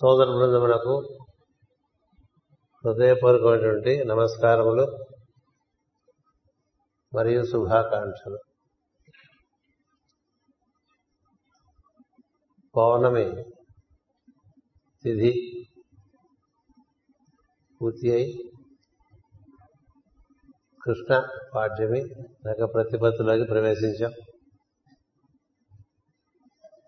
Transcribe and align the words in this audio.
సోదర 0.00 0.24
బృందమునకు 0.24 1.18
హృదయపూర్వకమైనటువంటి 2.84 4.04
నమస్కారములు 4.04 5.06
మరియు 7.14 7.42
శుభాకాంక్షలు. 7.44 8.38
పౌర్ణమి 12.76 13.44
తిథి 15.02 15.64
పూర్తి 17.80 18.12
అయి 18.12 18.52
కృష్ణ 20.86 21.22
పాఠ్యమి 21.54 22.00
నగ 22.46 22.64
ప్రతిపత్తులోకి 22.64 23.44
ప్రవేశించాం. 23.44 24.12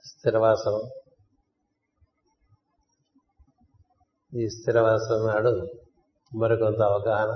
స్థిరవాసనం 0.05 1.02
ఈ 4.41 4.49
స్థిరవాసం 4.49 5.27
నాడు 5.27 5.67
మరికొంత 6.39 6.83
అవగాహన. 6.83 7.33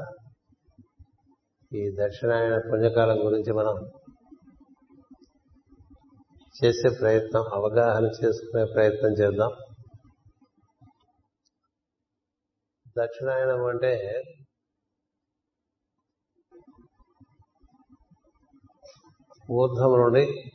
ఈ 1.76 1.96
దక్షిణాయన 2.00 2.58
పుణ్యకాలం 2.72 3.26
గురించి 3.26 3.52
మనం 3.52 3.90
చేసే 6.64 6.88
ప్రయత్నం 7.00 7.42
అవగాహన 7.54 8.04
చేసుకునే 8.04 8.64
ప్రయత్నం 8.64 9.10
చేద్దాం. 9.10 9.50
దక్షిణాయనం 12.98 13.64
అంటే 13.64 14.22
ఊర్ధం 19.50 19.90
నుండి 19.98 20.50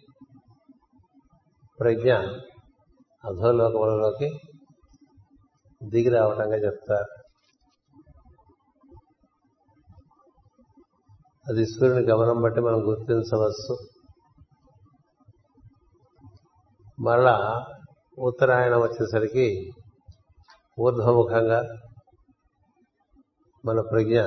ప్రజ్ఞ 1.80 2.14
అధోలోకములలోకి 3.30 4.51
దిగి 5.84 6.10
రావటంగా 6.10 6.56
చెప్తారు. 6.56 7.22
అది 11.48 11.66
సూర్యుని 11.66 12.06
గమనం 12.06 12.42
బట్టి 12.42 12.62
మనం 12.62 12.80
గుర్తించవచ్చు. 12.88 13.78
మరలా 17.00 17.66
ఉత్తరాయణం 18.20 18.80
వచ్చేసరికి 18.80 19.72
ఊర్ధ్వముఖంగా 20.80 21.64
మన 23.66 23.82
ప్రజ్ఞ 23.82 24.22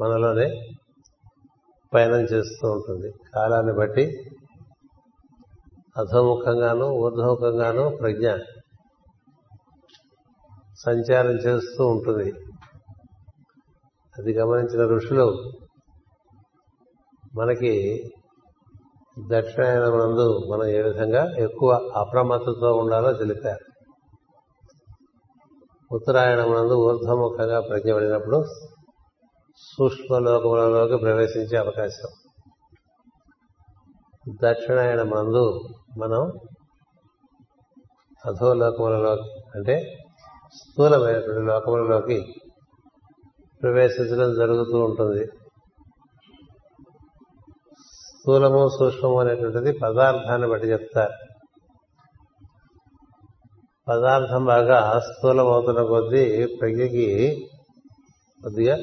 మనలోనే 0.00 0.70
పయనం 1.94 2.20
చేస్తూ 2.20 2.70
ఉంటుంది. 2.70 3.12
కాలాన్ని 3.34 3.72
బట్టి 3.72 4.30
అధోముఖంగాను 5.96 6.84
ఊర్ధ్వముఖంగాను 6.84 7.96
ప్రజ్ఞ 7.96 8.36
సంచారం 10.86 11.30
చేస్తూ 11.30 11.86
ఉంటుంది. 11.86 12.32
అది 14.18 14.38
గమనించిన 14.38 14.96
ఋషులు 14.96 15.52
మనకి 17.34 18.04
దక్షిణాయనమునందు 19.30 20.38
మనం 20.52 20.64
ఏ 20.64 20.82
విధంగా 20.82 21.36
ఎక్కువ 21.38 21.90
అప్రమత్తతో 21.96 22.72
ఉండాలో 22.72 23.12
తెలిపారు. 23.12 23.64
ఉత్తరాయణమునందు 25.94 26.74
ఊర్ధ్వముఖంగా 26.74 27.60
ప్రజ్ఞ 27.60 27.94
పడినప్పుడు 27.94 28.44
సూక్ష్మలోకములలోకి 29.56 30.96
ప్రవేశించే 30.96 31.58
అవకాశం. 31.58 32.08
దక్షిణాయనమునందు 34.42 35.60
మనం 35.98 36.32
అధోలోకములలోకి 38.26 39.30
అంటే 39.54 39.99
స్థూలమైనటువంటి 40.54 41.46
లోకములలోకి 41.46 42.18
ప్రవేశించడం 43.62 44.30
జరుగుతూ 44.34 44.84
ఉంటుంది. 44.84 45.24
స్థూలము 48.12 48.68
సూక్ష్మము 48.68 49.20
అనేటువంటిది 49.20 49.72
పదార్థాన్ని 49.78 50.48
బట్టి 50.48 50.66
చెప్తారు. 50.66 51.16
పదార్థం 53.88 54.44
బాగా 54.44 54.98
స్థూలం 54.98 55.46
అవుతున్న 55.46 55.82
కొద్దీ 55.82 56.46
ప్రజ్ఞకి 56.46 57.06
కొద్దిగా 58.44 58.76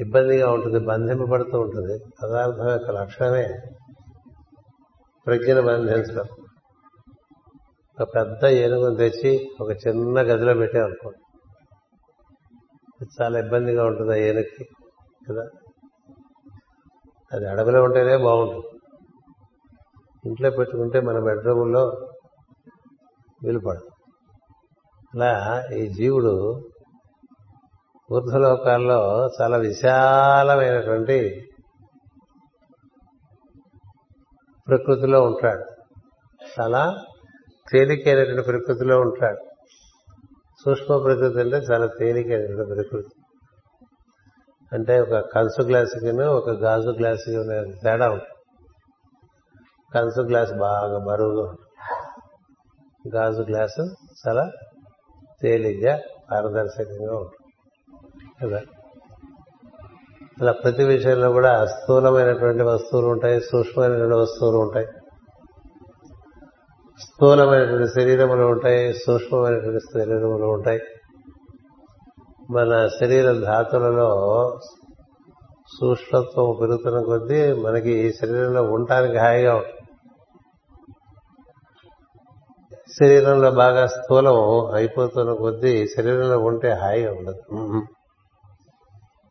ఇబ్బందిగా 0.00 0.52
ఉంటుంది 0.52 0.78
బంధింపబడుతూ 0.86 1.60
ఉంటుంది. 1.60 1.98
పదార్థం 2.22 2.68
యొక్క 2.70 2.90
లక్షణమే 2.90 3.46
ప్రజ్ఞను 5.26 5.62
బంధించడం. 5.62 6.26
ఒక 8.00 8.14
పెద్ద 8.14 8.44
ఏనుగును 8.44 8.96
తెచ్చి 8.96 9.50
ఒక 9.60 9.70
చిన్న 9.70 10.20
గదిలో 10.20 10.54
పెట్టామనుకోండి 10.54 11.18
చాలా 13.20 13.38
ఇబ్బందిగా 13.38 13.86
ఉంటుంది 13.86 14.12
ఆ 14.12 14.14
ఏనుగుకి 14.14 14.64
కదా? 15.30 15.48
అది 17.32 17.48
అడవిలో 17.48 17.82
ఉంటేనే 17.82 18.16
బాగుంటుంది. 18.16 18.66
ఇంట్లో 20.24 20.50
పెట్టుకుంటే 20.50 21.00
మన 21.00 21.18
బెడ్రూమ్లో 21.18 22.08
వీలుపడదు 23.44 23.90
అలా 25.14 25.64
ఈ 25.74 25.88
జీవుడు 25.88 26.62
ఊర్ధ్వలోకాల్లో 28.12 29.30
చాలా 29.40 29.56
విశాలమైనటువంటి 29.56 31.48
ప్రకృతిలో 34.68 35.22
ఉంటాడు. 35.22 35.64
చాలా 36.60 37.04
తేలికైనటువంటి 37.72 38.42
ప్రకృతిలో 38.42 39.00
ఉంటాడు. 39.00 39.38
సూక్ష్మ 40.64 40.98
ప్రకృతి 40.98 41.40
అంటే 41.40 41.56
చాలా 41.56 41.86
తేలికైనటువంటి 41.86 42.74
ప్రకృతి. 42.74 43.08
అంటే 44.72 45.00
ఒక 45.00 45.14
కంచు 45.14 45.64
గ్లాసుకి 45.64 46.22
ఒక 46.22 46.50
గాజు 46.50 46.90
గ్లాసుకి 46.90 47.78
తేడా 47.78 48.10
ఉంటుంది. 48.10 48.28
కంచు 49.94 50.22
గ్లాస్ 50.22 50.52
బాగా 50.52 50.98
బరువుగా 50.98 51.42
ఉంటుంది. 51.42 51.60
గాజు 53.16 53.42
గ్లాసు 53.42 53.94
చాలా 54.28 54.50
తేలిగ్గా 55.42 56.00
పారదర్శకంగా 56.30 57.16
ఉంటుంది. 57.16 57.46
కదా? 58.42 58.62
అలా 60.40 60.52
ప్రతి 60.52 60.84
విషయంలో 60.84 61.32
కూడా 61.32 61.66
స్థూలమైనటువంటి 61.66 62.62
వస్తువులు 62.62 63.06
ఉంటాయి 63.06 63.40
సూక్ష్మమైనటువంటి 63.40 64.14
వస్తువులు 64.14 64.56
ఉంటాయి. 64.56 64.86
స్థూలమైనటువంటి 67.16 67.88
శరీరములు 67.88 68.44
ఉంటాయి 68.44 68.94
సూక్ష్మమైనటువంటి 68.94 69.84
శరీరములు 69.94 70.46
ఉంటాయి. 70.46 70.80
మన 72.50 72.88
శరీర 73.00 73.32
ధాతులలో 73.32 74.10
సూక్ష్మత్వం 75.80 76.56
పెరుగుతున్న 76.60 77.00
కొద్దీ 77.00 77.52
మనకి 77.52 77.90
ఈ 77.90 78.12
శరీరంలో 78.12 78.62
ఉండటానికి 78.62 79.18
హాయిగా 79.18 79.56
ఉంటుంది. 79.56 79.88
శరీరంలో 83.00 83.50
బాగా 83.50 83.86
స్థూలం 83.86 84.34
అయిపోతున్న 84.74 85.32
కొద్దీ 85.32 85.86
శరీరంలో 85.86 86.38
ఉంటే 86.38 86.70
హాయిగా 86.72 87.12
ఉండదు. 87.12 87.42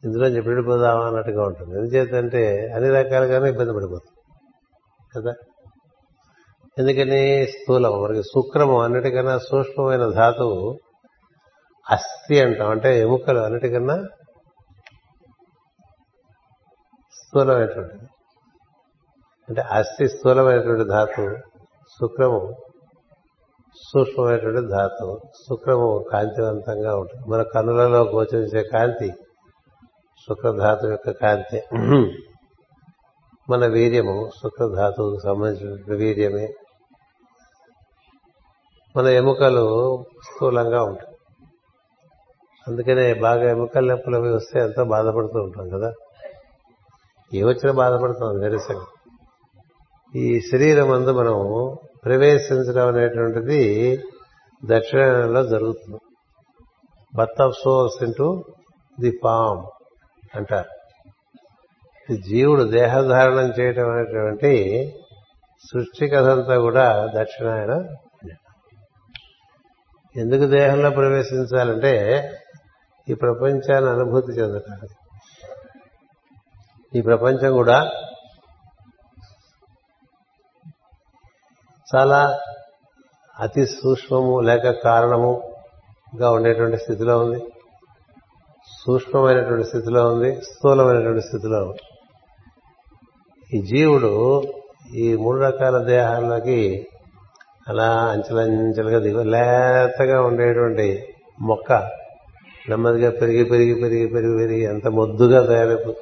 ఇందులో 0.04 0.28
చెప్పిపోదామా 0.28 1.06
అన్నట్టుగా 1.06 1.44
ఉంటుంది. 1.44 1.78
ఎందుచేతంటే 1.78 2.72
అన్ని 2.76 2.90
రకాలుగానే 2.90 3.50
ఇబ్బంది 3.50 3.74
పడిపోతుంది 3.74 4.22
కదా? 5.22 5.34
ఎందుకని 6.80 7.48
స్థూలం? 7.48 8.04
మనకి 8.04 8.24
శుక్రము 8.24 8.82
అన్నిటికన్నా 8.82 9.38
సూక్ష్మమైన 9.38 10.06
ధాతువు 10.10 10.80
అస్థి 11.92 12.40
అంటాం. 12.42 12.70
అంటే 12.70 13.00
ఎముకలు 13.00 13.40
అన్నిటికన్నా 13.40 13.96
స్థూలమైనటువంటిది. 17.20 18.08
అంటే 19.50 19.62
అస్థి 19.62 20.08
స్థూలమైనటువంటి 20.08 20.84
ధాతువు 20.84 21.30
శుక్రము 21.92 22.42
సూక్ష్మమైనటువంటి 23.76 24.68
ధాతువు. 24.68 25.16
శుక్రము 25.36 26.06
కాంతివంతంగా 26.12 26.96
ఉంటుంది. 26.96 27.32
మన 27.32 27.42
కనులలో 27.42 28.04
గోచరించే 28.04 28.64
కాంతి 28.64 29.10
శుక్రధాతువు 30.28 30.92
యొక్క 30.92 31.12
కాంతి. 31.12 31.64
మన 33.50 33.66
వీర్యము 33.66 34.30
శుక్రధాతువుకు 34.44 35.20
సంబంధించినటువంటి 35.24 36.04
వీర్యమే. 36.04 36.48
మన 38.98 39.06
ఎముకలు 39.06 40.04
స్థూలంగా 40.24 40.84
ఉంటాయి. 40.84 41.18
అందుకనే 42.68 43.14
బాగా 43.14 43.50
ఎముకల 43.50 43.86
నొప్పులు 43.86 44.16
అవి 44.16 44.30
వస్తే 44.30 44.60
ఎంతో 44.60 44.84
బాధపడుతూ 44.84 45.40
ఉంటాం 45.40 45.70
కదా. 45.70 45.94
ఏ 47.34 47.44
వచ్చినా 47.44 47.72
బాధపడుతాం 47.72 48.40
నిరసంగా 48.40 48.86
ఈ 50.16 50.40
శరీరం 50.40 50.92
అందు 50.92 51.12
మనం 51.12 51.38
ప్రవేశించడం 52.06 52.88
అనేటువంటిది 52.88 53.62
దక్షిణంలో 54.66 55.44
జరుగుతుంది. 55.44 55.98
Birth 57.16 57.42
of 57.42 57.56
souls 57.64 58.04
into 58.04 58.44
the 59.00 59.12
palm 59.24 59.64
అంటారు. 60.36 60.72
జీవుడు 62.14 62.64
దేహధారణం 62.64 63.54
చేయటం 63.60 63.90
అనేటువంటి 63.90 64.54
సృష్టి 65.72 66.08
కథంతా 66.08 66.58
కూడా 66.58 67.12
దక్షిణాయన 67.16 67.74
ఎందుకు 70.18 70.46
దేహంలో 70.46 70.90
ప్రవేశించాలంటే 70.90 71.94
ఈ 73.10 73.14
ప్రపంచాన్ని 73.14 73.90
అనుభూతి 73.90 74.32
చెందటానికి. 74.32 74.96
ఈ 76.98 77.02
ప్రపంచం 77.02 77.52
కూడా 77.52 77.92
చాలా 81.96 82.40
అతి 83.40 83.66
సూక్ష్మము 83.66 84.40
లేక 84.40 84.70
కారణముగా 84.70 86.32
ఉండేటువంటి 86.32 86.78
స్థితిలో 86.78 87.20
ఉంది. 87.20 87.40
సూక్ష్మమైనటువంటి 88.86 89.68
స్థితిలో 89.68 90.14
ఉంది 90.14 90.42
స్థూలమైనటువంటి 90.42 91.22
స్థితిలో 91.22 91.64
ఉంది. 91.66 91.84
ఈ 93.58 93.62
జీవుడు 93.62 94.44
ఈ 94.94 95.16
మూడు 95.16 95.40
రకాల 95.40 95.78
దేహాల్లోకి 95.78 96.88
అలా 97.68 98.06
అంచెలంచెలుగా 98.06 99.00
దిగు 99.00 99.24
లేతగా 99.24 100.22
ఉండేటువంటి 100.22 101.16
మొక్క 101.42 101.74
నెమ్మదిగా 102.70 103.12
పెరిగి 103.12 103.46
పెరిగి 103.46 103.82
పెరిగి 103.82 104.08
పెరిగి 104.08 104.38
పెరిగి 104.38 104.64
ఎంత 104.64 104.88
మొద్దుగా 104.88 105.46
తయారైపోతుంది. 105.46 105.98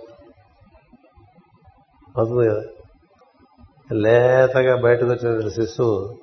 అవుతుంది 2.17 2.49
కదా. 2.49 2.63
లేతగా 3.91 4.75
బయటకు 4.75 5.05
వచ్చినటువంటి 5.05 5.49
శిశువు 5.49 6.17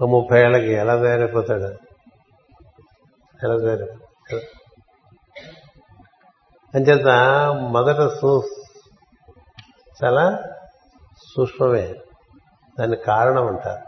ఒక 0.00 0.08
ముప్పై 0.08 0.42
ఏళ్ళకి 0.42 0.72
ఎలా 0.72 1.02
తయారైపోతాడు? 1.02 1.90
ఎలా 3.44 3.58
తయారైపోతాడు? 3.58 4.60
అంచేత 6.76 7.06
మొదట 7.70 8.10
చాలా 10.04 10.42
సూక్ష్మమే. 11.36 11.94
దాన్ని 12.80 12.96
కారణం 13.10 13.46
అంటారు. 13.46 13.82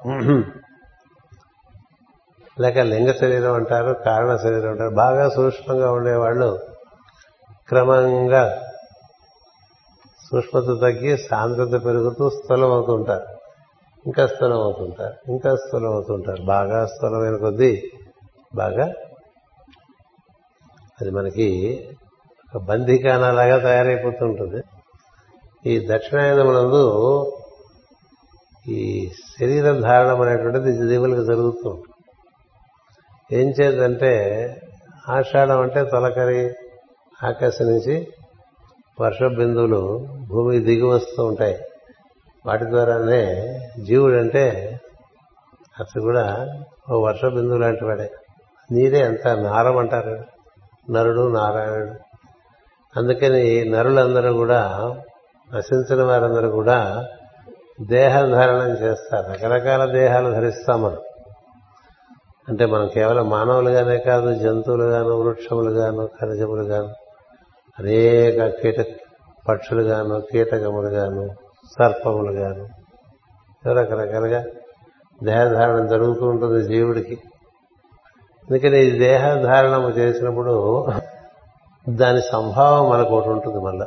లేక 2.60 2.78
లింగ 2.78 3.10
శరీరం 3.12 3.54
అంటారు 3.54 3.92
కారణ 4.04 4.32
శరీరం 4.36 4.70
అంటారు. 4.70 4.94
బాగా 4.94 5.28
సూక్ష్మంగా 5.28 5.92
ఉండేవాళ్ళు 5.92 6.48
క్రమంగా 7.68 8.42
సూక్ష్మత 10.26 10.64
తగ్గి 10.80 11.12
సాంద్రత 11.18 11.84
పెరుగుతూ 11.84 12.24
స్థూలం 12.30 12.70
అవుతుంటారు 12.72 13.26
ఇంకా 14.06 14.26
స్థూలమవుతుంటారు 14.26 15.16
ఇంకా 15.28 15.50
స్థూలం 15.56 15.90
అవుతుంటారు 15.92 16.42
బాగా 16.42 16.78
స్థూలమైన 16.86 17.36
కొద్దీ 17.36 17.72
బాగా 18.54 18.86
అది 21.00 21.10
మనకి 21.10 21.48
ఒక 22.54 22.60
బంధికానాలాగా 22.62 23.58
తయారైపోతుంటుంది. 23.58 24.60
ఈ 25.70 25.74
దక్షిణాయనమునందు 25.90 26.82
ఈ 28.68 29.10
శరీరం 29.40 29.80
ధారణం 29.80 30.20
అనేటువంటిది 30.20 30.88
జీవులకు 30.88 31.24
జరుగుతూ 31.24 31.70
ఉంటుంది. 31.70 31.84
ఏం 33.40 33.50
చేద్దంటే 33.50 34.12
ఆషాఢం 35.08 35.60
అంటే 35.60 35.84
తొలకరి 35.84 36.50
ఆకాశం 37.24 37.66
నుంచి 37.66 38.08
వర్ష 39.00 39.22
బిందువులు 39.22 40.08
భూమికి 40.28 40.64
దిగి 40.64 40.82
వస్తూ 40.82 41.24
ఉంటాయి. 41.24 41.58
వాటి 42.46 42.64
ద్వారానే 42.64 43.44
జీవుడు 43.82 44.14
అంటే 44.14 44.78
అసలు 45.80 46.02
కూడా 46.02 46.48
ఓ 46.92 47.06
వర్ష 47.06 47.24
బిందువు 47.24 47.58
లాంటి 47.58 47.84
వాడే. 47.84 48.10
నీరే 48.72 49.02
అంత 49.02 49.28
నారం 49.28 49.76
అంటారు. 49.76 50.24
నరుడు 50.90 51.32
నారాయణుడు. 51.32 51.94
అందుకని 52.98 53.64
నరులందరూ 53.64 54.32
కూడా 54.32 54.94
నశించిన 55.54 56.02
వారందరూ 56.02 56.50
కూడా 56.50 57.06
దేహధారణం 57.80 58.68
చేస్తారు. 58.68 59.32
రకరకాల 59.32 59.92
దేహాలు 59.92 60.30
ధరిస్తాం 60.30 60.82
మనం. 60.82 60.96
అంటే 62.48 62.66
మనం 62.66 62.88
కేవలం 62.88 63.30
మానవులుగానే 63.30 63.98
కాదు 63.98 64.34
జంతువులుగాను 64.34 65.08
వృక్షములుగాను 65.08 66.06
ఖనిజములుగాను 66.06 66.88
అనేక 67.78 68.46
కీట 68.46 68.80
పక్షులుగాను 69.48 70.20
కీటకములుగాను 70.20 71.28
సర్పములుగాను 71.78 72.68
రకరకాలుగా 73.68 74.44
దేహధారణ 75.24 75.86
జరుగుతూ 75.86 76.26
ఉంటుంది 76.26 76.74
జీవుడికి. 76.74 77.14
అందుకని 78.50 78.86
ఈ 78.86 78.98
దేహధారణము 78.98 79.88
చేసినప్పుడు 79.88 80.86
దాని 81.88 82.20
సంభావం 82.22 82.90
మనకు 82.90 83.16
ఒకటి 83.16 83.28
ఉంటుంది 83.28 83.58
మళ్ళా. 83.58 83.86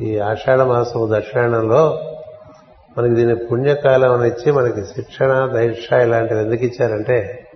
ఈ 0.00 0.18
ఆషాఢ 0.18 0.60
మాసం 0.60 1.16
దక్షిణంలో 1.16 1.98
మనకి 2.98 3.14
దీని 3.14 3.36
పుణ్యకాలం 3.36 4.12
అని 4.12 4.28
ఇచ్చి 4.28 4.52
మనకి 4.52 4.84
శిక్షణ 4.84 5.46
దైక్ష 5.46 5.92
ఇలాంటివి 5.92 6.40
ఎందుకు 6.40 6.64
ఇచ్చారంటే 6.64 7.46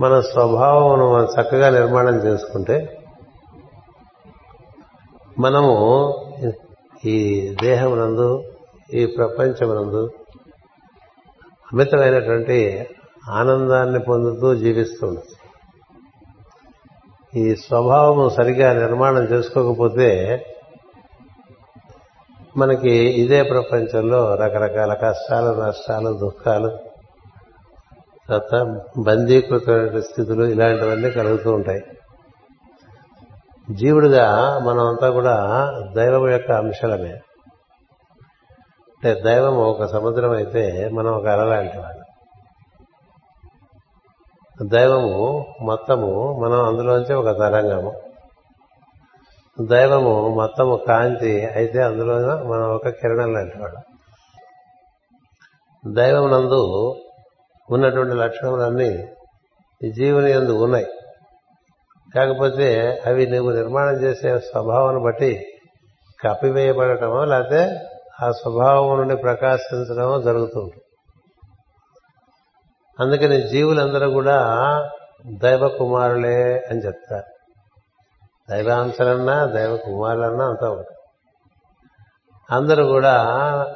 మన 0.00 0.20
స్వభావం 0.20 1.00
మనం 1.00 1.28
చక్కగా 1.40 1.70
నిర్మాణం 1.70 2.14
చేసుకుంటే 2.14 2.98
మనము 5.38 5.74
ఈ 7.04 7.18
దేహమునందు 7.62 8.44
ఈ 8.94 9.06
ప్రపంచమునందు 9.06 10.10
అమితమైనటువంటి 11.72 12.88
ఆనందాన్ని 13.28 14.00
పొందుతూ 14.00 14.54
జీవిస్తుంది 14.54 15.22
ఈ 17.36 17.54
స్వభావము 17.54 18.28
సరిగా 18.28 18.72
నిర్మాణం 18.72 19.22
చేసుకోకపోతే 19.22 20.08
మనకి 22.60 22.90
ఇదే 22.90 23.42
ప్రపంచంలో 23.42 24.34
రకరకాల 24.34 24.94
కష్టాలు 24.94 25.60
నష్టాలు 25.60 26.12
దుఃఖాలు 26.12 26.78
తర్వాత 28.28 28.82
బందీకృతమైన 28.98 30.00
స్థితులు 30.00 30.44
ఇలాంటివన్నీ 30.44 31.10
కలుగుతూ 31.10 31.52
ఉంటాయి. 31.52 31.84
జీవుడిగా 33.70 34.58
మనమంతా 34.58 35.10
కూడా 35.10 35.36
దైవం 35.96 36.30
యొక్క 36.30 36.52
అంశాలమే. 36.52 37.12
అంటే 39.04 39.20
దైవం 39.24 39.56
ఒక 39.56 39.84
సముద్రం 39.84 40.30
అయితే 40.30 40.90
మనం 40.92 41.12
ఒక 41.12 41.26
అలలాంటి 41.26 41.78
వాళ్ళు 41.78 42.04
దైవము 44.62 45.46
మొత్తము 45.62 46.40
మనం 46.42 46.64
అందులోంచి 46.64 47.14
ఒక 47.14 47.38
తరంగము. 47.38 47.92
దైవము 49.68 50.28
మొత్తము 50.28 50.76
కాంతి 50.88 51.46
అయితే 51.46 51.82
అందులో 51.82 52.44
మనం 52.44 52.74
ఒక 52.74 52.88
కిరణం 52.88 53.32
లాంటి 53.32 53.58
దైవం 55.92 56.30
నందు 56.30 56.94
ఉన్నటువంటి 57.70 58.14
లక్షణములన్నీ 58.14 59.08
జీవుని 59.90 60.30
ఎందు 60.30 60.52
ఉన్నాయి. 60.52 60.86
కాకపోతే 62.14 63.00
అవి 63.06 63.26
నువ్వు 63.26 63.50
నిర్మాణం 63.50 63.94
చేసే 63.94 64.38
స్వభావాన్ని 64.38 65.02
బట్టి 65.02 65.46
కప్పివేయబడటమో 66.24 67.24
లేకపోతే 67.24 67.78
ఆ 68.22 68.30
స్వభావం 68.30 68.98
నుండి 68.98 69.16
ప్రకాశించడమో 69.16 70.22
జరుగుతుంది 70.22 70.82
అందుకని 73.00 73.48
జీవులందరూ 73.48 74.10
కూడా 74.10 74.38
దైవ 75.26 75.68
కుమారులే 75.68 76.66
అని 76.70 76.86
చెప్తారు. 76.86 77.39
దైవాంశలన్నా 78.50 79.44
దైవ 79.44 79.76
కుమారులన్నా 79.76 80.44
అంతా 80.48 80.70
ఒకటి. 80.70 80.94
అందరూ 82.50 82.86
కూడా 82.86 83.14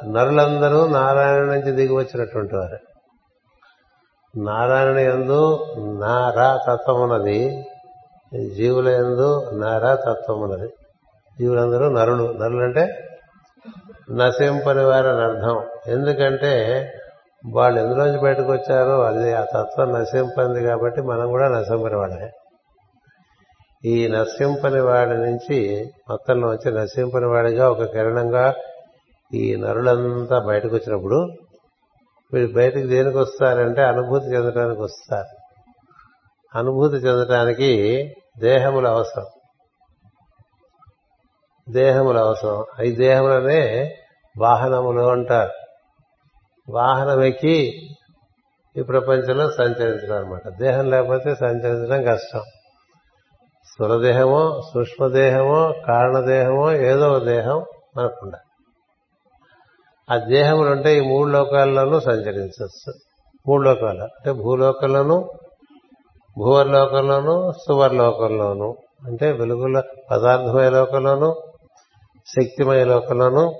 నరులందరూ 0.07 0.87
నారాయణ 0.87 1.43
నుంచి 1.43 1.71
దిగి 1.71 1.95
వచ్చినటువంటి 1.95 2.55
వారు. 2.55 2.77
నారాయణ 4.37 4.97
ఎందు 4.97 5.65
నారా 5.99 6.59
తత్వం 6.67 7.01
ఉన్నది 7.01 7.65
జీవుల 8.55 8.87
ఎందు 8.87 9.49
నారా 9.53 9.95
తత్వం 9.95 10.41
ఉన్నది 10.41 10.69
జీవులందరూ 11.39 11.89
నరులు. 11.89 12.37
నరులు 12.41 12.63
అంటే 12.63 13.09
నశింపని 14.11 14.81
అని 14.81 15.23
అర్థం. 15.23 15.65
ఎందుకంటే 15.87 16.91
వాళ్ళు 17.53 17.79
ఎందులోంచి 17.81 18.19
బయటకు 18.21 18.51
వచ్చారో 18.51 19.01
అది 19.01 19.33
ఆ 19.33 19.43
తత్వం 19.43 19.93
నశింపంది 19.93 20.63
కాబట్టి 20.63 21.01
మనం 21.01 21.27
కూడా 21.27 21.49
నశింపని 21.49 21.95
వాళ్ళే 21.95 22.31
ఈ 23.85 24.07
నర్సింపని 24.07 24.81
వాడి 24.81 25.09
నుంచి 25.09 25.89
మొత్తంలో 26.09 26.47
వచ్చి 26.47 26.71
నర్సింపని 26.71 27.25
వాడిగా 27.25 27.69
ఒక 27.69 27.83
కిరణంగా 27.83 28.55
ఈ 29.33 29.55
నరులంతా 29.55 30.39
బయటకు 30.39 30.75
వచ్చినప్పుడు 30.75 31.29
వీళ్ళు 32.33 32.53
బయటకు 32.53 32.87
దేనికి 32.87 33.17
వస్తారంటే 33.17 33.83
అనుభూతి 33.83 34.25
చెందడానికి 34.25 34.81
వస్తారు. 34.81 35.37
అనుభూతి 36.57 36.95
చెందటానికి 36.95 38.13
దేహములు 38.39 38.87
అవసరం. 38.87 39.25
దేహములు 41.69 42.17
అవసరం. 42.17 42.83
ఈ 42.83 42.91
దేహములనే 42.91 43.95
వాహనములు 44.39 45.01
అంటారు. 45.01 45.51
వాహనం 46.71 47.23
ఎక్కి 47.23 47.89
ఈ 48.77 48.83
ప్రపంచంలో 48.83 49.51
సంచరించడం 49.51 50.17
అనమాట 50.17 50.49
దేహం 50.49 50.89
లేకపోతే 50.89 51.35
సంచరించడం 51.35 52.15
కష్టం. 52.15 52.41
స్థూలదేహమో 53.75 54.61
సూక్ష్మదేహమో 54.73 55.73
కారణదేహమో 55.87 56.71
ఏదో 56.71 57.11
ఒక 57.11 57.23
దేహం 57.23 57.65
మనకుండాలి. 57.97 58.63
ఆ 60.13 60.25
దేహములు 60.25 60.69
ఉంటే 60.69 60.97
ఈ 60.97 60.99
మూడు 60.99 61.29
లోకాల్లోనూ 61.29 61.99
సంచరించవచ్చు. 61.99 62.93
మూడు 63.47 63.63
లోకాలు. 63.63 64.03
అంటే 64.03 64.31
భూలోకంలోనూ 64.31 65.31
భూవర్లోకంలోనూ 66.37 67.51
సువర్లోకంలోనూ. 67.51 68.77
అంటే 69.05 69.31
వెలుగుల 69.31 69.83
పదార్థమయ 70.11 70.69
లోకంలోనూ 70.69 71.35
శక్తిమయ 72.27 72.83
లోకంలోనూ 72.83 73.53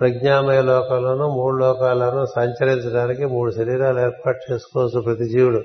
ప్రజ్ఞామయ 0.00 0.62
లోకంలోనూ 0.62 1.28
మూడు 1.28 1.56
లోకాలను 1.56 2.24
సంచరించడానికి 2.24 3.26
మూడు 3.26 3.50
శరీరాలు 3.50 4.00
ఏర్పాటు 4.00 4.52
చేసుకోవచ్చు 4.52 5.00
ప్రతి 5.00 5.24
జీవుడు. 5.24 5.62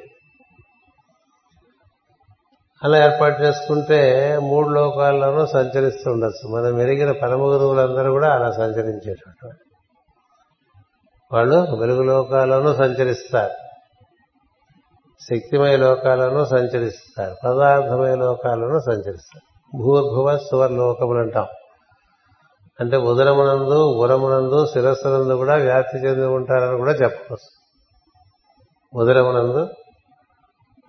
అలా 2.84 3.14
ఏర్పాటు 3.14 3.42
చేసుకుంటే 3.42 4.38
మూడు 4.42 4.70
లోకాల్లోనూ 4.70 5.46
సంచరిస్తూ 5.46 6.12
ఉండొచ్చు. 6.12 6.56
మనం 6.56 6.82
ఎరిగిన 6.82 7.12
పరమ 7.12 7.42
గురువులందరూ 7.42 8.12
కూడా 8.12 8.30
అలా 8.30 8.52
సంచరించేటట్టు. 8.52 9.50
వాళ్ళు 11.32 11.76
వెలుగు 11.76 12.04
లోకాలను 12.04 12.74
సంచరిస్తారు. 12.74 13.54
శక్తిమయ 15.22 15.78
లోకాలను 15.78 16.46
సంచరిస్తారు. 16.46 17.36
పదార్థమయ 17.46 18.16
లోకాలను 18.16 18.80
సంచరిస్తారు. 18.80 19.78
భూర్భువ 19.78 20.38
సువర్లోకములు 20.38 21.20
అంటాం 21.20 21.46
అంటే 22.80 22.98
ఉదరమునందు 22.98 23.94
ఉరమునందు 23.94 24.66
శిరస్సునందు 24.66 25.34
కూడా 25.34 25.56
వ్యాప్తి 25.56 25.98
చెంది 25.98 26.26
ఉంటారని 26.26 26.78
కూడా 26.78 26.92
చెప్పవచ్చు. 26.92 27.58
ఉదరమునందు 29.02 29.70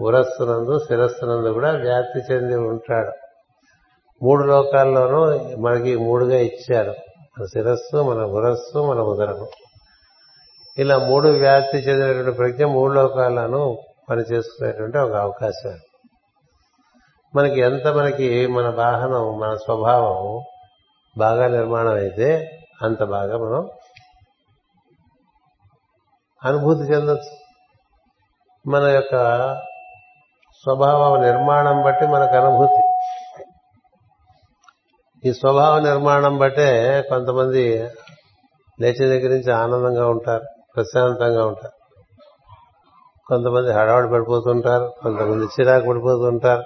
పురస్సునందు 0.00 0.78
శిరస్సునందు 0.78 1.48
కూడా 1.48 1.70
వ్యాప్తి 1.70 2.34
చెంది 2.34 2.56
ఉంటాడు. 2.56 3.12
మూడు 4.22 4.44
లోకాల్లోనూ 4.44 5.38
మనకి 5.56 5.96
మూడుగా 5.96 6.36
ఇచ్చారు. 6.36 6.94
మన 7.38 7.44
శిరస్సు 7.44 7.96
మన 7.96 8.26
పురస్సు 8.26 8.90
మన 8.90 8.98
ఉదరము. 9.00 9.48
ఇలా 10.78 10.98
మూడు 10.98 11.28
వ్యాప్తి 11.28 11.78
చెందినటువంటి 11.78 12.36
ప్రజ్ఞ 12.36 12.64
మూడు 12.64 12.92
లోకాలను 12.92 13.78
పని 14.10 14.22
చేసుకునేటువంటి 14.22 14.98
ఒక 14.98 15.12
అవకాశం. 15.12 15.78
మనకి 17.34 17.60
ఎంత 17.60 17.86
మనకి 17.86 18.46
మన 18.46 18.68
వాహనం 18.68 19.38
మన 19.38 19.54
స్వభావం 19.54 20.44
బాగా 21.18 21.46
నిర్మాణం 21.46 21.92
అయితే 21.92 22.58
అంత 22.82 23.04
బాగా 23.04 23.38
మనం 23.38 23.68
అనుభూతి 26.44 26.80
చెందొచ్చు. 26.80 27.38
మన 28.66 28.82
యొక్క 28.82 29.14
స్వభావ 30.58 31.22
నిర్మాణం 31.22 31.82
బట్టి 31.82 32.06
మనకు 32.06 32.36
అనుభూతి. 32.36 32.82
ఈ 35.28 35.32
స్వభావ 35.32 35.80
నిర్మాణం 35.80 36.38
బట్టే 36.38 37.02
కొంతమంది 37.08 37.88
లేచిన 38.80 39.08
దగ్గర 39.08 39.28
నుంచి 39.28 39.52
ఆనందంగా 39.52 40.08
ఉంటారు 40.08 40.44
ప్రశాంతంగా 40.76 41.46
ఉంటారు. 41.46 41.72
కొంతమంది 43.26 43.72
హడావుడి 43.72 44.08
పడిపోతుంటారు 44.08 44.94
కొంతమంది 45.02 45.44
చిరాకు 45.44 45.88
పడిపోతుంటారు. 45.88 46.62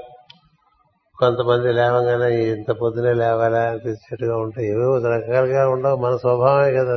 కొంతమంది 1.19 1.73
లేవగానే 1.73 2.35
ఇంత 2.35 2.71
పొద్దునే 2.71 3.13
లేవాలా 3.13 3.61
అనిపించేట్టుగా 3.61 4.37
ఉంటాయి 4.37 4.69
ఏవేవో 4.69 4.97
రకాలుగా 4.97 5.69
ఉండవు 5.69 5.97
మన 5.97 6.17
స్వభావమే 6.17 6.73
కదా. 6.73 6.97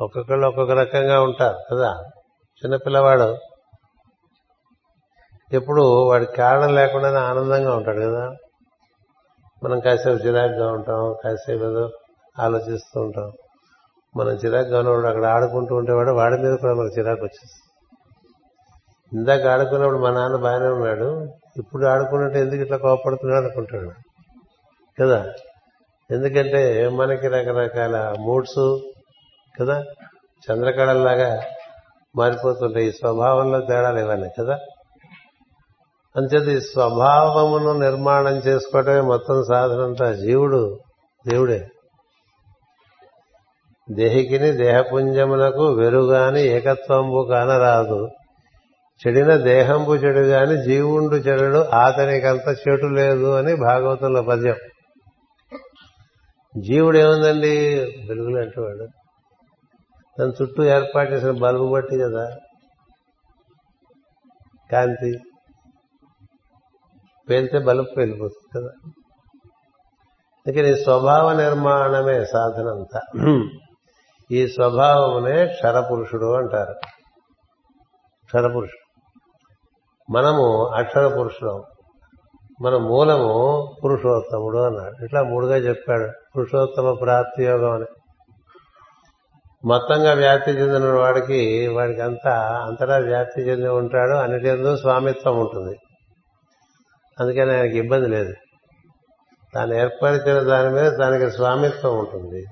ఒక్కొక్కళ్ళు 0.00 0.46
ఒక్కొక్క 0.46 0.72
రకంగా 0.72 1.22
ఉంటారు 1.22 1.74
కదా. 1.74 1.92
చిన్నపిల్లవాడు 2.64 3.36
ఎప్పుడు 5.52 6.08
వాడికి 6.08 6.32
కారణం 6.32 6.74
లేకుండానే 6.74 7.16
ఆనందంగా 7.16 7.76
ఉంటాడు 7.76 8.00
కదా. 8.00 8.34
మనం 9.64 9.80
కాసేపు 9.80 10.22
చిరాకుగా 10.22 10.72
ఉంటాం 10.72 11.16
కాసేపు 11.24 11.64
ఏదో 11.64 11.90
ఆలోచిస్తూ 12.38 13.00
ఉంటాం. 13.00 13.32
మనం 14.16 14.30
చిరాగ్గా 14.30 14.78
ఉన్నవాడు 14.78 15.06
అక్కడ 15.06 15.24
ఆడుకుంటూ 15.24 15.74
ఉంటేవాడు 15.74 16.10
వాడి 16.10 16.36
మీద 16.36 16.58
కూడా 16.58 16.74
మనకు 16.74 17.00
చిరాకు 17.00 17.20
వచ్చేస్తుంది. 17.20 17.66
ఇందాక 19.18 19.46
ఆడుకున్నప్పుడు 19.46 19.98
మా 19.98 20.10
నాన్న 20.10 20.36
బాగానే 20.36 20.66
ఉన్నాడు. 20.66 21.26
ఇప్పుడు 21.56 21.86
ఆడుకున్నట్టు 21.86 22.38
ఎందుకు 22.38 22.62
ఇట్లా 22.62 22.76
కోపడుతున్నాడు 22.76 23.44
అనుకుంటాడు. 23.44 23.90
కదా. 25.02 25.32
ఎందుకంటే 26.10 26.88
మనకి 26.88 27.28
రకరకాల 27.28 28.14
మూడ్స్ 28.20 28.78
కదా. 29.60 29.84
చంద్రకళల్లాగా 30.50 31.42
మారిపోతుంటాయి. 32.16 32.86
ఈ 32.86 32.92
స్వభావంలో 32.92 33.60
తేడాలు 33.60 33.98
ఇవన్నీ 33.98 34.28
కదా. 34.40 34.58
అంచేది 36.16 36.54
ఈ 36.54 36.60
స్వభావమును 36.60 37.80
నిర్మాణం 37.80 38.36
చేసుకోవటమే 38.36 39.00
మొత్తం 39.00 39.44
సాధనంతా. 39.48 40.12
జీవుడు 40.12 40.78
దేవుడే. 41.28 41.68
దేహికిని 43.90 44.52
దేహపుంజమునకు 44.52 45.72
వెరుగాని 45.72 46.42
ఏకత్వంబు 46.42 47.28
కానరాదు. 47.30 48.08
చెడిన 49.06 49.36
దేహంబు 49.36 49.94
చెడు 49.94 50.18
గాని 50.18 50.62
జీవుండు 50.62 51.16
చెడు 51.16 51.56
అతనికంత 51.56 52.56
చెడు 52.68 52.86
లేదు 52.86 53.32
అని 53.32 53.56
భాగవతంలో 53.56 54.22
పద్యం. 54.22 54.56
జీవుడు 56.62 56.98
ఏముందండి 56.98 57.74
వెలుగులు 58.08 58.40
అంటేవాడు. 58.40 58.88
దాని 60.20 60.32
చుట్టూ 60.42 60.64
ఏర్పాటు 60.64 61.12
చేసిన 61.12 61.30
బల్బు 61.30 61.68
బట్టి 61.68 61.98
కదా. 61.98 62.36
కాంతి. 64.72 65.14
పేలితే 67.30 67.58
బల్బు 67.58 67.94
పేలిపోతుంది 67.96 68.60
కదా. 68.60 68.90
అందుకని 70.46 70.76
స్వభావ 70.76 71.32
నిర్మాణమే 71.32 72.24
సాధన 72.24 72.68
అంతా. 72.68 73.00
ఈ 74.30 74.48
స్వభావమునే 74.48 75.46
క్షరపురుషుడు 75.46 76.32
అంటారు. 76.32 76.74
క్షరపురుషుడు. 78.24 78.86
మనము 80.12 80.66
అక్షర 80.66 81.08
పురుషులం 81.08 81.62
మన 82.60 82.76
మూలము 82.76 83.72
పురుషోత్తముడు 83.84 84.58
అన్నాడు. 84.58 85.04
ఇట్లా 85.04 85.22
మూడుగా 85.22 85.56
చెప్పాడు. 85.56 86.10
పురుషోత్తమ 86.36 86.94
ప్రాప్తి 86.94 87.44
యోగం 87.44 87.70
అని. 87.70 87.84
మొత్తంగా 89.64 90.12
వ్యాప్తి 90.12 90.50
చెందిన 90.50 90.92
వాడికి 90.92 91.68
వాడికి 91.68 92.00
అంతా 92.00 92.64
అంతటా 92.66 92.96
వ్యాప్తి 92.96 93.42
చెంది 93.42 93.68
ఉంటాడు. 93.68 94.10
అన్నిటిందు 94.10 94.76
స్వామిత్వం 94.76 95.40
ఉంటుంది. 95.40 95.76
అందుకని 97.20 97.52
ఆయనకి 97.52 97.78
ఇబ్బంది 97.78 98.08
లేదు. 98.08 98.34
తాను 99.54 99.74
ఏర్పరిచిన 99.74 100.38
దాని 100.38 100.74
మీద 100.74 100.92
దానికి 100.92 101.30
స్వామిత్వం 101.30 101.98
ఉంటుంది. 101.98 102.44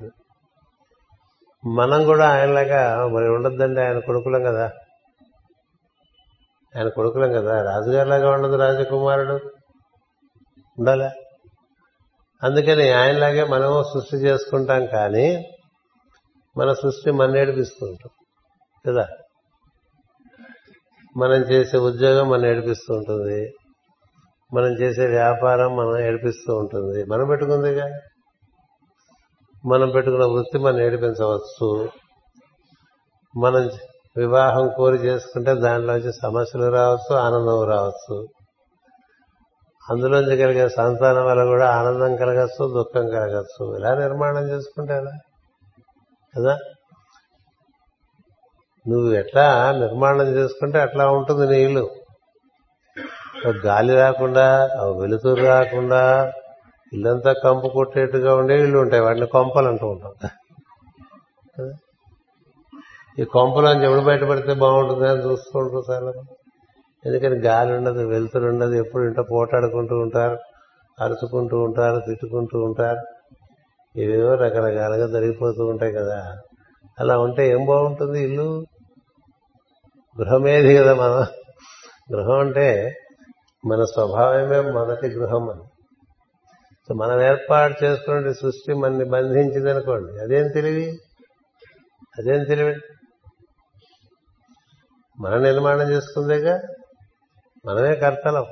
మనం 1.68 2.04
కూడా 2.04 2.28
ఆయనలాగా 2.28 3.06
మరి 3.06 3.28
ఉండొద్దండి 3.28 3.80
ఆయన 3.80 3.98
కొడుకులం 3.98 4.42
కదా. 4.42 4.70
ఆయన 6.78 6.88
కొడుకులం 6.88 7.32
కదా. 7.32 7.62
రాజుగారిలాగా 7.62 8.30
ఉండదు 8.30 8.56
రాజకుమారుడు. 8.56 9.34
ఉండాలా? 10.78 11.12
అందుకని 12.42 12.90
ఆయనలాగే 12.90 13.44
మనము 13.44 13.82
సృష్టి 13.82 14.16
చేసుకుంటాం 14.16 14.86
కానీ 14.86 15.50
మన 16.56 16.72
సృష్టి 16.72 17.10
మన 17.10 17.30
నేర్పిస్తుంటాం 17.30 18.10
కదా? 18.86 19.08
మనం 21.16 21.36
చేసే 21.36 21.78
ఉద్యోగం 21.78 22.28
మన 22.28 22.46
ఏడిపిస్తూ 22.46 22.94
ఉంటుంది 22.94 23.52
మనం 24.54 24.66
చేసే 24.66 25.06
వ్యాపారం 25.06 25.76
మనం 25.76 25.98
ఏడిపిస్తూ 25.98 26.56
ఉంటుంది. 26.56 27.04
మనం 27.04 27.26
పెట్టుకుందిగా. 27.26 28.00
మనం 29.66 29.90
పెట్టుకున్న 29.90 30.24
వృత్తి 30.24 30.58
మనం 30.58 30.80
ఏడిపించవచ్చు. 30.80 31.88
మనం 33.36 33.70
వివాహం 34.16 34.70
కోరి 34.76 34.96
చేసుకుంటే 34.96 35.54
దానిలోంచి 35.54 36.12
సమస్యలు 36.12 36.70
రావచ్చు 36.70 37.16
ఆనందం 37.16 37.64
రావచ్చు. 37.64 38.28
అందులోంచి 39.90 40.36
కలిగే 40.36 40.68
సంతానం 40.68 41.26
వల్ల 41.26 41.44
కూడా 41.44 41.70
ఆనందం 41.70 42.16
కలగచ్చు 42.16 42.74
దుఃఖం 42.74 43.08
కలగచ్చు. 43.08 43.76
ఇలా 43.76 43.94
నిర్మాణం 43.94 44.48
చేసుకుంటే 44.48 44.94
ఎలా? 44.94 45.10
కదా? 46.38 46.58
నువ్వు 48.88 49.12
ఎట్లా 49.12 49.72
నిర్మాణం 49.72 50.26
చేసుకుంటే 50.26 50.80
అట్లా 50.80 51.10
ఉంటుంది 51.10 51.52
నీ 51.52 51.62
ఇల్లు 51.62 51.90
గాలి 53.48 53.94
రాకుండా 53.94 54.70
వెలుతురు 54.98 55.44
రాకుండా 55.44 56.32
ఇల్లంతా 56.92 57.32
కంపు 57.32 57.68
కొట్టేట్టుగా 57.68 58.36
ఉండే 58.36 58.62
ఇల్లు 58.62 58.78
ఉంటాయి. 58.78 59.02
వాటిని 59.02 59.26
కొంపలు 59.26 59.68
అంటూ 59.68 59.86
ఉంటాం. 59.86 60.28
ఈ 63.18 63.24
కొంపలోంచి 63.24 63.84
ఎప్పుడు 63.84 64.00
బయటపడితే 64.00 64.54
బాగుంటుంది 64.54 65.08
అని 65.08 65.24
చూస్తూ 65.24 65.58
ఉంటారు 65.58 65.82
చాలా 65.90 66.12
ఎందుకని 67.06 67.34
గాలి 67.34 67.72
ఉండదు 67.72 68.08
వెలుతురు 68.08 68.46
ఉండదు 68.46 68.72
ఎప్పుడు 68.72 69.02
ఇంట 69.02 69.20
పోటాడుకుంటూ 69.20 69.98
ఉంటారు 69.98 70.38
అరుచుకుంటూ 71.00 71.62
ఉంటారు 71.62 72.00
తిట్టుకుంటూ 72.00 72.64
ఉంటారు. 72.64 73.00
ఇవేవో 73.98 74.34
రకరకాలుగా 74.34 75.06
జరిగిపోతూ 75.06 75.66
ఉంటాయి 75.66 75.92
కదా. 75.92 76.36
అలా 77.00 77.18
ఉంటే 77.18 77.48
ఏం 77.48 77.66
బాగుంటుంది 77.66 78.24
ఇల్లు? 78.24 78.66
గృహమేది 80.20 80.76
కదా 80.76 80.94
మనం. 80.94 81.26
గృహం 82.14 82.38
అంటే 82.38 82.96
మన 83.66 83.84
స్వభావమే 83.84 84.60
మొదటి 84.60 85.08
గృహం 85.08 85.50
అని 85.50 85.62
సో 86.88 86.94
మనం 86.94 87.22
ఏర్పాటు 87.22 87.84
చేసుకున్న 87.84 88.32
సృష్టి 88.32 88.74
మనని 88.74 89.04
బంధించింది 89.04 89.70
అనుకోండి 89.70 90.22
అదేం 90.22 90.48
తెలివి? 90.48 90.98
అదేం 92.18 92.44
తెలివి? 92.44 92.74
మన 95.20 95.36
నిర్మాణం 95.36 95.90
చేసుకుందేగా? 95.90 96.60
మనమే 97.66 97.94
కర్తలం. 97.94 98.44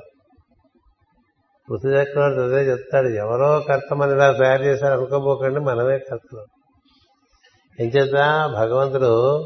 పృథ్వీ 1.69 1.91
చక్రవర్తి 1.93 2.41
అదే 2.41 2.71
చెప్తాడు 2.71 3.07
ఎవరో 3.07 3.59
కర్త 3.59 3.95
మన 3.95 4.09
ఇలా 4.09 4.31
తయారు 4.31 4.63
చేశారు 4.63 4.93
అనుకోబోకండి 4.93 5.59
మనమే 5.59 5.97
కర్తలం. 5.99 6.45
ఏం 7.79 7.87
చేత 7.87 8.13
భగవంతుడు 8.55 9.41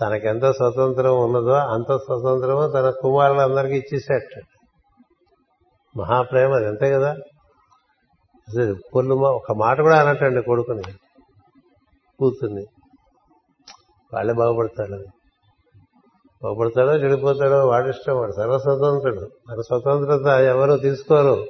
తనకెంత 0.00 0.50
స్వతంత్రం 0.50 1.18
ఉన్నదో 1.24 1.52
అంత 1.52 1.96
స్వతంత్రమో 1.96 2.68
తన 2.68 2.90
కుమారులందరికీ 2.90 3.74
ఇచ్చేసేట 3.74 4.42
మహాప్రేమ 5.96 6.52
అది 6.52 6.66
అంతే 6.66 6.90
కదా? 6.90 7.10
అసలు 8.48 8.76
పొల్లు 8.94 9.14
ఒక 9.14 9.52
మాట 9.52 9.80
కూడా 9.80 10.00
అన్నట్టండి 10.00 10.42
కొడుకుని. 10.42 10.82
కూతుర్ని. 12.18 12.66
వాళ్ళే 14.14 14.32
బాగుపడతాడు 14.32 14.92
అది. 14.92 15.06
బాగుపడతాడో 16.42 16.92
చెడిపోతాడో 16.92 17.66
వాడిష్టం 17.66 18.16
వాడు 18.16 18.32
సర్వస్వతంత్రుడు. 18.32 19.30
మన 19.48 19.60
స్వతంత్రత 19.60 20.26
ఎవరు 20.26 20.76
తీసుకోరు. 20.76 21.46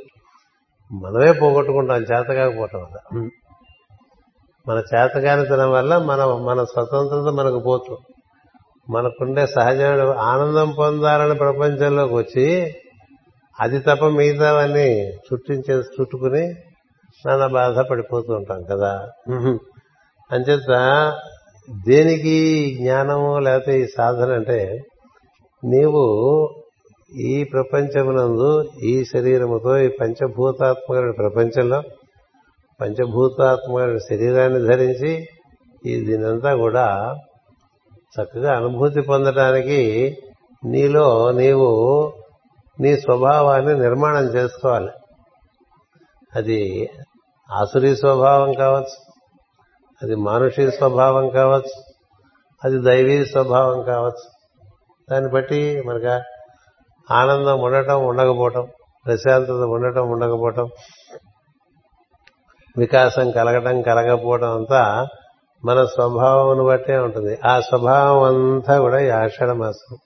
మనమే 0.93 1.33
పోగొట్టుకుంటాం 1.33 2.03
చేత 2.03 2.27
కాకపోవటం 2.27 2.79
వల్ల 2.79 3.29
మన 4.69 4.79
చేతకానితనం 4.79 5.73
వల్ల 5.73 5.99
మన 5.99 6.25
మన 6.25 6.65
స్వతంత్రత 6.65 7.35
మనకు 7.35 7.59
పోతు 7.59 7.99
మనకుండే 8.91 9.47
సహజమైన 9.47 10.09
ఆనందం 10.19 10.71
పొందాలని 10.71 11.39
ప్రపంచంలోకి 11.39 12.15
వచ్చి 12.15 12.75
అది 13.62 13.78
తప్ప 13.81 14.04
మిగతావన్నీ 14.11 14.88
చుట్టించే 15.26 15.75
చుట్టుకుని 15.95 16.45
నాన్న 17.25 17.47
బాధ 17.47 17.78
పడిపోతూ 17.81 18.31
ఉంటాం 18.35 18.62
కదా. 18.62 18.92
అంచేత 20.31 20.73
దేనికి 21.69 22.37
జ్ఞానము 22.76 23.38
లేకపోతే 23.38 23.81
ఈ 23.81 23.87
సాధన 23.99 24.31
అంటే 24.33 24.61
నీవు 25.62 26.02
ఈ 27.12 27.45
ప్రపంచమునందు 27.45 28.50
ఈ 28.83 29.04
శరీరముతో 29.04 29.78
ఈ 29.78 29.88
పంచభూతాత్మక 30.00 31.16
ప్రపంచంలో 31.16 31.81
పంచభూతాత్మక 32.81 33.99
శరీరాన్ని 34.11 34.61
ధరించి 34.69 35.12
ఈ 35.87 35.95
దీనంతా 36.04 36.57
కూడా 36.57 36.87
చక్కగా 38.16 38.50
అనుభూతి 38.57 39.00
పొందడానికి 39.02 39.81
నీలో 40.64 41.07
నీవు 41.33 41.69
నీ 42.81 42.97
స్వభావాన్ని 42.97 43.79
నిర్మాణం 43.79 44.25
చేసుకోవాలి. 44.25 44.91
అది 46.37 46.91
ఆసురీ 47.52 47.97
స్వభావం 47.97 48.52
కావచ్చు 48.52 49.12
అది 50.02 50.14
మానుషీ 50.14 50.71
స్వభావం 50.71 51.29
కావచ్చు 51.29 51.83
అది 52.64 52.79
దైవీ 52.79 53.25
స్వభావం 53.25 53.83
కావచ్చు. 53.83 54.33
దాన్ని 55.11 55.31
బట్టి 55.31 55.83
మనకు 55.87 56.23
ఆనందం 57.12 57.61
ఉండటం 57.61 58.07
ఉండకపోవటం 58.07 58.69
ప్రశాంతత 59.07 59.50
ఉండటం 59.50 60.11
ఉండకపోవటం 60.11 60.71
వికాసం 62.79 63.31
కలగటం 63.31 63.83
కలగకపోవటం 63.83 64.57
అంతా 64.57 65.09
మన 65.64 65.85
స్వభావం 65.85 66.67
బట్టే 66.67 66.99
ఉంటుంది. 66.99 67.38
ఆ 67.47 67.61
స్వభావం 67.61 68.23
అంతా 68.23 68.79
కూడా 68.79 68.99
ఈ 68.99 69.09
ఆషాఢ 69.09 69.50
మాసం. 69.50 69.97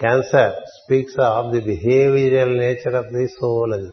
Cancer 0.00 0.52
speaks 0.52 1.20
of 1.20 1.50
the 1.52 1.60
behavioural 1.60 2.58
nature 2.58 2.94
of 2.94 3.12
the 3.12 3.26
soul 3.26 3.74
అది 3.74 3.90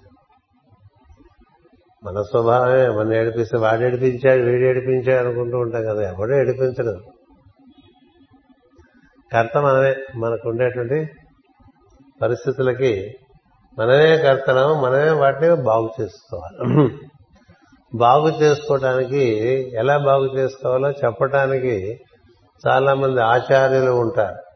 మన 2.04 2.22
స్వభావమే 2.22 2.88
మన 2.88 3.14
ఏడిపిస్తే 3.14 3.58
వాడు 3.58 3.82
ఏడిపించాడు 3.82 4.42
వీడు 4.42 4.66
ఏడిపించాడు 4.66 5.28
అనుకుంటూ 5.28 5.58
ఉంటాం 5.58 5.84
కదా 5.84 6.02
ఎవడో 6.04 6.36
ఏడిపించడు. 6.36 6.94
కర్త 9.34 9.58
మనమే 9.58 9.96
మనకు 10.16 10.50
ఉండేటువంటి 10.50 11.10
పరిస్థితులకి 12.22 13.18
మనమే 13.80 14.18
కర్తనం 14.18 14.82
మనమే 14.82 15.10
వాటిని 15.10 15.56
బాగు 15.56 15.90
చేసుకోవాలి. 16.02 16.90
బాగు 17.98 18.30
చేసుకోవటానికి 18.42 19.26
ఎలా 19.78 19.98
బాగు 19.98 20.38
చేసుకోవాలో 20.38 20.92
చెప్పటానికి 20.92 22.00
చాలా 22.68 22.94
మంది 22.94 23.22
ఆచార్యులు 23.22 23.92
ఉంటారు. 23.92 24.51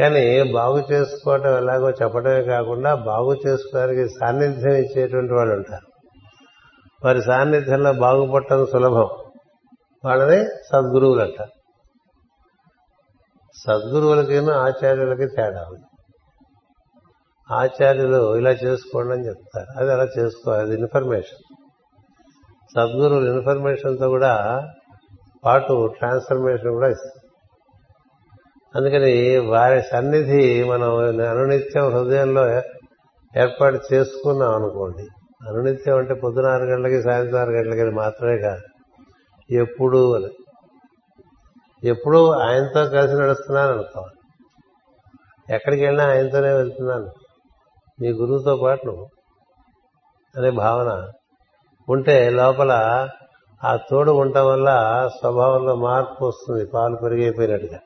కానీ 0.00 0.52
బాగు 0.52 0.92
చేసుకోవటం 0.92 1.56
ఎలాగో 1.56 1.90
చెప్పడమే 1.90 2.42
కాకుండా 2.42 2.94
బాగు 2.94 3.36
చేసుకోవడానికి 3.46 4.08
సాన్నిధ్యం 4.08 4.72
ఇచ్చేటువంటి 4.72 5.32
వాళ్ళు 5.32 5.54
ఉంటారు. 5.54 5.92
వారి 7.04 7.22
సాన్నిధ్యంలో 7.22 7.92
బాగుపడటం 7.92 8.66
సులభం. 8.66 9.08
వాళ్ళని 10.04 10.44
సద్గురువులు 10.44 11.20
అంటారు. 11.20 11.50
సద్గురువులకి 13.66 14.38
ఆచార్యులకి 14.38 15.26
తేడా 15.26 15.66
ఉంది. 15.68 15.84
ఆచార్యులు 17.50 18.36
ఇలా 18.36 18.50
చేసుకోండి 18.50 19.12
అని 19.12 19.26
చెప్తారు. 19.26 19.78
అది 19.78 19.92
అలా 19.92 20.06
చేసుకోవాలి. 20.18 20.62
అది 20.62 20.74
ఇన్ఫర్మేషన్. 20.74 21.54
సద్గురువులు 22.76 23.36
ఇన్ఫర్మేషన్తో 23.36 24.08
కూడా 24.08 24.66
పాటు 25.44 25.86
ట్రాన్స్ఫర్మేషన్ 25.98 26.70
కూడా 26.70 26.88
ఇస్తారు. 26.88 27.21
అందుకని 28.76 29.38
వారి 29.38 29.82
సన్నిధి 29.82 30.64
మనం 30.64 30.96
అనునిత్యం 31.30 31.90
హృదయంలో 31.90 32.48
ఏర్పాటు 33.40 33.78
చేసుకున్నాం 33.92 34.54
అనుకోండి. 34.54 35.08
అనునిత్యం 35.48 35.98
అంటే 35.98 36.14
పొద్దున 36.14 36.46
ఆరు 36.46 36.64
గంటలకి 36.64 37.02
సాయంత్రం 37.02 37.40
ఆరు 37.40 37.50
గంటలకి 37.50 37.84
మాత్రమే 37.84 38.38
కాదు. 38.38 38.62
ఎప్పుడు 39.50 40.16
అని. 40.16 40.28
ఎప్పుడూ 41.88 42.30
ఆయనతో 42.30 42.86
కలిసి 42.86 43.14
నడుస్తున్నాను 43.14 43.72
అనుకోవాలి. 43.72 44.18
ఎక్కడికి 45.54 45.84
వెళ్ళినా 45.84 46.10
ఆయనతోనే 46.10 46.52
వెళ్తున్నాను. 46.52 47.10
మీ 48.00 48.08
గురువుతో 48.08 48.56
పాటు 48.56 48.86
నువ్వు 48.86 49.06
అనే 50.36 50.50
భావన 50.50 51.08
ఉంటే 51.88 52.30
లోపల 52.30 52.72
ఆ 53.64 53.76
తోడు 53.76 54.12
ఉండటం 54.12 54.46
వల్ల 54.46 55.08
స్వభావంలో 55.20 55.74
మార్పు 55.74 56.24
వస్తుంది. 56.24 56.66
పాలు 56.66 56.96
పెరిగైపోయినట్టుగా. 56.96 57.78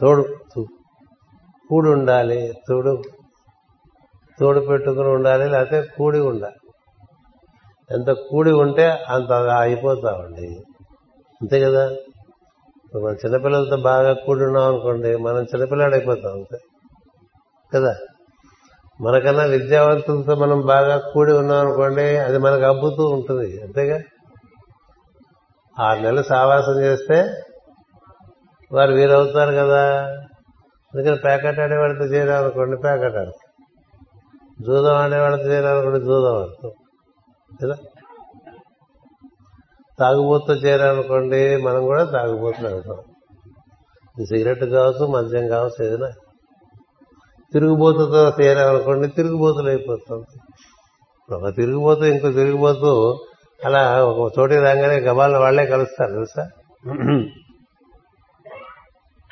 తోడు. 0.00 0.26
కూడి 1.68 1.88
ఉండాలి 1.88 2.52
తోడు. 2.68 3.02
తోడు 4.40 4.60
పెట్టుకుని 4.60 5.08
ఉండాలి 5.08 5.48
లేకపోతే 5.48 5.82
కూడి 5.98 6.20
ఉండాలి. 6.20 6.54
ఎంత 7.90 8.10
కూడి 8.10 8.52
ఉంటే 8.52 8.90
అంత 9.08 9.32
అయిపోతామండి. 9.32 10.62
అంతే 11.42 11.60
కదా? 11.60 11.86
మన 12.94 13.10
చిన్నపిల్లలతో 13.10 13.76
బాగా 13.76 14.12
కూడి 14.12 14.44
ఉన్నాం 14.44 14.64
అనుకోండి 14.64 15.16
మనం 15.16 15.42
చిన్నపిల్లాడు 15.42 15.94
అయిపోతాం 15.94 16.32
అంతే. 16.32 16.58
కదా? 17.74 17.96
మనకన్నా 19.00 19.42
విద్యావంతులతో 19.42 20.34
మనం 20.34 20.60
బాగా 20.60 20.98
కూడి 20.98 21.32
ఉన్నాం 21.32 21.66
అనుకోండి 21.66 22.16
అది 22.16 22.38
మనకు 22.38 22.62
అబ్బుతూ 22.62 23.04
ఉంటుంది. 23.04 23.62
అంతేగా? 23.62 24.00
ఆరు 25.80 26.00
నెలలు 26.00 26.22
సావాసం 26.22 26.80
చేస్తే 26.80 27.34
వారు 28.72 28.92
వీరవుతారు 28.92 29.52
కదా. 29.52 30.02
అందుకని 30.94 31.16
ప్యాకెట్ 31.16 31.60
ఆడేవాడితో 31.60 32.04
చేరాలనుకోండి 32.04 32.76
ప్యాకెట్ 32.76 33.16
ఆడతారు. 33.16 33.52
జూదం 34.62 34.94
ఆడేవాడితో 34.94 35.42
చేరాలనుకోండి 35.42 36.00
జూదం 36.00 36.36
ఆడతాం 36.36 36.70
కదా 37.62 37.74
తాగుబోతు 39.98 40.52
చేరాలనుకోండి 40.52 41.56
మనం 41.56 41.82
కూడా 41.82 42.04
తాగుబోతులు 42.04 42.68
అవుతాం. 42.68 42.96
సిగరెట్ 44.24 44.64
కావచ్చు 44.64 45.06
మద్యం 45.06 45.48
కావచ్చు 45.48 45.84
ఏదైనా. 45.84 46.10
తిరుగుబోతుతో 47.52 48.32
చేరాలనుకోండి 48.40 49.08
తిరుగుబోతులు 49.08 49.68
అయిపోతాం. 49.68 50.24
ఒక 51.32 51.56
తిరుగుబోతు 51.56 52.04
ఇంకో 52.04 52.32
తిరుగుబోతు 52.32 53.20
అలా 53.64 54.04
ఒక 54.04 54.32
చోటి 54.38 54.56
రాగానే 54.56 55.00
గబాలను 55.00 55.38
వాళ్ళే 55.38 55.66
కలుస్తారు 55.66 56.12
తెలుసా? 56.12 56.48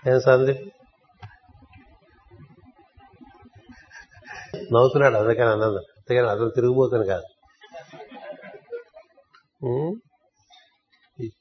ఏం 0.08 0.20
సందీప్ 0.20 0.68
నవ్వుతున్నాడు 4.72 5.16
అందుకని 5.16 5.48
అన్నది 5.48 5.76
అందుకని 5.76 6.28
అతను 6.28 6.50
తిరిగిపోతుంది 6.50 7.06
కాదు. 7.06 7.24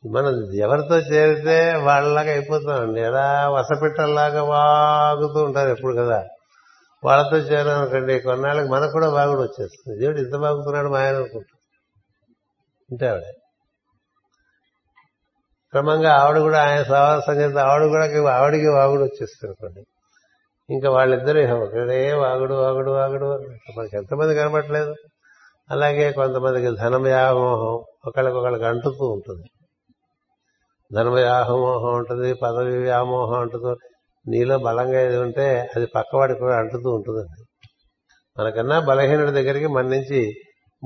మనం 0.07 0.53
ఎవరితో 0.53 0.97
చేరితే 0.97 1.75
వాళ్ళలాగా 1.75 2.31
అయిపోతామండి 2.31 3.01
ఎలా 3.01 3.49
వసపెట్టల్లాగా 3.49 4.43
వాగుతూ 4.43 5.43
ఉంటారు 5.43 5.69
ఎప్పుడు 5.69 5.95
కదా. 5.95 6.25
వాళ్ళతో 7.03 7.37
చేరామనుకోండి 7.37 8.19
కొన్నాళ్ళకి 8.19 8.69
మనకు 8.69 8.91
కూడా 8.91 9.09
బాగుడు 9.09 9.41
వచ్చేస్తుంది. 9.41 9.99
దేవుడు 9.99 10.17
ఇంత 10.17 10.35
బాగుతున్నాడు 10.35 10.87
మా 10.87 10.99
ఆయన 10.99 11.15
అనుకుంటా. 11.15 11.57
ఇంటే 12.91 13.07
ఆవిడ. 13.07 13.38
క్రమంగా 15.71 16.13
ఆవిడ 16.13 16.39
కూడా 16.39 16.63
ఆయన 16.69 16.83
సహవాసం 16.83 17.33
చేస్తే 17.33 17.59
ఆవిడ 17.59 17.87
కూడా 17.87 18.33
ఆవిడికి 18.33 18.67
వాగుడు 18.67 19.01
వచ్చేస్తుంది 19.01 19.85
ఇంకా 20.69 20.91
వాళ్ళిద్దరూ 20.91 21.57
ఒకడే 21.57 22.13
వాగుడు 22.13 22.53
వాగుడు 22.53 22.91
వాగుడు 22.91 23.25
మనకి 23.77 23.97
ఎంతమంది 23.97 24.35
కనబడట్లేదు. 24.35 24.95
అలాగే 25.71 26.11
కొంతమందికి 26.11 26.75
ధన 26.75 26.95
వ్యామోహం 26.95 27.83
ఒకళ్ళకొకళ్ళకి 28.07 28.65
అంటుతూ 28.65 29.07
ఉంటుంది. 29.07 29.47
ధన 30.95 31.09
వ్యామోహం 31.09 31.95
ఉంటుంది 31.95 32.33
పదవి 32.33 32.77
వ్యామోహం 32.77 33.41
ఉంటుంది 33.41 33.75
నీలో 34.27 34.57
బలంగా 34.57 35.01
ఏది 35.01 35.17
ఉంటే 35.17 35.69
అది 35.75 35.85
పక్కవాడికి 35.85 36.39
కూడా 36.39 36.57
అంటుతూ 36.57 36.89
ఉంటుందండి. 36.89 37.45
మనకన్నా 38.39 38.79
బలహీనుడి 38.79 39.31
దగ్గరికి 39.31 39.67
మన 39.67 39.85
నుంచి 39.85 40.33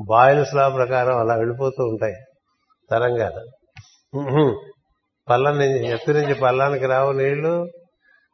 బాయిల్స్ 0.06 0.56
లా 0.56 0.70
ప్రకారం 0.70 1.18
అలా 1.18 1.36
వెళ్ళిపోతూ 1.36 1.84
ఉంటాయి 1.84 2.16
తరంగాలు. 2.92 3.63
పళ్ళం 5.30 5.60
నుంచి 5.60 5.88
ఎత్తు 5.88 6.12
నుంచి 6.12 6.34
పల్లానికి 6.34 6.86
రావు 6.86 7.12
నీళ్ళు. 7.12 7.64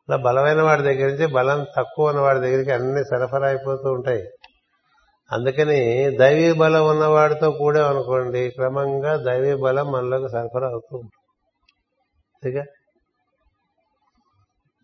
అలా 0.09 0.17
బలమైన 0.17 0.61
వాడి 0.61 0.81
దగ్గర 0.81 1.07
నుంచి 1.07 1.25
బలం 1.25 1.65
తక్కువ 1.77 2.09
ఉన్న 2.09 2.19
వాడి 2.19 2.39
దగ్గరికి 2.39 2.71
అన్ని 2.71 3.03
సరఫరా 3.03 3.47
అయిపోతూ 3.47 3.91
ఉంటాయి. 3.91 4.23
అందుకని 5.31 6.09
దైవీ 6.17 6.53
బలం 6.53 6.87
ఉన్నవాడితో 6.87 7.51
కూడా 7.51 7.89
అనుకోండి 7.89 8.49
క్రమంగా 8.49 9.15
దైవీ 9.15 9.55
బలం 9.55 9.91
మనలోకి 9.91 10.29
సరఫరా 10.29 10.67
అవుతూ 10.67 10.97
ఉంటుంది. 10.97 11.11
అంతేగా? 12.35 12.61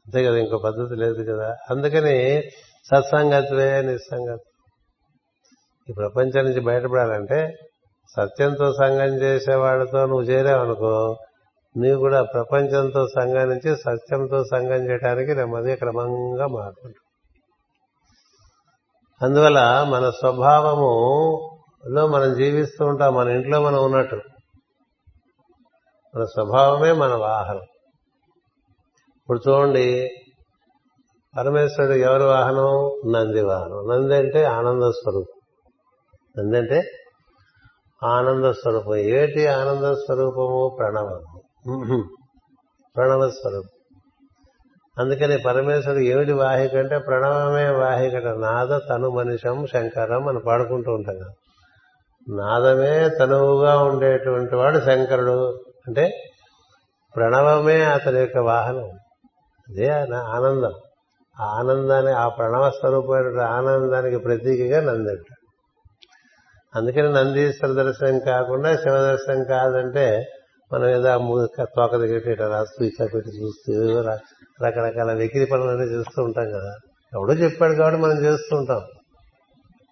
అంతే 0.06 0.24
కదా 0.24 0.38
ఇంకో 0.38 0.58
పద్ధతి 0.58 0.96
లేదు 0.96 1.34
కదా. 1.34 1.58
అందుకని 1.70 2.42
సత్సంగత్వే 2.86 3.82
నిస్సంగత్వం. 3.82 4.74
ఈ 5.90 5.94
ప్రపంచం 5.94 6.46
నుంచి 6.46 6.60
బయటపడాలంటే 6.60 7.54
సత్యంతో 8.10 8.74
సంఘం 8.74 9.22
చేసేవాడితో 9.22 10.06
నువ్వు 10.06 10.22
చేరావనుకో 10.22 11.18
నీవు 11.78 12.00
కూడా 12.00 12.24
ప్రపంచంతో 12.24 13.08
సంఘం 13.08 13.50
నుంచి 13.50 13.76
సత్యంతో 13.76 14.44
సంఘం 14.44 14.90
చేయడానికి 14.90 15.36
నెమ్మది 15.36 15.76
క్రమంగా 15.76 16.48
మారుతుంటాం 16.48 17.06
అందువల్ల 19.22 19.86
మన 19.90 20.10
స్వభావములో 20.10 22.08
మనం 22.08 22.38
జీవిస్తూ 22.38 22.86
ఉంటాం 22.86 23.14
మన 23.14 23.28
ఇంట్లో 23.28 23.62
మనం 23.62 23.84
ఉన్నట్టు. 23.86 24.16
మన 26.16 26.24
స్వభావమే 26.24 26.92
మన 26.92 27.14
వాహనం. 27.14 27.62
ఇప్పుడు 29.22 29.42
చూడండి 29.50 30.10
పరమేశ్వరుడు 31.38 31.96
ఎవరి 31.96 32.24
వాహనం? 32.24 33.02
నంది 33.12 33.42
వాహనం. 33.42 33.88
నంది 33.90 34.16
అంటే 34.16 34.44
ఆనంద 34.44 34.84
స్వరూపం. 34.84 35.42
నంది 36.38 36.58
అంటే 36.58 36.84
ఆనంద 38.06 38.52
స్వరూపం 38.52 38.96
ఏటి 38.96 39.48
ఆనంద 39.48 39.94
స్వరూపము 39.94 40.76
ప్రణవము. 40.80 41.42
ప్రణవ 42.96 43.30
స్వరూపం 43.30 43.70
అందుకని 45.00 45.38
పరమేశ్వరుడు 45.38 46.02
ఏమిటి 46.02 46.32
వాహిక 46.32 46.76
అంటే 46.76 46.98
ప్రణవమే 46.98 47.70
వాహికట 47.70 48.24
నాద 48.24 48.80
తను 48.90 49.10
మనిషం 49.10 49.66
శంకరం 49.66 50.28
అని 50.28 50.40
పాడుకుంటూ 50.40 50.92
ఉంటాం 50.92 51.16
కదా. 51.16 51.34
నాదమే 52.36 53.10
తనువుగా 53.10 53.78
ఉండేటువంటి 53.78 54.56
వాడు 54.56 54.80
శంకరుడు. 54.80 55.60
అంటే 55.88 56.24
ప్రణవమే 57.16 57.84
అతని 57.84 58.20
యొక్క 58.20 58.38
వాహనం. 58.38 58.90
అదే 59.70 59.90
ఆనందం. 60.16 60.74
ఆ 61.42 61.46
ఆనందాన్ని 61.46 62.12
ఆ 62.12 62.28
ప్రణవ 62.28 62.70
స్వరూపమైన 62.70 63.42
ఆనందానికి 63.42 64.18
ప్రతీకగా 64.18 64.94
నందంట 64.94 65.35
అందుకని 66.76 67.14
నందీశ్వర 67.14 67.84
దర్శనం 67.84 68.20
కాకుండా 68.20 68.76
శివ 68.76 68.98
దర్శనం 68.98 69.44
కాదంటే 69.44 70.26
మనం 70.74 70.90
ఏదో 70.90 71.48
తోక 71.64 71.96
దగ్గర 71.96 72.30
ఇట్లా 72.30 72.48
రాస్తూ 72.48 72.86
ఇట్లా 72.86 73.08
పెట్టి 73.08 73.30
చూస్తూ 73.30 74.02
రకరకాల 74.66 75.14
వెకిరి 75.14 75.46
పనులన్నీ 75.46 75.84
చేస్తూ 75.84 76.24
ఉంటాం 76.24 76.50
కదా. 76.50 76.74
ఎవడో 77.14 77.34
చెప్పాడు 77.34 77.74
కాబట్టి 77.74 78.02
మనం 78.02 78.26
చేస్తూ 78.26 78.58
ఉంటాం. 78.58 78.82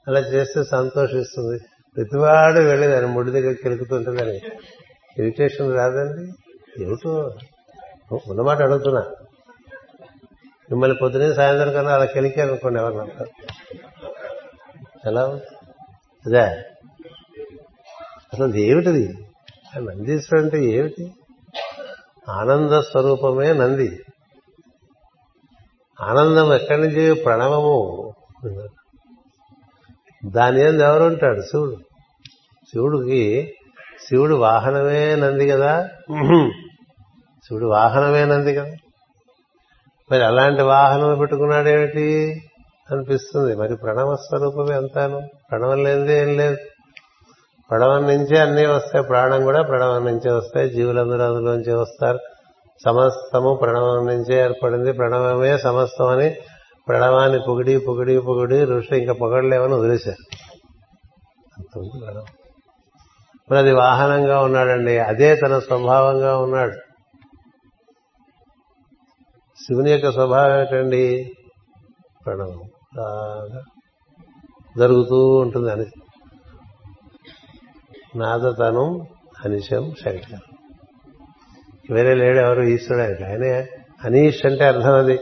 అలా 0.08 0.20
చేస్తే 0.20 0.64
సంతోషిస్తుంది. 0.64 1.60
ప్రతివాడు 1.98 2.60
వెళ్ళి 2.60 2.88
దాని 2.88 3.08
ముడి 3.08 3.32
దగ్గర 3.32 3.52
కెలుకుతుంటుందని. 3.52 4.42
ఇరిటేషన్ 5.18 5.76
రాదండి. 5.76 6.32
ఏమిటో? 6.84 7.32
ఉన్నమాట 8.28 8.62
అడుగుతున్నా. 8.62 9.02
మిమ్మల్ని 10.70 10.98
పొద్దునే 11.02 11.34
సాయంత్రం 11.34 11.74
కన్నా 11.74 11.94
అలా 11.94 12.06
కెలికారనుకోండి 12.06 12.80
అనుకోండి 12.80 13.26
ఎలా 15.06 15.40
అదే. 16.26 16.64
అసలు 18.34 18.56
ఏమిటిది? 18.56 19.14
నందీశ్వరుడు 19.78 20.46
అంటే 20.46 20.66
ఏమిటి? 20.66 21.14
ఆనంద 22.30 22.72
స్వరూపమే 22.72 23.54
నంది. 23.54 24.00
ఆనందం 26.02 26.54
ఎక్కడి 26.54 26.82
నుంచి? 26.82 27.14
ప్రణవము. 27.14 28.14
దాని 30.26 30.62
ఏంది 30.62 30.84
ఎవరుంటాడు? 30.84 31.42
శివుడు. 31.42 31.78
శివుడికి 32.68 33.54
శివుడు 34.10 34.36
వాహనమే 34.36 35.16
నంది 35.16 35.48
కదా. 35.48 35.90
శివుడు 37.48 37.66
వాహనమే 37.66 38.26
నంది 38.26 38.56
కదా. 38.56 38.76
మరి 40.12 40.26
అలాంటి 40.26 40.62
వాహనం 40.62 41.18
పెట్టుకున్నాడేమిటి? 41.18 42.42
అనిపిస్తుంది. 42.92 43.56
మరి 43.56 43.76
ప్రణవ 43.76 44.16
స్వరూపమే 44.16 44.76
అంతాను. 44.76 45.22
ప్రణవం 45.52 45.84
లేనిదే 45.84 46.22
ఏం 46.22 46.38
లేదు. 46.38 46.58
ప్రణవం 47.74 48.04
నుంచే 48.04 48.40
అన్నీ 48.40 48.66
వస్తాయి. 48.66 49.06
ప్రాణం 49.06 49.44
కూడా 49.44 49.62
ప్రణవం 49.62 50.06
నుంచే 50.06 50.32
వస్తాయి. 50.32 50.70
జీవులందరూ 50.70 51.22
అందులోంచి 51.22 51.74
వస్తారు. 51.74 52.20
సమస్తము 52.86 53.60
ప్రణవం 53.62 54.08
నుంచే 54.08 54.44
ఏర్పడింది. 54.44 54.92
ప్రణవమే 54.92 55.58
సమస్తం 55.58 56.08
అని 56.08 56.36
ప్రణవాన్ని 56.88 57.40
పొగిడి 57.48 57.78
పొగిడి 57.78 58.20
పొగిడి 58.20 58.64
ఋషి 58.64 58.98
ఇంకా 58.98 59.14
పొగడలేమని 59.14 59.74
వదిలేశారు. 59.74 60.38
మరి 63.50 63.58
అది 63.58 63.72
వాహనంగా 63.72 64.42
ఉన్నాడండి. 64.42 65.00
అదే 65.00 65.36
తన 65.36 65.60
స్వభావంగా 65.60 66.38
ఉన్నాడు. 66.38 66.74
శివుని 69.62 69.92
యొక్క 69.92 70.12
స్వభావం 70.12 70.60
ఏంటండి 70.60 71.32
ప్రణవం. 72.26 72.60
బాగా 72.98 73.62
జరుగుతూ 74.78 75.36
ఉంటుంది. 75.36 75.72
అని 75.72 75.86
నాదతనం 78.16 79.02
అనిశం 79.46 79.94
శంకర్ 80.06 80.40
వేరే 81.92 82.14
లేడు 82.14 82.38
ఎవరు? 82.38 82.62
ఈశ్వరుడు 82.62 83.04
ఆయన. 83.04 83.26
ఆయనే 83.28 83.68
అనీష్ 84.04 84.46
అంటే 84.46 84.64
అర్థం 84.64 84.94
అది. 84.94 85.20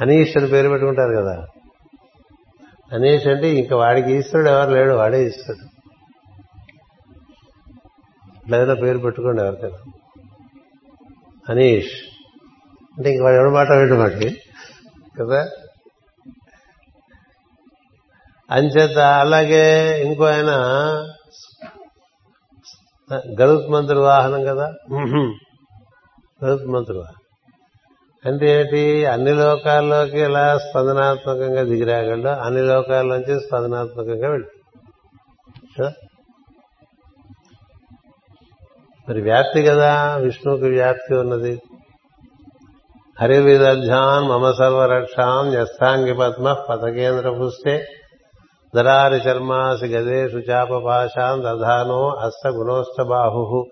అనీష్ 0.00 0.36
అని 0.36 0.46
పేరు 0.46 0.68
పెట్టుకుంటారు 0.68 1.16
కదా. 1.16 1.46
అనీష్ 2.92 3.26
అంటే 3.26 3.50
ఇంకా 3.50 3.76
వాడికి 3.76 4.12
ఈశ్వరుడు 4.12 4.50
ఎవరు 4.50 4.70
లేడు 4.70 4.94
వాడే 4.94 5.26
ఈశ్వరుడు. 5.26 5.66
ఇట్లా 8.60 8.74
పేరు 8.74 8.98
పెట్టుకోండి 8.98 9.42
ఎవరికైనా. 9.42 9.92
అనీష్. 11.48 11.92
అంటే 12.98 13.12
ఇంక 13.12 13.22
వాడు 13.22 13.36
ఎవరి 13.36 13.50
మాట 13.50 13.72
వింటమాటి 13.72 14.42
కదా? 15.20 15.48
అంచేత 18.50 18.98
అలాగే 18.98 20.02
ఇంకో 20.04 20.24
ఆయన 20.24 20.50
గరుత్మంతుడు 23.14 23.98
వాహనం 23.98 24.44
కదా? 24.44 24.72
గరుత్మంతుడు 26.44 26.98
వాహనం. 26.98 27.22
అంటే 28.24 28.60
ఏంటి? 28.60 29.06
అన్ని 29.06 29.34
లోకాల్లోకి 29.34 30.20
ఇలా 30.20 30.58
స్పందనాత్మకంగా 30.58 31.62
దిగిరాగలడు 31.62 32.28
అన్ని 32.28 32.62
లోకాల్లోంచి 32.62 33.40
స్పందనాత్మకంగా 33.40 34.28
వెళ్ళి 34.28 34.48
మరి 39.08 39.22
వ్యాప్తి 39.22 39.62
కదా? 39.62 40.16
విష్ణువుకి 40.16 40.64
వ్యాప్తి 40.64 41.14
ఉన్నది. 41.14 41.62
హరివిదధ్యాన్ 43.20 44.28
మమ 44.28 44.52
సర్వరక్షాం 44.52 45.48
న్యస్తాంగి 45.48 46.14
పద్మ 46.14 46.52
పథకేంద్ర 46.52 47.30
పుస్తే 47.30 47.86
దరారి 48.76 49.16
చర్మాసి 49.16 49.86
గదేషు 49.86 50.36
చాపపాశాం 50.36 51.42
దధానో 51.42 52.08
అస్త 52.08 52.48
గుణోష్ట 52.48 53.02
బాహు 53.02 53.66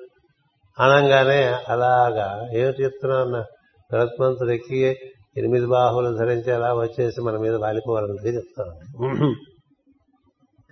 అనంగానే 0.78 1.56
అలాగా 1.68 2.48
ఏమిటి 2.54 2.82
చెప్తున్నా 2.82 3.44
భరత్మంతుడు 3.92 4.50
ఎక్కి 4.50 4.96
ఎనిమిది 5.36 5.66
బాహువులు 5.66 6.16
ధరించి 6.16 6.52
అలా 6.52 6.74
వచ్చేసి 6.74 7.20
మన 7.20 7.36
మీద 7.36 7.54
వాలిపోవాలన్నది 7.54 8.36
చెప్తాను. 8.36 9.34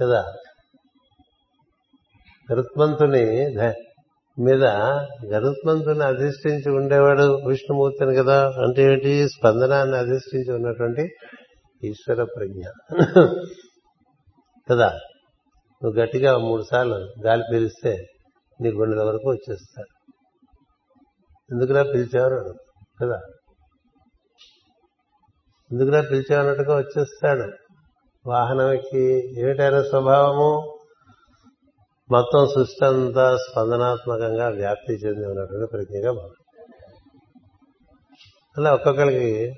కదా? 0.01 0.25
గరుత్మంతుని 2.53 3.55
మీద 4.39 4.65
గరుత్మంతుని 5.27 6.05
అధిష్ఠించి 6.05 6.73
ఉండేవాడు 6.73 7.23
విష్ణుమూర్తిని 7.23 8.15
కదా? 8.15 8.49
అంటే 8.49 8.83
ఏంటి 8.83 9.29
స్పందనాన్ని 9.29 9.97
అధిష్ఠించి 9.97 10.53
ఉన్నటువంటి 10.55 11.09
ఈశ్వర 11.85 12.25
ప్రజ్ఞ. 12.25 12.63
కదా? 14.71 14.89
నువ్వు 15.83 16.01
గట్టిగా 16.01 16.39
మూడు 16.39 16.63
సార్లు 16.63 16.95
గాలి 17.27 17.43
పీలిస్తే 17.53 18.07
నీ 18.61 18.71
గుండెల 18.71 19.03
వరకు 19.03 19.31
వచ్చేస్తాడు 19.31 20.13
ఎందుకురా 21.51 21.83
పిలిచేవారు? 21.83 22.55
కదా? 23.03 23.21
ఎందుకురా 25.73 26.01
పిలిచేవన్నట్టుగా 26.01 26.77
వచ్చేస్తాడు? 26.77 27.53
వాహనంకి 28.27 29.41
ఏమిటైన 29.41 29.83
స్వభావము? 29.83 30.79
మొత్తం 32.11 32.47
సృష్టి 32.47 32.85
అంతా 32.85 33.37
స్పందనాత్మకంగా 33.37 34.49
వ్యాప్తి 34.49 34.93
చెంది 34.93 35.27
ఉన్నటువంటి 35.27 35.71
ప్రజ్ఞగా 35.73 36.13
భావం. 36.13 36.31
అలా 38.59 38.75
ఒక్కొక్కరికి 38.75 39.53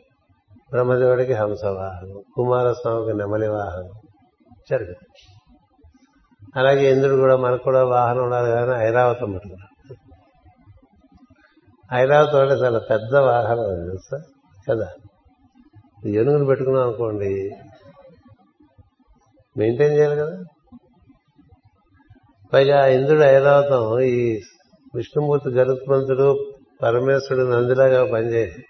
బ్రహ్మదేవుడికి 0.71 1.33
హంసవాహనం 1.33 2.23
కుమారస్వామికి 2.35 3.19
నెమలి 3.19 3.49
వాహనం 3.49 4.04
జరిగింది. 4.71 5.35
అలాగే 6.57 6.93
ఇంద్రుడు 6.93 7.21
కూడా 7.21 7.37
మనకు 7.37 7.63
కూడా 7.63 7.85
వాహనం 7.85 8.25
ఉండాలి 8.25 8.51
కానీ 8.51 8.87
ఐరావతం 8.89 9.33
పట్టుకున్నాడు. 9.33 9.75
ఐరావతం 11.95 12.41
అంటే 12.41 12.55
చాలా 12.55 12.79
పెద్ద 12.79 13.17
వాహనం 13.17 13.61
అది 13.61 13.81
తెలుసా? 13.81 14.19
కదా? 14.71 14.89
ఏనుగులు 16.07 16.45
పెట్టుకున్నాం 16.45 16.85
అనుకోండి 16.85 17.57
మెయింటైన్ 19.57 19.93
చేయాలి 19.93 20.17
కదా? 20.17 20.43
పైగా 22.53 22.87
ఇంద్రుడు 22.87 23.23
ఐరావతం 23.23 23.99
ఈ 24.01 24.41
విష్ణుమూర్తి 24.95 25.49
గరుత్మంతుడు 25.49 26.53
పరమేశ్వరుడు 26.83 27.47
నందిలాగా 27.47 28.13
పనిచేసి 28.13 28.63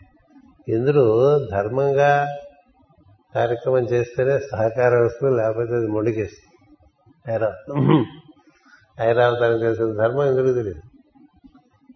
ఇంద్రుడు 0.69 1.39
ధర్మంగా 1.53 2.27
కార్యక్రమం 3.35 3.79
చేస్తేనే 3.79 4.39
సహకారం 4.39 5.05
వస్తుంది 5.05 5.37
లేకపోతే 5.37 5.75
అది 5.75 5.87
మొండికేస్తుంది. 5.87 6.51
ఐరావతం 7.35 8.07
ఐరావతానికి 9.01 9.61
తెలిసిన 9.61 9.93
ధర్మం 9.93 10.27
ఎందుకు 10.27 10.53
తెలియదు? 10.55 10.81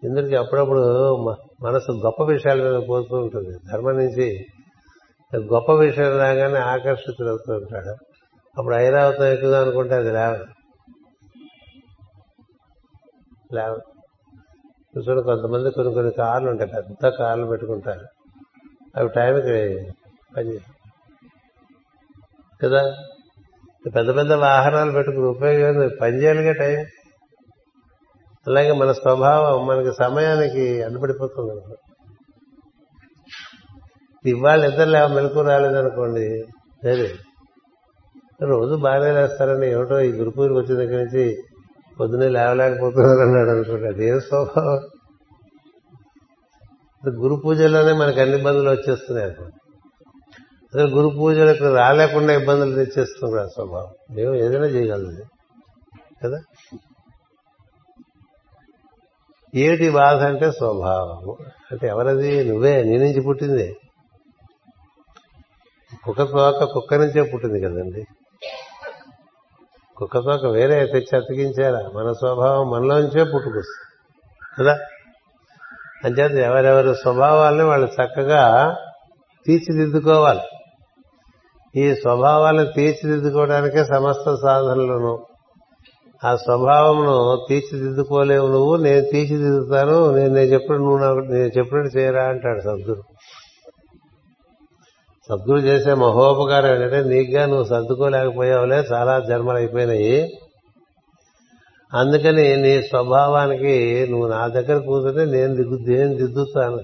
ఇందుకు 0.03 0.35
అప్పుడప్పుడు 0.35 1.15
మనసు 1.63 1.91
గొప్ప 1.91 2.23
విషయాల 2.23 2.71
మీద 2.71 2.89
పోతూ 2.89 3.17
ఉంటుంది. 3.17 3.59
ధర్మం 3.73 3.97
నుంచి 3.97 4.45
గొప్ప 5.35 5.71
విషయం 5.71 6.17
రాగానే 6.17 6.59
ఆకర్షితులవుతూ 6.59 7.53
ఉంటాడు. 7.53 7.89
అప్పుడు 8.57 8.75
ఐరావతం 8.75 9.25
ఎక్కుదాం 9.25 9.61
అనుకుంటే 9.61 9.95
అది 9.95 10.11
లేవదు. 10.11 10.45
లేవదు. 13.53 15.21
కొంతమంది 15.21 15.71
కొన్ని 15.71 15.93
కొన్ని 15.93 16.11
కార్లు 16.11 16.49
ఉంటాయి 16.49 16.71
పెద్ద 16.71 17.07
కార్లు 17.07 17.45
పెట్టుకుంటారు. 17.45 18.05
అవి 18.95 19.09
టైంకి 19.09 19.91
పని 20.37 20.57
కదా? 22.61 22.81
పెద్ద 23.95 24.15
పెద్ద 24.15 24.33
వాహనాలు 24.33 24.91
పెట్టుకుని 24.91 25.27
ఉపయోగం 25.27 25.89
పనిచేయాలిగా 26.01 26.53
టైం. 26.53 26.85
అలాగే 28.47 28.71
మన 28.71 28.91
స్వభావం 28.91 29.67
మనకి 29.67 29.91
సమయానికి 29.93 30.83
అడ్డుపడిపోతుంది 30.83 31.75
ఇవాళ 34.25 34.65
ఇద్దరు 34.65 34.89
లేవ 34.89 35.07
మెలకు 35.07 35.41
రాలేదనుకోండి 35.41 36.43
సరే. 36.83 37.09
రోజు 38.41 38.75
బాగానే 38.75 39.11
లేస్తారని 39.11 39.71
ఏమిటో 39.71 39.99
ఈ 39.99 40.11
గురు 40.11 40.29
పూజకి 40.29 40.53
వచ్చిన 40.53 40.77
దగ్గర 40.77 40.97
నుంచి 41.03 41.43
పొద్దునే 41.99 42.29
లేవలేకపోతున్నారు 42.29 43.19
అన్నాడు 43.19 43.49
అనుకోండి 43.49 43.87
అదే 43.87 44.19
స్వభావం? 44.19 44.79
గురు 47.17 47.35
పూజల్లోనే 47.35 47.93
మనకు 47.93 48.19
అన్ని 48.19 48.37
ఇబ్బందులు 48.37 48.69
వచ్చేస్తున్నాయి 48.69 49.27
అనుకోండి 49.27 49.58
అసలు 50.69 50.87
గురు 50.87 51.15
పూజలకు 51.15 51.75
రాలేకుండా 51.75 52.33
ఇబ్బందులు 52.33 52.75
తెచ్చేస్తున్నాడు 52.75 53.47
స్వభావం. 53.47 54.15
మేము 54.15 54.35
ఏదైనా 54.35 54.65
చేయగలదు 54.65 55.25
కదా? 56.23 56.41
ఏటి 59.55 59.89
బాధ 59.89 60.23
అంటే 60.23 60.51
స్వభావము. 60.51 61.37
అంటే 61.71 61.87
ఎవరది? 61.87 62.43
నువ్వే. 62.43 62.83
నీ 62.83 62.97
నుంచి 62.97 63.21
పుట్టింది. 63.21 63.77
కుక్క 66.03 66.23
తోక 66.23 66.63
కుక్క 66.63 66.93
నుంచే 66.93 67.21
పుట్టింది 67.21 67.61
కదండి. 67.61 68.05
కుక్క 69.97 70.19
తోక 70.19 70.45
వేరే 70.45 70.85
తెచ్చి 70.85 71.17
అతికించారా? 71.17 71.89
మన 71.95 72.11
స్వభావం 72.11 72.69
మనలోంచే 72.69 73.23
పుట్టుకొస్తుంది. 73.23 73.89
కదా? 74.59 74.77
అంచేత 76.05 76.31
ఎవరెవరి 76.31 76.95
స్వభావాల్ని 76.95 77.63
వాళ్ళు 77.63 77.87
చక్కగా 77.87 78.75
తీర్చిదిద్దుకోవాలి. 79.45 80.58
ఈ 81.77 81.95
స్వభావాలను 81.95 82.71
తీర్చిదిద్దుకోవడానికే 82.71 83.85
సమస్త 83.85 84.35
సాధనలను. 84.35 85.19
ఆ 86.25 86.35
స్వభావమును 86.35 87.45
తీర్చిదిద్దుకోలేవు 87.49 88.47
నువ్వు 88.47 88.75
నేను 88.75 89.01
తీర్చిదిద్దుతాను 89.01 90.11
నేను 90.11 90.33
నేను 90.33 90.49
చెప్పినట్టు 90.49 90.83
నువ్వు 90.83 90.97
నాకు 90.97 91.19
నేను 91.19 91.51
చెప్పినట్టు 91.57 91.97
చేయరా 91.97 92.23
అంటాడు 92.23 92.59
సద్గురు. 92.59 93.01
సద్గురు 95.29 95.59
చేసే 95.59 95.93
మహోపకారం 95.93 96.69
ఏంటంటే 96.71 97.09
నీకుగా 97.09 97.45
నువ్వు 97.45 97.63
సర్దుకోలేకపోయావులే 97.63 98.83
చాలా 98.93 99.19
జన్మలు 99.19 99.57
అయిపోయినాయి 99.57 100.31
అందుకని 101.93 102.57
నీ 102.57 102.81
స్వభావానికి 102.81 104.07
నువ్వు 104.09 104.27
నా 104.27 104.47
దగ్గర 104.47 104.77
కూర్చుంటే 104.77 105.25
నేను 105.25 105.55
దిగ్గు 105.55 105.77
నేను 105.87 106.15
దిద్దుతాను. 106.15 106.79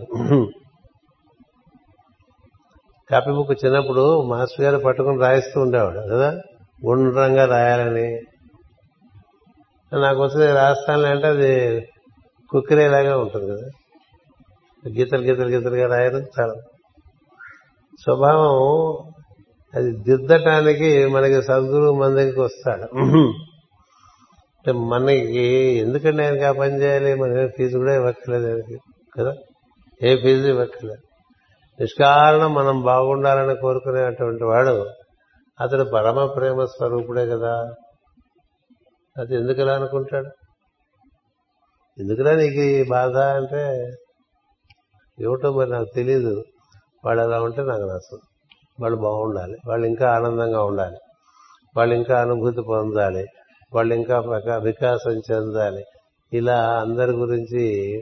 కాపీ 3.12 3.32
బుక్ 3.32 3.66
చిన్నప్పుడు 3.66 4.22
మాస్టర్ 4.22 4.66
గారు 4.66 4.84
పట్టుకుని 4.84 5.20
రాయిస్తూ 5.20 5.62
ఉండేవాడు. 5.62 6.00
కదా? 6.00 6.42
గుండ్రంగా 6.86 7.46
రాయాలని. 7.46 8.22
నాకు 9.94 10.24
వచ్చింది 10.24 10.54
రాస్తాను 10.54 11.02
అంటే 11.02 11.28
అది 11.28 11.82
కుక్కిరేలాగా 12.50 13.18
ఉంటుంది 13.18 13.52
కదా? 13.52 13.70
గీతలు 14.98 15.22
గీతలు 15.22 15.50
గీతలుగా 15.50 15.98
రాయడం 15.98 16.20
చాలా. 16.20 16.54
స్వభావం 18.02 19.12
అది 19.76 19.92
దిద్దటానికి 19.92 21.06
మనకి 21.06 21.44
సద్గురు 21.44 21.94
మన 21.94 22.10
దగ్గరికి 22.10 22.40
వస్తాడు. 22.40 22.98
అంటే 24.58 24.72
మనకి 24.72 25.42
ఎందుకంటే 25.78 26.26
ఆయనకి 26.26 26.44
ఆ 26.44 26.52
పని 26.52 26.82
చేయాలి? 26.82 27.16
మన 27.16 27.48
ఫీజు 27.48 27.78
కూడా 27.78 27.96
ఇవ్వక్కర్లేదు 27.96 28.48
ఆయనకి. 28.48 28.78
కదా? 29.20 29.36
ఏ 30.04 30.22
ఫీజు 30.22 30.48
ఇవ్వక్కర్లేదు. 30.48 31.15
నిష్కారణం 31.80 32.54
మనం 32.54 32.82
బాగుండాలని 32.82 33.56
కోరుకునేటువంటి 33.56 34.44
వాడు 34.44 34.90
అతడు 35.62 35.84
పరమ 35.84 36.26
ప్రేమ 36.26 36.66
స్వరూపుడే 36.66 37.28
కదా. 37.28 37.74
అది 39.18 39.36
ఎందుకులా 39.36 39.76
అనుకుంటాడు? 39.76 40.30
ఎందుకురా 42.00 42.36
నీకు 42.36 42.62
ఈ 42.62 42.84
బాధ 42.90 43.18
అంటే? 43.18 43.92
ఏమిటో 45.22 45.54
మరి 45.54 45.70
నాకు 45.70 45.86
తెలియదు 45.96 46.44
వాళ్ళు 47.06 47.24
అలా 47.24 47.42
ఉంటే 47.42 47.62
నాకు 47.62 47.82
నచ్చదు 47.82 48.20
వాళ్ళు 48.82 48.98
బాగుండాలి. 48.98 49.58
వాళ్ళు 49.68 49.88
ఇంకా 49.88 50.12
ఆనందంగా 50.12 50.64
ఉండాలి. 50.64 50.98
వాళ్ళు 51.78 51.96
ఇంకా 51.96 52.22
అనుభూతి 52.22 52.62
పొందాలి. 52.62 53.26
వాళ్ళు 53.74 53.94
ఇంకా 53.94 54.20
వికాసం 54.58 55.12
చెందాలి. 55.12 55.84
ఇలా 56.34 56.80
అందరి 56.80 57.12
గురించి 57.12 57.96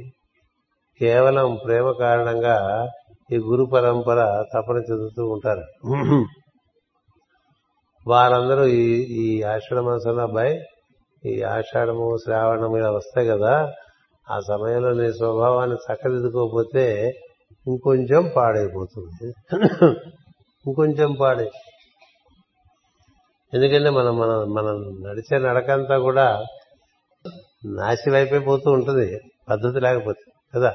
కేవలం 1.00 1.58
ప్రేమ 1.66 1.92
కారణంగా 1.92 2.88
ఈ 3.32 3.38
గురు 3.38 3.66
పరంపర 3.66 4.44
తపన 4.54 4.76
చెందుతూ 4.76 5.28
ఉంటారు. 5.28 5.64
వారందరూ 8.08 8.66
ఈ 8.66 9.02
ఈ 9.02 9.42
ఆషాఢ 9.42 9.80
మాసంలో 9.80 10.24
అబ్బాయి 10.24 10.62
ఈ 11.26 11.42
ఆషాఢము 11.42 12.18
శ్రావణము 12.18 12.78
ఇలా 12.78 12.92
వస్తాయి 12.92 13.28
కదా 13.28 13.74
ఆ 14.32 14.40
సమయంలో 14.40 14.94
నీ 14.94 15.12
స్వభావాన్ని 15.12 15.76
చక్కదిద్దుకోకపోతే 15.76 17.12
ఇంకొంచెం 17.68 18.32
పాడైపోతుంది. 18.36 19.34
ఇంకొంచెం 20.66 21.16
పాడై. 21.20 21.50
ఎందుకంటే 23.54 23.90
మనం 23.90 24.18
మనం 24.18 24.54
మనం 24.54 25.04
నడిచే 25.04 25.38
నడకంతా 25.38 25.98
కూడా 25.98 26.44
నాశి 27.66 28.10
ఉంటుంది 28.70 29.20
పద్ధతి 29.50 29.80
లేకపోతే 29.80 30.32
కదా? 30.56 30.74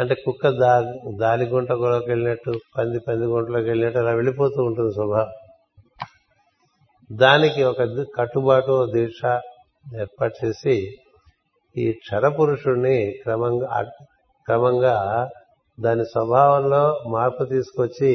అంటే 0.00 0.14
కుక్క 0.14 0.48
దా 0.48 0.72
దాని 1.20 1.44
గుంటలోకి 1.44 2.08
వెళ్ళినట్టు 2.08 2.52
పంది 2.78 2.98
పంది 2.98 3.26
గుంటలోకి 3.26 3.68
వెళ్ళినట్టు 3.68 3.98
అలా 3.98 4.12
వెళ్ళిపోతూ 4.12 4.64
ఉంటుంది 4.64 4.92
స్వభావం. 4.94 5.30
దానికి 7.12 7.62
ఒక 7.62 7.82
కట్టుబాటు 8.18 8.92
దీక్ష 8.94 9.22
ఏర్పాటు 10.00 10.46
చేసి 10.46 10.76
ఈ 11.76 11.92
క్షరపురుషుణ్ణి 11.92 13.14
క్రమంగా 13.22 13.90
క్రమంగా 14.46 14.96
దాని 15.80 16.04
స్వభావంలో 16.04 17.00
మార్పు 17.06 17.44
తీసుకొచ్చి 17.44 18.12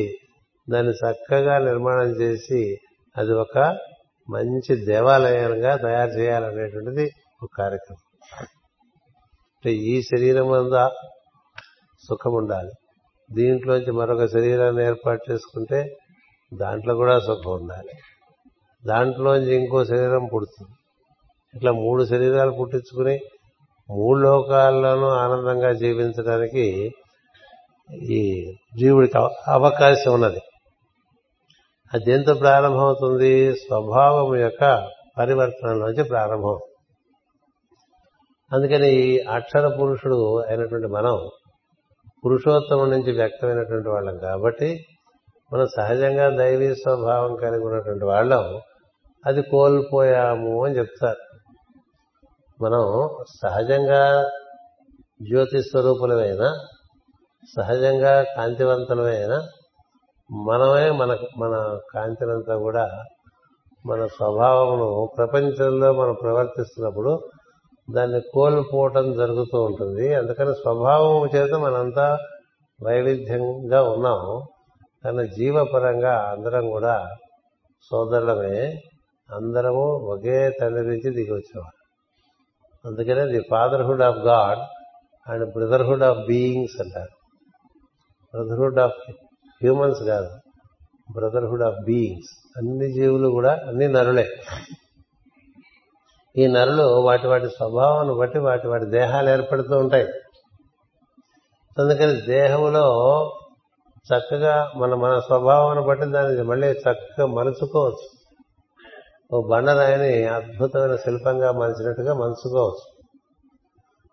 దాన్ని 0.69 0.93
చక్కగా 0.93 1.57
నిర్మాణం 1.57 2.11
చేసి 2.21 2.77
అది 3.17 3.33
ఒక 3.33 3.57
మంచి 4.29 4.85
దేవాలయంగా 4.85 5.75
తయారు 5.77 6.09
చేయాలనేటువంటిది 6.09 7.05
ఒక 7.43 7.49
కార్యక్రమం. 7.57 8.01
అంటే 9.55 9.71
ఈ 9.71 10.01
శరీరం 10.01 10.51
అంతా 10.51 10.83
సుఖం 12.07 12.33
ఉండాలి 12.33 12.71
దీంట్లోంచి 13.31 13.91
మరొక 13.91 14.25
శరీరాన్ని 14.25 14.85
ఏర్పాటు 14.85 15.31
చేసుకుంటే 15.31 15.97
దాంట్లో 16.53 16.95
కూడా 16.95 17.19
సుఖం 17.19 17.51
ఉండాలి. 17.51 17.91
దాంట్లోంచి 18.85 19.55
ఇంకో 19.55 19.85
శరీరం 19.85 20.29
పుడుతుంది. 20.33 20.71
ఇట్లా 21.55 21.71
మూడు 21.71 22.05
శరీరాలు 22.05 22.51
పుట్టించుకుని 22.51 23.19
మూడు 23.89 24.19
లోకాల్లోనూ 24.19 25.07
ఆనందంగా 25.07 25.71
జీవించడానికి 25.71 26.91
ఈ 27.91 28.53
జీవుడికి 28.77 29.17
అవకాశం 29.47 30.13
ఉన్నది. 30.13 30.39
అది 31.93 32.03
దేంతో 32.05 32.33
ప్రారంభమవుతుంది? 32.33 33.55
స్వభావం 33.55 34.35
యొక్క 34.35 34.89
పరివర్తనలోంచి 35.17 36.03
ప్రారంభం. 36.03 36.59
అందుకని 38.53 38.91
ఈ 38.91 39.19
అక్షర 39.19 39.67
పురుషుడు 39.67 40.39
అయినటువంటి 40.39 40.87
మనం 40.87 41.29
పురుషోత్తమం 42.25 42.89
నుంచి 42.89 43.11
వ్యక్తమైనటువంటి 43.11 43.89
వాళ్ళం 43.89 44.17
కాబట్టి 44.17 44.85
మనం 45.53 45.67
సహజంగా 45.67 46.29
దైవీ 46.29 46.75
స్వభావం 46.75 47.35
కలిగి 47.35 47.65
ఉన్నటువంటి 47.65 48.05
వాళ్ళం. 48.05 48.61
అది 49.25 49.41
కోల్పోయాము 49.41 50.65
అని 50.65 50.77
చెప్తారు. 50.77 51.37
మనం 52.63 53.09
సహజంగా 53.43 54.29
జ్యోతి 55.21 55.61
స్వరూపులమైన 55.61 56.53
సహజంగా 57.57 58.23
కాంతివంతులమైన 58.23 59.41
మనమే 60.31 60.91
మన 60.91 61.17
మన 61.37 61.79
కాంతినంతా 61.93 62.57
కూడా 62.57 63.03
మన 63.85 64.05
స్వభావమును 64.05 65.09
ప్రపంచంలో 65.17 65.93
మనం 65.93 66.13
ప్రవర్తిస్తున్నప్పుడు 66.13 67.23
దాన్ని 67.91 68.21
కోల్పోవటం 68.33 69.13
జరుగుతూ 69.13 69.63
ఉంటుంది. 69.63 70.13
అందుకని 70.13 70.55
స్వభావం 70.55 71.29
చేత 71.35 71.53
మనంతా 71.53 72.17
వైవిధ్యంగా 72.83 73.83
ఉన్నాం. 73.83 74.41
కానీ 75.03 75.27
జీవపరంగా 75.27 76.35
అందరం 76.37 76.69
కూడా 76.69 77.07
సోదరులమే. 77.81 78.81
అందరము 79.35 79.83
ఒకే 79.85 80.49
తండ్రి 80.61 80.87
నుంచి 80.87 81.09
దిగి 81.09 81.33
వచ్చేవారు 81.33 81.85
అందుకనే 82.87 83.31
the 83.31 83.41
fatherhood 83.51 84.01
of 84.01 84.17
God 84.17 84.59
and 85.31 85.53
brotherhood 85.53 86.03
of 86.03 86.19
beings 86.27 86.81
అంటారు. 86.81 87.15
బ్రదర్హుడ్ 88.37 88.79
ఆఫ్ 88.79 89.11
హ్యూమన్స్ 89.63 90.03
కాదు 90.03 90.29
బ్రదర్హుడ్ 91.13 91.63
ఆఫ్ 91.63 91.75
బీయింగ్స్. 91.85 92.57
అన్ని 92.57 92.93
జీవులు 92.93 93.29
కూడా 93.29 93.59
అన్ని 93.67 93.87
నరులే. 93.87 94.27
ఈ 96.37 96.47
నరులు 96.47 96.83
వాటి 96.83 97.27
వాటి 97.27 97.47
స్వభావాన్ని 97.47 98.15
బట్టి 98.15 98.39
వాటి 98.39 98.67
వాటి 98.67 98.85
దేహాలు 98.85 99.29
ఏర్పడుతూ 99.29 99.77
ఉంటాయి. 99.77 100.07
అందుకని 101.79 102.21
దేహంలో 102.21 102.85
చక్కగా 103.95 104.71
మన 104.77 104.93
మన 104.93 105.19
స్వభావాన్ని 105.19 105.85
బట్టి 105.85 106.05
దాన్ని 106.05 106.43
మళ్ళీ 106.43 106.67
చక్కగా 106.67 107.25
మలుచుకోవచ్చు. 107.25 108.07
ఓ 109.33 109.47
బండరాయిని 109.47 110.23
అద్భుతమైన 110.23 110.95
శిల్పంగా 110.95 111.51
మలిచినట్టుగా 111.51 112.13
మలుచుకోవచ్చు. 112.13 112.95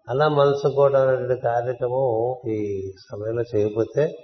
అలా 0.08 0.28
మలుచుకోవడం 0.28 1.08
అనేటువంటి 1.08 1.40
కార్యక్రమం 1.40 2.34
ఈ 2.50 2.90
సమయంలో 3.10 3.42
చేయకపోతే 3.54 4.14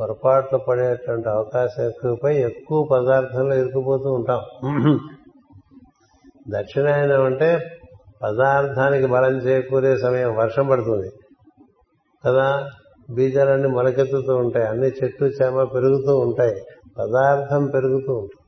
పొరపాట్లు 0.00 0.58
పడేటువంటి 0.58 1.28
అవకాశం 1.28 1.82
ఎక్కువపై 1.82 2.36
ఎక్కువ 2.36 2.84
పదార్థంలో 2.92 3.54
ఇరుకుపోతూ 3.54 4.12
ఉంటాం. 4.12 4.40
దక్షిణాయనం 6.48 7.24
అంటే 7.24 7.78
పదార్థానికి 8.22 9.06
బలం 9.06 9.38
చేకూరే 9.38 9.98
సమయం 9.98 10.36
వర్షం 10.36 10.68
పడుతుంది. 10.68 11.12
కదా? 12.26 12.70
బీజాలన్నీ 13.10 13.68
మొలకెత్తుతూ 13.68 14.36
ఉంటాయి. 14.36 14.66
అన్ని 14.66 14.86
చెట్టు 14.86 15.24
చేమ 15.24 15.64
పెరుగుతూ 15.64 16.18
ఉంటాయి. 16.18 16.54
పదార్థం 16.98 17.66
పెరుగుతూ 17.66 18.14
ఉంటుంది. 18.14 18.44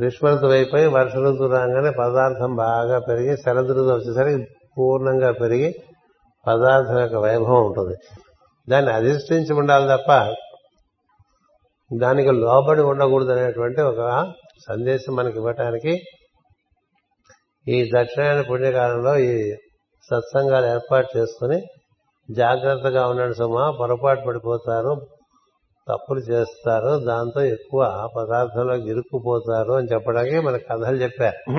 గ్రీష్మ 0.00 0.28
ఋతువు 0.28 0.52
అయిపోయి 0.52 0.86
వర్ష 0.86 1.14
ఋతువు 1.14 1.48
రాగానే 1.48 1.90
పదార్థం 1.90 2.56
బాగా 2.56 2.98
పెరిగి 2.98 3.36
శరద్ 3.36 3.70
ఋతువు 3.70 3.94
వచ్చేసరికి 3.94 4.46
పూర్ణంగా 4.78 5.32
పెరిగి 5.32 5.74
పదార్థం 6.46 7.00
యొక్క 7.00 7.14
వైభవం 7.14 7.66
ఉంటుంది. 7.66 7.96
దాన్ని 8.68 8.92
అధిష్ఠించి 8.92 9.52
ఉండాలి 9.52 9.96
తప్ప 9.96 10.34
దానికి 11.96 12.30
లోబడి 12.30 12.80
ఉండకూడదు 12.80 13.32
అనేటువంటి 13.32 13.80
ఒక 13.80 14.32
సందేశం 14.66 15.14
మనకి 15.14 15.36
ఇవ్వటానికి 15.36 16.00
ఈ 17.68 17.90
దక్షిణాయన 17.96 18.40
పుణ్యకాలంలో 18.40 19.18
ఈ 19.18 19.54
సత్సంగాలు 20.02 20.66
ఏర్పాటు 20.66 21.18
చేసుకుని 21.18 21.62
జాగ్రత్తగా 22.30 23.06
ఉండండి 23.06 23.34
సుమా 23.34 23.70
పొరపాటు 23.70 24.20
పడిపోతారు 24.20 25.06
తప్పులు 25.88 26.20
చేస్తారు 26.20 27.04
దాంతో 27.04 27.40
ఎక్కువ 27.40 28.08
పదార్థంలో 28.16 28.76
ఇరుక్కుపోతారు 28.76 29.72
అని 29.72 29.88
చెప్పడానికి 29.92 30.40
మన 30.40 30.56
కథలు 30.56 30.96
చెప్పారు. 30.96 31.54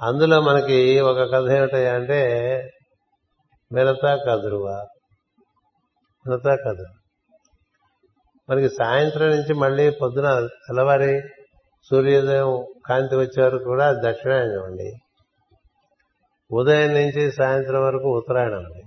అందులో 0.00 0.40
మనకి 0.40 1.00
ఒక 1.00 1.16
కథ 1.16 1.50
ఏమిటంటే 1.50 2.20
మిగతా 3.72 4.16
కదురువా? 4.16 4.84
మిగతా 6.28 6.54
కదురు. 6.54 6.95
మనకి 8.50 8.68
సాయంత్రం 8.68 9.30
నుంచి 9.30 9.54
మళ్ళీ 9.54 9.90
పొద్దున 9.90 10.46
తెల్లవారి 10.46 11.22
సూర్యోదయం 11.90 12.66
కాంతి 12.86 13.16
వచ్చే 13.16 13.44
వరకు 13.44 13.64
కూడా 13.64 13.92
దక్షిణాయనం 13.92 14.64
అండి. 14.64 14.92
ఉదయం 16.52 16.94
నుంచి 16.94 17.32
సాయంత్రం 17.32 17.82
వరకు 17.82 18.16
ఉత్తరాయణం 18.16 18.58
అండి. 18.58 18.82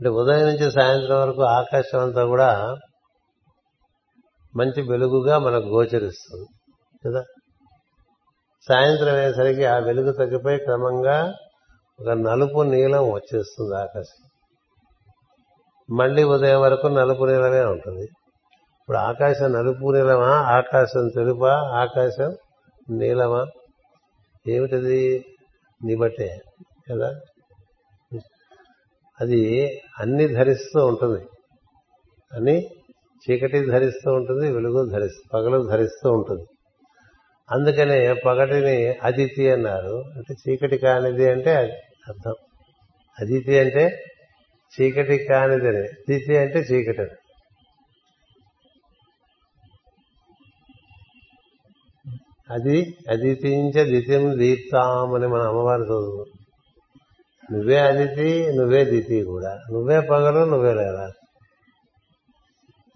అంటే 0.00 0.08
ఉదయం 0.08 0.46
నుంచి 0.46 0.70
సాయంత్రం 0.70 1.20
వరకు 1.20 1.42
ఆకాశం 1.42 2.00
అంతా 2.00 2.24
కూడా 2.24 2.76
మంచి 4.56 4.90
వెలుగుగా 4.90 5.38
మనకు 5.38 5.66
గోచరిస్తుంది 5.66 6.46
కదా? 7.06 7.24
సాయంత్రం 8.68 9.14
అయ్యేసరికి 9.14 9.64
ఆ 9.64 9.78
వెలుగు 9.78 10.12
తగ్గిపోయి 10.12 10.58
క్రమంగా 10.58 11.34
ఒక 12.00 12.08
నలుపు 12.08 12.62
నీలం 12.62 13.10
వచ్చేస్తుంది 13.10 13.76
ఆకాశం. 13.76 14.27
మళ్ళీ 15.90 16.22
ఉదయం 16.22 16.60
వరకు 16.60 16.86
నలుపు 16.86 17.24
నీలమే 17.24 17.64
ఉంటుంది. 17.64 18.02
ఇప్పుడు 18.80 18.96
ఆకాశం 18.96 19.52
నలుపు 19.52 19.92
నీలమా 19.92 20.28
ఆకాశం 20.28 21.08
తెలుపా 21.14 21.52
ఆకాశం 21.52 22.36
నీలమా? 22.90 23.46
ఏమిటది? 24.48 25.24
నీ 25.84 25.96
బట్టే 25.96 26.38
కదా? 26.90 27.14
అది 29.20 29.68
అన్ని 29.98 30.28
ధరిస్తూ 30.28 30.86
ఉంటుంది. 30.86 31.26
అని 32.32 32.66
చీకటి 33.30 33.70
ధరిస్తూ 33.70 34.12
ఉంటుంది 34.12 34.52
వెలుగు 34.52 34.90
ధరిస్తూ 34.90 35.28
పగలు 35.34 35.68
ధరిస్తూ 35.68 36.12
ఉంటుంది. 36.12 36.44
అందుకనే 37.50 38.12
పగటిని 38.12 38.94
అదితి 39.02 39.50
అన్నారు. 39.50 40.04
అంటే 40.16 40.34
చీకటి 40.48 40.78
కానిది 40.78 41.30
అంటే 41.30 41.56
అర్థం. 42.08 42.34
అదితి 43.20 43.58
అంటే 43.58 44.02
చీకటి 44.74 45.16
కానిదని. 45.30 45.84
అదితి 45.98 46.34
అంటే 46.36 46.60
చీకటి 46.60 47.06
అది 52.50 52.76
అదితించ 53.10 53.76
దితిం 53.84 54.24
దీప్తామని 54.38 55.26
మన 55.26 55.42
అమ్మవారు 55.42 55.82
చదువు 55.82 56.24
నువ్వే 57.52 57.78
అదితి 57.80 58.28
నువ్వే 58.56 58.84
దితి 58.84 59.18
కూడా. 59.24 59.52
నువ్వే 59.72 59.98
పగలు 60.00 60.40
నువ్వే 60.44 60.72
లేరా 60.74 61.06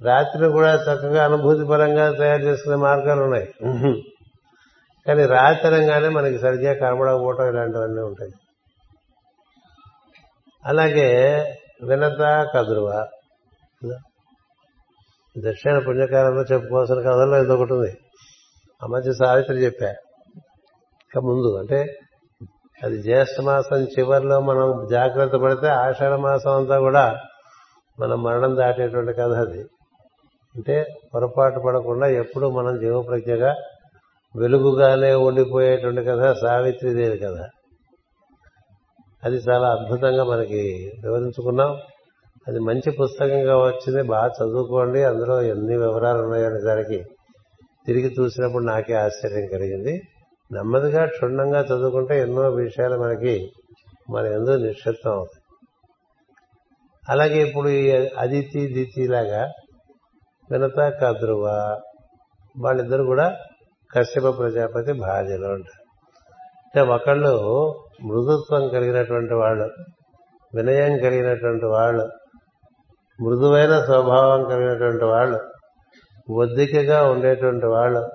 రాత్రి 0.01 0.47
కూడా 0.53 0.71
చక్కగా 0.87 1.25
అనుభూతి 1.25 1.65
పరంగా 1.69 2.13
తయారు 2.13 2.43
చేసుకునే 2.43 2.77
మార్గాలు 2.77 3.23
ఉన్నాయి. 3.23 3.47
కానీ 5.07 5.23
రాత్రంగానే 5.27 6.09
మనకి 6.09 6.39
సరిగ్గా 6.39 6.73
కనబడకపోవటం 6.75 7.49
ఇలాంటివన్నీ 7.49 8.03
ఉంటాయి. 8.03 8.33
అలాగే 10.65 11.09
వినత 11.83 12.47
కదురువ? 12.55 13.07
దక్షిణ 15.39 15.79
పుణ్యకాలంలో 15.79 16.43
చెప్పుకోవాల్సిన 16.43 17.01
కథల్లో 17.01 17.55
ఒకటి 17.55 17.73
ఉంది. 17.73 17.99
ఆ 18.85 18.87
మధ్య 18.87 19.13
సావిత్రి 19.13 19.57
చెప్పా. 19.57 19.87
ఇంకా 19.87 21.21
ముందు 21.21 21.59
అంటే 21.59 21.99
అది 22.85 23.03
జ్యేష్ఠ 23.03 23.41
మాసం 23.41 23.85
చివరిలో 23.85 24.41
మనం 24.41 24.87
జాగ్రత్త 24.91 25.37
పడితే 25.37 25.69
ఆషాఢ 25.69 26.13
మాసం 26.19 26.57
అంతా 26.57 26.79
కూడా 26.79 27.21
మనం 28.01 28.23
మరణం 28.23 28.57
దాటేటువంటి 28.57 29.13
కథ 29.13 29.33
అది. 29.33 29.61
అంటే 30.57 30.87
పొరపాటు 31.15 31.61
పడకుండా 31.61 32.07
ఎప్పుడు 32.07 32.51
మనం 32.51 32.81
జీవప్రజ్ఞగా 32.81 33.55
వెలుగుగానే 34.37 35.15
ఉండిపోయేటువంటి 35.15 36.05
కథ 36.05 36.33
సావిత్రిదేవి 36.33 37.19
కథ. 37.19 37.49
అది 39.25 39.37
చాలా 39.37 39.69
అద్భుతంగా 39.69 40.25
మనకి 40.25 40.93
వివరించుకున్నాం. 41.05 41.79
అది 42.49 42.59
మంచి 42.59 42.91
పుస్తకంగా 42.91 43.57
వచ్చింది 43.57 44.03
బాగా 44.03 44.27
చదువుకోండి. 44.27 45.03
అందులో 45.03 45.43
ఎన్ని 45.43 45.77
వివరాలు 45.77 46.23
ఉన్నాయనే 46.23 46.61
దానికి 46.61 47.05
తిరిగి 47.87 48.15
చూసినప్పుడు 48.21 48.65
నాకే 48.65 48.95
ఆశ్చర్యం 48.95 49.49
కలిగింది. 49.53 50.01
నెమ్మదిగా 50.53 51.07
క్షుణ్ణంగా 51.07 51.61
చదువుకుంటే 51.61 52.21
ఎన్నో 52.21 52.51
విషయాలు 52.51 53.01
మనకి 53.01 53.53
మన 54.11 54.27
ఎందుకు 54.27 54.57
నిశ్చితం 54.57 55.13
అవుతాయి. 55.13 55.43
అలాగే 57.09 57.49
ఇప్పుడు 57.49 57.69
ఈ 57.69 58.09
అదితి 58.19 58.67
దితి 58.67 59.09
లాగా 59.09 59.53
వినత 60.51 60.93
కద్రువ 61.03 61.47
వాళ్ళిద్దరు 62.61 63.03
కూడా 63.03 63.37
కశ్యప 63.97 64.39
ప్రజాపతి 64.39 64.93
భార్యలు 64.93 65.47
అంటారు. 65.47 65.83
అంటే 66.65 66.81
ఒకళ్ళు 66.81 67.75
మృదుత్వం 68.05 68.69
కలిగినటువంటి 68.69 69.35
వాళ్ళు 69.35 69.69
వినయం 70.55 70.99
కలిగినటువంటి 70.99 71.67
వాళ్ళు 71.67 72.09
మృదువైన 73.21 73.85
స్వభావం 73.85 74.45
కలిగినటువంటి 74.45 75.05
వాళ్ళు 75.05 75.39
ఒద్దికగా 76.33 77.11
ఉండేటువంటి 77.11 77.67
వాళ్ళు 77.67 78.11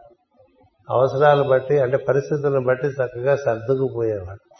అవసరాలు 0.89 1.43
బట్టి 1.43 1.79
అంటే 1.79 1.97
పరిస్థితులను 1.97 2.65
బట్టి 2.65 2.87
చక్కగా 2.87 3.35
సర్దుకుపోయేవాళ్ళు. 3.35 4.55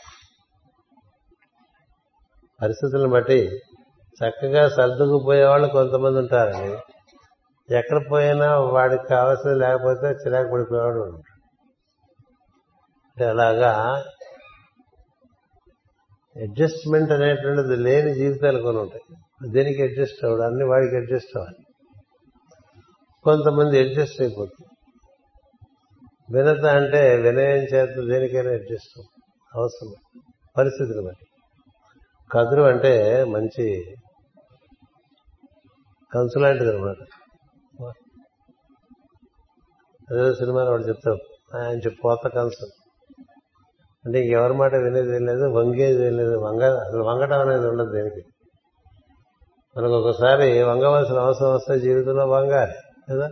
పరిస్థితులను 2.62 3.10
బట్టి 3.10 3.50
చక్కగా 4.26 4.70
సర్దుకుపోయేవాళ్ళు 4.70 5.68
కొంతమంది 5.68 6.20
ఉంటారండి. 6.20 6.78
ఎక్కడ 7.76 8.12
పోయినా 8.12 8.58
వాడికి 8.60 9.04
కావాల్సింది 9.08 9.60
లేకపోతే 9.60 10.08
చిరాకు 10.08 10.52
పడిపోయేవాడు 10.54 11.00
ఉంటాడు. 11.00 11.42
అలాగా 13.24 14.04
అడ్జస్ట్మెంట్ 16.42 17.12
అనేటువంటిది 17.12 17.76
లేని 17.76 18.14
జీవితాలు 18.14 18.62
కొన్ని 18.62 18.82
ఉంటాయి. 18.82 19.18
దేనికి 19.52 19.84
అడ్జస్ట్ 19.84 20.26
అవ్వడం? 20.26 20.46
అన్ని 20.46 20.66
వాడికి 20.66 20.96
అడ్జస్ట్ 20.96 21.38
అవ్వాలి. 21.38 21.64
కొంతమంది 23.24 23.80
అడ్జస్ట్ 23.80 24.22
అయిపోతుంది 24.22 24.68
వినత 26.38 26.66
అంటే 26.66 27.16
వినయం 27.16 27.64
చేత 27.64 27.90
దేనికైనా 28.10 28.52
అడ్జస్ట్ 28.52 29.02
అవసరం 29.56 29.92
పరిస్థితులు 30.58 31.02
బట్టి. 31.02 31.26
కదురు 32.32 32.62
అంటే 32.62 33.24
మంచి 33.24 33.66
కంసు 36.14 36.40
లాంటిది 36.40 36.70
అనమాట 36.70 36.96
అదే 40.12 40.34
సినిమాలో 40.34 40.72
వాడు 40.72 40.84
చెప్తాడు. 40.84 41.58
ఆయన 41.58 41.78
చెప్పి 41.78 42.02
పోత 42.06 42.28
కంసు 42.28 42.66
అంటే 44.08 44.28
ఎవరి 44.28 44.54
మాట 44.54 44.76
వినేది 44.76 45.20
లేదు 45.20 45.46
వంగేది 45.50 46.10
లేదు 46.10 46.36
వంగ 46.38 46.64
అసలు 46.64 47.04
వంగటం 47.04 47.40
అనేది 47.40 47.68
ఉండదు 47.68 47.92
దేనికి. 47.92 48.24
మనకు 49.78 49.94
ఒకసారి 49.94 50.64
వంగవలసిన 50.64 51.20
అవసరం 51.20 51.54
వస్తే 51.54 51.80
జీవితంలో 51.80 52.26
వంగాలి 52.26 52.74
కదా? 53.12 53.30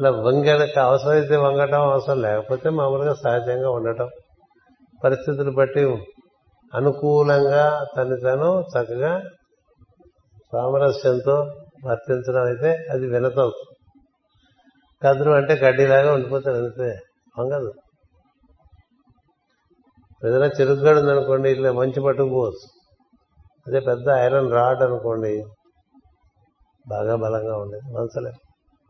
ఇలా 0.00 0.10
వంగడానికి 0.10 0.80
అవసరమైతే 0.80 1.36
వంగటం 1.36 1.80
అవసరం 1.80 2.22
లేకపోతే 2.22 2.70
మామూలుగా 2.70 3.14
సహజంగా 3.14 3.70
ఉండటం. 3.70 4.08
పరిస్థితులు 5.04 5.50
బట్టి 5.50 6.06
అనుకూలంగా 6.74 7.86
తను 7.96 8.16
తను 8.16 8.60
చక్కగా 8.60 9.22
సామరస్యంతో 10.52 11.54
వర్తించడం 11.84 12.44
అయితే 12.44 12.86
అది 12.90 13.06
వినతం 13.06 13.52
కదురు 15.02 15.30
అంటే 15.30 15.54
గడ్డిలాగా 15.54 16.12
ఉండిపోతాడు 16.12 16.56
అంతే. 16.56 16.98
వంగదు 17.34 17.72
ఏదైనా 20.22 20.46
చెరుగ్గాడు 20.46 20.98
ఉందనుకోండి 20.98 21.48
ఇట్లా 21.50 21.72
మంచి 21.72 22.00
పట్టుకుపోవచ్చు 22.00 22.66
అదే 23.66 23.80
పెద్ద 23.80 24.08
ఐరన్ 24.08 24.50
రాడ్ 24.52 24.82
అనుకోండి 24.82 25.32
బాగా 26.88 27.16
బలంగా 27.16 27.56
ఉండేది 27.58 27.94
మనసులే 27.94 28.32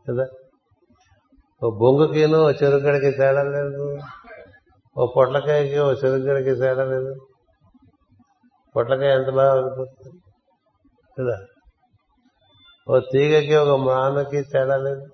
కదా? 0.05 0.25
ఓ 1.61 1.69
బొంగుకిను 1.69 2.37
ఓ 2.37 2.51
చెరుగడికి 2.51 3.11
తేడా 3.11 3.43
లేదు. 3.43 3.85
ఓ 4.95 5.05
పొట్లకాయకి 5.05 5.79
ఓ 5.79 5.91
చెరుగడికి 5.93 6.55
తేడా 6.59 6.83
లేదు. 6.83 7.13
పొట్లకాయ 8.75 9.09
ఎంత 9.09 9.29
బాగా 9.29 9.51
అనిపిస్తుంది 9.51 10.19
కదా? 11.17 11.37
ఓ 12.87 12.99
తీగకి 12.99 13.55
ఒక 13.55 13.79
మానకి 13.79 14.41
తేడా 14.43 14.77
లేదు. 14.77 15.05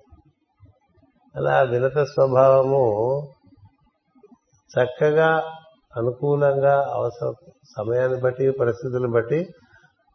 అలా 1.36 1.62
వినత 1.62 1.98
స్వభావము 2.02 2.84
చక్కగా 4.70 5.44
అనుకూలంగా 5.96 6.74
అవసరం 6.94 7.34
సమయాన్ని 7.64 8.20
బట్టి 8.20 8.50
పరిస్థితులను 8.50 9.10
బట్టి 9.12 9.54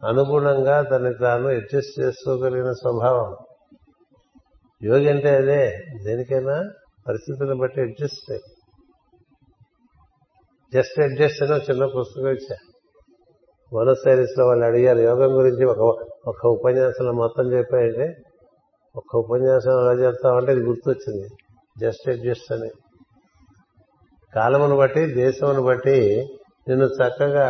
అనుగుణంగా 0.04 0.82
తనకు 0.82 1.18
తాను 1.18 1.48
అడ్జస్ట్ 1.48 2.00
చేసుకోగలిగిన 2.00 2.72
స్వభావం. 2.72 3.36
యోగి 4.84 5.10
అంటే 5.10 5.36
అదే 5.36 5.78
దేనికైనా 6.06 6.72
పరిస్థితులను 7.08 7.56
బట్టి 7.56 7.82
అడ్జస్ట్ 7.82 8.32
జస్ట్ 10.74 11.00
అడ్జస్ట్ 11.00 11.44
అని 11.44 11.64
చిన్న 11.64 11.86
పుస్తకం 11.86 12.28
ఇచ్చా. 12.28 12.58
మొనస్టైరీస్లో 13.74 14.48
వాళ్ళు 14.48 14.66
అడిగారు 14.66 15.00
యోగం 15.00 15.38
గురించి 15.38 15.66
ఒక 15.66 15.80
ఒక 16.28 16.46
ఉపన్యాసంలో 16.46 17.12
మొత్తం 17.12 17.52
చెప్పాయంటే 17.52 18.16
ఒక్క 18.96 19.16
ఉపన్యాసం 19.16 19.72
ఎలా 19.72 19.94
చెప్తామంటే 19.94 20.52
ఇది 20.52 20.62
గుర్తొచ్చింది. 20.62 21.30
జస్ట్ 21.78 22.10
అడ్జస్ట్ 22.10 22.52
అని. 22.52 22.70
కాలమును 24.36 24.76
బట్టి 24.76 25.14
దేశమును 25.14 25.62
బట్టి 25.62 26.30
నిన్ను 26.68 26.86
చక్కగా 26.86 27.48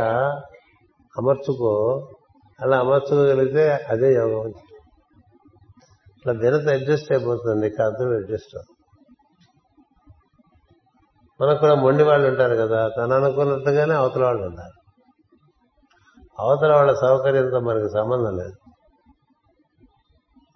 అమర్చుకో. 1.18 2.08
అలా 2.62 2.80
అమర్చుకోగలిగితే 2.80 3.72
అదే 3.90 4.14
యోగం. 4.14 4.50
ఇట్లా 6.18 6.34
దినత 6.34 6.70
అడ్జస్ట్ 6.70 7.12
అయిపోతుంది 7.12 7.70
కథలు 7.70 8.16
అడ్జస్ట్ 8.16 8.58
మనకు 11.42 11.60
కూడా 11.60 11.76
మొండి 11.76 12.04
వాళ్ళు 12.04 12.28
ఉంటారు 12.28 12.56
కదా 12.56 12.90
తను 12.98 13.16
అనుకున్నట్టుగానే 13.16 13.94
అవతల 13.94 14.24
వాళ్ళు 14.24 14.44
ఉంటారు 14.44 14.82
అవతల 16.40 16.76
వాళ్ళ 16.76 16.94
సౌకర్యంతో 16.94 17.60
మనకి 17.60 17.90
సంబంధం 17.90 18.38
లేదు. 18.38 18.71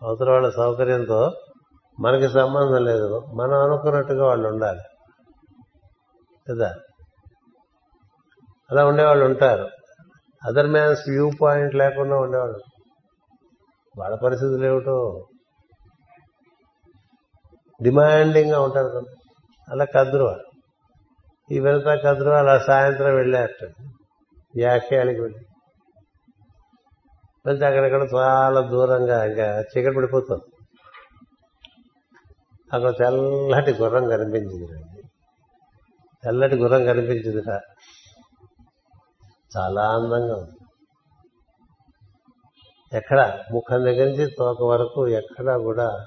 అవతల 0.03 0.31
వాళ్ళ 0.31 0.49
సౌకర్యంతో 0.49 1.31
మనకి 1.99 2.29
సంబంధం 2.29 2.83
లేదు. 2.85 3.19
మనం 3.35 3.53
అనుకున్నట్టుగా 3.53 4.27
వాళ్ళు 4.27 4.47
ఉండాలి. 4.47 4.79
కదా? 6.51 6.75
అలా 8.71 8.85
ఉండేవాళ్ళు 8.85 9.25
ఉంటారు. 9.25 9.69
అదర్ 10.45 10.67
మ్యాన్స్ 10.67 11.01
వ్యూ 11.09 11.31
పాయింట్ 11.41 11.75
లేకుండా 11.75 12.17
ఉండేవాళ్ళు. 12.17 12.59
వాళ్ళ 13.99 14.15
పరిస్థితులు 14.15 14.65
ఏమిటో 14.65 15.27
డిమాండింగ్గా 17.81 18.61
ఉంటారు 18.61 18.87
కదా 18.87 19.13
అలా 19.71 19.85
కద్రువా 19.85 20.37
ఈ 21.51 21.59
వెళ్తా 21.59 21.95
కద్రువా 21.95 22.39
అలా 22.39 22.59
సాయంత్రం 22.59 23.15
వెళ్ళారట 23.15 23.67
యాఖ్యాలకి 24.57 25.21
వెళ్ళి. 25.21 25.39
వెళ్తే 27.45 27.65
అక్కడక్కడ 27.65 28.07
చాలా 28.15 28.61
దూరంగా 28.61 29.25
ఇంకా 29.25 29.61
చీకటి 29.61 29.95
పడిపోతుంది. 29.95 30.43
అక్కడ 32.73 32.97
తెల్లటి 32.97 33.73
గుర్రం 33.73 34.07
కనిపించింది 34.09 35.03
తెల్లటి 36.23 36.55
గుర్రం 36.55 36.85
కనిపించిందిట 36.85 37.61
చాలా 39.57 39.91
అందంగా 39.91 40.35
ఉంది. 40.35 40.51
ఎక్కడ? 42.93 43.39
ముఖం 43.51 43.83
దగ్గర 43.83 44.05
నుంచి 44.05 44.27
తోక 44.39 44.63
వరకు 44.63 45.07
ఎక్కడా 45.07 45.57
కూడా 45.57 46.05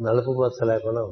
నలుపు 0.00 0.30
మచ్చ 0.30 0.66
లేకుండా 0.66 1.02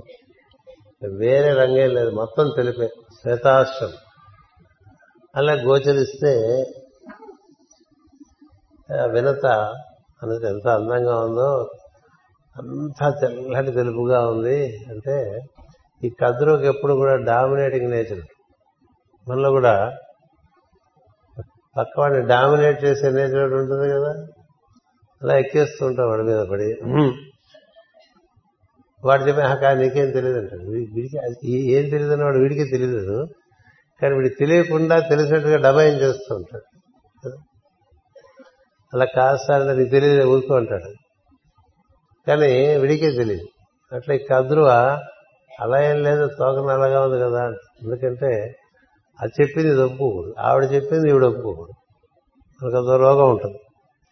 వేరే 1.08 1.52
రంగే 1.52 1.86
లేదు. 1.86 2.10
మొత్తం 2.10 2.50
తెలిపే 2.56 2.88
శ్వేతాశ్రం. 3.22 3.92
అలా 5.36 5.52
గోచరిస్తే 5.52 6.32
వినత 8.88 9.46
అనేది 10.22 10.46
ఎంత 10.46 10.66
అందంగా 10.68 11.16
ఉందో 11.20 11.48
అంతా 12.56 13.06
తెల్లటి 13.20 13.72
తెలుపుగా 13.72 14.20
ఉంది. 14.28 14.58
అంటే 14.90 15.16
ఈ 16.04 16.08
కదురుకి 16.22 16.66
ఎప్పుడు 16.66 16.94
కూడా 16.94 17.14
డామినేటింగ్ 17.16 17.90
నేచర్ 17.90 18.22
మనలో 19.28 19.50
కూడా 19.50 19.74
పక్కవాడిని 21.76 22.20
డామినేట్ 22.26 22.84
చేసే 22.84 23.08
నేచర్ 23.10 23.54
ఉంటుంది 23.54 23.86
కదా. 23.92 24.12
అలా 25.22 25.34
ఎక్కేస్తూ 25.38 25.86
ఉంటాం 25.86 26.06
వాడి 26.08 26.22
మీద 26.22 26.40
పడి. 26.50 26.68
వాడు 29.04 29.22
చెప్పే 29.28 29.42
కా 29.62 29.68
నీకేం 29.74 30.10
తెలియదు 30.10 30.38
అంటాడు. 30.38 30.64
వీడికి 30.70 31.16
ఏం 31.76 31.84
తెలియదు 31.88 32.12
అని 32.12 32.24
వాడు 32.24 32.38
వీడికి 32.38 32.64
తెలియదు 32.64 33.18
కానీ 34.02 34.12
వీడికి 34.14 34.34
తెలియకుండా 34.34 34.96
తెలిసినట్టుగా 35.00 35.56
డబాయిం 35.56 35.94
చేస్తూ 35.94 36.30
ఉంటాడు. 36.34 36.66
అలా 38.94 39.04
కాదు 39.04 39.38
సార్ 39.48 39.78
నీకు 39.78 39.90
తెలియదు 39.90 40.28
ఊరుకో 40.28 40.54
అంటాడు. 40.54 40.92
కానీ 42.26 42.76
విడికే 42.76 43.10
తెలియదు. 43.10 43.46
అట్లా 43.94 44.14
ఈ 44.14 44.18
కద్రువ 44.18 44.98
అలా 45.60 45.82
ఏం 45.82 46.02
లేదు 46.02 46.26
తోకన 46.26 46.70
అలాగా 46.70 47.00
ఉంది 47.00 47.20
కదా 47.20 47.44
ఎందుకంటే 47.82 48.54
అది 49.20 49.42
చెప్పింది 49.42 49.68
ఇది 49.68 49.82
ఒప్పుకోకూడదు. 49.82 50.34
ఆవిడ 50.38 50.64
చెప్పింది 50.64 51.08
ఈవిడ 51.08 51.24
ఒప్పుకోకూడదు. 51.24 51.72
మనకు 52.62 52.76
అదో 52.76 52.96
రోగం 52.96 53.30
ఉంటుంది. 53.30 53.58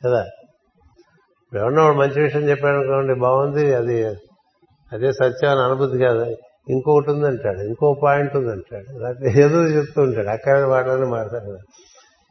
కదా? 0.05 0.23
ఇప్పుడు 0.23 1.61
ఎవరన్నా 1.61 1.85
వాడు 1.85 1.97
మంచి 1.97 2.23
విషయం 2.23 2.43
చెప్పాడు 2.43 2.77
అనుకోండి 2.77 3.21
బాగుంది 3.21 3.75
అది 3.75 4.05
అదే 4.93 5.13
సత్యం 5.13 5.51
అని 5.51 5.61
అనుభూతి 5.61 5.99
కాదు. 5.99 6.37
ఇంకొకటి 6.69 7.11
ఉందంటాడు 7.11 7.61
ఇంకో 7.61 8.01
పాయింట్ 8.03 8.37
ఉందంటాడు. 8.37 9.27
ఏదో 9.41 9.63
చెప్తూ 9.63 10.03
ఉంటాడు. 10.03 10.29
అక్కడ 10.29 10.65
వాడని 10.65 11.07
మాడతాడు 11.07 11.59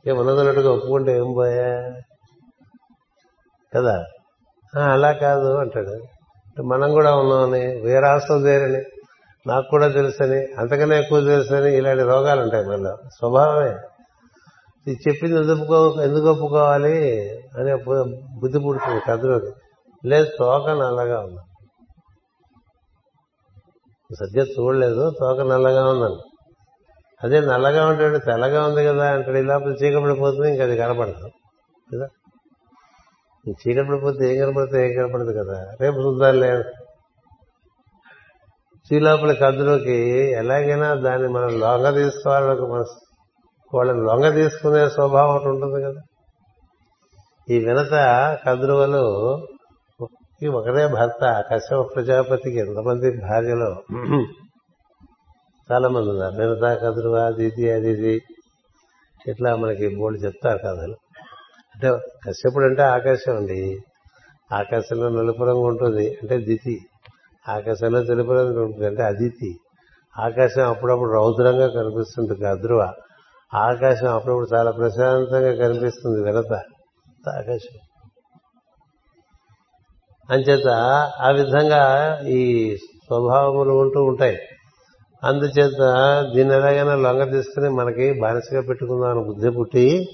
ఏం 0.09 0.17
ఉన్నదన్నట్టుగా 0.17 0.71
ఒప్పుకుంటే 0.71 1.17
ఏం 1.17 1.33
పోయా 1.33 1.93
కదా? 3.75 4.05
అలా 4.91 5.11
కాదు 5.11 5.57
అంటాడు. 5.57 6.03
మనం 6.61 6.91
కూడా 6.91 7.15
ఉన్నామని 7.15 7.59
వేరే 7.59 8.07
ఆస్తం 8.07 8.47
చేరని 8.47 8.83
నాకు 9.47 9.69
కూడా 9.69 9.87
తెలుసని 9.87 10.47
అంతకన్నా 10.59 10.95
ఎక్కువ 10.95 11.21
తెలుసని 11.21 11.77
ఇలాంటి 11.77 12.03
రోగాలు 12.03 12.41
ఉంటాయి 12.41 12.65
మనలో. 12.65 12.97
స్వభావమే. 13.13 13.75
ఇది 14.87 14.99
చెప్పింది 15.07 15.39
ఎందుకో 15.39 16.01
ఎందుకు 16.01 16.29
ఒప్పుకోవాలి 16.29 17.29
అని 17.29 17.75
బుద్ధి 18.39 18.59
పుడుతుంది 18.59 19.01
కథలోకి. 19.07 19.51
లేదు 20.05 20.27
తోక 20.39 20.69
నల్లగా 20.69 21.19
ఉంది. 21.19 21.39
సద్య 24.15 24.41
చూడలేదు 24.41 25.09
తోక 25.19 25.39
నల్లగా 25.39 25.89
ఉందని. 25.89 26.21
అదే 27.23 27.39
నల్లగా 27.39 27.87
ఉంటాడు 27.87 28.17
తెల్లగా 28.17 28.67
ఉంది 28.67 28.85
కదా 28.85 29.11
అంటాడు. 29.11 29.37
ఇలా 29.37 29.57
చీకపడిపోతుంది 29.57 30.49
ఇంకా 30.49 30.63
అది 30.63 30.77
కనపడదు. 30.77 31.29
కదా? 31.95 32.07
ఈ 33.47 33.51
చీకటి 33.51 33.87
పడిపోతే 33.87 34.35
ఏం 34.35 34.45
కనపడితే 34.45 34.77
ఏం 34.85 34.93
కనపడదు 34.97 35.31
కదా. 35.31 35.71
రేపు 35.81 35.97
చూద్దాం 35.97 36.39
లేదు 36.39 36.63
లోపల 38.91 39.31
కద్దులోకి 39.33 39.95
ఎలాగైనా 40.31 40.93
దాన్ని 40.93 41.27
మనం 41.27 41.59
లొంగ 41.59 41.97
తీసుకోవాలని 41.97 42.61
మన 42.61 42.83
వాళ్ళని 43.73 44.01
లొంగ 44.01 44.33
తీసుకునే 44.33 44.89
స్వభావం 44.89 45.35
ఒకటి 45.35 45.49
ఉంటుంది 45.49 45.83
కదా. 45.83 46.01
ఈ 47.49 47.59
వినత 47.59 47.93
కద్రువలు 48.47 49.05
ఈ 50.43 50.47
ఒకటే 50.47 50.87
భర్త 50.87 51.43
కశ్యప 51.53 51.95
ప్రజాపతికి 51.95 52.57
ఎంతమంది 52.57 53.11
భార్యలో. 53.21 53.71
చాలా 55.71 55.87
మంది 55.89 56.09
ఉన్నారు. 56.09 56.35
వినత 56.35 56.81
కదురువ 56.81 57.31
దీది 57.31 57.71
అదిది. 57.71 58.21
ఇట్లా 59.27 59.55
మనకి 59.55 59.95
బోర్డు 59.95 60.17
చెప్తారు 60.17 60.57
కథలు 60.57 60.95
అంటే 61.75 61.97
కశ్యపుడు 62.27 62.65
అంటే 62.65 62.81
ఆకాశం 62.81 63.37
అండి. 63.37 63.79
ఆకాశంలో 64.53 65.09
నలుపు 65.09 65.43
రంగు 65.43 65.67
ఉంటుంది. 65.67 66.09
అంటే 66.09 66.37
దితి. 66.37 66.79
ఆకాశంలో 67.49 68.03
తెలుపు 68.03 68.31
రంగు 68.31 68.63
ఉంటుంది. 68.63 68.85
అంటే 68.85 69.03
అదితి. 69.03 69.55
ఆకాశం 70.19 70.69
అప్పుడప్పుడు 70.69 71.11
రౌద్రంగా 71.11 71.67
కనిపిస్తుంది. 71.67 72.43
గద్రువ. 72.43 72.93
ఆకాశం 73.53 74.15
అప్పుడప్పుడు 74.15 74.47
చాలా 74.53 74.71
ప్రశాంతంగా 74.71 75.67
కనిపిస్తుంది. 75.67 76.23
వినత. 76.23 76.53
ఆకాశం. 77.29 77.79
అంచేత 80.29 80.67
ఆ 81.21 81.29
విధంగా 81.29 82.17
ఈ 82.27 82.75
స్వభావములు 82.77 83.73
ఉంటూ 83.73 84.03
ఉంటాయి. 84.03 84.37
అందుచేత 85.23 85.81
దీన్ని 86.35 86.55
ఎలాగైనా 86.55 86.95
లొంగ 86.95 87.31
తీసుకుని 87.31 87.69
మనకి 87.69 88.21
బానిసగా 88.21 88.61
పెట్టుకుందాం 88.61 89.09
అని 89.09 89.23
బుద్ధి 89.23 89.49
పుట్టి 89.49 90.05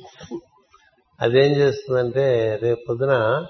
అదేం 1.22 1.52
చేస్తుందంటే 1.52 2.56
రేపు 2.62 2.80
పొద్దున 2.90 3.46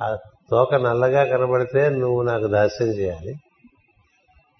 ఆ 0.00 0.16
తోక 0.50 0.74
నల్లగా 0.74 1.24
కనబడితే 1.24 1.88
నువ్వు 1.88 2.22
నాకు 2.22 2.46
దాస్యం 2.46 2.88
చేయాలి. 2.88 3.34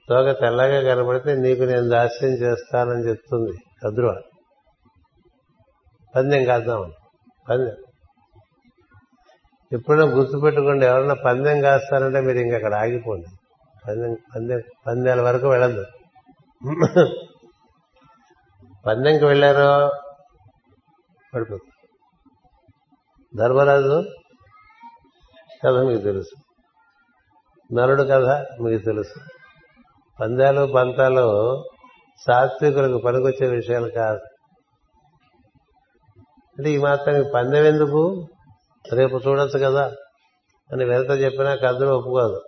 తోక 0.08 0.40
తెల్లగా 0.40 0.94
కనబడితే 0.94 1.34
నీకు 1.34 1.62
నేను 1.62 1.88
దాస్యం 1.88 2.30
చేస్తానని 2.30 3.08
చెప్తుంది 3.08 3.52
కద్రువ 3.84 4.20
పందెం 6.16 6.44
కాద్దాం. 6.44 6.92
పందెం. 7.50 7.76
ఎప్పుడైనా 9.72 10.04
గుర్తుపెట్టుకోండి 10.04 10.86
ఎవరైనా 10.86 11.14
పందెం 11.14 11.60
కాస్తారంటే 11.60 12.20
మీరు 12.20 12.38
ఇంక 12.38 12.54
అక్కడ 12.54 12.74
ఆగిపోండి. 12.74 13.26
పందెం 13.88 14.16
పందెం 14.34 14.62
పందెల 14.86 15.20
వరకు 15.20 15.48
వెళ్ళదు 15.48 15.84
పందెంకి 18.86 19.24
వెళ్ళారో 19.24 19.90
పడిపోతుంది. 21.34 21.71
ధర్మరాజు 23.36 24.04
కథ 25.66 25.74
మీకు 25.74 26.02
తెలుసు. 26.02 26.36
నరుడు 27.74 28.02
కథ 28.02 28.46
మీకు 28.62 28.84
తెలుసు. 28.84 29.20
పందాలు 30.20 30.72
పంతాలు 30.72 31.62
సాత్వికులకు 32.26 32.98
పనికొచ్చే 32.98 33.46
విషయాలు 33.48 33.90
కాదు. 33.90 34.20
అంటే 36.58 36.70
ఈ 36.70 36.78
మాత్రానికి 36.78 37.30
పందెం 37.34 37.64
ఎందుకు? 37.64 38.28
రేపు 38.92 39.20
చూడొచ్చు 39.28 39.58
కదా 39.58 39.94
అని 40.72 40.84
వెనక 40.84 41.20
చెప్పినా 41.20 41.54
కథలు 41.54 41.86
ఒప్పుకోదు. 41.86 42.40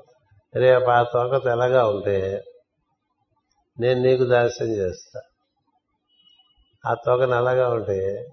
రేపు 0.55 0.85
ఆ 0.85 1.03
తోక 1.03 1.45
తెల్లగా 1.45 1.89
ఉంటే 1.89 2.43
నేను 3.81 4.03
నీకు 4.03 4.25
దాస్యం 4.25 4.69
చేస్తా. 4.69 5.21
ఆ 6.91 6.95
తోక 6.95 7.23
నల్లగా 7.23 7.69
ఉంటే 7.69 8.29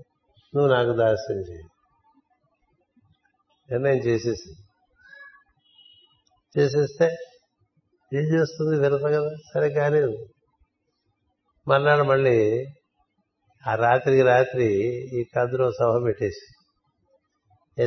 నువ్వు 0.55 0.73
నాకు 0.73 0.91
దాస్యం 0.91 1.37
చేయి. 1.37 1.63
నిర్ణయం 3.71 3.97
చేసేసి. 3.97 4.55
చేసేస్తే 6.59 7.05
ఏం 8.13 8.23
చేస్తుంది 8.23 8.79
వినత 8.79 9.01
కదా? 9.01 9.29
సరే 9.53 9.69
కానీ 9.69 10.25
మర్నాడు 11.67 12.03
మళ్ళీ 12.03 12.65
ఆ 13.67 13.75
రాత్రికి 13.75 14.21
రాత్రి 14.21 14.65
ఈ 15.19 15.23
కదురు 15.23 15.71
సభ 15.71 16.05
పెట్టేసి 16.05 16.47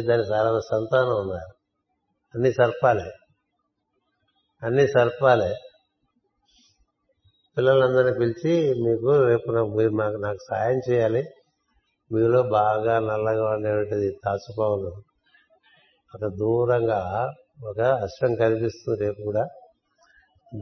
దాని 0.03 0.22
చాలా 0.22 0.61
సంతానం 0.61 1.20
ఉన్నారు 1.20 1.55
అన్ని 2.35 2.53
సర్పాలే. 2.53 3.11
అన్ని 4.62 4.89
సర్పాలే. 4.89 5.55
పిల్లలందరినీ 7.57 8.12
పిలిచి 8.18 8.74
మీకు 8.82 9.26
రేపు 9.26 9.76
మీరు 9.76 9.91
మాకు 9.91 10.16
నాకు 10.16 10.39
సాయం 10.51 10.80
చేయాలి. 10.91 11.24
మీలో 12.12 12.43
బాగా 12.43 12.99
నల్లగా 12.99 13.51
ఉండేటువంటిది 13.51 14.11
తాచుపావులు 14.24 15.14
అక్కడ 16.15 16.29
దూరంగా 16.29 17.33
ఒక 17.69 17.81
అశ్వం 17.81 18.35
కనిపిస్తుంది 18.35 19.01
రేపు 19.01 19.23
కూడా. 19.23 19.47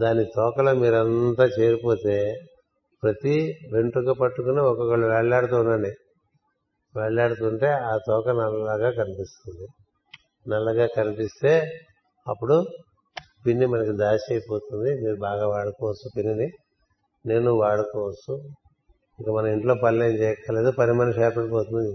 దాని 0.00 0.24
తోకలో 0.24 0.74
మీరంతా 0.74 1.44
చేరిపోతే 1.44 2.34
ప్రతి 3.03 3.59
వెంట్రుక 3.72 4.18
పట్టుకుని 4.18 4.61
ఒక్కొక్కళ్ళు 4.61 5.07
వెళ్ళాడుతూ 5.07 5.57
ఉండండి. 5.57 5.90
వెళ్ళాడుతుంటే 7.00 7.66
ఆ 7.66 7.96
తోక 7.96 8.28
నల్లగా 8.28 8.90
కనిపిస్తుంది. 8.90 9.66
నల్లగా 10.50 10.88
కనిపిస్తే 10.96 11.70
అప్పుడు 12.28 12.66
పిన్ని 13.46 13.66
మనకి 13.66 13.96
దాచి 13.96 14.26
అయిపోతుంది. 14.30 15.03
మీరు 15.05 15.16
బాగా 15.16 15.48
వాడుకోవచ్చు 15.48 16.11
పిన్నిని. 16.16 16.50
నేను 17.26 17.53
వాడుకోవచ్చు. 17.53 18.34
ఇంకా 19.20 19.32
మన 19.32 19.46
ఇంట్లో 19.46 19.74
పనులు 19.74 20.05
ఏం 20.05 20.11
చేయక్కర్లేదు. 20.11 20.70
పని 20.70 20.92
మనిషి 20.92 21.22
ఏర్పడిపోతుంది. 21.22 21.92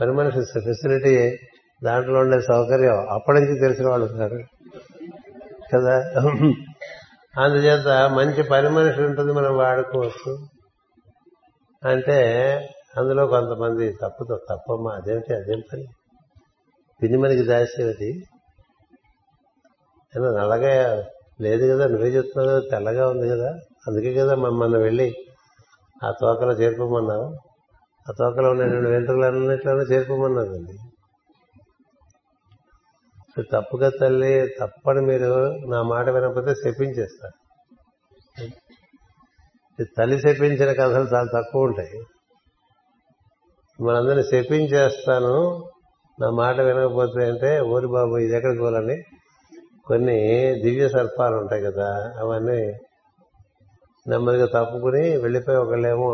పని 0.00 0.12
మనిషి 0.12 0.60
ఫెసిలిటీ 0.60 1.38
దాంట్లో 1.84 2.20
ఉండే 2.20 2.40
సౌకర్యం 2.40 3.06
అప్పటి 3.10 3.40
నుంచి 3.40 3.60
తెలిసిన 3.60 3.88
వాళ్ళు 3.88 4.06
ఉన్నారు. 4.06 4.38
కదా? 5.74 5.96
అందుచేత 7.40 8.10
మంచి 8.10 8.42
పని 8.42 8.68
మనిషి 8.68 9.02
ఉంటుంది 9.02 9.32
మనం 9.32 9.56
వాడుకోవచ్చు. 9.58 10.38
అంటే 11.88 12.18
అందులో 12.96 13.26
కొంతమంది 13.26 13.92
తప్పుతో 13.92 14.36
తప్పమ్మా 14.50 14.90
అదేమిటి 14.94 15.34
అదేం 15.34 15.62
పని? 15.72 15.86
పిన్ని 17.02 17.18
మనకి 17.18 17.42
దాసేది 17.42 18.24
నల్లగా 20.16 21.04
లేదు 21.40 21.74
కదా 21.74 21.86
నువ్వే 21.86 22.08
చెప్తున్నావు 22.08 22.60
కదా 22.60 22.68
తెల్లగా 22.70 23.08
ఉంది 23.08 23.28
కదా. 23.28 23.48
అందుకే 23.88 24.14
కదా 24.14 24.34
మమ్మల్ని 24.34 24.78
వెళ్ళి 24.78 25.14
ఆ 26.04 26.10
తోకలో 26.10 26.52
చేరుకోమన్నావు. 26.52 27.51
ఆ 28.06 28.12
తోకలో 28.18 28.50
ఉన్న 28.50 28.62
రెండు 28.62 28.88
వెంట్రుకలన్నిట్లోనే 28.88 29.82
చేరుకోమన్నదండి 29.82 30.74
తప్పుగా 33.50 33.88
తల్లి 34.00 34.32
తప్పని 34.60 35.00
మీరు 35.00 35.30
నా 35.68 35.82
మాట 35.82 36.08
వినకపోతే 36.08 36.54
శపించేస్తారు 36.54 37.38
తల్లి 39.96 40.18
శపించిన 40.18 40.72
కథలు 40.72 41.06
చాలా 41.14 41.28
తక్కువ 41.34 41.62
ఉంటాయి. 41.62 41.98
మనందరినీ 43.78 44.22
శపించేస్తాను 44.22 45.34
నా 46.18 46.30
మాట 46.30 46.60
వినకపోతే 46.60 47.28
అంటే 47.30 47.60
ఓరి 47.60 47.86
బాబు 47.86 48.16
ఇది 48.16 48.36
ఎక్కడ 48.36 48.58
కోలని 48.58 48.96
కొన్ని 49.86 50.18
దివ్య 50.62 50.88
సర్పాలు 50.88 51.36
ఉంటాయి 51.36 51.62
కదా 51.62 51.88
అవన్నీ 52.18 52.60
నెమ్మదిగా 54.06 54.46
తప్పుకుని 54.46 55.16
వెళ్ళిపోయి 55.16 55.58
ఒకళ్ళేమో 55.58 56.12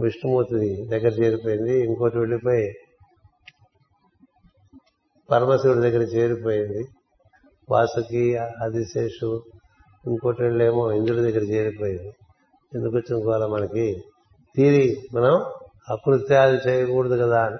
విష్ణుమూర్తి 0.00 0.88
దగ్గర 0.88 1.12
చేరిపోయింది 1.22 1.84
ఇంకోటి 1.84 2.18
వెళ్ళిపోయి 2.18 2.74
పరమశివుడి 5.30 5.80
దగ్గర 5.80 6.02
చేరిపోయింది. 6.02 6.84
వాసుకి 7.70 8.36
ఆదిశేషు 8.36 9.42
ఇంకోటి 10.06 10.42
వెళ్ళేమో 10.42 10.92
ఇంద్రుడి 10.92 11.20
దగ్గర 11.20 11.42
చేరిపోయింది. 11.42 12.12
ఎందుకు 12.74 12.96
వచ్చిన 12.96 13.24
కోల 13.24 13.46
మనకి? 13.46 14.02
తీరి 14.56 14.96
మనం 15.14 15.34
అకృత్యాలు 15.90 16.68
చేయకూడదు 16.68 17.16
కదా 17.22 17.58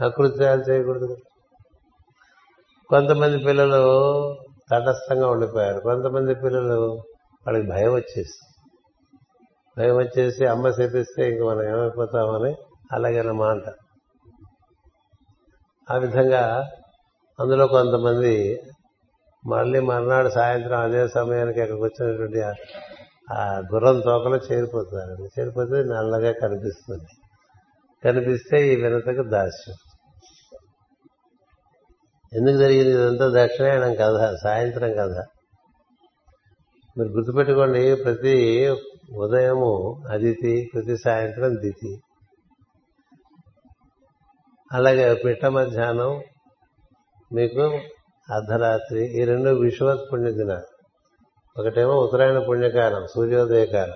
అకృత్యాలు 0.00 0.62
చేయకూడదు 0.70 1.06
కదా. 1.06 1.16
కొంతమంది 2.88 3.44
పిల్లలు 3.44 3.82
తటస్థంగా 4.72 5.30
ఉండిపోయారు. 5.30 5.80
కొంతమంది 5.80 6.34
పిల్లలు 6.34 6.80
వాళ్ళకి 7.46 7.66
భయం 7.70 7.92
వచ్చేసి 7.94 8.38
భయం 9.78 9.96
వచ్చేసి 9.96 10.46
అమ్మ 10.46 10.66
చేపిస్తే 10.66 11.30
ఇంక 11.30 11.42
మనం 11.42 11.62
ఏమైపోతామని 11.62 12.54
అలాగేనమాట 12.92 13.62
ఆ 15.90 15.96
విధంగా 15.96 16.70
అందులో 17.40 17.66
కొంతమంది 17.66 18.60
మళ్ళీ 19.46 19.80
మర్నాడు 19.80 20.28
సాయంత్రం 20.28 20.80
అదే 20.80 21.08
సమయానికి 21.08 21.60
అక్కడికి 21.60 21.84
వచ్చినటువంటి 21.84 22.42
ఆ 23.32 23.62
గుర్రం 23.74 24.00
తోకలో 24.00 24.36
చేరిపోతున్నారు. 24.36 25.40
చేరిపోతే 25.40 25.82
నల్లగా 25.82 26.32
కనిపిస్తుంది. 26.32 27.06
కనిపిస్తే 28.04 28.72
ఈ 28.72 28.76
వినతకు 28.76 29.28
దాస్యం. 29.28 29.74
ఎందుకు 32.32 32.56
జరిగింది 32.56 32.90
ఇదంతా? 32.90 33.44
దక్షిణాయనం 33.44 33.94
కథ 34.00 34.34
సాయంత్రం 34.42 34.92
కథ. 34.92 35.24
మీరు 36.98 37.08
గుర్తుపెట్టుకోండి 37.08 37.94
ప్రతి 37.94 38.68
ఉదయము 39.16 40.02
అదితి 40.10 40.70
ప్రతి 40.74 40.96
సాయంత్రం 40.96 41.60
దితి. 41.60 42.00
అలాగే 44.72 45.14
పిట్ట 45.14 45.46
మధ్యాహ్నం 45.46 46.22
మీకు 47.32 47.80
అర్ధరాత్రి 48.32 49.22
ఈ 49.22 49.24
రెండు 49.24 49.50
విశ్వత్ 49.50 50.12
పుణ్యదినాలు 50.12 50.72
ఒకటేమో 51.60 51.92
ఉత్తరాయణ 51.92 52.38
పుణ్యకాలం 52.38 53.06
సూర్యోదయ 53.06 53.66
కాలం 53.66 53.94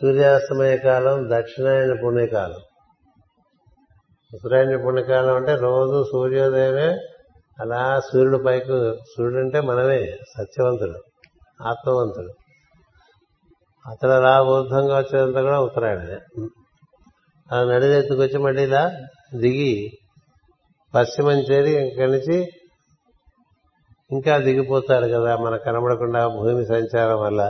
సూర్యాస్తమయ 0.00 0.76
కాలం 0.76 1.30
దక్షిణాయన 1.30 2.00
పుణ్యకాలం. 2.04 2.60
ఉత్తరాయణ 4.34 4.84
పుణ్యకాలం 4.84 5.34
అంటే 5.34 5.54
రోజు 5.54 6.04
సూర్యోదయమే 6.12 6.98
అలా 7.60 8.00
సూర్యుడు 8.00 8.44
పైకి 8.44 8.92
సూర్యుడు 8.96 9.38
అంటే 9.38 9.60
మనమే 9.60 10.18
సత్యవంతుడు 10.38 10.98
ఆత్మవంతుడు. 11.62 12.43
అతను 13.86 14.10
అలా 14.10 14.42
ఊర్ధంగా 14.42 14.98
వచ్చేదంతా 14.98 15.42
కూడా 15.42 15.60
ఉత్తరాయణమే. 15.60 16.46
అలా 17.52 17.74
నడినెత్తుకొచ్చి 17.74 18.38
మళ్ళీ 18.38 18.62
ఇలా 18.62 18.90
దిగి 19.34 19.90
పశ్చిమం 20.94 21.32
చేరి 21.32 21.88
ఇక్కడి 21.88 22.12
నుంచి 22.12 22.48
ఇంకా 24.10 24.38
దిగిపోతారు 24.38 25.06
కదా 25.06 25.36
మనకు 25.36 25.62
కనబడకుండా 25.62 26.28
భూమి 26.28 26.66
సంచారం 26.66 27.20
వల్ల. 27.20 27.42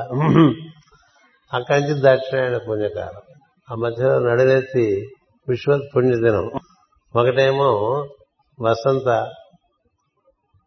అక్కడి 1.52 1.80
నుంచి 1.80 1.94
దక్షిణాయన 2.02 2.56
పుణ్యకాలం. 2.56 3.20
ఆ 3.72 3.74
మధ్యలో 3.74 4.18
నడిదెత్తి 4.18 5.08
విశ్వ 5.48 5.80
పుణ్యదినం 5.96 6.50
ఒకటేమో 7.16 7.70
వసంత 8.60 9.08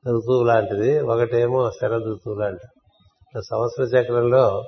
ఋతువు 0.07 0.43
లాంటిది 0.43 0.99
ఒకటేమో 0.99 1.72
శరద్ 1.72 2.07
ఋతువు 2.07 2.39
లాంటిది. 2.39 3.41
సంవత్సర 3.49 3.97
చక్రంలో 3.97 4.63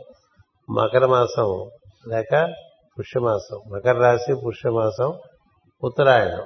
మకర 0.71 1.05
మాసం 1.05 1.69
లేక 2.07 2.53
పుష్యమాసం. 2.99 3.61
మకర 3.71 3.91
రాశి 3.91 4.35
పుష్యమాసం 4.35 5.13
ఉత్తరాయణం. 5.83 6.43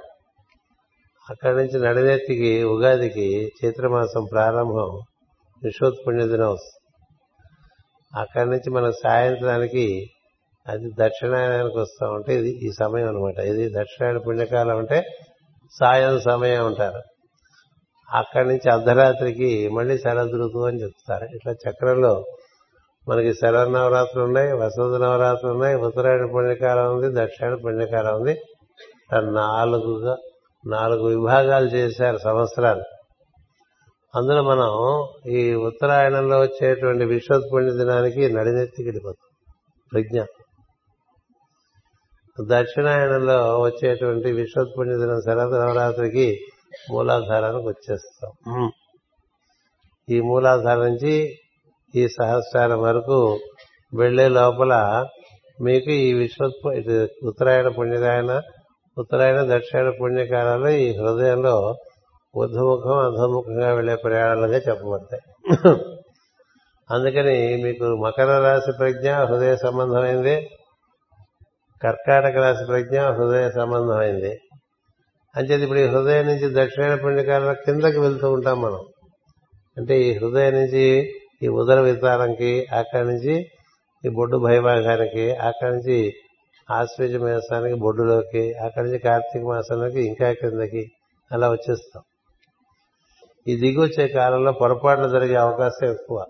అక్కడి 1.30 1.56
నుంచి 1.56 1.80
నడినెత్తికి 1.80 2.64
ఉగాదికి 2.64 3.52
చైత్రమాసం 3.64 4.24
ప్రారంభం 4.30 5.00
విశ్వోత్పుణ్య 5.62 6.26
దినం 6.26 6.50
వస్తుంది 6.50 6.94
అక్కడి 8.20 8.50
నుంచి 8.50 8.70
మనం 8.70 8.92
సాయంత్రానికి 8.92 10.10
అది 10.68 10.90
దక్షిణాయనానికి 11.00 11.78
వస్తూ 11.78 12.06
ఉంటే 12.06 12.34
ఇది 12.34 12.50
ఈ 12.50 12.70
సమయం 12.80 13.08
అనమాట 13.08 13.38
ఇది 13.38 13.68
దక్షిణాయన 13.68 14.18
పుణ్యకాలం 14.18 14.78
అంటే 14.78 15.04
సాయం 15.80 16.20
సమయం 16.20 16.66
అంటారు. 16.66 17.02
అక్కడి 18.14 18.48
నుంచి 18.48 18.70
అర్ధరాత్రికి 18.70 19.68
మళ్ళీ 19.68 19.98
శరదృతువు 19.98 20.66
అని 20.66 20.82
చెప్తారు. 20.82 21.24
ఇట్లా 21.24 21.52
చక్రంలో 21.52 22.24
మనకి 23.08 23.34
శరద్ 23.34 23.72
నవరాత్రులు 23.72 24.24
ఉన్నాయి 24.24 24.52
వసంత 24.52 25.02
నవరాత్రులు 25.02 25.52
ఉన్నాయి 25.52 25.76
ఉత్తరాయణ 25.76 26.26
పుణ్యకాలం 26.26 26.96
ఉంది 26.96 27.08
దక్షిణాయన 27.22 27.54
పుణ్యకాలం 27.54 28.14
ఉంది. 28.16 28.40
నాలుగుగా 29.14 30.16
నాలుగు 30.66 31.06
విభాగాలు 31.06 31.66
చేశారు 31.66 32.18
సంవత్సరాలు. 32.18 32.82
అందులో 34.14 34.42
మనం 34.42 34.70
ఈ 35.32 35.54
ఉత్తరాయణంలో 35.54 36.40
వచ్చేటువంటి 36.40 37.04
విశ్వత్ 37.04 37.44
పుణ్య 37.52 37.70
దినానికి 37.70 38.32
నడినెత్తికి 38.32 38.88
వెళ్ళిపోతాం 38.88 39.30
ప్రజ్ఞ. 39.92 40.22
దక్షిణాయనంలో 42.46 43.60
వచ్చేటువంటి 43.60 44.32
విశ్వత్పుణ్య 44.32 44.96
దినం 44.96 45.20
శరద్ 45.20 45.52
నవరాత్రికి 45.52 46.38
మూలాధారానికి 46.90 47.68
వచ్చేస్తాం. 47.68 48.70
ఈ 50.08 50.20
మూలాధారం 50.20 50.80
నుంచి 50.80 51.38
ఈ 51.96 52.08
సహస్రాల 52.08 52.74
వరకు 52.74 53.38
వెళ్ళే 53.94 54.28
లోపల 54.28 55.04
మీకు 55.60 55.90
ఈ 55.90 56.12
విశ్వత్పు 56.12 56.68
ఉత్తరాయణ 57.26 57.68
పుణ్యకాయన 57.68 58.40
ఉత్తరాయణ 58.98 59.56
దక్షిణ 59.56 59.90
పుణ్యకాలంలో 59.90 60.70
ఈ 60.70 60.96
హృదయంలో 60.96 61.74
ఊర్ధముఖం 62.36 62.96
అధముఖంగా 62.98 63.74
వెళ్ళే 63.74 63.94
ప్రయాణాలుగా 63.96 64.58
చెప్పబడతాయి. 64.58 65.22
అందుకని 66.90 67.62
మీకు 67.62 67.84
మకర 67.84 68.38
రాశి 68.38 68.72
ప్రజ్ఞ 68.78 69.12
హృదయ 69.12 69.56
సంబంధమైంది 69.56 70.50
కర్కాటక 71.82 72.36
రాశి 72.36 72.66
ప్రజ్ఞ 72.68 73.00
హృదయ 73.00 73.50
సంబంధమైంది. 73.50 74.32
అంచేది 75.36 75.62
ఇప్పుడు 75.62 75.78
ఈ 75.78 75.86
హృదయం 75.86 76.26
నుంచి 76.26 76.64
దక్షిణ 76.64 76.94
పుణ్యకాల 76.94 77.52
కిందకి 77.52 78.00
వెళ్తూ 78.00 78.30
ఉంటాం 78.30 78.60
మనం. 78.62 78.82
అంటే 79.76 80.00
ఈ 80.00 80.18
హృదయం 80.18 80.54
నుంచి 80.54 80.84
ఈ 81.42 81.48
ఉదర 81.48 81.80
వితారంకి 81.80 82.66
అక్కడి 82.72 83.08
నుంచి 83.08 83.50
ఈ 84.04 84.08
బొడ్డు 84.08 84.36
భయభాగానికి 84.36 85.34
అక్కడి 85.34 85.72
నుంచి 85.72 86.12
ఆశ్వేజ 86.70 87.16
మాసానికి 87.16 87.74
బొడ్డులోకి 87.74 88.54
అక్కడి 88.54 88.86
నుంచి 88.86 88.98
కార్తీక 88.98 89.42
మాసంలోకి 89.42 90.06
ఇంకా 90.06 90.32
క్రిందకి 90.32 90.90
అలా 91.32 91.50
వచ్చేస్తాం. 91.50 92.02
ఈ 93.48 93.56
దిగి 93.56 93.80
వచ్చే 93.80 94.08
కాలంలో 94.08 94.52
పొరపాట్లు 94.52 95.08
జరిగే 95.08 95.34
అవకాశం 95.34 95.90
ఎక్కువ. 95.90 96.26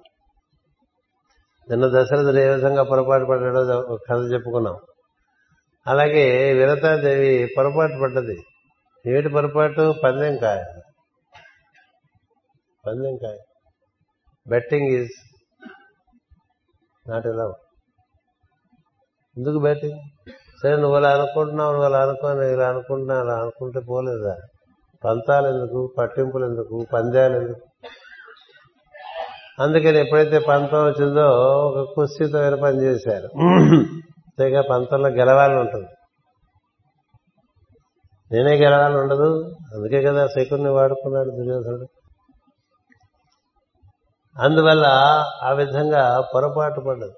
నిన్న 1.70 1.86
దశరథుడు 1.86 2.36
ఏ 2.36 2.48
విధంగా 2.48 2.82
పొరపాటు 2.82 3.24
పడ్డాడో 3.24 3.78
ఒక 3.78 4.00
కథ 4.10 4.32
చెప్పుకున్నాం. 4.32 4.76
అలాగే 5.86 6.52
వినతాదేవి 6.52 7.54
పొరపాటు 7.58 8.00
పడ్డది. 8.02 8.44
ఏమిటి 9.06 9.28
పొరపాటు? 9.28 9.94
పందెం 10.04 10.36
కాయ. 10.36 10.64
పందెం 12.86 13.16
కాయ. 13.16 13.36
బెట్టింగ్ 14.48 14.88
ఈజ్ 14.88 15.10
నాట్ 17.08 17.26
ఎలా 17.26 17.52
ఎందుకు 19.36 19.58
బెట్టింగ్ 19.58 19.98
సరే 20.62 20.76
నువ్వు 20.76 20.96
అలా 20.96 21.10
అనుకుంటున్నావు 21.10 21.70
నువ్వు 21.70 21.86
అలా 21.86 22.02
అనుకో 22.02 22.42
ఇలా 22.42 22.68
అనుకుంటున్నా 22.68 23.20
అలా 23.20 23.34
అనుకుంటే 23.34 23.80
పోలేదా? 23.80 24.36
పంతాలు 25.04 25.48
ఎందుకు? 25.48 25.94
పట్టింపులు 25.98 26.46
ఎందుకు? 26.46 26.86
పందాలు 26.92 27.36
ఎందుకు? 27.36 27.60
అందుకని 29.62 30.00
ఎప్పుడైతే 30.00 30.38
పంతం 30.38 30.84
వచ్చిందో 30.84 31.28
ఒక 31.64 31.94
కుస్తీతో 31.94 32.56
పని 32.56 32.82
చేశారు. 32.82 33.28
అంతేగా 33.42 34.62
పంతంలో 34.70 35.08
గెలవాలని 35.08 35.60
ఉంటుంది. 35.60 35.88
నేనే 38.32 38.56
గెలవాలని 38.56 38.98
ఉండదు. 38.98 39.56
అందుకే 39.74 40.02
కదా 40.02 40.26
శకుని 40.26 40.70
వాడుకున్నాడు 40.70 41.30
దుర్యోధనుడు. 41.30 41.86
అందువల్ల 44.42 44.86
ఆ 45.42 45.52
విధంగా 45.52 46.20
పొరపాటు 46.34 46.80
పడ్డదు 46.80 47.12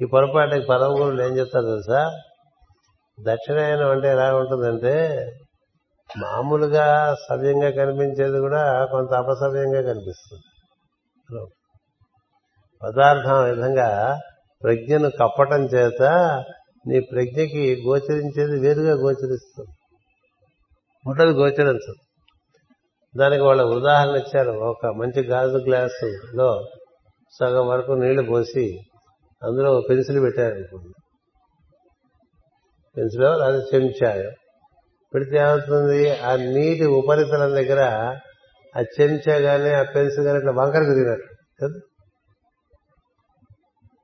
ఈ 0.00 0.04
పొరపాటుకి 0.04 0.66
పరమగురులు 0.66 1.22
ఏం 1.22 1.38
చెప్తారు 1.38 1.64
తెలుసా? 1.64 2.18
దక్షిణాయనం 3.20 3.90
అంటే 3.90 4.08
ఎలా 4.08 4.36
ఉంటుందంటే 4.36 4.94
మామూలుగా 6.18 7.16
సవ్యంగా 7.28 7.70
కనిపించేది 7.70 8.38
కూడా 8.38 8.84
కొంత 8.84 9.14
అపసవ్యంగా 9.14 9.82
కనిపిస్తుంది. 9.82 10.42
పదార్థం 12.82 13.32
ఆ 13.32 13.40
విధంగా 13.40 14.20
ప్రజ్ఞను 14.62 15.10
కప్పటం 15.10 15.64
చేత 15.64 16.02
నీ 16.86 17.00
ప్రజ్ఞకి 17.00 17.84
గోచరించేది 17.88 18.60
వేరుగా 18.60 18.94
గోచరిస్తుంది. 18.94 19.70
ఉంటది 21.06 21.30
గోచరించదు. 21.30 22.09
దానికి 23.16 23.42
వాళ్ళ 23.42 23.62
ఉదాహరణ 23.62 24.16
ఇచ్చారు. 24.16 24.50
ఒక 24.50 24.86
మంచి 24.86 25.22
గాజు 25.22 25.56
గ్లాసులో 25.56 26.68
సగం 27.40 27.68
వరకు 27.68 27.92
నీళ్ళు 27.92 28.22
పోసి 28.22 28.78
అందులో 29.42 29.80
పెన్సిల్ 29.90 30.22
పెట్టారు 30.22 30.54
అనుకోండి. 30.54 30.94
పెన్సిల్ 32.96 33.24
అది 33.24 33.58
చెంచాయో 33.58 34.30
పెడితే 35.14 35.36
ఏమవుతుంది? 35.36 36.16
ఆ 36.16 36.36
నీటి 36.36 36.84
ఉపరితలం 36.84 37.50
దగ్గర 37.50 37.80
ఆ 38.78 38.82
చెంచా 39.00 39.40
కానీ 39.40 39.70
ఆ 39.70 39.82
పెన్సిల్ 39.82 40.24
కానీ 40.24 40.38
ఇట్లా 40.38 40.52
వంకర 40.52 40.82
తిరిగినట్టు 40.82 41.26
కదా? 41.62 41.80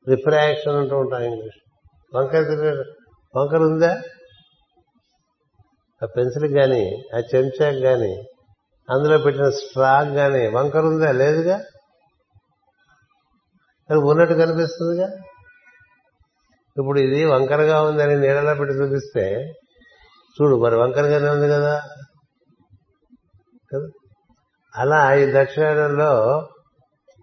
రిఫ్రాక్షన్ 0.09 0.76
అంటూ 0.76 0.96
ఉంటాం 0.96 1.22
ఇంగ్లీష్. 1.22 1.61
వంకర 2.16 2.42
తిరిగినట్టు 2.42 3.38
వంకర 3.38 3.57
ఉందా? 3.57 4.02
ఆ 6.02 6.07
పెన్సిల్ 6.07 6.54
కానీ 6.54 7.04
ఆ 7.14 7.18
చెంచాకి 7.34 7.80
కానీ 7.80 8.22
అందులో 8.91 9.18
పెట్టిన 9.18 9.51
స్ట్రాక్ 9.51 10.09
గాని 10.09 10.49
వంకర 10.49 10.80
ఉందా? 10.80 11.12
లేదుగా. 11.12 11.57
అది 13.91 13.99
ఉన్నట్టు 13.99 14.34
కనిపిస్తుందిగా. 14.34 15.09
ఇప్పుడు 16.76 16.99
ఇది 16.99 17.24
వంకరగా 17.24 17.82
ఉందని 17.82 18.16
నీడలా 18.16 18.55
పెట్టి 18.55 18.76
చూపిస్తే 18.76 19.53
చూడు 20.11 20.57
మరి 20.57 20.76
వంకరగానే 20.76 21.28
ఉంది 21.28 21.49
కదా. 21.49 21.82
కదా? 23.74 23.87
అలా 24.76 25.14
ఈ 25.14 25.32
దక్షిణాయనంలో 25.32 26.43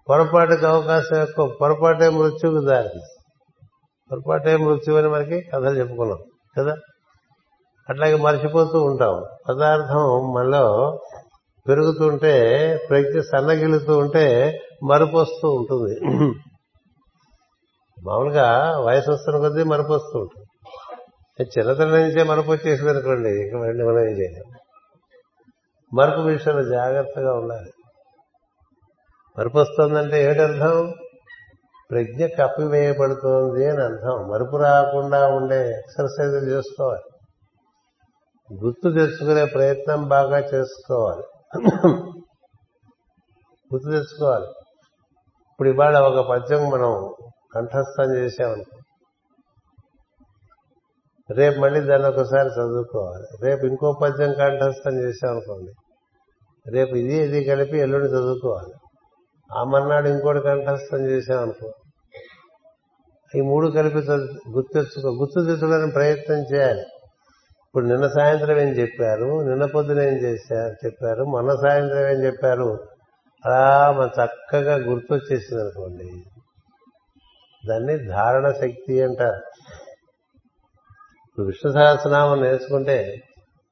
పొరపాటుకు 0.09 0.65
అవకాశం 0.65 1.21
ఎక్కువ. 1.21 1.47
పొరపాటే 1.61 2.09
మృత్యుకు 2.09 2.65
దారి 2.65 2.99
పొరపాటే 4.11 4.57
మృత్యు 4.57 4.95
అని 4.95 5.07
మనకి 5.07 5.41
కథలు 5.41 5.79
చెప్పుకున్నాం 5.79 6.17
కదా? 6.59 6.75
అట్లాగే 7.89 8.15
మర్చిపోతూ 8.15 8.81
ఉంటాం. 8.83 9.23
పదార్థం 9.49 10.33
మనలో 10.33 10.99
పెరుగుతుంటే 11.69 12.33
ప్రజ్ఞ 12.89 13.19
సన్నగిలుతూ 13.19 13.97
ఉంటే 13.97 14.59
మరుపు 14.83 15.17
వస్తూ 15.17 15.49
ఉంటుంది. 15.49 15.99
మామూలుగా 18.05 18.77
వయసు 18.79 19.11
వస్తున్న 19.11 19.39
కొద్దీ 19.39 19.63
మరపు 19.63 19.93
వస్తూ 19.93 20.19
ఉంటుంది. 20.19 20.47
చిన్నతనం 21.43 21.91
నుంచే 21.91 22.23
మరుపు 22.23 22.51
వచ్చేసింది 22.51 22.89
అనుకోండి 22.89 23.29
ఇక 23.29 23.55
మళ్ళీ 23.55 23.83
మనం 23.83 23.99
ఏం 23.99 24.17
చేయలేం. 24.17 24.59
మరుపు 25.93 26.21
విషయంలో 26.21 26.63
జాగ్రత్తగా 26.63 27.33
ఉండాలి. 27.33 27.71
మరపు 29.37 29.57
వస్తుందంటే 29.57 30.23
ఏమిటర్థం 30.23 30.93
ప్రజ్ఞ 31.91 32.25
కప్పివేయబడుతోంది 32.25 33.69
అని 33.69 33.83
అర్థం. 33.83 34.29
మరుపు 34.29 34.57
రాకుండా 34.57 35.27
ఉండే 35.27 35.69
ఎక్సర్సైజులు 35.69 36.51
చేసుకోవాలి. 36.51 37.09
గుర్తు 38.65 38.89
తెచ్చుకునే 38.89 39.45
ప్రయత్నం 39.45 40.07
బాగా 40.07 40.37
చేసుకోవాలి. 40.37 41.23
గుర్తు 43.73 43.89
తెచ్చుకోవాలి. 43.89 44.47
ఇప్పుడు 45.51 45.69
ఇవాళ 45.69 45.99
ఒక 45.99 46.27
పద్యం 46.29 46.69
మనం 46.69 47.13
కంఠస్థం 47.55 48.15
చేసామనుకో 48.15 48.77
రేపు 51.35 51.59
మళ్ళీ 51.59 51.79
దాన్ని 51.79 52.07
ఒకసారి 52.07 52.47
చదువుకోవాలి. 52.47 53.27
రేపు 53.41 53.65
ఇంకో 53.65 53.99
పద్యం 54.01 54.33
కంఠస్థం 54.33 54.93
చేసామనుకోండి 54.99 55.71
రేపు 56.71 56.95
ఇది 56.95 57.15
ఇది 57.15 57.43
కలిపి 57.43 57.77
ఎల్లుండి 57.77 58.07
చదువుకోవాలి. 58.07 58.73
ఆ 59.57 59.63
మర్నాడు 59.63 60.07
ఇంకోటి 60.07 60.41
కంఠస్థం 60.41 61.05
చేసామనుకో 61.05 61.73
ఈ 63.35 63.41
మూడు 63.41 63.67
కలిపి 63.67 63.97
గుర్తు 63.97 64.73
తెచ్చుకో. 64.73 65.09
గుర్తు 65.09 65.45
తెచ్చుకోవడానికి 65.45 65.93
ప్రయత్నం 65.93 66.41
చేయాలి. 66.53 66.85
ఇప్పుడు 67.73 67.87
నిన్న 67.87 68.07
సాయంత్రం 68.07 68.59
ఏం 68.59 68.69
చెప్పారు? 68.69 69.41
నిన్న 69.41 69.65
పొద్దున 69.65 69.99
ఏం 69.99 70.13
చేశారు 70.13 70.85
చెప్పారు? 70.85 71.23
మొన్న 71.23 71.55
సాయంత్రం 71.55 71.99
ఏం 71.99 72.23
చెప్పారు? 72.23 72.87
అలా 73.45 73.91
మన 73.91 74.25
చక్కగా 74.25 74.75
గుర్తొచ్చేసింది 74.75 75.61
అనుకోండి. 75.61 76.25
దాన్ని 77.69 78.07
ధారణ 78.07 78.51
శక్తి 78.51 79.03
అంటారు. 79.03 79.41
ఇప్పుడు 81.29 81.45
విష్ణు 81.45 81.71
సహస్రనామం 81.71 82.41
నేర్చుకుంటే 82.41 83.21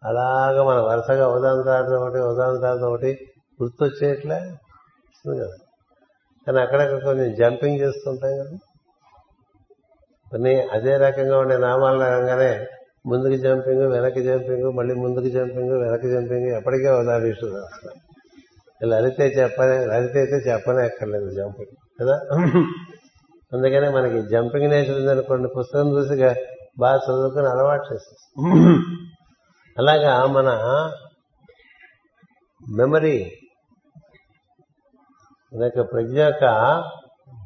అలాగా 0.04 0.64
మన 0.64 0.80
వరుసగా 0.80 1.28
ఉదాహరణ 1.28 1.62
తర్వాత 1.62 2.02
ఒకటి 2.02 2.20
ఉదాహరణ 2.20 2.56
తర్వాత 2.56 2.82
ఒకటి 2.82 3.18
గుర్తొచ్చేట్లే 3.64 4.39
కదా. 5.28 5.58
కానీ 6.47 6.62
అక్కడక్కడ 6.62 7.04
కొంచెం 7.04 7.36
జంపింగ్ 7.36 7.80
చేస్తుంటాం 7.80 8.32
కదా. 8.32 8.58
కొన్ని 10.32 10.62
అదే 10.62 10.97
రకంగా 10.97 11.39
ఉండే 11.39 11.58
నామాల 11.58 12.04
రకంగానే 12.04 12.66
ముందుకు 13.06 13.38
జంపింగ్ 13.43 13.86
వెనక్కి 13.93 14.22
జంపింగ్ 14.24 14.68
మళ్ళీ 14.78 14.93
ముందుకు 15.02 15.30
జంపింగ్ 15.36 15.74
వెనక్కి 15.84 16.10
జంపింగ్ 16.10 16.49
ఎప్పటికీ 16.58 16.88
అవదాభిస్తుంది 16.91 17.62
లలితే 18.82 19.26
చెప్పలే 19.36 19.78
లలిత 19.89 20.16
అయితే 20.18 20.38
చెప్పనే 20.45 20.82
ఎక్కర్లేదు 20.86 21.30
జంపింగ్ 21.36 21.74
కదా? 21.99 22.16
అందుకనే 23.52 23.88
మనకి 23.89 24.20
జంపింగ్ 24.30 24.70
నేచర్ 24.72 24.97
ఉందనుకోండి 25.02 25.49
పుస్తకం 25.56 25.89
చూసిగా 25.95 26.30
బాగా 26.78 26.99
చదువుకుని 27.06 27.47
అలవాటు 27.47 27.86
చేస్తుంది 27.89 28.22
అలాగా 29.78 30.14
మన 30.36 30.49
మెమరీ 32.62 33.16
మన 35.52 35.62
యొక్క 35.64 35.82
ప్రజ్ఞ 35.91 36.18
యొక్క 36.24 36.45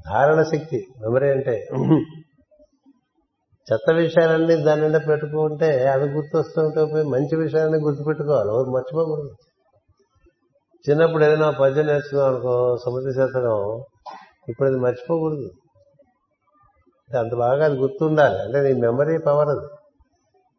ధారణ 0.05 0.39
శక్తి 0.49 0.79
మెమరీ 1.01 1.29
అంటే 1.31 1.55
చెత్త 3.73 3.91
విషయాలన్నీ 3.91 4.55
దాని 4.55 4.81
నిండా 4.81 4.99
పెట్టుకుంటే 4.99 5.87
అవి 5.87 6.09
గుర్తొస్తూ 6.09 6.61
ఉంటే 6.61 6.85
పోయి 6.85 7.03
మంచి 7.03 7.37
విషయాలన్నీ 7.37 7.79
గుర్తుపెట్టుకోవాలి. 7.79 8.49
ఎవరు 8.49 8.69
మర్చిపోకూడదు. 8.69 9.35
చిన్నప్పుడు 10.89 11.23
ఏదైనా 11.23 11.51
పద్యం 11.51 11.85
నేర్చుకున్నాం 11.85 12.27
అనుకో 12.27 12.77
సముద్ర 12.77 13.11
శతకం 13.11 13.81
ఇప్పుడు 14.49 14.69
అది 14.69 14.77
మర్చిపోకూడదు. 14.77 15.49
అంత 17.17 17.35
బాగా 17.35 17.65
అది 17.65 17.75
గుర్తుండాలి. 17.75 18.39
అంటే 18.39 18.61
నీ 18.61 18.73
మెమరీ 18.73 19.17
పవర్ 19.17 19.49
అది. 19.49 19.67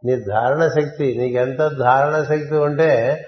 నీ 0.05 0.17
ధారణ 0.17 0.67
శక్తి 0.67 1.15
నీకెంత 1.19 1.59
ధారణ 1.59 2.23
శక్తి 2.23 2.57
ఉంటే 2.57 3.25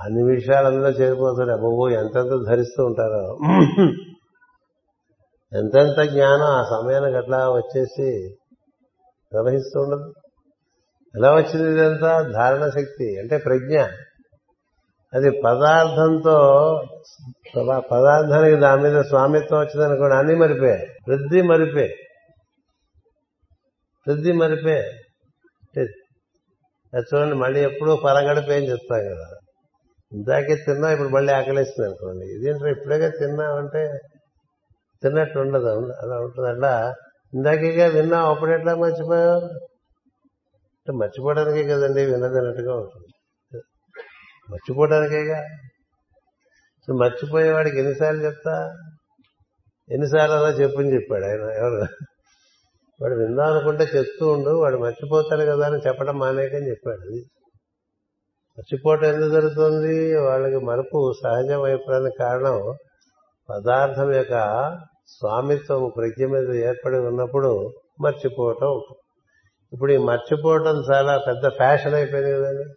అన్ని 0.00 0.22
విషయాలు 0.22 0.66
అందులో 0.66 0.88
చేరిపోతాడు 0.88 1.50
అబ్బో 1.50 1.88
ఎంతెంత 1.88 2.50
ధరిస్తూ 2.50 2.84
ఉంటారో. 2.84 3.38
ఎంతెంత 5.52 6.00
జ్ఞానం 6.10 6.46
ఆ 6.46 6.62
సమయానికి 6.62 7.16
అట్లా 7.16 7.38
వచ్చేసి 7.38 8.36
ప్రవహిస్తూ 9.32 9.80
ఉండదు. 9.80 10.12
ఎలా 11.16 11.34
వచ్చింది 11.34 11.72
ఇదంతా? 11.72 12.22
ధారణ 12.32 12.68
శక్తి 12.68 13.18
అంటే 13.18 13.36
ప్రజ్ఞ. 13.36 13.80
అది 15.14 15.30
పదార్థంతో 15.30 16.36
పదార్థానికి 17.92 18.56
దాని 18.56 18.82
మీద 18.82 19.02
స్వామిత్వం 19.02 19.60
వచ్చిందనుకోండి 19.60 20.14
అన్ని 20.14 20.34
మరిపోయాయి 20.34 20.86
వృద్ధి 21.08 21.42
మరిపే. 21.42 21.96
వృద్ధి 24.08 24.32
మరిపే. 24.32 24.78
చూడండి 26.96 27.34
మళ్ళీ 27.34 27.60
ఎప్పుడూ 27.60 27.96
పరగడిపే 27.96 28.54
అని 28.54 28.70
చెప్తాం 28.70 28.98
కదా. 28.98 29.28
ఇందాకే 30.12 30.54
తిన్నా 30.54 30.90
ఇప్పుడు 30.92 31.08
మళ్ళీ 31.08 31.32
ఆకలిస్తుంది 31.32 31.88
అనుకోండి. 31.88 32.26
ఇదేంటో 32.26 32.66
ఇప్పుడేగా 32.66 33.08
తిన్నామంటే 33.08 33.98
తిన్నట్టు 35.02 35.38
ఉండదు 35.38 35.68
అలా 36.02 36.16
ఉంటుంది 36.20 36.48
అట్లా 36.48 36.94
ఇందాకగా 37.34 37.86
విన్నా 37.86 38.28
అప్పుడు 38.28 38.50
ఎట్లా 38.50 38.74
మర్చిపోయావు? 38.74 39.40
అంటే 40.82 40.92
మర్చిపోవడానికే 40.92 41.68
కదండి 41.68 42.04
విన్నదన్నట్టుగా 42.04 42.76
ఉంటుంది. 42.76 43.06
మర్చిపోవడానికేగా? 44.50 45.44
మర్చిపోయేవాడికి 47.00 47.78
ఎన్నిసార్లు 47.78 48.22
చెప్తా? 48.22 48.76
ఎన్నిసార్లు 49.90 50.36
అలా 50.36 50.48
చెప్పని 50.48 50.94
చెప్పాడు 50.94 51.24
ఆయన 51.24 51.40
ఎవరు? 51.40 51.86
వాడు 53.02 53.14
విందాం 53.14 53.52
అనుకుంటే 53.52 53.84
చెప్తూ 53.84 54.32
ఉండు 54.32 54.50
వాడు 54.50 54.76
మర్చిపోతాడు 54.76 55.40
కదా 55.40 55.66
అని 55.66 55.76
చెప్పడం 55.76 56.18
మానేకని 56.18 56.70
చెప్పాడు. 56.70 57.00
అది 57.00 57.24
మర్చిపోవటం 58.58 59.04
ఎందుకు 59.04 59.30
జరుగుతుంది? 59.30 60.20
వాళ్ళకి 60.20 60.64
మరపు 60.64 61.12
సహజం 61.24 61.62
అయిపోవడానికి 61.62 62.16
కారణం 62.18 62.76
పదార్థం 63.50 64.12
యొక్క 64.12 64.32
స్వామిత్వం 65.06 65.92
ప్రజ్ఞ 65.96 66.26
మీద 66.26 66.64
ఏర్పడి 66.64 66.96
ఉన్నప్పుడు 66.96 67.74
మర్చిపోవటం 68.00 68.82
ఇప్పుడు 69.72 69.92
ఈ 69.92 69.96
మర్చిపోవటం 69.96 70.82
చాలా 70.94 71.18
పెద్ద 71.18 71.48
ఫ్యాషన్ 71.48 71.94
అయిపోయింది 71.94 72.32
కదండి. 72.32 72.74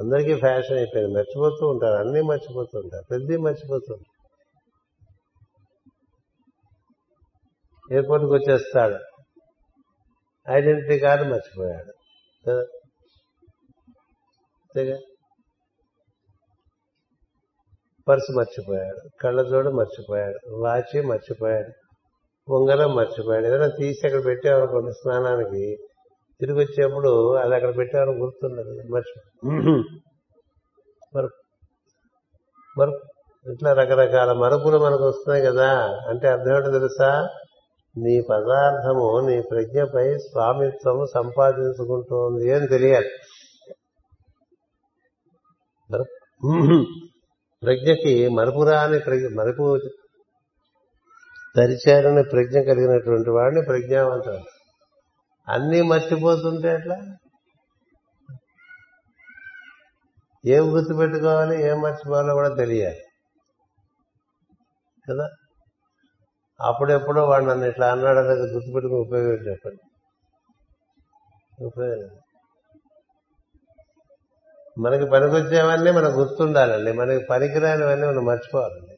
అందరికీ 0.00 0.34
ఫ్యాషన్ 0.34 0.76
అయిపోయింది. 0.76 1.14
మర్చిపోతూ 1.14 1.68
ఉంటారు. 1.68 1.94
అన్నీ 1.94 2.20
మర్చిపోతూ 2.20 2.78
ఉంటారు. 2.78 3.04
ప్రతి 3.10 3.36
మర్చిపోతుంది 3.36 4.04
ఎయిర్పోర్ట్కి 7.92 8.32
వచ్చేస్తాడు. 8.32 8.98
ఐడెంటిటీ 10.50 10.98
కార్డు 10.98 11.24
మర్చిపోయాడు. 11.24 11.92
కదా? 12.48 12.60
అంతేగా? 14.62 14.98
పర్సు 18.08 18.32
మర్చిపోయాడు 18.32 19.00
కళ్ళజోడు 19.22 19.70
మర్చిపోయాడు 19.70 20.38
వాచి 20.62 21.02
మర్చిపోయాడు 21.02 21.72
ఉంగరం 22.52 22.94
మర్చిపోయాడు. 22.96 23.46
ఏదైనా 23.46 23.68
తీసి 23.68 24.06
అక్కడ 24.06 24.24
పెట్టామనుకోండి 24.24 24.92
స్నానానికి. 24.92 25.76
తిరిగి 26.40 26.58
వచ్చేప్పుడు 26.58 27.36
అది 27.36 27.54
అక్కడ 27.54 27.76
పెట్టామని 27.76 28.18
గుర్తుండదు. 28.18 28.74
మర్చి 28.92 29.16
మరి 31.16 31.28
మరి 32.78 32.92
ఇట్లా 33.52 33.72
రకరకాల 33.72 34.32
మరుపులు 34.32 34.78
మనకు 34.78 35.04
వస్తున్నాయి 35.08 35.46
కదా 35.46 35.70
అంటే 36.08 36.28
అర్థం 36.28 36.56
ఏంటో 36.56 36.70
తెలుసా? 36.70 37.28
నీ 37.96 38.14
పదార్థము 38.30 39.08
నీ 39.28 39.42
ప్రజ్ఞపై 39.50 40.06
స్వామిత్వము 40.18 41.04
సంపాదించుకుంటోంది 41.14 42.52
అని 42.54 42.66
తెలియాలి. 42.66 43.12
ప్రజ్ఞకి 47.64 48.28
మరుపురాని 48.28 48.98
ప్రజ్ఞ 48.98 49.36
మరుపు 49.36 49.78
తరిచారని 51.56 52.22
ప్రజ్ఞ 52.22 52.60
కలిగినటువంటి 52.60 53.30
వాడిని 53.30 53.62
ప్రజ్ఞావంతుడు 53.62 54.38
అన్నీ 55.48 55.82
మర్చిపోతుంటే 55.82 56.68
ఎట్లా? 56.68 56.96
ఏం 60.46 60.74
గుర్తుపెట్టుకోవాలి 60.74 61.62
ఏం 61.62 61.80
మర్చిపోవాలో 61.80 62.34
కూడా 62.34 62.54
తెలియాలి. 62.54 63.00
కదా? 65.10 65.28
అప్పుడెప్పుడో 66.60 67.24
వాడు 67.24 67.44
నన్ను 67.44 67.64
ఇట్లా 67.64 67.92
అన్నాడు 67.92 68.18
అనేది 68.18 68.40
గుర్తుపెట్టుకుని 68.40 69.00
ఉపయోగం 69.00 69.50
చెప్పండి. 69.50 69.82
ఉపయోగం 71.64 72.20
మనకి 74.78 75.10
పనికొచ్చేవన్నీ 75.10 75.90
మనకు 75.90 76.12
గుర్తుండాలండి. 76.12 76.92
మనకి 76.92 77.26
పనికిరానివన్నీ 77.30 78.06
మనం 78.06 78.24
మర్చిపోవాలండి. 78.24 78.96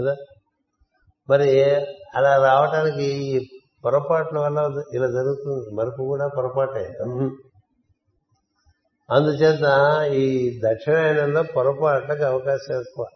కదా? 0.00 0.16
మరి 1.30 1.64
అలా 2.16 2.36
రావటానికి 2.36 3.04
ఈ 3.04 3.46
పొరపాట్ల 3.84 4.38
వల్ల 4.38 4.82
ఇలా 4.94 5.06
జరుగుతుంది. 5.06 5.74
మరుపు 5.74 6.02
కూడా 6.02 6.28
పొరపాటే. 6.28 6.92
అందుచేత 9.10 10.02
ఈ 10.12 10.58
దక్షిణాయనంలో 10.64 11.42
పొరపాట్లకు 11.42 12.22
అవకాశం 12.22 12.80
ఎక్కువ. 12.80 13.06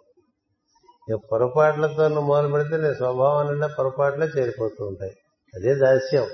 ఇక 1.08 1.18
పొరపాట్లతో 1.32 2.08
మొదలు 2.08 2.48
పెడితే 2.48 2.76
నీ 2.76 2.94
స్వభావం 2.94 3.50
నిండా 3.50 3.66
పొరపాట్లే 3.66 4.26
చేరిపోతూ 4.38 4.86
ఉంటాయి. 4.86 5.12
అదే 5.54 5.74
దాస్యం. 5.74 6.26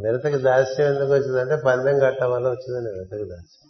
మిరతకి 0.00 0.38
దాస్యం 0.38 0.86
ఎందుకు 0.86 1.12
వచ్చిందంటే 1.12 1.62
పందెం 1.66 1.98
కట్టడం 1.98 2.30
వల్ల 2.30 2.48
వచ్చిందని 2.48 2.98
మిరతకి 2.98 3.30
దాస్యం. 3.30 3.67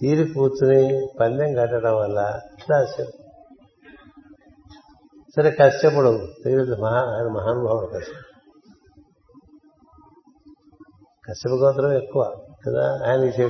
తీరి 0.00 0.32
కూర్చుని 0.32 1.08
పందెం 1.20 1.54
కట్టడం 1.54 1.96
వల్ల 1.96 2.40
దాస్యం 2.70 3.06
సరే 5.36 5.50
కష్టపడు. 5.50 6.26
తీరు 6.44 6.76
మహా 6.80 6.96
ఆయన 6.96 7.28
మహానుభావుడు 7.28 7.86
కష్టం. 7.86 8.22
కశ్యప 11.28 11.52
గోత్రం 11.52 11.92
ఎక్కువ 11.92 12.36
కదా? 12.66 13.00
ఆయనకి 13.06 13.48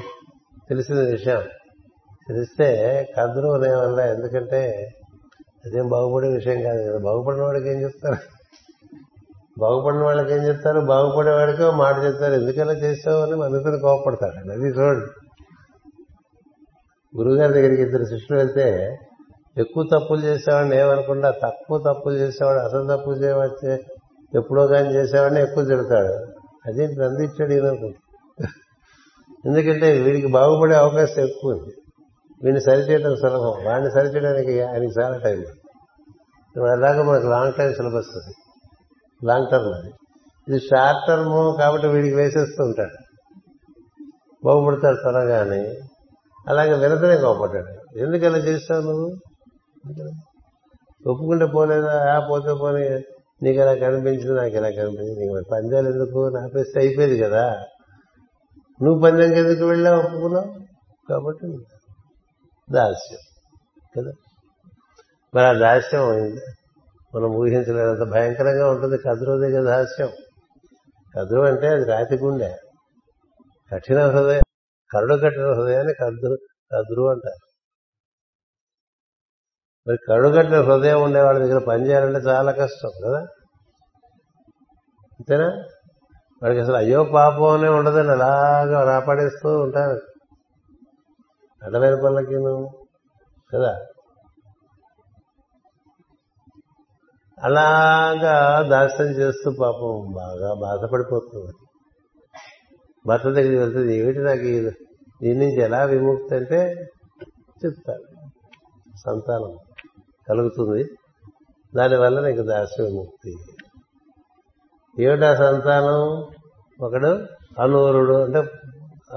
తెలిసిన 0.69 0.95
విషయం. 0.95 1.43
తెలిస్తే 2.29 2.67
కదురు 3.19 3.49
అనే 3.49 3.75
వల్ల 3.75 4.01
ఎందుకంటే 4.01 4.93
అదేం 5.67 5.89
బాగుపడే 5.89 6.29
విషయం 6.29 6.63
కాదు 6.63 6.83
కదా. 6.83 6.99
బాగుపడిన 6.99 7.43
వాడికి 7.43 7.69
ఏం 7.69 7.83
చెప్తారు? 7.83 8.17
బాగుపడిన 9.59 10.01
వాళ్ళకి 10.01 10.35
ఏం 10.35 10.43
చెప్తారు? 10.43 10.81
బాగుపడే 10.81 11.31
వాడికి 11.31 11.71
మాట 11.71 12.05
చెప్తారు. 12.05 12.33
ఎందుకలా 12.33 12.73
చేసావు 12.73 13.23
అని 13.23 13.35
మనసుని 13.35 13.79
కోపడతాడు 13.81 14.53
అది 14.53 14.69
చూడండి. 14.69 15.18
గురువుగారి 17.17 17.53
దగ్గరికి 17.53 17.83
ఇద్దరు 17.83 18.05
శిష్యులు 18.05 18.39
వెళ్తే 18.39 18.99
ఎక్కువ 19.59 19.85
తప్పులు 19.85 20.21
చేసేవాడిని 20.21 20.77
ఏమనుకుండా 20.77 21.31
తక్కువ 21.31 21.79
తప్పులు 21.79 22.15
చేసేవాడు 22.15 22.59
అసలు 22.59 22.97
తప్పులు 22.97 23.17
చేయవచ్చే 23.17 23.85
ఎప్పుడో 24.35 24.67
కానీ 24.67 24.95
చేసేవాడిని 24.95 25.43
ఎక్కువ 25.43 25.65
తిడతాడు. 25.65 26.13
అది 26.67 26.85
అందించాడు 26.85 27.53
ఈయన 27.53 27.91
ఎందుకంటే 29.47 30.03
వీడికి 30.03 30.27
బాగుపడే 30.27 30.75
అవకాశం 30.75 31.23
ఎక్కువ 31.23 31.51
ఉంది. 31.51 31.75
వీడిని 32.43 32.61
సరిచేయడం 32.61 33.17
సులభం. 33.17 33.65
వాడిని 33.65 33.91
సరిచేయడానికి 33.91 34.61
ఆయనకి 34.61 35.01
చాలా 35.01 35.17
టైం 35.19 35.45
అలాగే 36.63 37.03
మనకు 37.03 37.27
లాంగ్ 37.27 37.53
టైం 37.59 37.73
సిలబస్ 37.73 38.17
అది 38.17 38.35
లాంగ్ 39.27 39.47
టర్మ్ 39.53 39.75
అది. 39.75 39.91
ఇది 40.49 40.59
షార్ట్ 40.59 41.09
టర్మ్ 41.09 41.59
కాబట్టి 41.59 41.87
వీడికి 41.87 42.15
వేసేస్తూ 42.15 42.65
ఉంటాడు. 42.65 43.19
బాగుపడతాడు 44.45 44.97
త్వరగానే. 44.97 45.77
అలాగే 46.49 46.75
వినతనే 46.75 47.17
కోపడ్డాడు. 47.17 47.99
ఎందుకు 47.99 48.25
ఇలా 48.25 48.39
చేస్తావు 48.39 48.81
నువ్వు? 48.81 49.17
ఒప్పుకుంటే 51.11 51.47
పోలేదా? 51.47 52.17
ఆ 52.17 52.29
పోతే 52.31 52.53
పోనీ. 52.53 52.89
నీకు 53.43 53.61
ఇలా 53.61 53.75
కనిపించింది? 53.75 54.33
నాకు 54.33 54.55
ఇలా 54.55 54.71
కనిపించింది? 54.71 55.21
నీకు 55.21 55.35
మరి 55.35 55.45
పందాలు 55.53 55.89
ఎందుకు? 55.89 56.29
నాపేస్తే 56.29 56.81
అయిపోయేది 56.81 57.19
కదా. 57.19 57.65
నువ్వు 58.83 59.03
పందెంకి 59.03 59.39
ఎందుకు 59.39 59.67
వెళ్ళా 59.67 59.99
ఒప్పుకున్నావు? 59.99 60.55
కాబట్టి 61.09 61.59
దాస్యం. 62.73 63.19
కదా? 63.97 64.13
మరి 65.35 65.45
ఆ 65.45 65.53
దాస్యం 65.53 66.35
మనం 67.15 67.35
ఊహించలేనంత 67.35 68.13
భయంకరంగా 68.13 68.71
ఉంటుంది 68.71 68.99
కద్రోదే 68.99 69.51
కదా 69.51 69.77
దాస్యం. 69.77 70.09
కద్రు 71.19 71.41
అంటే 71.41 71.69
అది 71.69 71.85
రాతి 71.85 72.17
గుండె. 72.17 72.57
కఠిన 73.73 74.07
హృదయం. 74.07 74.43
కరుడు 74.91 75.15
కట్టిన 75.15 75.53
హృదయాన్ని 75.53 75.93
కద్దు 75.93 76.37
కదురు 76.73 77.11
అంటారు. 77.11 77.49
మరి 79.89 79.99
కరుడు 80.09 80.29
కట్టిన 80.29 80.61
హృదయం 80.61 81.03
ఉండే 81.03 81.23
వాళ్ళ 81.23 81.39
దగ్గర 81.39 81.65
పనిచేయాలంటే 81.69 82.19
చాలా 82.19 82.53
కష్టం 82.53 82.91
కదా? 83.05 83.19
అంతేనా? 85.13 85.65
వాడికి 86.43 86.61
అసలు 86.61 86.77
అయ్యో 86.77 87.05
పాపం 87.05 87.45
అనే 87.45 87.69
ఉండదని 87.69 88.11
అలాగా 88.11 88.85
రాపడేస్తూ 88.85 89.59
ఉంటారు. 89.59 90.01
అడ్డమైన 91.63 91.95
పనులకి 91.95 92.35
కదా? 93.55 93.87
అలాగా 97.45 98.63
దాస్యం 98.69 99.07
చేస్తూ 99.07 99.51
పాపం 99.51 100.13
బాగా 100.13 100.55
బాధపడిపోతుంది 100.55 101.68
భర్త 103.09 103.25
దగ్గరికి 103.25 103.57
వెళ్తుంది 103.57 103.97
ఏమిటి 103.97 104.19
నాకు 104.19 104.49
దీని 105.23 105.39
నుంచి 105.39 105.63
ఎలా 105.63 105.85
విముక్తి 105.85 106.35
అంటే 106.35 106.59
చెప్తాడు. 107.65 108.05
సంతానం 109.07 109.57
కలుగుతుంది. 110.29 110.85
దానివల్ల 111.77 112.29
నీకు 112.29 112.43
దాస్య 112.43 112.85
విముక్తి. 112.85 113.35
ఏమిటా 115.03 115.35
సంతానం? 115.35 116.03
ఒకడు 116.87 117.13
అనూరుడు 117.63 118.15
అంటే 118.15 118.39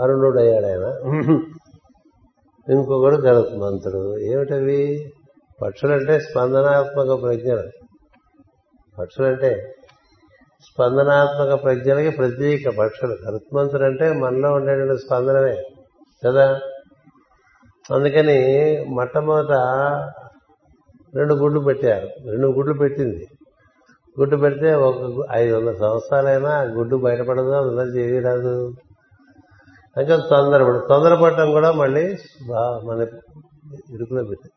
అరుణుడు 0.02 0.40
అయ్యాడు 0.40 0.66
ఆయన. 0.66 0.86
ఇంకొకడు 2.74 3.16
గరుత్మంతుడు 3.16 4.18
ఏమిటవి? 4.18 5.14
పక్షులంటే 5.62 6.20
స్పందనాత్మక 6.20 7.22
ప్రజ్ఞలు. 7.22 7.70
పక్షులంటే 9.00 9.50
స్పందనాత్మక 10.64 11.64
ప్రజ్ఞలకి 11.64 12.10
ప్రత్యేక 12.10 12.70
పక్షులు 12.70 13.16
గరుత్మంతుడు 13.28 13.84
అంటే 13.84 14.14
మనలో 14.14 14.54
ఉండేటువంటి 14.54 15.02
స్పందనమే 15.02 15.64
కదా? 16.26 16.60
అందుకని 17.96 18.40
మొట్టమొదట 18.90 19.52
రెండు 21.16 21.34
గుడ్లు 21.34 21.60
పెట్టారు. 21.60 22.08
రెండు 22.30 22.48
గుడ్లు 22.48 22.74
పెట్టింది. 22.74 23.28
గుడ్డు 24.20 24.36
పెడితే 24.36 24.74
ఒక 24.74 25.26
ఐదు 25.32 25.56
వందల 25.56 25.74
సంవత్సరాలైనా 25.74 26.62
గుడ్డు 26.62 26.96
బయటపడదు 26.96 27.52
అందులో 27.52 27.96
ఏది 27.96 28.20
రాదు. 28.20 28.74
ఇంకా 29.98 30.16
తొందరపడు 30.18 30.86
తొందరపడటం 30.90 31.52
కూడా 31.52 31.72
మళ్ళీ 31.72 32.18
బాగా 32.48 32.80
మన 32.80 33.08
ఇరుకులో 33.94 34.24
పెట్టి 34.24 34.50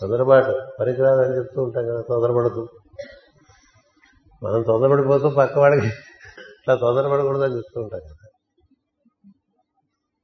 తొందరపాటు. 0.00 0.60
పనికిరాదని 0.80 1.36
చెప్తూ 1.36 1.62
ఉంటాం 1.62 1.86
కదా 1.86 2.00
తొందరపడదు. 2.00 2.68
మనం 4.42 4.62
తొందరపడిపోతూ 4.62 5.30
పక్క 5.30 5.58
వాడికి 5.58 5.86
ఇట్లా 6.58 6.74
తొందరపడకూడదని 6.74 7.56
చెప్తూ 7.56 7.80
ఉంటాం 7.80 8.00
కదా. 8.00 8.28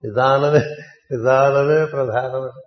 నిదానమే 0.04 0.62
నిదానమే 1.12 1.84
ప్రధానమే 1.84 2.62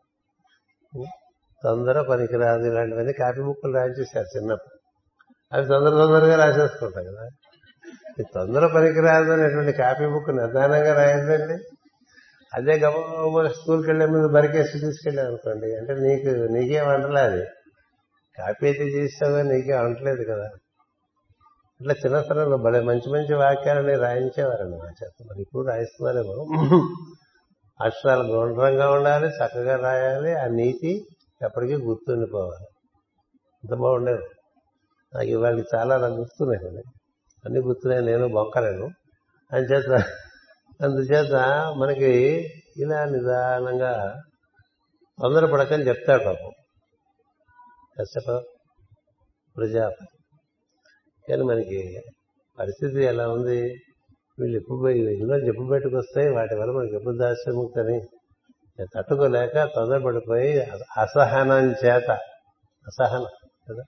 తొందర 1.63 2.01
పనికిరాదు 2.01 2.65
ఇలాంటివన్నీ 2.65 3.13
కాపీ 3.13 3.41
బుక్కులు 3.41 3.73
రాయించేశారు 3.73 4.37
చిన్నప్పుడు. 4.37 4.77
అవి 5.53 5.67
తొందర 5.67 5.89
తొందరగా 5.89 6.35
రాసేసుకుంటాం 6.35 7.03
కదా. 7.03 7.29
ఈ 8.19 8.23
తొందర 8.33 8.67
పనికిరాదు 8.67 9.31
అనేటువంటి 9.31 9.71
కాపీ 9.71 10.07
బుక్ 10.07 10.29
నిదానంగా 10.29 10.93
రాయద్దండి 10.93 11.57
అదే 12.53 12.73
గబ 12.73 12.93
స్కూల్కి 13.47 13.89
వెళ్ళే 13.89 14.05
ముందు 14.05 14.27
బరికేసి 14.27 14.79
తీసుకెళ్ళాం 14.79 15.27
అనుకోండి 15.27 15.75
అంటే 15.75 15.93
నీకు 15.93 16.53
నీకే 16.53 16.81
వంటలే 16.81 17.21
అది 17.21 17.45
కాపీ 18.37 18.65
అయితే 18.65 18.83
చేసావో 18.83 19.41
నీకే 19.41 19.75
వంటలేదు 19.75 20.23
కదా. 20.23 20.49
ఇట్లా 21.83 21.95
చిన్నతనంలో 22.05 22.57
భలే 22.57 22.79
మంచి 22.79 23.11
మంచి 23.11 23.35
వాక్యాలని 23.35 23.95
రాయించేవారండి 23.95 24.77
మా 24.77 24.85
చేత 24.85 25.27
మరి 25.29 25.41
ఇప్పుడు 25.41 25.67
రాయిస్తున్నారేమో. 25.67 26.45
అక్షరాలు 27.85 28.23
గుండ్రంగా 28.23 28.91
ఉండాలి 28.91 29.27
చక్కగా 29.27 29.75
రాయాలి 29.75 30.33
ఆ 30.33 30.45
నీతి 30.45 31.05
ఎప్పటికీ 31.41 31.75
గుర్తుండిపోవాలి. 31.75 32.65
అంత 33.63 33.73
బాగుండేది. 33.73 34.21
నాకు 35.15 35.27
ఇవాళ 35.27 35.63
చాలా 35.75 35.97
నాకు 35.97 36.13
గుర్తున్నాయి 36.13 36.83
అన్ని 37.45 37.59
గుర్తున్నాయి 37.59 38.05
నేను 38.05 38.27
బొక్కలేను. 38.27 38.89
అందుచేత 39.53 40.03
అందుచేత 40.83 41.33
మనకి 41.77 42.39
ఇలా 42.77 43.05
నిదానంగా 43.05 44.21
తొందరపడకని 45.21 45.87
చెప్తాడు 45.87 46.23
పాపం. 46.23 46.51
కశ్యప 47.99 48.41
ప్రజాపతి. 49.57 50.22
కానీ 51.29 51.43
మనకి 51.43 52.03
పరిస్థితి 52.59 53.03
ఎలా 53.03 53.29
ఉంది? 53.29 53.59
వీళ్ళు 54.39 54.57
ఎప్పుడు 54.57 54.77
పోయి 54.77 55.15
ఇందులో 55.15 55.65
పెట్టుకొస్తాయి 55.69 56.29
వాటి 56.29 56.55
వల్ల 56.55 56.71
మనకి 56.71 56.95
ఎప్పుడు 56.95 57.17
దాస్యముక్తని 57.17 57.97
తట్టుకోలేక 58.95 59.65
తొందరపడిపోయి 59.75 60.61
అసహనం 60.97 61.71
చేత 61.71 62.11
అసహనం 62.87 63.27
కదా? 63.69 63.83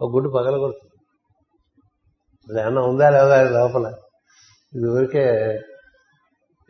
ఒక 0.00 0.10
గుడ్డు 0.14 0.28
పగలగొడుతుంది 0.30 0.96
అది 2.48 2.60
ఏమన్నా 2.60 2.82
ఉందా 2.82 3.10
లేదా 3.10 3.50
లోపల? 3.50 3.86
ఇది 4.76 4.88
ఊరికే 4.88 5.24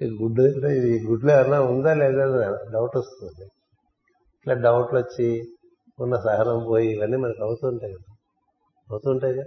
ఈ 0.01 0.07
గుడ్డు 0.23 0.43
ఇది 0.69 1.05
గుడ్లో 1.07 1.33
ఏమన్నా 1.39 1.61
ఉందా 1.61 1.95
లేదా 1.95 2.25
డౌట్ 2.73 2.97
వస్తుంది. 2.97 3.45
ఇట్లా 4.41 4.55
డౌట్లు 4.55 4.99
వచ్చి 4.99 5.29
ఉన్న 6.01 6.17
సహనం 6.17 6.65
పోయి 6.69 6.89
ఇవన్నీ 6.89 7.17
మనకు 7.17 7.43
అవుతుంటాయి 7.43 7.93
కదా. 7.93 8.15
అవుతుంటాయి 8.91 9.35
కదా? 9.35 9.45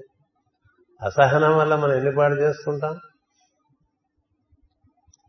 అసహనం 1.02 1.58
వల్ల 1.58 1.76
మనం 1.76 1.94
ఎన్ని 1.94 2.16
పాడు 2.16 2.36
చేసుకుంటాం? 2.36 2.94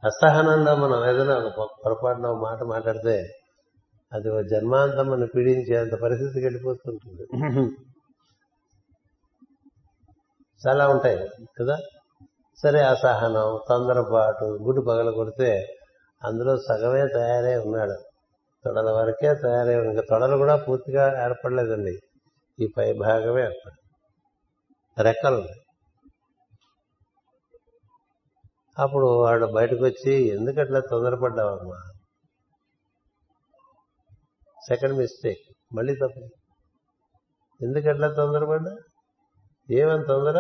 అసహనంలో 0.03 0.77
మనం 0.77 0.99
ఏదైనా 1.11 1.35
ఒక 1.39 1.69
పొరపాటున 1.85 2.27
మాట 2.27 2.63
మాట్లాడితే 2.63 3.15
అది 4.13 4.29
ఒక 4.29 4.41
జన్మాంతం 4.41 5.07
మనం 5.07 5.29
పీడించేంత 5.35 5.95
పరిస్థితికి 5.95 6.47
వెళ్ళిపోతుంటుంది 6.47 7.25
చాలా 10.63 10.89
ఉంటాయి 10.89 11.19
కదా? 11.61 11.77
సరే 12.63 12.81
అసహనం 12.83 13.59
తొందరపాటు 13.69 14.45
గుడ్డు 14.45 14.83
పగల 14.83 15.11
కొడితే 15.11 15.51
అందులో 16.23 16.57
సగమే 16.57 17.07
తయారై 17.07 17.57
ఉన్నాడు. 17.57 17.97
తొడల 18.65 18.91
వరకే 18.91 19.35
తయారై 19.35 19.77
ఉంది. 19.77 19.89
ఇంకా 19.89 20.03
తొడలు 20.11 20.37
కూడా 20.37 20.57
పూర్తిగా 20.57 21.25
ఏర్పడలేదండి. 21.25 21.95
ఈ 22.59 22.69
పై 22.77 22.93
భాగమే 22.93 23.43
ఏర్పడింది. 23.43 23.84
రెక్కలు 24.99 25.49
అప్పుడు 28.79 29.07
వాడు 29.07 29.47
బయటకు 29.47 29.85
వచ్చి 29.85 30.13
ఎందుకట్లా 30.13 30.81
తొందరపడ్డావమ్మా? 30.81 31.93
Second 34.69 34.99
mistake. 34.99 35.75
మళ్ళీ 35.75 35.95
తప్పు 35.95 36.29
ఎందుకట్లా 37.63 38.15
తొందరపడ్డా? 38.15 38.77
ఏమని 39.71 40.05
తొందర? 40.05 40.39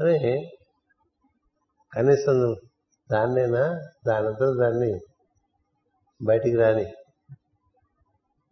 అని 0.00 0.50
కనీసం 1.92 2.54
దాన్నేనా? 3.12 3.68
దానంతా 4.06 4.46
దాన్ని 4.62 5.00
బయటికి 6.24 6.56
రాని. 6.56 6.94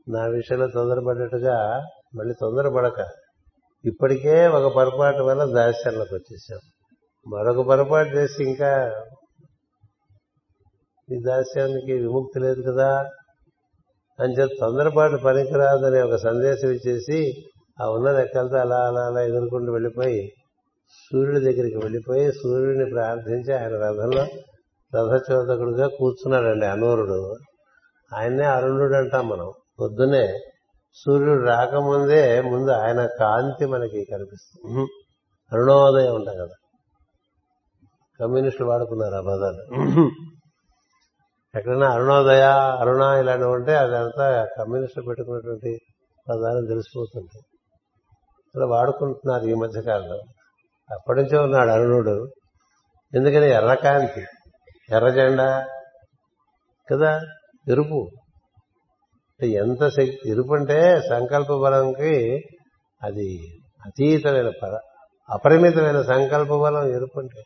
నా 0.08 0.24
విషయంలో 0.24 0.66
తొందరపడ్డట్టుగా 0.66 1.78
మళ్ళీ 2.14 2.34
తొందరపడక. 2.40 3.23
ఇప్పటికే 3.84 4.46
ఒక 4.46 4.74
పొరపాటు 4.74 5.22
వల్ల 5.22 5.44
దాస్యంలోకి 5.44 6.14
వచ్చేసాం. 6.14 6.58
మరొక 7.32 7.66
పొరపాటు 7.66 8.08
చేసి 8.08 8.44
ఇంకా 8.44 9.04
ఈ 11.12 11.22
దాస్యానికి 11.26 11.92
విముక్తి 11.92 12.40
లేదు 12.40 12.62
కదా? 12.62 13.10
అని 14.20 14.32
చెప్పి 14.32 14.56
తొందరపాటు 14.60 15.16
పనికిరాదనే 15.16 16.02
ఒక 16.02 16.14
సందేశం 16.14 16.68
ఇచ్చేసి 16.68 17.44
ఆ 17.82 17.90
ఉన్న 17.90 18.12
రెక్కలతో 18.12 18.56
అలా 18.56 18.76
అలా 18.76 19.00
అలా 19.00 19.20
ఎదుర్కొంటూ 19.20 19.72
వెళ్ళిపోయి 19.72 20.32
సూర్యుడి 20.90 21.40
దగ్గరికి 21.40 21.76
వెళ్ళిపోయి 21.76 22.32
సూర్యుడిని 22.32 22.90
ప్రార్థించి 22.90 23.54
ఆయన 23.54 23.72
రథంలో 23.72 24.26
రథచోదకుడుగా 24.94 25.88
కూర్చున్నాడండి 25.88 26.66
అనూరుడు. 26.66 27.36
ఆయన్నే 28.12 28.44
అరుణుడు 28.44 28.94
అంటాం 28.94 29.28
మనం. 29.28 29.52
పొద్దునే 29.80 30.38
సూర్యుడు 30.96 31.44
రాకముందే 31.44 32.40
ముందు 32.40 32.70
ఆయన 32.70 33.06
కాంతి 33.06 33.66
మనకి 33.66 34.04
కనిపిస్తుంది. 34.12 34.80
అరుణోదయం 35.52 36.14
ఉంటాం 36.14 36.34
కదా. 36.34 36.54
కమ్యూనిస్టులు 38.20 38.68
వాడుకున్నారు 38.68 39.14
ఆ 39.14 39.20
పదాలు. 39.20 39.62
ఎక్కడైనా 41.58 41.90
అరుణోదయ 41.90 42.42
అరుణ 42.80 43.02
ఇలాంటివి 43.02 43.50
ఉంటే 43.50 43.76
అదంతా 43.76 44.44
కమ్యూనిస్టులు 44.58 45.04
పెట్టుకున్నటువంటి 45.04 45.78
పదాలను 46.30 46.66
తెలిసిపోతుంటాయి. 46.66 47.42
అలా 48.56 48.66
వాడుకుంటున్నారు 48.66 49.44
ఈ 49.44 49.54
మధ్య 49.54 49.82
కాలంలో. 49.82 50.18
అప్పటి 50.90 51.22
నుంచే 51.22 51.38
ఉన్నాడు 51.38 51.70
అరుణుడు. 51.70 52.26
ఎందుకని? 53.14 53.50
ఎర్రకాంతి 53.50 54.20
ఎర్ర 54.94 55.08
జెండా 55.08 55.68
కదా 56.92 57.20
ఎరుపు. 57.68 58.10
ఎంత 59.42 59.88
శక్తి 59.88 60.30
ఎరుపు 60.30 60.54
అంటే 60.54 61.00
సంకల్ప 61.08 61.52
బలంకి 61.52 62.42
అది 63.02 63.40
అతీతమైన 63.86 64.50
పర 64.62 64.78
అపరిమితమైన 65.30 66.02
సంకల్ప 66.02 66.54
బలం 66.54 66.88
ఎరుపు 66.88 67.20
అంటే 67.20 67.42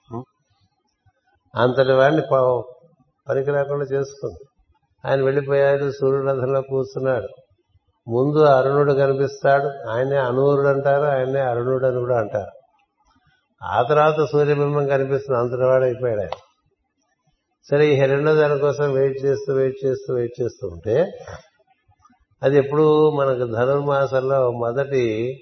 అంతటి 1.54 1.92
వాడిని 1.92 2.22
పనికి 3.28 3.50
లేకుండా 3.50 3.84
చేసుకుంది. 3.84 4.44
ఆయన 5.08 5.22
వెళ్ళిపోయాడు 5.24 5.90
సూర్యుడంధంలో 5.90 6.60
కూర్చున్నాడు. 6.60 7.28
ముందు 8.10 8.38
అరుణుడు 8.38 8.92
కనిపిస్తాడు 8.92 9.90
ఆయనే 9.90 10.16
అనూరుడు 10.16 10.68
అంటారు 10.68 11.04
ఆయనే 11.04 11.40
అరుణుడు 11.40 11.86
అని 11.86 11.98
కూడా 11.98 12.18
అంటారు. 12.18 12.50
ఆ 13.64 13.82
తర్వాత 13.82 14.24
సూర్యబింబం 14.32 14.86
కనిపిస్తుంది 14.86 15.40
అంతటి 15.40 15.66
వాడు 15.66 15.84
అయిపోయాడు 15.84 16.20
ఆయన. 16.20 16.36
సరే 17.70 17.86
ఈ 17.86 18.00
రెండో 18.00 18.34
దానికోసం 18.34 18.92
వెయిట్ 18.92 19.24
చేస్తూ 19.24 19.54
వెయిట్ 19.54 19.86
చేస్తూ 19.86 20.14
వెయిట్ 20.14 20.42
చేస్తూ 20.42 20.68
ఉంటే 20.68 21.10
అది 22.42 22.58
ఎప్పుడు 22.58 23.10
మనకు 23.10 23.52
ధనుర్మాసంలో 23.52 24.50
మొదటి 24.50 25.36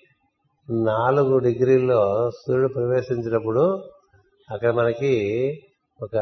నాలుగు 0.70 1.38
డిగ్రీల్లో 1.38 2.30
సూర్యుడు 2.30 2.72
ప్రవేశించినప్పుడు 2.72 3.84
అక్కడ 4.50 4.70
మనకి 4.70 5.14
ఒక 6.02 6.16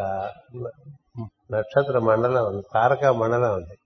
నక్షత్ర 1.52 1.98
మండలం 1.98 2.46
ఉంది 2.46 2.62
తారకా 2.74 3.12
మండలం 3.12 3.54
ఉంది. 3.54 3.78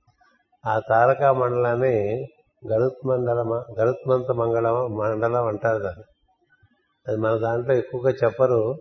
ఆ 0.66 0.80
తారకా 0.88 1.32
మండలాన్ని 1.32 2.26
గరుత్మండలం 2.72 3.50
గరుత్మంత 3.80 4.32
మంగళం 4.32 4.96
మండలం 4.96 5.46
అంటారు 5.46 5.78
దాన్ని. 5.78 6.04
అది 7.08 7.16
మన 7.16 7.36
దాంట్లో 7.36 7.74
ఎక్కువగా 7.74 8.10
చెప్పరు. 8.10 8.74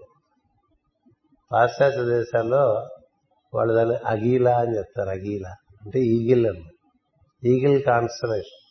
పాశ్చాత్య 1.51 2.03
దేశాల్లో 2.03 2.88
వాళ్ళు 3.53 3.74
దాన్ని 3.74 3.95
అగీలా 3.95 4.58
అని 4.58 4.78
చెప్తారు 4.78 5.10
అగీలా. 5.10 5.49
అంటే 5.86 5.99
ఈగిల్ 5.99 6.47
అన్నమాట 6.47 6.76
ఈగిల్ 7.46 7.84
కాన్స్టలేషన్ 7.84 8.68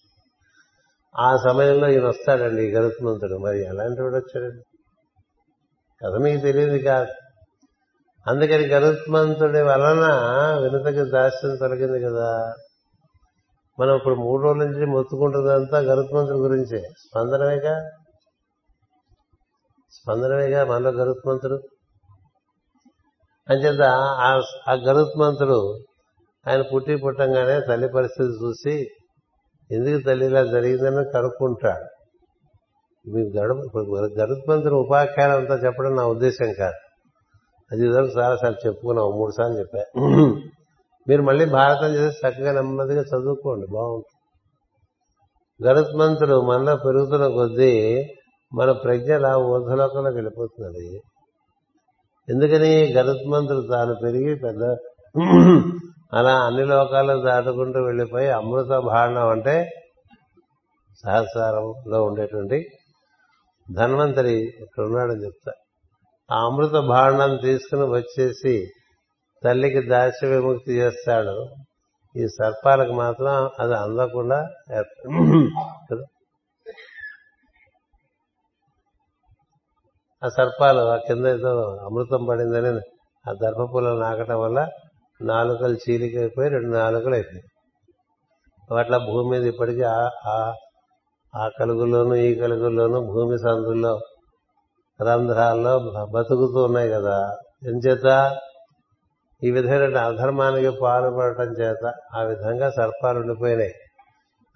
ఆ 1.20 1.36
సమయంలో 1.36 1.88
ఈయన 1.88 2.08
వస్తాడండి 2.08 2.62
ఈ 2.62 2.70
గరుత్మంతుడు 2.70 3.34
మరి 3.38 3.64
ఎలాంటి 3.64 4.02
వాడు 4.02 4.16
వచ్చాడండి? 4.16 4.62
కథ 6.02 6.20
మీకు 6.22 6.42
తెలియదు 6.42 6.84
కాదు. 6.84 7.12
అందుకని 8.26 8.66
గరుత్మంతుడి 8.66 9.62
వలన 9.62 10.04
వినతకి 10.58 11.10
దాస్యం 11.10 11.56
తొలగింది 11.56 12.00
కదా. 12.00 12.54
మనం 13.80 13.96
ఇప్పుడు 13.96 14.14
మూడు 14.14 14.42
రోజుల 14.42 14.64
నుంచి 14.64 14.86
మొత్తుకుంటుందంతా 14.86 15.78
గరుత్మంతుడి 15.78 16.38
గురించే. 16.38 16.78
స్పందనమేగా? 16.78 17.90
స్పందనమేగా 19.92 20.64
మనలో 20.64 20.90
గరుత్మంతుడు? 20.90 21.54
అంచేత 23.50 23.82
ఆ 24.68 24.72
గరుత్మంతుడు 24.72 25.85
ఆయన 26.48 26.62
పుట్టి 26.62 26.96
పుట్టంగానే 26.96 27.60
తల్లి 27.60 27.88
పరిస్థితి 27.88 28.44
చూసి 28.44 28.74
ఎందుకు 29.72 30.02
తల్లి 30.06 30.26
ఇలా 30.26 30.42
జరిగిందని 30.44 31.04
కనుక్కుంటాడు. 31.12 31.86
మీకు 33.10 33.30
గరుత్మంతుని 34.20 34.74
ఉపాఖ్యానం 34.74 35.36
అంతా 35.36 35.54
చెప్పడం 35.54 35.96
నా 35.96 36.04
ఉద్దేశం 36.06 36.52
కాదు. 36.58 36.80
అది 37.72 37.80
ఇదివరకు 37.80 38.20
చాలాసార్లు 38.20 38.66
చెప్పుకున్నాం 38.66 39.10
మూడు 39.10 39.30
సార్లు 39.30 39.58
చెప్పా. 39.58 39.84
మీరు 41.08 41.22
మళ్ళీ 41.22 41.44
భారతం 41.44 41.94
చేసి 41.94 42.28
చక్కగా 42.28 42.52
నెమ్మదిగా 42.52 43.02
చదువుకోండి 43.02 43.66
బాగుంటుంది. 43.72 44.14
గరుత్మంతుడు 45.68 46.40
మనలో 46.40 46.76
పెరుగుతున్న 46.76 47.26
కొద్దీ 47.26 47.72
మన 48.54 48.72
ప్రజ్ఞ 48.72 49.14
అలా 49.14 49.36
ఊర్ధలోకంలోకి 49.36 50.16
వెళ్ళిపోతున్నది. 50.16 50.88
ఎందుకని? 52.28 52.72
గరుత్మంతుడు 52.92 53.62
తాను 53.70 53.94
పెరిగి 54.02 54.34
పెద్ద 54.34 54.62
అలా 56.12 56.32
అన్ని 56.46 56.64
లోకాలు 56.66 57.22
దాటుకుంటూ 57.22 57.78
వెళ్ళిపోయి 57.82 58.28
అమృత 58.30 58.72
భాండం 58.78 59.28
అంటే 59.28 59.54
సహస్రంలో 61.04 62.04
ఉండేటువంటి 62.04 62.58
ధన్వంతరి 63.72 64.34
ఇక్కడ 64.40 64.82
ఉన్నాడని 64.84 65.24
చెప్తా. 65.24 65.52
ఆ 66.30 66.46
అమృత 66.46 66.76
భాండం 66.88 67.36
తీసుకుని 67.36 67.86
వచ్చేసి 67.90 68.54
తల్లికి 69.44 69.82
దాస్య 69.88 70.28
విముక్తి 70.28 70.72
చేస్తాడు. 70.78 71.36
ఈ 72.14 72.26
సర్పాలకు 72.26 72.92
మాత్రం 72.92 73.50
అది 73.60 73.74
అందకుండా 73.74 74.38
ఆ 80.24 80.28
సర్పాలు 80.28 80.80
ఆ 80.80 80.96
కింద 80.96 81.26
ఏదో 81.26 81.52
అమృతం 81.86 82.24
పడిందని 82.24 82.70
ఆ 83.24 83.32
దర్భపూలను 83.32 83.98
నాకటం 84.00 84.40
వల్ల 84.40 84.68
నాలుకలు 85.22 85.74
చీలికైపోయి 85.74 86.48
రెండు 86.48 86.76
నాలుకలు 86.76 87.14
అయిపోయాయి 87.14 88.78
అట్లా 88.78 88.98
భూమి 88.98 89.30
మీద 89.30 89.46
ఇప్పటికీ 89.46 89.82
ఆ 89.82 91.48
కలుగుల్లోనూ 91.60 92.14
ఈ 92.14 92.34
కలుగుల్లోనూ 92.34 93.00
భూమి 93.00 93.38
సందుల్లో 93.38 94.00
రంధ్రాల్లో 95.08 95.78
బతుకుతూ 96.04 96.62
ఉన్నాయి 96.64 96.90
కదా. 96.90 97.36
ఎంచేత? 97.64 98.36
ఈ 99.44 99.50
విధమైన 99.50 99.96
అధర్మానికి 99.96 100.70
పాల్పడటం 100.82 101.52
చేత 101.52 101.92
ఆ 102.16 102.22
విధంగా 102.22 102.70
సర్పాలు 102.70 103.18
ఉండిపోయినాయి. 103.18 103.72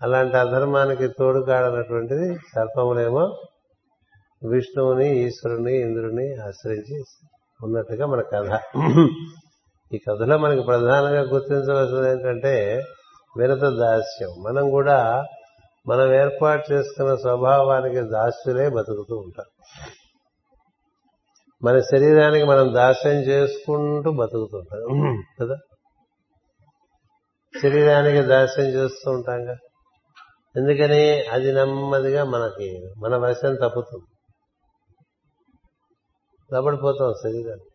అలాంటి 0.03 0.37
అధర్మానికి 0.37 1.09
తోడు 1.09 1.41
కాడనటువంటిది 1.41 2.35
సర్పములేమో 2.35 3.25
విష్ణువుని 4.49 5.19
ఈశ్వరుని 5.19 5.81
ఇంద్రుని 5.81 6.35
ఆశ్రయించి 6.37 7.03
ఉన్నట్టుగా 7.65 8.07
మన 8.07 8.21
కథ. 8.21 8.59
ఈ 9.95 9.99
కథలో 9.99 10.39
మనకి 10.39 10.63
ప్రధానంగా 10.63 11.21
గుర్తించవలసింది 11.21 12.11
ఏంటంటే 12.11 12.83
వినత 13.39 13.59
దాస్యం. 13.59 14.43
మనం 14.43 14.71
కూడా 14.71 15.25
మనం 15.87 16.15
ఏర్పాటు 16.15 16.73
చేసుకున్న 16.73 17.15
స్వభావానికి 17.15 18.01
దాస్యులే 18.01 18.69
బతుకుతూ 18.69 19.17
ఉంటాం 19.17 19.47
మన 21.65 21.81
శరీరానికి 21.81 22.45
మనం 22.45 22.75
దాస్యం 22.75 23.13
చేసుకుంటూ 23.13 24.13
బతుకుతుంటాం 24.13 25.23
కదా? 25.41 25.57
శరీరానికి 27.63 28.23
దాస్యం 28.23 28.67
చేస్తూ 28.67 29.11
ఉంటాం 29.11 29.45
కదా? 29.45 29.57
ఎందుకని? 30.57 31.23
అది 31.23 31.53
నెమ్మదిగా 31.53 32.25
మనకి 32.25 32.95
మన 32.99 33.17
వశం 33.17 33.55
తప్పుతుంది. 33.55 34.05
తప్పడిపోతాం 36.57 37.13
శరీరాన్ని 37.25 37.70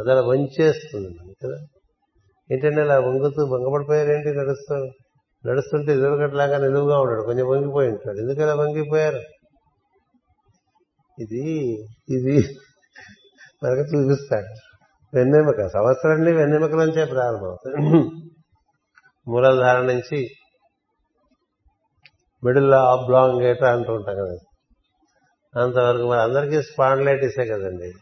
అది 0.00 0.10
అలా 0.10 0.20
వంచేస్తుంది 0.20 1.08
మనకి 1.08 1.36
కదా? 1.44 1.66
ఏంటంటే 2.52 2.80
అలా 2.80 2.98
వంగుతూ 2.98 3.44
వంగపడిపోయారు 3.44 4.10
ఏంటి 4.10 4.28
నడుస్తూ 4.28 4.74
నడుస్తుంటే 5.46 5.92
ఎదురుగట్లాగా 5.92 6.58
నిలువుగా 6.58 6.98
ఉన్నాడు 6.98 7.22
కొంచెం 7.22 7.46
వంగిపోయి 7.48 7.88
ఉంటాడు. 7.88 8.18
ఎందుకు 8.18 8.42
అలా 8.42 8.54
వంగిపోయారు? 8.54 9.20
ఇది 11.18 11.70
ఇది 12.08 12.56
మనకు 13.64 13.96
చూపిస్తాడు. 13.96 14.70
వెన్నెముక 15.16 15.66
సంవత్సరాన్ని 15.66 16.32
వెన్నెముకల 16.32 16.84
నుంచే 16.84 17.04
ప్రారంభం. 17.04 17.56
మూలధార 19.28 19.80
నుంచి 19.80 20.28
మిడిల్ 22.44 22.74
ఆబ్లాంగేట 22.74 23.64
అంటూ 23.64 23.92
ఉంటాం 23.92 24.14
కదా. 24.14 24.36
అంతవరకు 25.62 26.10
మరి 26.10 26.20
అందరికీ 26.20 26.62
స్పాండ్లైటిసే 26.62 27.44
కదండి. 27.44 27.92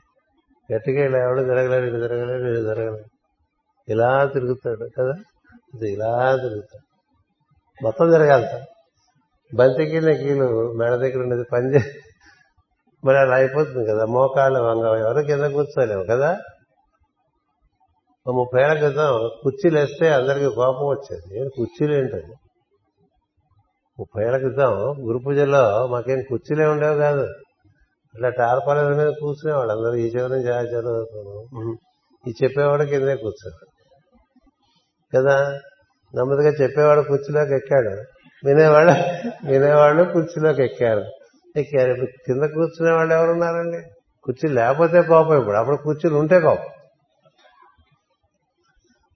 గట్టిగా 0.75 1.05
ఇలా 1.05 1.19
ఎవడు 1.19 1.43
జరగలేడు 1.43 1.87
ఇటు 1.87 2.01
జరగలేదు 2.01 2.49
ఇటు 2.49 2.62
జరగలేదు 2.62 3.05
ఇలా 3.89 4.25
తిరుగుతాడు 4.27 4.89
కదా? 4.99 5.14
ఇది 5.75 5.93
ఇలా 5.93 6.37
తిరుగుతాడు. 6.37 6.85
మొత్తం 7.85 8.11
జరగాలి 8.11 8.47
సార్ 8.47 8.62
బంతికి 9.57 10.01
కీలు 10.01 10.73
మెడ 10.73 10.95
దగ్గర 10.95 11.23
ఉండేది 11.23 11.45
పని 11.53 11.81
మరి 13.05 13.19
అలా 13.19 13.35
అయిపోతుంది 13.37 13.87
కదా? 13.87 14.07
మోకాళ్ళు 14.07 14.59
వంగ 14.59 14.99
ఎవరు 14.99 15.23
కింద 15.23 15.45
కూర్చోలేవు 15.45 16.05
కదా? 16.05 16.39
ముప్పై 18.35 18.62
ఏళ్ళ 18.62 18.75
క్రితం 18.75 19.31
కుర్చీలు 19.43 19.79
వేస్తే 19.79 20.09
అందరికీ 20.09 20.47
కోపం 20.47 20.87
వచ్చేది. 20.87 21.51
కుర్చీలు 21.57 21.95
ఏంటండి 21.95 22.35
ముప్పై 24.01 24.25
ఏళ్ళ 24.25 24.37
క్రితం 24.37 24.73
గురు 25.07 25.19
పూజలో 25.19 25.87
మాకేం 25.87 26.23
కుర్చీలే 26.29 26.66
ఉండేవి 26.66 26.97
కాదు. 26.97 27.27
ఇట్లా 28.19 28.31
టార్పాల 28.31 28.95
మీద 28.95 29.09
కూర్చునేవాళ్ళు. 29.09 29.73
అందరూ 29.73 29.95
ఈ 29.95 30.09
చివరి 30.09 30.33
నుంచి 30.33 30.55
ఆ 30.55 30.61
చివరి 30.61 31.77
ఈ 32.31 32.35
చెప్పేవాడు 32.43 32.85
కిందే 32.85 33.16
కూర్చోడు. 33.16 33.66
కదా? 35.16 35.61
నెమ్మదిగా 36.14 36.51
చెప్పేవాడు 36.62 37.01
కుర్చీలోకి 37.01 37.55
ఎక్కాడు. 37.55 37.91
వినేవాడు 38.47 38.91
వినేవాళ్ళు 39.53 40.05
కుర్చీలోకి 40.05 40.64
ఎక్కారు. 40.64 41.05
ఎక్కారు. 41.57 41.91
ఇప్పుడు 41.91 42.07
కింద 42.07 42.43
కూర్చునే 42.43 42.93
వాళ్ళు 42.93 43.14
ఎవరున్నారండి? 43.14 43.83
కుర్చీ 44.25 44.49
లేకపోతే 44.49 45.03
కోపం 45.03 45.39
ఇప్పుడు. 45.39 45.57
అప్పుడు 45.57 45.77
కుర్చీలు 45.77 46.16
ఉంటే 46.16 46.41
కోపం. 46.41 46.64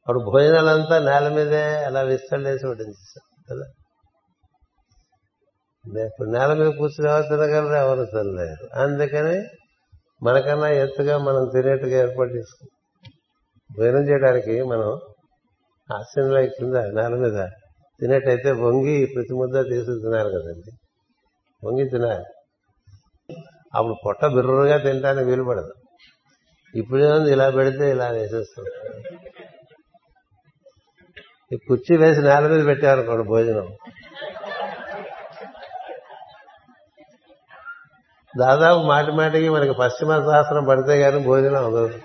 అప్పుడు 0.00 0.18
భోజనాలంతా 0.18 0.98
నేల 0.98 1.28
మీదే 1.28 1.62
అలా 1.62 2.00
విస్తళ్ళేసి 2.00 2.66
వడ్డించేసాం 2.66 3.44
కదా? 3.50 3.81
ఇప్పుడు 5.86 6.28
నేల 6.30 6.54
మీద 6.54 6.66
కూర్చుని 6.66 7.10
ఎవరు 7.10 7.22
తినగలరు? 7.22 7.76
ఎవరు 7.76 8.04
తినలేరు. 8.04 8.82
అందుకని 8.82 9.48
మనకన్నా 10.22 10.68
ఎత్తుగా 10.68 11.18
మనం 11.18 11.50
తినేట్టుగా 11.52 11.98
ఏర్పాటు 11.98 12.30
చేసుకుంటాం 12.30 12.78
భోజనం 13.78 14.08
చేయడానికి 14.08 14.62
మనం 14.62 14.88
ఆశ్చర్యంలో 15.96 16.42
కింద 16.46 16.74
నేల 16.74 17.08
మీద 17.08 17.48
తినేటైతే 18.00 18.50
వంగి 18.50 19.06
ప్రతి 19.14 19.34
ముద్ద 19.34 19.70
తీసి 19.70 19.86
తినాలి 19.86 20.28
కదండి. 20.28 20.72
వంగి 21.66 21.88
తినాలి. 21.88 22.24
అప్పుడు 23.74 23.96
పొట్ట 24.06 24.26
బిర్రుగా 24.26 24.76
తినడానికి 24.76 25.30
వీలు 25.30 25.42
పడదు. 25.42 25.72
ఇప్పుడేముంది 26.74 27.32
ఇలా 27.32 27.50
పెడితే 27.50 27.90
ఇలా 27.90 28.08
వేసేస్తుంది 28.08 28.70
ఈ 31.52 31.58
కుర్చీ 31.68 31.96
వేసి 31.96 32.20
నేల 32.22 32.46
మీద 32.46 32.66
పెట్టారనుకోండి 32.66 33.28
భోజనం. 33.28 33.68
దాదాపు 38.38 38.78
మాటి 38.78 39.12
మాటికి 39.12 39.48
మనకి 39.48 39.72
పశ్చిమ 39.72 40.20
సహస్రం 40.20 40.64
పడితే 40.64 41.00
కానీ 41.00 41.18
భోజనం 41.18 41.64
అవ్వదు. 41.64 41.98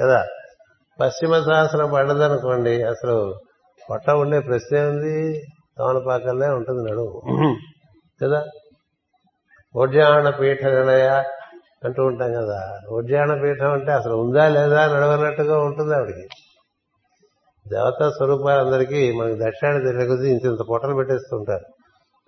కదా? 0.00 0.26
పశ్చిమ 1.00 1.42
సహస్రం 1.42 1.90
పడదనుకోండి 1.92 2.82
అసలు 2.82 3.34
పొట్ట 3.90 4.10
ఉండే 4.10 4.40
ప్రశ్న 4.40 4.88
ఉంది. 4.88 5.44
తమలపాకల్లే 5.78 6.48
ఉంటుంది 6.48 6.90
నడువు 6.90 7.22
కదా? 8.22 8.44
ఉడ్యాణ 9.76 10.30
పీఠ 10.30 10.64
నిలయ 10.64 11.24
అంటూ 11.84 12.02
ఉంటాం 12.02 12.32
కదా. 12.32 12.78
ఉడ్యాణ 12.90 13.42
పీఠం 13.42 13.72
అంటే 13.72 13.92
అసలు 13.92 14.14
ఉందా 14.14 14.48
లేదా 14.48 14.86
నడవనట్టుగా 14.86 15.58
ఉంటుంది 15.58 15.94
ఆవిడికి. 15.94 16.28
దేవతా 17.68 18.10
స్వరూపాలందరికీ 18.10 19.12
మనకి 19.12 19.38
దక్షిణాన్ని 19.38 19.84
తెలియకొద్ది 19.84 20.30
ఇంత 20.30 20.44
ఇంత 20.44 20.58
పొట్టలు 20.70 20.94
పెట్టేస్తుంటారు. 20.94 21.64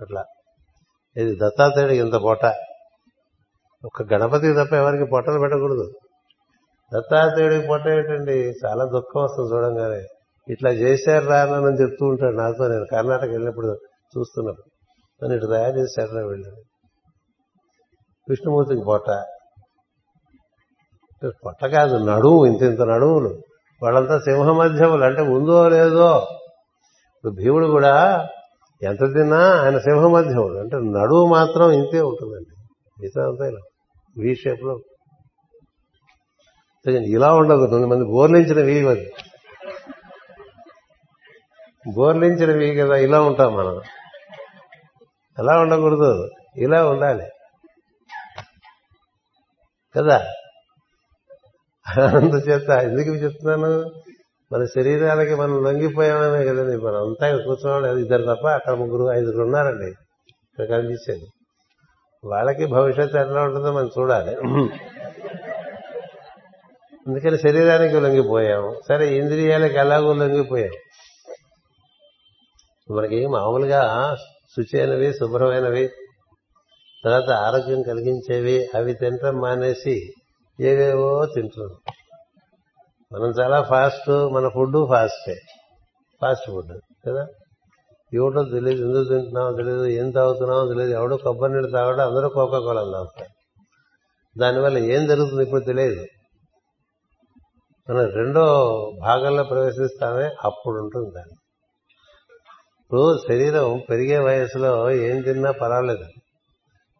అట్లా. 0.01 0.25
ఇది 1.17 1.35
దత్తాత్రేయుడికి 1.35 2.01
ఇంత 2.01 2.15
పొట్ట. 2.15 2.53
ఒక 3.85 4.13
గణపతి 4.13 4.55
తప్ప 4.55 4.73
ఎవరికి 4.73 5.05
పొట్టలు 5.05 5.39
పెట్టకూడదు. 5.39 5.93
దత్తాత్రేయుడికి 6.95 7.67
పొట్ట 7.67 7.87
ఏంటండి? 7.87 8.53
చాలా 8.67 8.85
దుఃఖం 8.85 9.23
వస్తుంది 9.23 9.55
చూడంగానే. 9.55 10.05
ఇట్లా 10.49 10.71
చేశారు 10.71 11.27
రానని 11.27 11.83
చెప్తూ 11.83 12.07
ఉంటాడు 12.07 12.37
నాతో. 12.37 12.69
నేను 12.69 12.85
కర్ణాటక 12.93 13.29
వెళ్ళినప్పుడు 13.29 13.67
చూస్తున్నప్పుడు. 14.19 14.71
నన్ను 15.23 15.37
ఇటు 15.37 15.47
తయారు 15.47 15.79
చేశారు 15.79 16.27
వెళ్ళాను 16.27 16.57
విష్ణుమూర్తికి 18.29 18.81
పొట్ట. 18.85 19.25
పొట్ట 21.47 21.65
కాదు 21.65 21.97
నడువు 21.97 22.47
ఇంత 22.47 22.63
ఇంత 22.63 22.83
నడువులు 22.83 23.41
వాళ్ళంతా 23.83 24.19
సింహ 24.19 24.53
మధ్యములు 24.53 25.05
అంటే 25.05 25.23
ఉందో 25.23 25.69
లేదో. 25.69 26.27
ఇప్పుడు 27.17 27.33
భీముడు 27.33 27.67
కూడా 27.67 28.29
ఎంత 28.83 29.01
తిన్నా 29.01 29.63
ఆయన 29.63 29.79
సింహ 29.79 30.07
మధ్యముడు 30.09 30.59
అంటే 30.59 30.77
నడువు 30.77 31.27
మాత్రం 31.27 31.71
ఇంతే 31.71 32.01
ఉంటుందండి. 32.01 32.57
మిగతా 33.01 33.29
అంతా 33.29 33.49
ఇలా. 33.49 33.61
వీ 34.19 34.35
షేప్లో 34.35 34.81
ఇలా 36.89 37.35
ఉండదు. 37.35 37.67
కొంతమంది 37.67 38.05
బోర్లించిన 38.05 38.65
వీ 38.67 38.87
అది. 38.87 39.13
బోర్లించిన 41.95 42.59
వీ 42.59 42.75
కదా 42.75 42.97
ఇలా 42.97 43.21
ఉంటాం 43.23 43.55
మనం. 43.55 43.81
ఎలా 45.39 45.59
ఉండకూడదు. 45.59 46.29
ఇలా 46.57 46.89
ఉండాలి. 46.89 47.27
కదా? 49.97 50.27
అందుచేత 52.03 52.71
ఎందుకు 52.71 53.09
చెప్తున్నాను? 53.09 53.85
మన 54.53 54.65
శరీరాలకి 54.65 55.35
మనం 55.35 55.65
లొంగిపోయామనే 55.65 56.45
కదండి 56.45 56.77
మనం 56.77 57.09
అంతా 57.09 57.37
కూర్చోవాలి. 57.37 58.03
ఇద్దరు 58.03 58.35
తప్ప 58.35 58.47
అక్కడ 58.47 58.73
ముగ్గురు 58.73 59.19
ఐదుగురు 59.19 59.43
ఉన్నారండి. 59.43 59.87
ఇక్కడ 59.87 60.65
కనిపించేది. 60.65 61.27
వాళ్ళకి 62.25 62.67
భవిష్యత్తు 62.67 63.17
ఎట్లా 63.17 63.43
ఉంటుందో 63.43 63.73
మనం 63.73 63.91
చూడాలి. 63.99 64.37
అందుకని 67.09 67.39
శరీరానికి 67.39 68.01
లొంగిపోయాము. 68.01 68.81
సరే 68.89 69.17
ఇంద్రియాలకి 69.17 69.75
ఎలాగో 69.75 70.13
లొంగిపోయాం 70.13 70.73
మనకి 72.97 73.27
మామూలుగా 73.27 74.17
శుచైనవి 74.57 75.13
శుభ్రమైనవి 75.13 75.89
తర్వాత 77.05 77.31
ఆరోగ్యం 77.31 77.83
కలిగించేవి 77.83 78.69
అవి 78.75 78.95
తినటం 78.95 79.35
మానేసి 79.35 80.13
ఏవేవో 80.61 81.27
తింటున్నాం. 81.27 81.95
మనం 83.13 83.33
చాలా 83.41 83.63
ఫాస్ట్ 83.63 84.11
మన 84.11 84.49
ఫుడ్ 84.49 84.89
ఫాస్టే. 84.89 85.35
ఫాస్ట్ 86.23 86.51
ఫుడ్ 86.51 86.81
కదా? 87.09 87.27
ఏమిటో 88.15 88.43
తెలియదు 88.45 88.85
ఎందుకు 88.85 89.05
తింటున్నామో 89.05 89.53
తెలియదు 89.53 89.85
ఏం 89.87 90.11
తాగుతున్నామో 90.11 90.67
తెలియదు. 90.67 90.91
ఎవడో 90.91 91.17
కొబ్బరి 91.17 91.53
నీళ్ళు 91.53 91.71
తాగడం 91.71 92.07
అందరూ 92.07 92.29
కోకా 92.29 92.59
కోలా 92.59 92.83
తాగుతారు. 92.83 93.31
దానివల్ల 94.41 94.79
ఏం 94.79 95.07
జరుగుతుంది 95.07 95.43
ఇప్పుడు 95.43 95.65
తెలియదు. 95.65 96.07
మనం 97.91 98.07
రెండో 98.07 98.45
భాగంలో 99.01 99.45
ప్రవేశిస్తామే 99.45 100.31
అప్పుడు 100.45 100.79
ఉంటుంది 100.81 101.11
దాన్ని. 101.17 101.37
ఇప్పుడు 102.83 103.19
శరీరం 103.29 103.83
పెరిగే 103.91 104.19
వయసులో 104.19 104.91
ఏం 104.91 105.23
తిన్నా 105.23 105.51
పర్వాలేదు. 105.51 106.07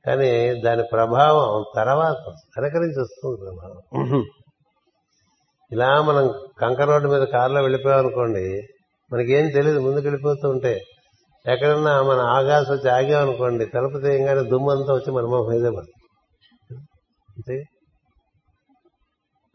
కానీ 0.07 0.61
దాని 0.61 0.83
ప్రభావం 0.93 1.65
తర్వాత 1.77 2.17
వెనకరించి 2.29 3.01
వస్తుంది 3.01 3.37
ప్రభావం. 3.41 4.25
ఇలా 5.73 6.03
మనం 6.03 6.25
కంకర 6.61 6.85
రోడ్డు 6.85 7.09
మీద 7.09 7.23
కారులో 7.23 7.61
వెళ్ళిపోయామనుకోండి 7.61 8.69
మనకేం 9.13 9.51
తెలియదు 9.51 9.81
ముందుకు 9.81 10.07
వెళ్ళిపోతూ 10.07 10.51
ఉంటే. 10.51 10.81
ఎక్కడన్నా 11.47 12.03
మన 12.03 12.19
ఆగాస 12.19 12.71
వచ్చి 12.71 12.91
ఆగామనుకోండి 12.91 13.67
తలుపు 13.67 13.99
తీయంగానే 13.99 14.41
దుమ్మంతా 14.41 14.95
వచ్చి 14.95 15.13
మన 15.13 15.25
మొహం 15.25 15.49
మీదే 15.49 15.71
పడుతుంది. 15.71 16.05
అంతే. 17.29 17.65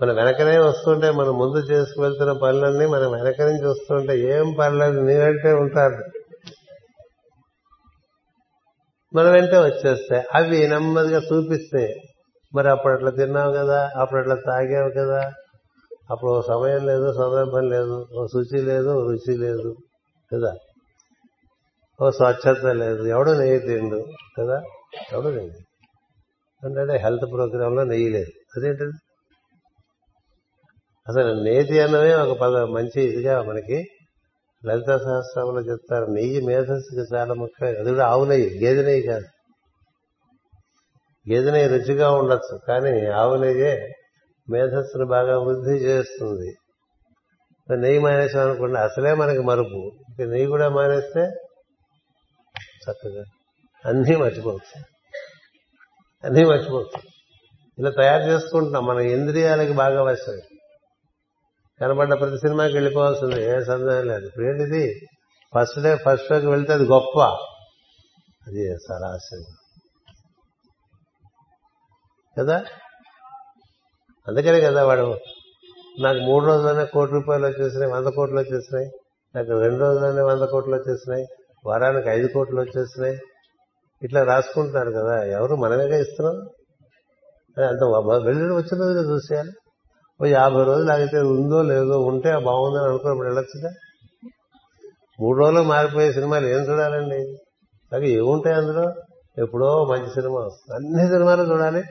మన 0.02 0.12
వెనకనే 0.12 0.58
వస్తుంటే 0.58 1.12
మనం 1.12 1.38
ముందు 1.38 1.58
చేసుకువెళ్తున్న 1.58 2.32
పనులన్నీ 2.32 2.86
మనం 2.86 3.12
వెనక 3.12 3.42
నుంచి 3.42 3.68
వస్తుంటే 3.68 4.20
ఏం 4.20 4.56
పర్లేదు 4.60 5.00
నీ 5.02 5.18
వెంటే 5.18 5.54
ఉంటారు. 5.54 6.04
మన 9.16 9.30
వెంటే 9.30 9.58
వచ్చేస్తాయి. 9.58 10.24
అవి 10.34 10.68
నెమ్మదిగా 10.68 11.22
చూపిస్తాయి. 11.34 11.96
మరి 12.56 12.70
అప్పుడు 12.70 12.94
అట్లా 12.94 13.12
తిన్నావు 13.12 13.52
కదా 13.52 13.90
అప్పుడు 13.96 14.20
అట్లా 14.20 14.36
తాగావు 14.36 14.90
కదా 14.90 15.34
అప్పుడు 16.12 16.42
సమయం 16.42 16.86
లేదు 16.86 17.14
సందర్భం 17.14 17.70
లేదు 17.70 18.08
ఓ 18.18 18.28
శుచి 18.28 18.62
లేదు 18.62 19.10
రుచి 19.10 19.38
లేదు 19.38 19.76
కదా? 20.34 20.54
ఓ 22.02 22.10
స్వచ్ఛత 22.10 22.66
లేదు. 22.66 23.04
ఎవడు 23.04 23.32
నెయ్యి 23.32 23.60
తిండు 23.60 24.06
కదా? 24.40 24.62
ఎవడు 25.14 25.30
తిండు. 25.30 25.66
అంటే 26.66 26.98
హెల్త్ 26.98 27.32
ప్రోగ్రామ్లో 27.32 27.84
నెయ్యి 27.84 28.10
లేదు. 28.10 28.32
అదేంటది? 28.58 28.92
అసలు 31.08 31.44
నేతి 31.44 31.80
అన్నమే 31.80 32.16
ఒక 32.16 32.40
పద 32.40 32.58
మంచి 32.58 33.02
ఇదిగా 33.02 33.44
మనకి 33.44 33.88
లలిత 34.66 34.98
సహస్రంలో 34.98 35.62
చెప్తారు. 35.62 36.06
నెయ్యి 36.06 36.42
మేధస్సుకి 36.42 37.16
చాలా 37.16 37.34
ముఖ్యం. 37.34 37.70
అది 37.70 37.90
కూడా 37.90 38.08
ఆవు 38.08 38.26
నెయ్యి 38.26 38.66
గేదె 38.66 38.84
నెయ్యి 38.84 39.02
కాదు. 39.02 39.26
గేదె 41.32 41.52
నెయ్యి 41.52 41.68
రుచిగా 41.68 42.12
ఉండొచ్చు 42.12 42.60
కానీ 42.68 43.06
ఆవు 43.06 43.36
నెయ్యే 43.36 43.92
మేధస్సును 44.52 45.06
బాగా 45.06 45.40
వృద్ధి 45.40 45.72
చేస్తుంది. 45.72 46.56
నెయ్యి 47.76 48.00
మానేసాం 48.00 48.50
అనుకోండి 48.50 48.80
అసలే 48.80 49.14
మనకి 49.14 49.40
మరుపు. 49.40 49.92
ఇక 50.12 50.28
నెయ్యి 50.28 50.48
కూడా 50.48 50.70
మానేస్తే 50.70 51.32
చక్కగా. 52.92 53.24
అన్నీ 53.86 54.16
మర్చిపోవచ్చు 54.16 54.84
అన్నీ 56.26 56.44
మర్చిపోవచ్చు 56.44 57.02
ఇలా 57.80 57.90
తయారు 57.90 58.24
చేసుకుంటున్నాం. 58.24 58.86
మన 58.86 59.00
ఇంద్రియాలకి 59.00 59.74
బాగా 59.74 60.04
వస్తాయి. 60.04 60.42
కనబడ్డ 61.82 62.20
ప్రతి 62.20 62.38
సినిమాకి 62.38 62.74
వెళ్ళిపోవాల్సింది. 62.74 63.44
ఏ 63.44 63.64
సందేహం 63.64 64.08
లేదు. 64.08 64.26
ఇప్పుడు 64.26 64.46
ఏంటిది? 64.46 65.08
ఫస్ట్ 65.56 65.80
డే 65.80 65.96
ఫస్ట్ 65.96 66.28
షోకి 66.28 66.46
వెళ్తే 66.46 66.74
అది 66.74 66.84
గొప్ప. 66.84 67.20
అది 68.48 68.78
సరాసరి 68.78 69.46
కదా? 72.40 72.66
అందుకనే 74.28 74.62
కదా 74.62 74.86
వాడు 74.86 75.20
నాకు 76.00 76.20
మూడు 76.20 76.46
రోజుల్లోనే 76.46 76.86
కోటి 76.86 77.12
రూపాయలు 77.12 77.46
వచ్చేసినాయి 77.46 77.92
వంద 77.92 78.08
కోట్లు 78.08 78.40
వచ్చేసినాయి 78.40 78.92
నాకు 79.36 79.60
రెండు 79.60 79.80
రోజుల్లోనే 79.80 80.22
వంద 80.22 80.44
కోట్లు 80.44 80.76
వచ్చేసినాయి. 80.76 81.26
వారానికి 81.66 82.10
ఐదు 82.10 82.28
కోట్లు 82.28 82.62
వచ్చేస్తున్నాయి. 82.62 83.18
ఇట్లా 84.04 84.24
రాసుకుంటున్నారు 84.24 84.92
కదా 84.92 85.24
ఎవరు 85.24 85.56
మనమేగా 85.56 85.98
ఇస్తున్నాం? 85.98 86.36
అంత 87.66 87.84
వెళ్ళి 88.26 88.54
వచ్చిన 88.54 88.80
రోజున 88.80 89.12
చూసేయాలి. 89.12 89.52
ఓ 90.22 90.26
యాభై 90.26 90.64
రోజులు 90.64 90.92
ఆగితే 90.92 91.20
ఉందో 91.20 91.62
లేదో 91.62 92.00
ఉంటే 92.02 92.32
బాగుందని 92.40 92.84
అనుకున్నప్పుడు 92.84 93.28
వెళ్ళొచ్చుగా 93.28 93.72
మూడు 95.20 95.40
రోజులు 95.40 95.62
మారిపోయే 95.62 96.12
సినిమాలు 96.14 96.48
ఏం 96.48 96.62
చూడాలండి? 96.70 97.20
అలాగే 97.92 98.08
ఏముంటాయి 98.08 98.56
అందులో? 98.56 98.86
ఎప్పుడో 99.38 99.86
మంచి 99.86 100.10
సినిమా 100.10 100.42
అన్ని 100.76 101.08
సినిమాలు 101.08 101.44
చూడాలి. 101.54 101.84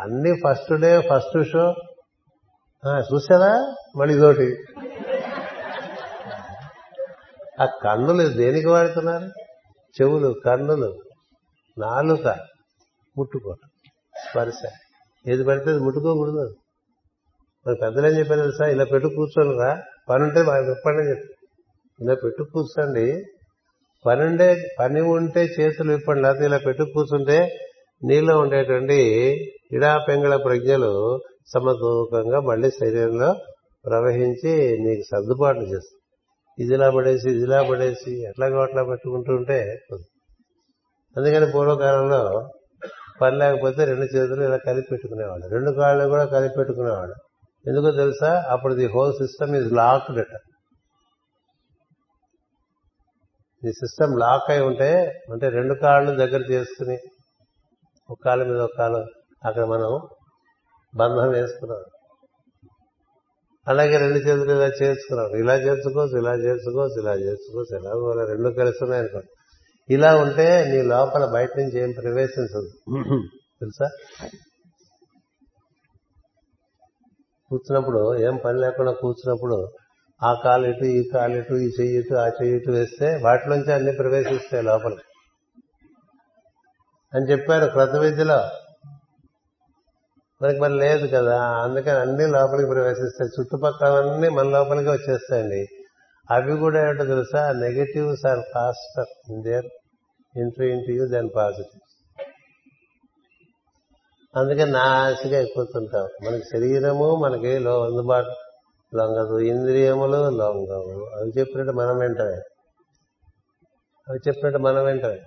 అన్ని 0.00 0.32
ఫస్ట్ 0.44 0.72
డే 0.80 1.00
ఫస్ట్ 1.12 1.42
షో. 1.52 1.74
చూసారా 3.14 3.52
మళ్ళీ 3.96 4.14
ఇదోటి 4.14 4.48
ఆ 7.62 7.66
కన్నులు 7.66 8.28
దేనికి 8.28 8.66
వాడుతున్నారు? 8.66 9.28
చెవులు 9.96 10.34
కన్నులు 10.46 11.02
నాలుక 11.78 12.28
ముట్టుకోవటం. 13.18 13.68
స్పర్శ 14.30 14.62
ఏది 15.28 15.44
పడితే 15.44 15.70
అది 15.70 15.78
ముట్టుకోకూడదు 15.78 16.54
మరి 17.66 17.76
పెద్దలు 17.82 18.06
ఏం 18.06 18.18
చెప్పారు 18.18 18.40
తెలుసా? 18.40 18.66
ఇలా 18.66 18.84
పెట్టు 18.84 19.08
కూర్చోను 19.08 19.58
రా. 19.60 19.82
పని 20.08 20.22
ఉంటే 20.22 20.40
విప్పండి 20.40 21.02
చెప్పి 21.10 21.34
ఇలా 22.00 22.14
పెట్టు 22.14 22.42
కూర్చోండి. 22.42 23.24
పనుండే 24.06 24.48
పని 24.80 25.00
ఉంటే 25.00 25.44
చేతులు 25.60 25.92
విప్పండి. 25.92 26.22
లేకపోతే 26.22 26.44
ఇలా 26.44 26.58
పెట్టు 26.58 26.84
కూర్చుంటే 26.84 27.38
నీలో 28.04 28.38
ఉండేటువంటి 28.38 28.98
ఇడా 29.72 29.98
పెంగళ 30.08 30.36
ప్రజ్ఞలు 30.36 31.20
సమతూకంగా 31.54 32.40
మళ్ళీ 32.40 32.70
శరీరంలో 32.70 33.34
ప్రవహించి 33.86 34.78
నీకు 34.78 35.02
సర్దుబాట్లు 35.02 35.62
చేస్తుంది 35.62 36.03
ఇదిలా 36.58 36.88
పడేసి 36.90 37.28
ఇదిలా 37.30 37.62
పడేసి 37.62 38.12
ఎట్లాగో 38.28 38.58
అట్లా 38.62 38.82
పెట్టుకుంటూ 38.84 39.32
ఉంటే 39.34 39.58
అందుకని 41.16 41.46
పూర్వకాలంలో 41.52 42.22
పని 43.20 43.36
లేకపోతే 43.38 43.84
రెండు 43.84 44.06
చేతులు 44.14 44.42
ఇలా 44.44 44.56
కలిపి 44.56 44.88
పెట్టుకునేవాడు 44.90 45.46
రెండు 45.48 45.70
కాళ్ళు 45.70 46.04
కూడా 46.08 46.24
కలిపి 46.24 46.54
పెట్టుకునేవాడు 46.56 47.14
ఎందుకో 47.64 47.90
తెలుసా? 47.90 48.30
అప్పుడు 48.50 48.74
the 48.74 48.86
whole 48.86 49.12
system 49.12 49.52
is 49.56 49.72
locked 49.72 50.18
అట 50.18 50.34
ఈ 53.62 53.72
సిస్టమ్ 53.72 54.14
లాక్ 54.18 54.48
అయి 54.50 54.60
ఉంటే 54.60 54.88
అంటే 55.32 55.48
రెండు 55.48 55.74
కాళ్ళు 55.74 56.10
దగ్గర 56.16 56.42
చేసుకుని 56.52 56.96
ఒక 58.10 58.18
కాళ్ళ 58.24 58.42
మీద 58.44 58.60
ఒక 58.60 58.74
కాలు 58.78 59.00
అక్కడ 59.46 59.64
మనం 59.64 59.92
బంధం 60.94 61.28
వేసుకున్నాం. 61.30 61.82
అలాగే 63.66 63.96
రెండు 63.98 64.18
చేతులు 64.18 64.52
ఇలా 64.52 64.68
చేసుకున్నాడు. 64.82 65.34
ఇలా 65.42 65.54
చేసుకోవచ్చు 65.66 66.16
ఇలా 66.22 66.32
చేసుకోవచ్చు 66.46 66.98
ఇలా 67.02 67.14
చేసుకోవచ్చు 67.26 67.72
ఎలా 67.78 68.24
రెండు 68.32 68.50
కలిసి 68.58 68.80
ఉన్నాయనుకోండి 68.84 69.30
ఇలా 69.88 70.10
ఉంటే 70.16 70.46
నీ 70.72 70.78
లోపల 70.82 71.24
బయట 71.26 71.50
నుంచి 71.58 71.76
ఏం 71.84 71.90
ప్రవేశించదు 71.92 72.70
తెలుసా? 73.60 73.88
కూర్చున్నప్పుడు 77.50 78.00
ఏం 78.26 78.36
పని 78.44 78.58
లేకుండా 78.60 78.92
కూర్చున్నప్పుడు 78.92 79.56
ఆ 80.22 80.30
కాలు 80.44 80.66
ఇటు 80.66 80.86
ఈ 80.98 81.00
కాలు 81.12 81.34
ఇటు 81.36 81.54
ఈ 81.54 81.68
చెయ్యి 81.78 81.96
ఇటు 82.00 82.14
ఆ 82.14 82.26
చెయ్యి 82.28 82.56
ఇటు 82.56 82.70
వేస్తే 82.70 83.08
వాటిలోంచి 83.22 83.72
అన్ని 83.72 83.92
ప్రవేశిస్తాయి 83.92 84.64
లోపల 84.64 84.94
అని 87.12 87.26
చెప్పారు 87.30 87.66
క్రొత్త 87.66 87.96
విద్యలో. 87.96 88.38
మనకి 90.44 90.60
మరి 90.60 90.74
లేదు 90.74 91.06
కదా. 91.06 91.42
అందుకని 91.42 91.98
అన్ని 91.98 92.26
లోపలికి 92.26 92.68
ప్రవేశిస్తాయి. 92.68 93.40
చుట్టుపక్కలన్నీ 93.40 94.28
మన 94.28 94.48
లోపలికి 94.48 94.88
వచ్చేస్తాయండి. 94.88 95.66
అవి 96.30 96.56
కూడా 96.56 96.88
ఏంటో 96.88 97.04
తెలుసా? 97.04 97.52
Negatives 97.52 98.26
are 98.26 98.38
faster 98.54 99.32
in 99.32 99.42
their 99.42 99.66
entry 100.38 100.72
into 100.72 100.92
you 100.92 101.06
then 101.06 101.28
positives 101.36 101.84
అందుకే 104.36 104.64
నాసిగా 104.64 105.36
అయిపోతుంటాం. 105.36 106.08
మనకి 106.26 106.42
శరీరము 106.42 107.16
మనకి 107.16 107.58
లో 107.58 107.84
అందుబాటు 107.84 108.30
లొంగదు. 108.96 109.38
ఇంద్రియములు 109.38 110.30
లొంగవు. 110.30 111.20
అవి 111.20 111.40
చెప్పినట్టు 111.40 111.72
మనం 111.72 111.98
వెంటనే 111.98 112.36
అవి 114.08 114.18
చెప్పినట్టు 114.28 114.58
మనం 114.58 114.84
వెంటనే 114.84 115.20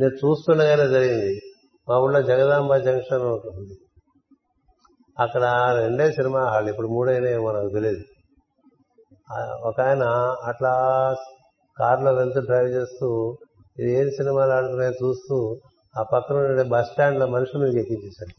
నేను 0.00 0.14
చూస్తుండగానే 0.14 0.88
జరిగింది. 0.88 1.40
మా 1.88 1.98
ఊళ్ళో 1.98 2.22
జగదాంబ 2.22 2.76
జంక్షన్ 2.76 3.22
ఉంటుంది 3.22 3.74
అక్కడ 5.20 5.44
రెండే 5.78 6.06
సినిమా 6.12 6.42
హాల్ 6.50 6.68
ఇప్పుడు 6.68 6.88
మూడైనాయేమో 6.88 7.46
మనకు 7.48 7.72
తెలియదు 7.74 8.04
ఒక 9.62 9.76
ఆయన 9.80 10.04
అట్లా 10.44 10.72
కారులో 11.76 12.12
వెళ్తూ 12.14 12.40
డ్రైవ్ 12.40 12.70
చేస్తూ 12.72 13.08
ఇది 13.78 13.90
ఏం 13.92 14.08
సినిమాలు 14.10 14.52
ఆడుతున్నాయో 14.52 14.94
చూస్తూ 15.02 15.36
ఆ 15.94 16.02
పక్కన 16.12 16.36
ఉండే 16.44 16.64
బస్ 16.72 16.88
స్టాండ్లో 16.90 17.26
మనుషులు 17.26 17.60
మీకు 17.64 17.78
ఎక్కించేశారు 17.78 18.34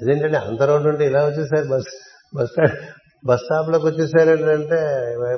ఇదేంటంటే 0.00 0.38
అంత 0.46 0.62
రోడ్డు 0.62 0.88
ఉంటే 0.88 1.04
ఇలా 1.04 1.20
వచ్చేసారు 1.24 1.66
బస్ 1.68 1.90
బస్ 2.34 2.50
స్టాండ్ 2.50 2.76
బస్ 3.24 3.42
స్టాప్లోకి 3.42 3.86
వచ్చేసారంటే 3.86 4.78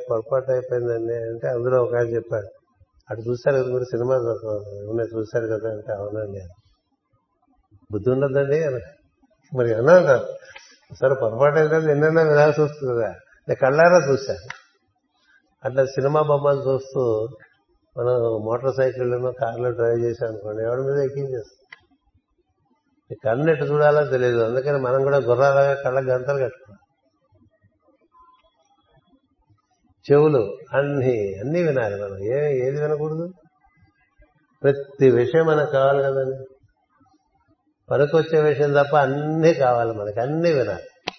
పొరపాటు 0.09 0.51
అయిపోయిందండి 0.53 1.17
అంటే 1.31 1.47
అందులో 1.49 1.77
ఒక 1.85 1.95
ఆయన 1.95 2.09
చెప్పాడు. 2.17 2.49
అటు 3.11 3.23
చూశారు 3.29 3.57
కదా 3.57 3.71
మీరు 3.73 3.87
సినిమా 3.91 4.15
ఉన్నాయి 4.91 5.09
చూశారు 5.13 5.47
కదా 5.47 5.69
అంటే 5.71 5.93
అవునండి 5.93 6.43
బుద్ధి 7.91 8.11
ఉండదండి 8.11 8.59
మరి 9.55 9.75
అన్నా 9.75 10.19
సరే? 11.01 11.15
పొరపాటు 11.23 11.59
ఏంటంటే 11.59 11.91
ఎన్నైనా 11.91 12.23
వినాల్సి 12.23 12.61
వస్తుంది 12.61 12.95
కదా. 12.95 13.09
నేను 13.49 13.55
కళ్ళారా 13.55 14.13
చూశాను. 14.13 14.49
అట్లా 15.65 15.85
సినిమా 15.85 16.23
బొమ్మలు 16.23 16.73
చూస్తూ 16.73 17.29
మనం 17.99 18.15
మోటార్ 18.45 18.75
సైకిళ్ళను 18.77 19.33
కార్లో 19.41 19.71
డ్రైవ్ 19.71 20.01
చేసాం 20.01 20.29
అనుకోండి 20.29 20.63
ఎవరి 20.63 20.81
మీద 20.81 21.05
ఎక్కించేస్తాం? 21.05 21.67
కన్ను 23.25 23.51
ఎట్టు 23.51 23.65
చూడాలో 23.65 24.07
తెలియదు 24.07 24.39
అందుకని 24.39 24.79
మనం 24.79 25.03
కూడా 25.03 25.17
గుర్రాలుగా 25.17 25.75
కళ్ళ 25.75 25.99
గంతలు 25.99 26.39
కట్టుకున్నాం. 26.39 26.79
చెవులు 30.13 30.57
అన్ని 30.73 31.35
అన్నీ 31.35 31.63
వినాలి 31.63 32.03
మనం. 32.03 32.19
ఏ 32.19 32.59
ఏది 32.67 32.83
వినకూడదు? 32.83 33.31
ప్రతి 34.63 35.11
విషయం 35.11 35.47
మనకు 35.47 35.71
కావాలి 35.71 36.03
కదండి. 36.03 36.56
పనికొచ్చే 37.91 38.41
విషయం 38.41 38.73
తప్ప 38.73 38.97
అన్నీ 38.97 39.55
కావాలి 39.55 39.93
మనకి 39.93 40.21
అన్నీ 40.21 40.53
వినాలి. 40.53 41.13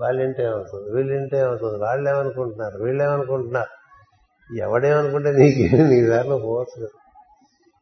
వాళ్ళింటే 0.00 0.44
ఏమవుతుంది? 0.44 0.90
వీళ్ళింటే 0.90 1.38
ఏమవుతుంది? 1.38 1.78
వాళ్ళు 1.78 2.08
ఏమనుకుంటున్నారు? 2.08 2.82
వీళ్ళు 2.82 3.02
ఏమనుకుంటున్నారు? 3.02 3.86
ఎవడేమనుకుంటే 4.56 5.32
నీకు 5.32 5.76
నీ 5.90 6.02
దారిలో 6.02 6.38
పోవచ్చు 6.38 6.86
కదా. 6.86 7.00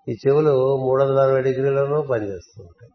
ఈ 0.08 0.16
చెవులు 0.26 0.76
మూడు 0.76 1.02
వందల 1.02 1.18
అరవై 1.18 1.42
డిగ్రీలోనూ 1.42 2.02
పనిచేస్తూ 2.02 2.62
ఉంటాయి. 2.62 2.92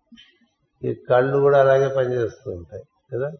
ఈ 0.91 0.95
కళ్ళు 1.09 1.37
కూడా 1.37 1.59
అలాగే 1.59 1.87
పనిచేస్తూ 1.87 2.51
ఉంటాయి 2.51 2.83
కదా? 3.13 3.31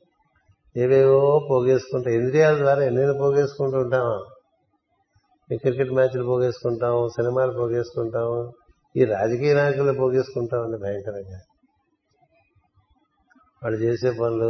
ఏవేవో 0.78 1.48
పోగేసుకుంటాయి. 1.50 2.18
ఇంద్రియాల 2.18 2.58
ద్వారా 2.58 2.84
ఎన్నైనా 2.84 3.14
పోగేసుకుంటూ 3.14 3.78
ఉంటామా? 3.78 4.22
ఈ 5.52 5.58
క్రికెట్ 5.58 5.92
మ్యాచ్లు 5.92 6.24
పోగేసుకుంటాం 6.24 7.10
సినిమాలు 7.10 7.52
పోగేసుకుంటాం 7.52 8.52
ఈ 8.98 9.04
రాజకీయ 9.06 9.54
నాయకులు 9.54 9.94
పోగేసుకుంటామండి 9.94 10.78
భయంకరంగా. 10.78 11.40
వాళ్ళు 13.64 13.78
చేసే 13.80 14.10
పనులు 14.12 14.50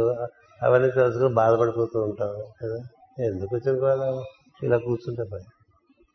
అవన్నీ 0.62 0.90
తెలుసుకుని 0.90 1.34
బాధపడిపోతూ 1.34 2.00
ఉంటాం 2.00 2.32
కదా. 2.62 2.80
ఎందుకు 3.18 3.56
వచ్చిన 3.56 3.78
కూడా 3.78 4.24
ఇలా 4.62 4.78
కూర్చుంటే 4.78 5.22
పని. 5.22 5.46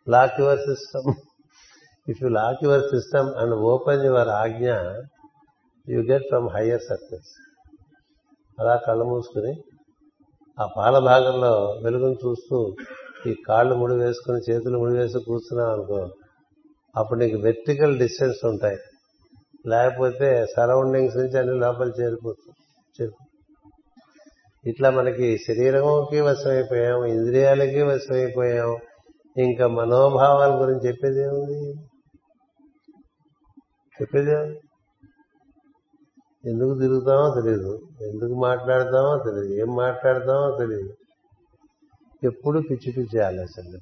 Lock 0.07 0.39
your 0.39 0.59
system. 0.59 1.13
If 2.09 2.23
you 2.23 2.29
lock 2.29 2.63
your 2.63 2.81
system 2.81 3.29
and 3.35 3.55
open 3.55 4.05
your 4.05 4.27
ఆజ్ఞ 4.27 4.67
you 5.89 6.01
get 6.01 6.23
from 6.23 6.49
higher 6.49 6.81
success 6.81 7.31
అలా 8.59 8.75
కళ్ళు 8.75 9.05
మూసుకుని 9.05 9.53
ఆ 10.59 10.65
పాల 10.77 10.99
భాగంలో 10.99 11.79
వెలుగును 11.83 12.17
చూస్తూ 12.25 12.75
ఈ 13.27 13.35
కాళ్ళు 13.47 13.75
ముడి 13.75 13.95
వేసుకుని 13.95 14.51
చేతులు 14.51 14.77
ముడి 14.79 14.93
వేసి 14.93 15.19
కూర్చున్నాం 15.19 15.71
అనుకో 15.71 16.09
అప్పుడు 16.95 17.19
నీకు 17.19 17.37
వెర్టికల్ 17.37 17.99
డిస్టెన్స్ 17.99 18.45
ఉంటాయి. 18.45 18.77
లేకపోతే 19.67 20.45
సరౌండింగ్స్ 20.45 21.17
నుంచి 21.17 21.37
అన్ని 21.39 21.59
లోపల 21.59 21.89
చేరిపోతుంది 21.89 22.64
ఇట్లా 24.65 24.89
మనకి 24.89 25.37
శరీరంకి 25.37 26.21
వశమైపోయాం 26.21 27.05
ఇంద్రియాలకి 27.05 27.81
వశమైపోయాం 27.81 28.77
ఇంకా 29.37 29.67
మనోభావాల 29.67 30.61
గురించి 30.61 30.87
చెప్పేది 30.87 31.21
ఏముంది? 31.21 31.73
చెప్పేది 34.01 34.31
ఎందుకు 36.45 36.79
తిరుగుతామో 36.79 37.41
తెలియదు 37.41 37.89
ఎందుకు 38.01 38.39
మాట్లాడతామో 38.39 39.17
తెలియదు 39.17 39.61
ఏం 39.61 39.75
మాట్లాడతామో 39.75 40.57
తెలియదు 40.57 40.93
ఎప్పుడు 42.23 42.59
పిచ్చి 42.59 42.91
పిచ్చి 42.91 43.19
ఆలోచనలు 43.19 43.77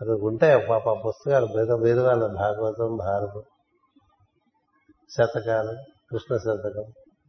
అక్కడ 0.00 0.18
ఉంటాయి 0.22 0.66
పాప 0.68 1.08
పుస్తకాలు 1.08 1.46
వేద 1.58 1.70
వేదవాళ్ళ 1.70 2.26
భాగవతం 2.26 2.96
భారతం 2.96 3.42
శతకాలు? 5.10 5.89
కృష్ణ 6.10 6.36
శతకం 6.36 6.84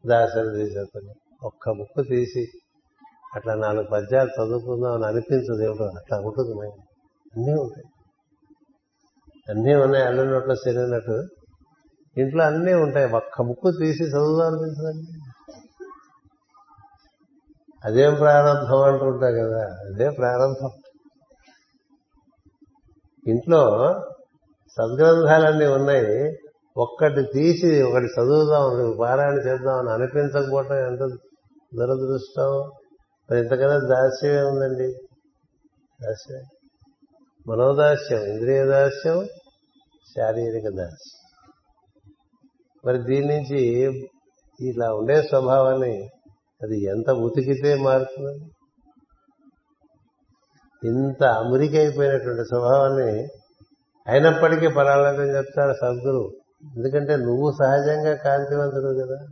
దాశరథి 0.10 0.70
శతకం 0.70 1.14
ఒక్క 1.44 1.70
ముక్కు 1.70 2.02
తీసి 2.02 2.48
అట్లా 3.36 3.56
నాలుగు 3.56 3.84
పద్యాలు 3.84 4.30
చదువుకుందాం 4.30 4.94
అని 4.94 5.06
అనిపించదు 5.06 5.64
ఏమిటో 5.64 5.84
అట్లా 5.84 6.20
ఉంటుంది 6.20 6.54
మైండ్ 6.54 6.76
అన్నీ 7.38 7.54
ఉంటాయి. 7.62 7.86
అన్నీ 9.50 9.76
ఉన్నాయి 9.76 10.06
అల్లు 10.06 10.22
నోట్లో 10.22 10.56
సరినట్టు 10.56 11.28
ఇంట్లో 12.18 12.44
అన్నీ 12.44 12.74
ఉంటాయి. 12.74 13.14
ఒక్క 13.14 13.42
ముక్కు 13.42 13.72
తీసి 13.72 14.04
చదువుదాం 14.04 14.48
అనిపించదండి. 14.48 15.22
అదేం 17.86 18.16
ప్రారంభం 18.16 18.82
అంటుంటా 18.82 19.32
కదా. 19.32 19.64
అదే 19.66 20.10
ప్రారంభం. 20.10 20.70
ఇంట్లో 23.28 23.62
సద్గ్రంథాలన్నీ 24.72 25.66
ఉన్నాయి. 25.66 26.38
ఒక్కటి 26.78 27.24
తీసి 27.34 27.82
ఒకటి 27.82 28.06
చదువుదాం 28.06 28.98
పారాయణ 29.00 29.34
చేద్దామని 29.34 29.90
అనిపించకపోవటం 29.90 30.76
ఎంత 30.76 31.00
దురదృష్టం. 31.76 32.72
మరి 33.32 33.40
ఇంతకన్నా 33.40 33.78
దాస్యమే 33.78 34.42
ఉందండి 34.42 34.94
దాస్యం. 36.02 36.44
మనోదాస్యం 37.48 38.24
ఇంద్రియ 38.24 38.66
దాస్యం 38.66 39.26
శారీరక 40.08 40.76
దాస్యం. 40.78 41.22
మరి 42.86 43.04
దీని 43.04 43.38
నుంచి 43.38 43.86
ఇలా 44.62 44.94
ఉండే 44.94 45.22
స్వభావాన్ని 45.22 46.10
అది 46.64 46.84
ఎంత 46.84 47.12
ఉతికితే 47.12 47.76
మారుతుంది 47.76 48.52
ఇంత 50.88 51.24
అమురికైపోయినటువంటి 51.24 52.46
స్వభావాన్ని 52.46 53.28
అయినప్పటికీ 54.08 54.68
పరాళకం 54.68 55.24
చెప్తాడు 55.24 55.74
సద్గురు. 55.74 56.41
ఎందుకంటే 56.64 57.16
నువ్వు 57.16 57.52
సహజంగా 57.52 58.16
కాంతివంతుడు 58.16 59.06
కదా. 59.06 59.28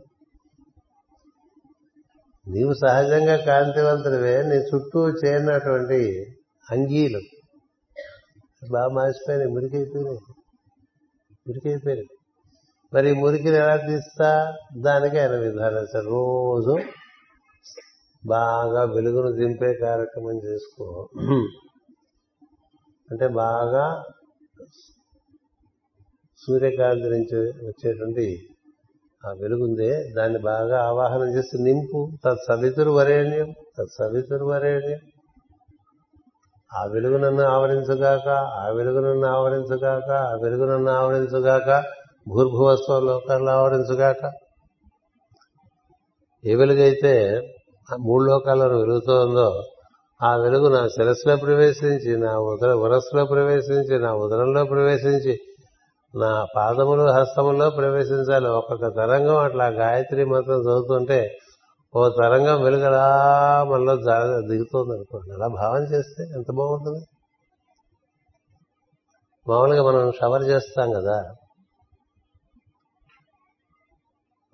నీవు 2.48 2.72
సహజంగా 2.72 3.36
కాంతివంతుడివే 3.36 4.42
నీ 4.42 4.56
చుట్టూ 4.56 5.08
చేరినటువంటి 5.08 6.26
అంగీలు. 6.70 7.20
బాగా 8.70 8.88
మార్చిపోయినాయి 8.88 9.50
మురికైపోయినాయి. 9.50 10.18
మురికైపోయినాయి. 11.48 12.08
మరి 12.94 13.14
మురికిని 13.14 13.56
ఎలా 13.56 13.76
తీస్తా? 13.76 14.56
దానికి 14.80 15.18
ఆయన 15.18 15.36
విధానం 15.36 16.00
రోజు 16.06 16.76
బాగా 18.26 18.84
వెలుగును 18.84 19.32
దింపే 19.32 19.74
కార్యక్రమం 19.74 20.38
చేసుకో. 20.44 21.08
అంటే 23.10 23.28
బాగా 23.28 24.04
సూర్యకాంతి 26.50 27.08
నుంచి 27.10 27.40
వచ్చేటువంటి 27.66 28.26
ఆ 29.24 29.30
వెలుగుందే 29.40 29.88
దాన్ని 30.16 30.38
బాగా 30.38 30.76
ఆవాహనం 30.88 31.30
చేస్తే 31.36 31.56
నింపు 31.62 32.00
తత్ 32.24 32.42
సవితురు 32.46 32.92
వరేణ్యం 32.92 33.48
తత్ 33.78 33.94
సవితురు 33.98 34.44
వరేణ్యం. 34.44 35.00
ఆ 36.70 36.82
వెలుగు 36.84 37.18
నన్ను 37.18 37.44
ఆవరించుగాక 37.44 38.28
ఆ 38.60 38.64
వెలుగు 38.76 39.00
నన్ను 39.00 39.26
ఆవరించుగాక 39.28 40.10
ఆ 40.28 40.34
వెలుగు 40.42 40.66
నన్ను 40.66 40.90
ఆవరించుగాక 40.92 41.68
భూర్భువస్వ 42.28 42.98
లోకాలను 43.00 43.50
ఆవరించుగాక. 43.50 44.22
ఏ 46.44 46.54
వెలుగైతే 46.54 47.14
మూడు 48.00 48.24
లోకాలను 48.24 48.76
వెలుగుతోందో 48.78 49.48
ఆ 50.20 50.30
వెలుగు 50.36 50.68
నా 50.68 50.82
శిరస్సులో 50.88 51.36
ప్రవేశించి 51.36 52.12
నా 52.16 52.32
ఉదర 52.48 52.72
ఉరస్సులో 52.84 53.24
ప్రవేశించి 53.24 53.96
నా 53.98 54.10
ఉదరంలో 54.24 54.62
ప్రవేశించి 54.64 55.34
నా 56.14 56.46
పాదములు 56.56 57.04
హస్తములో 57.12 57.70
ప్రవేశించాలి. 57.70 58.48
ఒక్కొక్క 58.48 58.86
తరంగం 58.96 59.36
అట్లా 59.36 59.66
గాయత్రి 59.66 60.24
మంత్రం 60.24 60.60
చదువుతుంటే 60.60 61.20
ఓ 61.96 62.08
తరంగం 62.08 62.62
వెలుగలా 62.62 63.04
మనలో 63.64 63.94
దిగుతుంది 64.48 64.92
అనుకోండి 64.96 65.30
అలా 65.34 65.48
భావన 65.48 65.82
చేస్తే 65.82 66.22
ఎంత 66.38 66.50
బాగుంటుంది? 66.52 67.00
మామూలుగా 69.46 69.82
మనం 69.82 70.12
షవర్ 70.12 70.42
చేస్తాం 70.42 70.92
కదా. 70.92 71.18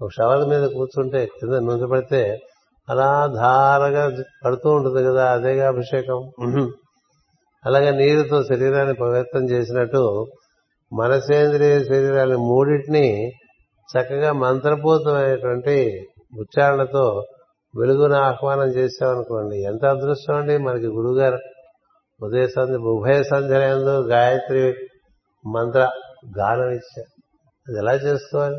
ఒక 0.02 0.10
షవర్ 0.10 0.48
మీద 0.48 0.64
కూర్చుంటే 0.68 1.26
కింద 1.26 1.54
నూనె 1.66 1.86
పడితే 1.86 2.22
అలా 2.88 3.26
ధారగా 3.26 4.04
పడుతూ 4.44 4.70
ఉంటుంది 4.70 5.04
కదా 5.04 5.32
అదేగా 5.32 5.68
అభిషేకం. 5.68 6.20
అలాగే 7.64 7.90
నీరుతో 7.90 8.42
శరీరాన్ని 8.42 8.94
పవిత్రం 8.94 9.44
చేసినట్టు 9.44 10.02
మనసేంద్రియ 10.92 11.84
శరీరాన్ని 11.84 12.36
మూడింటిని 12.36 13.32
చక్కగా 13.90 14.32
మంత్రపూతమైనటువంటి 14.32 16.06
ఉచ్చారణతో 16.38 17.26
వెలుగును 17.78 18.14
ఆహ్వానం 18.14 18.68
చేసామనుకోండి 18.68 19.62
ఎంత 19.62 19.84
అదృష్టం 19.84 20.34
అండి? 20.34 20.58
మనకి 20.58 20.86
గురుగారు 20.86 21.38
ఉదయ 22.22 22.46
సంధ్య 22.46 22.76
ఉభయ 22.76 23.22
సంధ్యలందు 23.22 24.06
గాయత్రి 24.08 24.74
మంత్ర 25.48 25.90
గానం 26.38 26.70
ఇచ్చారు. 26.70 27.22
అది 27.68 27.78
ఎలా 27.78 27.92
చేసుకోవాలి? 27.92 28.56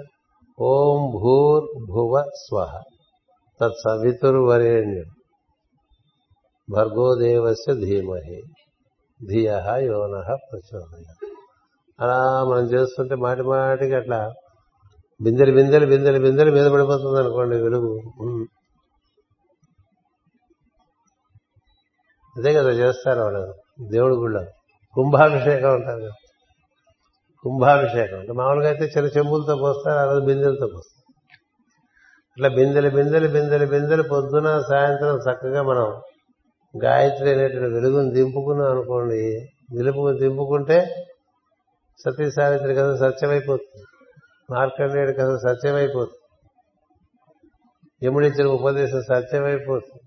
ఓం 0.60 1.12
భూర్ 1.12 1.86
భువ 1.92 2.24
స్వహ 2.36 2.82
తత్సవితుర్వరేణ్యం 3.62 5.06
భర్గోదేవస్య 6.72 7.74
ధీమహి 7.74 8.42
ధియ 9.26 9.50
యోన 9.78 10.36
ప్రచోదయ 10.52 11.27
అలా 12.00 12.44
మనం 12.44 12.64
చేస్తుంటే 12.64 13.16
మాటి 13.16 13.42
మాటికి 13.42 13.94
అట్లా 13.94 14.34
బిందెలు 15.22 15.52
బిందెలు 15.52 15.86
బిందెలు 15.86 16.20
బిందెలు 16.20 16.52
మీద 16.52 16.68
పడిపోతుంది 16.72 17.20
అనుకోండి 17.20 17.56
వెలుగు. 17.56 17.94
అదే 22.36 22.54
కదా 22.54 22.70
చేస్తారు 22.70 23.20
వాళ్ళు. 23.20 23.54
దేవుడి 23.82 24.16
గుళ్ళో. 24.16 24.44
కుంభాభిషేకం 24.96 25.72
అంటారు 25.72 26.02
కదా. 26.02 26.12
కుంభాభిషేకం. 27.44 28.20
అంటే 28.20 28.34
మామూలుగా 28.34 28.68
అయితే 28.68 28.86
చిన్న 28.86 29.10
చెంబులతో 29.18 29.56
పోస్తారు 29.56 29.98
ఆ 29.98 30.14
రోజు 30.14 30.26
బిందెలతో 30.26 30.68
పోస్తారు. 30.68 31.04
అట్లా 32.32 32.50
బిందెలు 32.50 32.90
బిందెలు 32.90 33.28
బిందెలు 33.28 33.66
బిందెలు 33.66 34.04
పొద్దున 34.04 34.62
సాయంత్రం 34.62 35.16
చక్కగా 35.18 35.64
మనం 35.64 36.02
గాయత్రి 36.84 37.30
అనేటువంటి 37.34 37.74
వెలుగును 37.74 38.10
దింపుకున్నాం 38.10 38.72
అనుకోండి 38.72 39.50
నిలుపు 39.74 40.12
దింపుకుంటే 40.12 41.06
సతీ 42.00 42.32
సావిత్రి 42.32 42.76
కథ 42.76 42.96
సత్యమైపోతుంది. 42.96 43.84
మార్కండేయుడి 44.54 45.14
కథ 45.14 45.36
సత్యమైపోతుంది. 45.36 46.18
యముడిచ్చిన 48.06 48.48
ఉపదేశం 48.48 49.02
సత్యమైపోతుంది. 49.02 50.02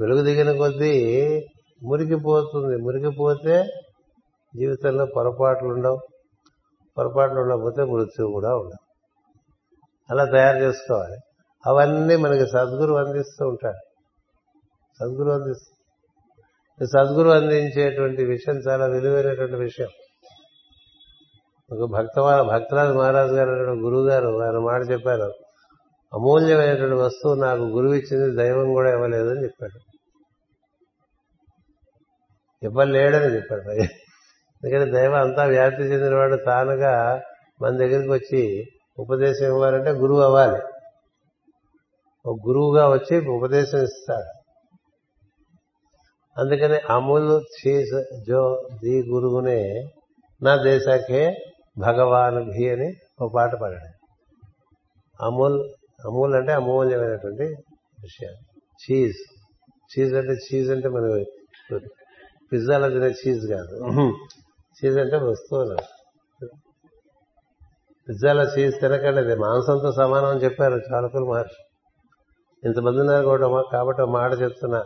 వెలుగు 0.00 0.22
దిగిన 0.22 0.56
కొద్దీ 0.56 0.94
మురికిపోతుంది. 1.82 2.76
మురికిపోతే 2.82 3.62
జీవితంలో 4.56 5.04
పొరపాట్లు 5.04 5.68
ఉండవు 5.68 5.98
పొరపాట్లు 6.98 7.40
ఉండకపోతే 7.40 7.82
మృత్యువు 7.82 8.32
కూడా 8.32 8.48
ఉండవు. 8.48 8.86
అలా 10.10 10.24
తయారు 10.24 10.58
చేసుకోవాలి. 10.58 11.16
అవన్నీ 11.66 12.16
మనకి 12.16 12.46
సద్గురు 12.46 12.94
అందిస్తూ 12.94 13.48
ఉంటాడు. 13.48 13.98
సద్గురు 15.00 15.30
అందిస్తూ. 15.30 16.86
సద్గురు 16.86 17.28
అందించేటువంటి 17.28 18.24
విషయం 18.24 18.56
చాలా 18.56 18.86
విలువైనటువంటి 18.86 19.56
విషయం. 19.56 19.88
ఒక 21.72 21.90
భక్త 21.90 22.42
భక్తరాజు 22.42 22.92
మహారాజు 22.92 23.32
గారు 23.32 23.50
గురువు 23.50 24.08
గారు 24.08 24.42
ఆయన 24.42 24.58
మాట 24.58 24.80
చెప్పారు. 24.90 25.34
అమూల్యమైనటువంటి 26.14 26.94
వస్తువు 26.94 27.34
నాకు 27.34 27.62
గురువు 27.62 27.94
ఇచ్చింది 27.94 28.36
దైవం 28.36 28.72
కూడా 28.72 28.92
ఇవ్వలేదని 28.92 29.44
చెప్పాడు. 29.44 29.78
ఇవ్వలేడని 32.62 33.34
చెప్పాడు. 33.34 33.70
ఎందుకంటే 33.70 34.90
దైవం 34.90 35.14
అంతా 35.14 35.44
వ్యాప్తి 35.44 35.82
చెందినవాడు 35.82 36.36
తానుగా 36.36 37.22
మన 37.62 37.76
దగ్గరికి 37.76 38.12
వచ్చి 38.12 38.64
ఉపదేశం 38.98 39.46
ఇవ్వాలంటే 39.46 39.90
గురువు 39.90 40.20
అవ్వాలి. 40.20 40.62
ఒక 42.26 42.36
గురువుగా 42.48 42.88
వచ్చి 42.88 43.28
ఉపదేశం 43.28 43.82
ఇస్తాడు. 43.82 44.40
అందుకని 46.40 46.78
అమూల్ 46.90 47.40
చీజ్ 47.60 48.22
జో 48.28 48.68
ది 48.84 49.02
గురువునే 49.08 49.88
నా 50.42 50.56
దేశాకే 50.56 51.36
భగవాన్ 51.80 52.50
భీ 52.50 52.68
అని 52.68 52.94
ఒక 53.20 53.32
పాట 53.34 53.54
పాడాడు. 53.54 54.06
అమూల్ 55.24 55.60
అమూల్ 56.06 56.34
అంటే 56.34 56.52
అమూల్యమైనటువంటి 56.52 57.44
విషయం. 58.02 58.32
చీజ్. 58.84 59.16
చీజ్ 59.92 60.14
అంటే 60.14 60.32
చీజ్ 60.32 60.70
అంటే 60.70 60.88
మన 60.88 61.24
పిజ్జాలో 62.52 62.88
తినే 62.88 63.06
చీజ్ 63.06 63.46
కాదు. 63.50 63.76
చీజ్ 64.78 64.98
అంటే 64.98 65.16
వస్తువులు. 65.16 65.76
పిజ్జాలో 68.08 68.42
చీజ్ 68.42 68.80
తినకండి 68.80 69.20
అది 69.20 69.36
మాంసంతో 69.36 69.92
సమానం 69.92 70.24
అని 70.24 70.40
చెప్పారు 70.40 70.80
చాలకులు 70.94 71.24
మహర్షి. 71.24 71.62
ఇంతమంది 72.64 73.00
ఉన్నారు 73.00 73.24
కూడా 73.24 73.62
కాబట్టి 73.72 74.02
ఒక 74.02 74.08
మాట 74.08 74.40
చెప్తున్నా. 74.40 74.84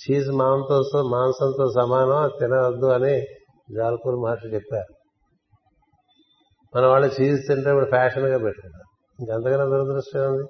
చీజ్ 0.00 0.30
మాంసంతో 0.30 1.02
మాంసంతో 1.02 1.72
సమానం 1.72 2.30
తినవద్దు 2.40 2.86
అని 2.86 3.20
జాలకూరు 3.76 4.16
మహర్షి 4.16 4.48
చెప్పారు. 4.48 4.99
మన 6.76 6.86
వాళ్ళు 6.86 7.06
చీజ్ 7.06 7.40
తింటే 7.48 7.70
ఇప్పుడు 7.70 7.84
ఫ్యాషన్గా 7.84 8.38
పెట్టుకుంటారు 8.38 8.88
ఇంకంతకన్నా 9.20 9.64
దురదృష్టం 9.64 10.20
ఉంది 10.20 10.48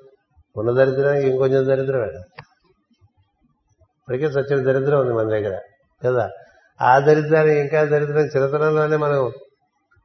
ఉన్న 0.56 0.70
దరిద్రానికి 0.70 1.28
ఇంకొంచెం 1.28 1.66
దరిద్రం 1.66 2.01
వేడం 2.01 2.20
ఇప్పటికే 3.98 4.30
సత్యం 4.30 4.64
దరిద్రం 4.64 5.01
ఉంది 5.01 5.12
మన 5.12 5.28
దగ్గర 5.28 5.59
కదా? 6.06 6.30
ఆ 6.82 6.98
దరిద్రానికి 6.98 7.60
ఇంకా 7.60 7.84
దరిద్రం 7.84 8.24
చిరతనంలోనే 8.26 8.97
మనం 8.97 9.32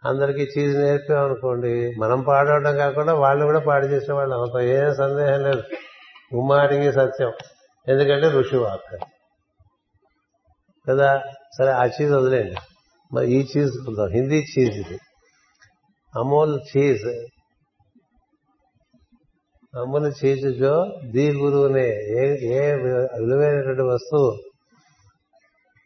అందరికీ 0.06 0.42
చీజ్ 0.42 0.78
నేర్పామనుకోండి 0.78 1.96
మనం 2.00 2.22
పాడవడం 2.22 2.78
కాకుండా 2.78 3.14
వాళ్ళు 3.14 3.46
కూడా 3.46 3.60
పాడు 3.60 3.86
చేసే 3.86 4.14
వాళ్ళు 4.14 4.36
అవుతాం. 4.36 4.62
ఏ 4.62 4.94
సందేహం 4.94 5.44
లేదు. 5.44 5.64
ఉమ్మాటికి 6.36 6.92
సత్యం. 6.92 7.34
ఎందుకంటే 7.88 8.28
ఋషి 8.28 8.58
వాక్ 8.58 9.02
కదా? 10.90 11.24
సరే 11.58 11.72
ఆ 11.72 11.86
చీజ్ 11.86 12.12
వదిలేండి 12.12 12.56
మరి 13.14 13.28
ఈ 13.32 13.48
చీజ్ 13.58 13.72
హిందీ 14.12 14.36
చీజ్ 14.36 14.78
ఇది. 14.78 15.00
అమూల్ 16.16 16.60
చీజ్ 16.70 17.08
అమూల్ 19.74 20.14
చీజ్ 20.20 20.46
జో 20.60 20.74
ది 21.12 21.26
గురువునే 21.38 21.88
ఏ 22.16 22.26
ఏ 22.52 22.62
విలువైనటువంటి 22.76 23.82
వస్తువు 23.82 24.30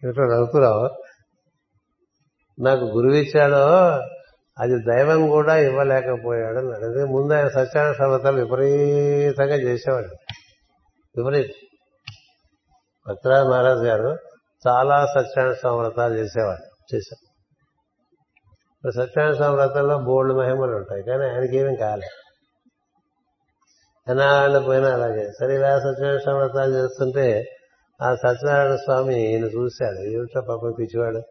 ఇట్లా 0.03 0.25
నవ్వుకురావు 0.25 0.83
నాకు 2.57 2.85
గురువు 2.85 3.15
ఇచ్చాడో 3.15 3.63
అది 4.57 4.75
దైవం 4.83 5.29
కూడా 5.29 5.57
ఇవ్వలేకపోయాడు 5.57 6.59
అని 6.59 6.85
అదే 6.87 7.03
ముందు 7.05 7.33
ఆయన 7.33 7.47
సత్యాన 7.47 7.91
సర్వతాలు 7.91 8.37
విపరీతంగా 8.37 9.55
చేసేవాడు 9.55 10.11
విపరీత 11.15 11.51
భక్తరాజ 13.05 13.43
మహారాజ్ 13.47 13.83
గారు 13.83 14.11
చాలా 14.67 15.05
సత్యాన 15.05 15.53
సమతాలు 15.53 16.13
చేసేవాడు 16.13 16.65
చేశారు 16.95 17.28
సత్యారాయణ 18.87 19.33
స్వామి 19.33 19.55
వ్రతంలో 19.55 19.97
బోల్డ్ 19.97 20.37
మహిమలు 20.37 20.75
ఉంటాయి 20.75 21.03
కానీ 21.03 21.23
ఆయనకి 21.23 21.57
ఏమీ 21.57 21.75
కాలే. 21.75 22.07
ఎన్నాళ్ళు 24.09 24.59
పోయినా 24.59 24.89
అలాగే. 24.93 25.29
సరే 25.39 25.55
ఇలా 25.55 25.79
సత్యనారాయణ 25.79 26.17
సంవ్రతాలు 26.17 26.73
చేస్తుంటే 26.73 27.45
ఆ 28.01 28.15
సత్యనారాయణ 28.15 28.75
స్వామి 28.75 29.31
ఈయన 29.31 29.45
చూశాడు. 29.45 29.99
ఏమిటో 29.99 30.41
పాపం 30.41 30.73
పిచ్చివాడు? 30.79 31.21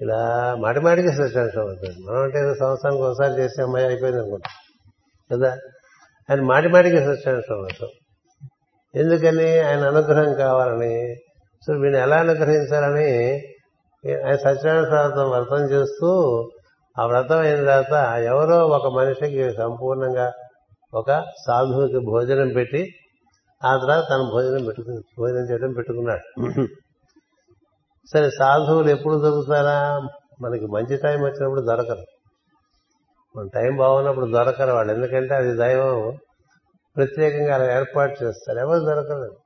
ఇలా 0.00 0.54
మాటి 0.58 0.80
మాటికి 0.80 1.08
సత్యనారాయణ 1.08 1.48
సంవ్రతం 1.48 1.94
మనం 2.06 2.22
అంటే 2.22 2.54
సంవత్సరానికి 2.60 3.02
ఒకసారి 3.02 3.42
చేసే 3.42 3.62
అమ్మాయి 3.62 3.86
అయిపోయింది 3.86 4.20
అనుకుంటా. 4.20 4.50
కదా? 5.32 5.58
ఆయన 6.30 6.40
మాటి 6.40 6.68
మాటికి 6.68 6.96
సత్యనారాయణ 6.96 7.54
వ్రతం. 7.54 7.88
ఎందుకని? 8.94 9.58
ఆయన 9.58 9.86
అనుగ్రహం 9.88 10.34
కావాలని. 10.34 11.14
సో 11.66 11.72
వీడిని 11.72 12.02
ఎలా 12.02 12.16
అనుగ్రహించాలని? 12.16 13.32
ఆయన 14.14 14.36
సత్యనారాయణ 14.36 15.06
వ్రతం 15.06 15.30
వ్రతం 15.30 15.70
చేస్తూ 15.70 16.50
ఆ 16.98 17.06
వ్రతం 17.06 17.38
అయిన 17.38 17.56
తర్వాత 17.56 18.18
ఎవరో 18.18 18.66
ఒక 18.66 18.96
మనిషికి 18.96 19.52
సంపూర్ణంగా 19.52 20.32
ఒక 20.94 21.24
సాధువుకి 21.46 21.98
భోజనం 21.98 22.48
పెట్టి 22.48 22.94
ఆ 23.64 23.76
తర్వాత 23.76 24.04
తన 24.10 24.28
భోజనం 24.32 24.64
పెట్టుకు 24.64 25.02
భోజనం 25.18 25.50
చేయడం 25.50 25.72
పెట్టుకున్నాడు. 25.72 26.46
సరే 28.12 28.30
సాధువులు 28.30 28.88
ఎప్పుడు 28.88 29.14
దొరుకుతారా? 29.14 30.08
మనకి 30.40 30.66
మంచి 30.66 30.96
టైం 30.96 31.22
వచ్చినప్పుడు 31.22 31.60
దొరకరు. 31.60 32.04
మన 33.36 33.48
టైం 33.54 33.76
బాగున్నప్పుడు 33.76 34.26
దొరకరు 34.26 34.72
వాళ్ళు. 34.72 34.92
ఎందుకంటే 34.92 35.34
అది 35.34 35.56
దైవం 35.56 36.18
ప్రత్యేకంగా 36.96 37.54
అలా 37.54 37.78
ఏర్పాటు 37.78 38.24
చేస్తారు. 38.24 38.58
ఎవరు 38.58 38.78
దొరకరు. 38.78 39.36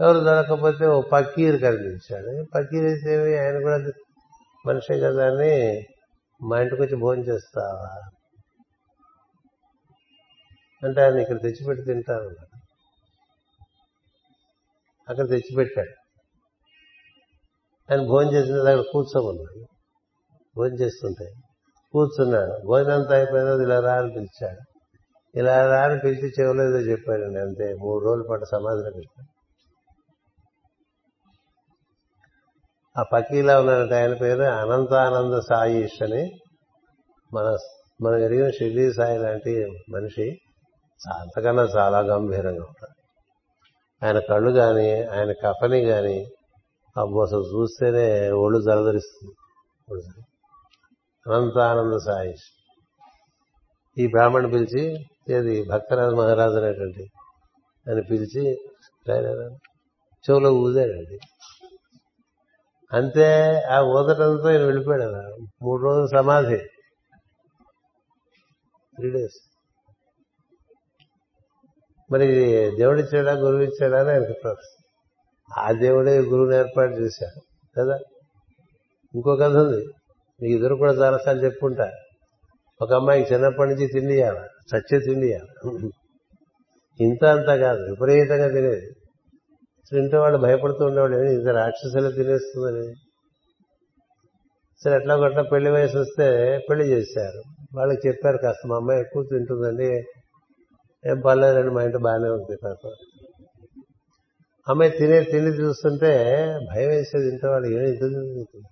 ఎవరు 0.00 0.18
దొరకకపోతే 0.18 0.86
ఓ 0.86 1.00
పక్కీరు 1.00 1.56
కనిపించాడు. 1.56 2.44
పక్కీరు 2.54 2.86
అయితే 2.86 3.38
ఆయన 3.38 3.62
కూడా 3.62 3.78
మనిషి 4.66 5.00
కదా 5.00 5.26
అని 5.26 5.84
మా 6.42 6.60
ఇంటికి 6.60 6.82
వచ్చి 6.82 6.96
భోజనం 6.96 7.24
చేస్తావా? 7.24 8.10
అంటే 10.84 11.02
ఆయన 11.02 11.18
ఇక్కడ 11.18 11.42
తెచ్చిపెట్టి 11.42 11.84
తింటాను 11.84 12.30
అక్కడ 15.08 15.28
తెచ్చిపెట్టాడు. 15.28 15.90
ఆయన 17.92 18.08
భోజనం 18.08 18.32
చేసిన 18.32 18.56
దగ్గర 18.56 18.84
కూర్చోమన్నాడు. 18.92 19.66
భోజనం 20.56 20.80
చేస్తుంటే 20.80 21.32
కూర్చున్నాడు. 21.92 22.66
భోజనం 22.66 22.94
అంతా 22.94 23.14
అయిపోయిన 23.14 23.62
ఇలా 23.62 23.80
రా 23.80 23.94
అని 23.94 24.12
పిలిచాడు. 24.12 24.60
ఇలా 25.38 25.66
రా 25.66 25.82
అని 25.82 26.00
పిలిచి 26.04 26.32
చెవులేదో 26.40 26.78
చెప్పాడండి 26.78 27.40
అంతే. 27.40 27.74
మూడు 27.74 28.04
రోజుల 28.04 28.26
పాటు 28.30 28.44
సమాధిలో 28.44 28.90
పెట్టాడు. 28.94 29.33
ఆ 32.96 33.02
పకీలా 33.12 33.54
ఉన్నటువంటి 33.60 33.94
ఆయన 33.94 34.14
పేరు 34.14 34.44
అనంతానంద 34.54 35.36
సాయిష్ 35.40 35.98
అని 36.02 36.22
మన 37.30 37.46
మనం 38.00 38.18
ఎరిగిన 38.18 38.48
షిర్డీ 38.50 38.84
సాయి 38.92 39.18
లాంటి 39.18 39.52
మనిషి 39.90 40.26
అంతకన్నా 41.00 41.64
చాలా 41.76 41.98
గంభీరంగా 42.00 42.64
ఉంటాడు. 42.64 42.94
ఆయన 44.02 44.18
కళ్ళు 44.18 44.50
కానీ 44.50 44.88
ఆయన 45.06 45.32
కఫని 45.42 45.80
కానీ 45.84 46.16
అబ్బో 46.96 47.20
అసలు 47.22 47.44
చూస్తేనే 47.52 48.06
ఒళ్ళు 48.34 48.58
జలదరిస్తుంది 48.60 49.34
అనంతానంద 51.26 51.96
సాయిష్ 51.98 52.46
ఈ 53.96 54.06
బ్రాహ్మణ్ 54.06 54.48
పిలిచి 54.52 54.82
ఏది 55.28 55.54
భక్తరాజ 55.68 56.10
మహారాజు 56.14 56.56
అనేటువంటి 56.56 57.04
అని 57.86 58.02
పిలిచి 58.02 58.44
చెవులో 60.24 60.50
ఊదాడండి 60.62 61.16
అంతే 62.94 63.26
ఆ 63.60 63.80
ఊదటంతో 63.80 64.50
ఈయన 64.50 64.62
వెళ్ళిపోయాడు 64.62 65.02
అలా. 65.02 65.46
మూడు 65.62 65.82
రోజులు 65.82 66.06
సమాధి. 66.06 66.58
త్రీ 68.96 69.10
డేస్ 69.10 69.50
మరి 72.12 72.26
దేవుడిచ్చాడా 72.76 73.32
గురువు 73.32 73.62
ఇచ్చాడా 73.62 74.00
అని 74.00 74.10
ఆయనకు 74.10 74.34
ప్రశ్న 74.44 74.82
ఆ 75.58 75.72
దేవుడే 75.72 76.20
గురువుని 76.20 76.56
ఏర్పాటు 76.56 76.92
చేశాడు 76.92 77.40
కదా? 77.78 77.98
ఇంకో 79.14 79.36
కథ 79.36 79.56
ఉంది. 79.56 79.84
మీకు 80.42 80.54
ఇద్దరు 80.54 80.74
కూడా 80.74 80.92
చాలాసార్లు 80.92 81.44
చెప్పుకుంటా. 81.44 81.90
ఒక 82.80 82.92
అమ్మాయికి 82.92 83.34
చిన్నప్పటి 83.34 83.70
నుంచి 83.70 83.86
తిండి 83.86 84.14
ఇవ్వాలి 84.14 84.76
చచ్చే 84.76 84.98
తిండి 84.98 85.26
ఇంత 87.00 87.24
అంతా 87.24 87.56
కాదు 87.56 87.80
విపరీతంగా 87.82 88.48
తినేది. 88.48 88.86
ఇంట్లో 89.92 90.20
వాళ్ళు 90.20 90.38
భయపడుతూ 90.38 90.86
ఉండేవాడు 90.86 91.16
ఇంత 91.16 91.48
రాక్షసులు 91.48 92.10
తినేస్తుందని. 92.10 92.94
సరే 94.84 94.96
ఎట్లా 94.96 95.14
గట్లా 95.14 95.42
పెళ్ళి 95.42 95.70
వయసు 95.70 95.98
వస్తే 95.98 96.58
పెళ్ళి 96.70 96.84
చేశారు. 96.84 97.42
వాళ్ళకి 97.76 98.08
చెప్పారు 98.08 98.36
కాస్త 98.36 98.66
మా 98.66 98.76
అమ్మాయి 98.76 99.00
ఎక్కువ 99.00 99.22
తింటుందండి. 99.22 100.04
ఏం 101.06 101.20
పర్లేదండి 101.20 101.70
మా 101.70 101.82
ఇంటి 101.82 101.98
బాగానే 101.98 102.28
ఉంది 102.28 102.56
పాప. 102.56 102.90
అమ్మాయి 104.68 104.90
తినే 104.90 105.22
తిండి 105.22 105.50
చూస్తుంటే 105.50 106.36
భయం 106.74 106.88
వేసేది 106.88 107.28
ఇంట్లో 107.28 107.50
వాళ్ళు 107.50 107.66
ఏం 107.68 107.94
తింటుంది 107.94 108.62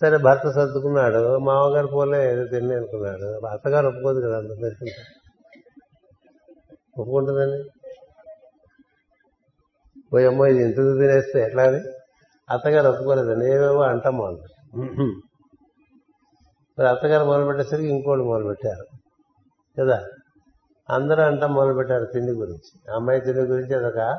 సరే 0.00 0.16
భర్త 0.16 0.50
సర్దుకున్నాడు 0.50 1.38
మామగారు 1.38 1.86
పోలే 1.86 2.32
ఏదో 2.32 2.44
తిని 2.44 2.74
అనుకున్నాడు. 2.74 3.46
అత్తగారు 3.46 3.86
ఒప్పుకోదు 3.86 4.20
కదా 4.20 4.36
అంత 4.36 4.50
ఒప్పుకుంటుందండి. 6.98 7.75
పోయి 10.12 10.26
అమ్మో 10.26 10.46
ఇది 10.46 10.62
ఇంత 10.64 10.76
తినేస్తే 10.76 11.40
ఎట్లా 11.42 11.62
అని? 11.62 11.80
అత్తగారు 12.50 12.88
ఒప్పుకోలేదండి. 12.88 13.46
ఏవేవో 13.46 13.82
అంటాం 13.82 14.16
మొదలు 14.16 14.42
మరి 16.78 16.88
అత్తగారు 16.88 17.24
మొదలు 17.24 17.44
పెట్టేసరికి 17.44 17.88
ఇంకోటి 17.88 18.22
మొదలు 18.22 18.46
పెట్టారు 18.46 18.84
కదా? 19.80 20.04
అందరూ 20.90 21.22
అంటాం 21.22 21.54
మొదలు 21.54 21.74
పెట్టారు 21.74 22.04
తిండి 22.04 22.32
గురించి. 22.32 22.94
అమ్మాయి 22.94 23.20
తిండి 23.20 23.40
గురించి 23.40 23.74
అదొక 23.74 24.18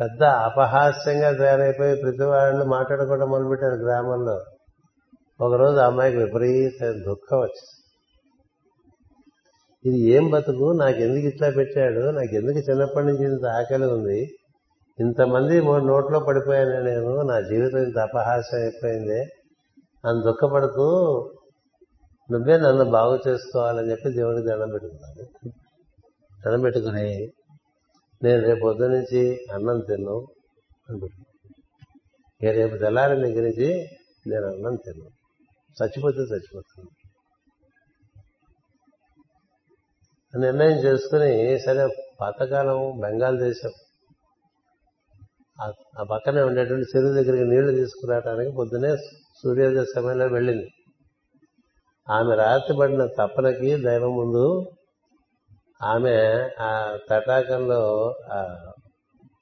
పెద్ద 0.00 0.22
అపహాస్యంగా 0.22 1.32
తయారైపోయి 1.32 1.96
ప్రతి 1.96 2.22
వాళ్ళు 2.22 2.64
మాట్లాడుకోవడం 2.64 3.30
మొదలుపెట్టారు 3.30 3.74
గ్రామంలో. 3.74 4.44
ఒకరోజు 5.40 5.76
అమ్మాయికి 5.76 6.18
విపరీత 6.18 6.84
దుఃఖం 6.84 7.38
వచ్చింది 7.38 7.70
ఇది 9.88 9.98
ఏం 10.10 10.30
బతుకు? 10.30 10.72
నాకు 10.72 10.96
ఎందుకు 10.96 11.26
ఇట్లా 11.26 11.50
పెట్టాడు? 11.50 12.10
నాకు 12.10 12.34
ఎందుకు 12.34 12.58
చిన్నప్పటి 12.58 13.06
నుంచి 13.06 13.24
ఇంత 13.24 13.46
ఆకలి 13.46 13.86
ఉంది? 13.86 14.28
ఇంతమంది 15.00 15.60
నోట్లో 15.60 16.20
పడిపోయాను 16.20 16.82
నేను 16.82 17.22
నా 17.22 17.40
జీవితం 17.40 17.78
ఇంత 17.78 17.98
అపహాస్యం 17.98 18.60
అయిపోయింది. 18.60 19.20
అని 20.04 20.22
దుఃఖపడుతూ 20.22 20.84
నువ్వే 22.30 22.56
నన్ను 22.56 22.84
బాగు 22.84 23.18
చేసుకోవాలని 23.28 23.90
చెప్పి 23.90 24.12
దేవుడికి 24.12 24.48
దండం 24.48 24.70
పెట్టుకున్నాను. 24.70 25.52
దండం 26.46 26.60
పెట్టుకుని 26.60 27.32
నేను 28.22 28.42
రేపు 28.42 28.60
పొద్దు 28.62 28.84
నుంచి 28.84 29.46
అన్నం 29.52 29.80
తిన్నావు 29.80 30.26
అని 30.90 32.52
రేపు 32.52 32.76
తెల్లారి 32.76 33.16
దగ్గర 33.16 33.42
నుంచి 33.42 33.88
నేను 34.26 34.46
అన్నం 34.46 34.74
తిన్నాను 34.74 35.24
చచ్చిపోతే 35.84 36.18
చచ్చిపోతుంది. 36.18 36.90
నిర్ణయం 40.40 40.78
చేసుకుని 40.78 41.58
సరే 41.58 41.88
పాతకాలం 42.20 43.00
బెంగాల్ 43.00 43.38
దేశం 43.38 43.70
ఆ 45.58 46.04
పక్కనే 46.10 46.42
ఉండేటువంటి 46.42 46.86
చెరువు 46.92 47.12
దగ్గరికి 47.12 47.44
నీళ్ళు 47.50 47.72
తీసుకురావడానికి 47.72 48.56
పొద్దునే 48.56 48.96
సూర్యోదయ 49.40 49.84
సమయంలో 49.96 50.26
వెళ్ళింది. 50.26 50.68
ఆమె 52.10 52.34
రాత్రి 52.34 52.76
పడిన 52.80 53.04
తప్పనకి 53.18 53.70
దైవం 53.82 54.12
ముందు 54.16 54.46
ఆమె 55.84 56.14
ఆ 56.60 56.98
తటాకంలో 57.10 57.82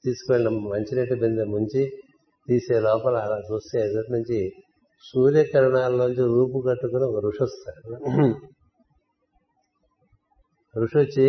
తీసుకువెళ్ళిన 0.05 0.53
మంచినీటి 0.73 1.15
బిందె 1.15 1.45
ముంచి 1.45 1.83
తీసే 2.49 2.81
లోపల 2.81 3.17
అలా 3.17 3.39
చూస్తే 3.39 3.77
ఎదుటి 3.81 4.13
నుంచి 4.13 4.39
సూర్యకిరణాల్లోంచి 5.05 6.25
రూపు 6.35 6.59
కట్టుకుని 6.69 7.05
ఒక 7.05 7.25
ఋషి 7.25 7.43
వస్తాడు. 7.43 7.93
ఋషి 10.75 10.99
వచ్చి 10.99 11.29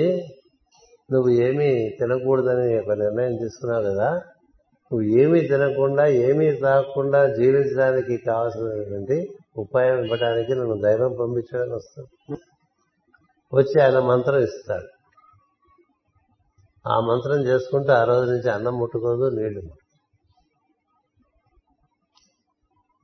నువ్వు 1.12 1.30
ఏమీ 1.30 1.70
తినకూడదని 2.00 2.68
ఒక 2.80 2.94
నిర్ణయం 2.98 3.36
తీసుకున్నావు 3.36 3.84
కదా 3.84 4.10
నువ్వు 4.94 5.10
ఏమీ 5.10 5.42
తినకుండా 5.42 6.06
ఏమీ 6.06 6.52
తాగకుండా 6.52 7.36
జీవించడానికి 7.36 8.18
కావాల్సినటువంటి 8.18 9.34
ఉపాయం 9.58 10.04
ఇవ్వడానికి 10.04 10.56
నన్ను 10.56 10.82
దైవం 10.82 11.16
పంపించడానికి 11.20 11.76
వస్తాడు. 11.76 12.38
వచ్చి 13.56 13.82
ఆయన 13.82 14.00
మంత్రం 14.00 14.40
ఇస్తాడు. 14.40 14.88
ఆ 16.88 17.00
మంత్రం 17.00 17.40
చేసుకుంటే 17.40 17.92
ఆ 17.92 18.04
రోజు 18.04 18.32
నుంచి 18.32 18.50
అన్నం 18.50 18.80
ముట్టుకోదు 18.80 19.36
నీళ్ళు 19.36 19.62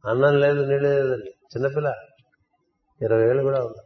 అన్నం 0.06 0.40
లేదు 0.40 0.66
నీళ్ళు 0.66 0.90
లేదండి 0.90 1.30
చిన్నపిల్ల 1.30 1.94
ఇరవై 3.02 3.30
ఏళ్ళు 3.30 3.44
కూడా 3.44 3.60
ఉంది. 3.66 3.84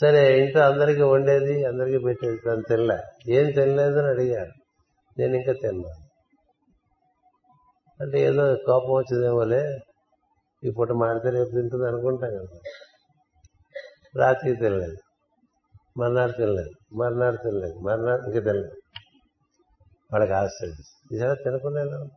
సరే 0.00 0.40
ఇంట్లో 0.40 0.62
అందరికీ 0.62 1.02
వండేది 1.02 1.64
అందరికీ 1.64 1.98
పెట్టేది 1.98 2.36
తను 2.36 2.62
తినలే. 2.62 2.98
ఏం 3.28 3.50
తినలేదని 3.50 4.06
అడిగాడు. 4.06 4.57
నేను 5.18 5.34
ఇంకా 5.36 5.52
తిన్నాను 5.52 6.08
అంటే 8.02 8.20
ఏదో 8.20 8.54
కోపం 8.54 8.92
వచ్చిందేమోలే. 8.92 9.78
ఈ 10.64 10.70
పూట 10.70 10.92
మాడితే 10.92 11.30
రేపు 11.30 11.50
తింటుంది 11.50 11.86
అనుకుంటాం 11.86 12.30
కదా. 12.30 12.60
రాత్రికి 14.16 14.56
తినలేదు. 14.56 14.96
మర్నాడు 15.98 16.32
తినలేదు. 16.32 16.96
మర్నాడు 16.96 17.36
తినలేదు. 17.36 17.78
మర్నాడు 17.78 18.22
ఇంకా 18.22 18.40
తినలేదు. 18.40 18.76
వాళ్ళకి 20.12 20.32
ఆశ్చర్యం 20.32 20.76
ఇలా 21.12 21.34
తినకుండా 21.34 22.08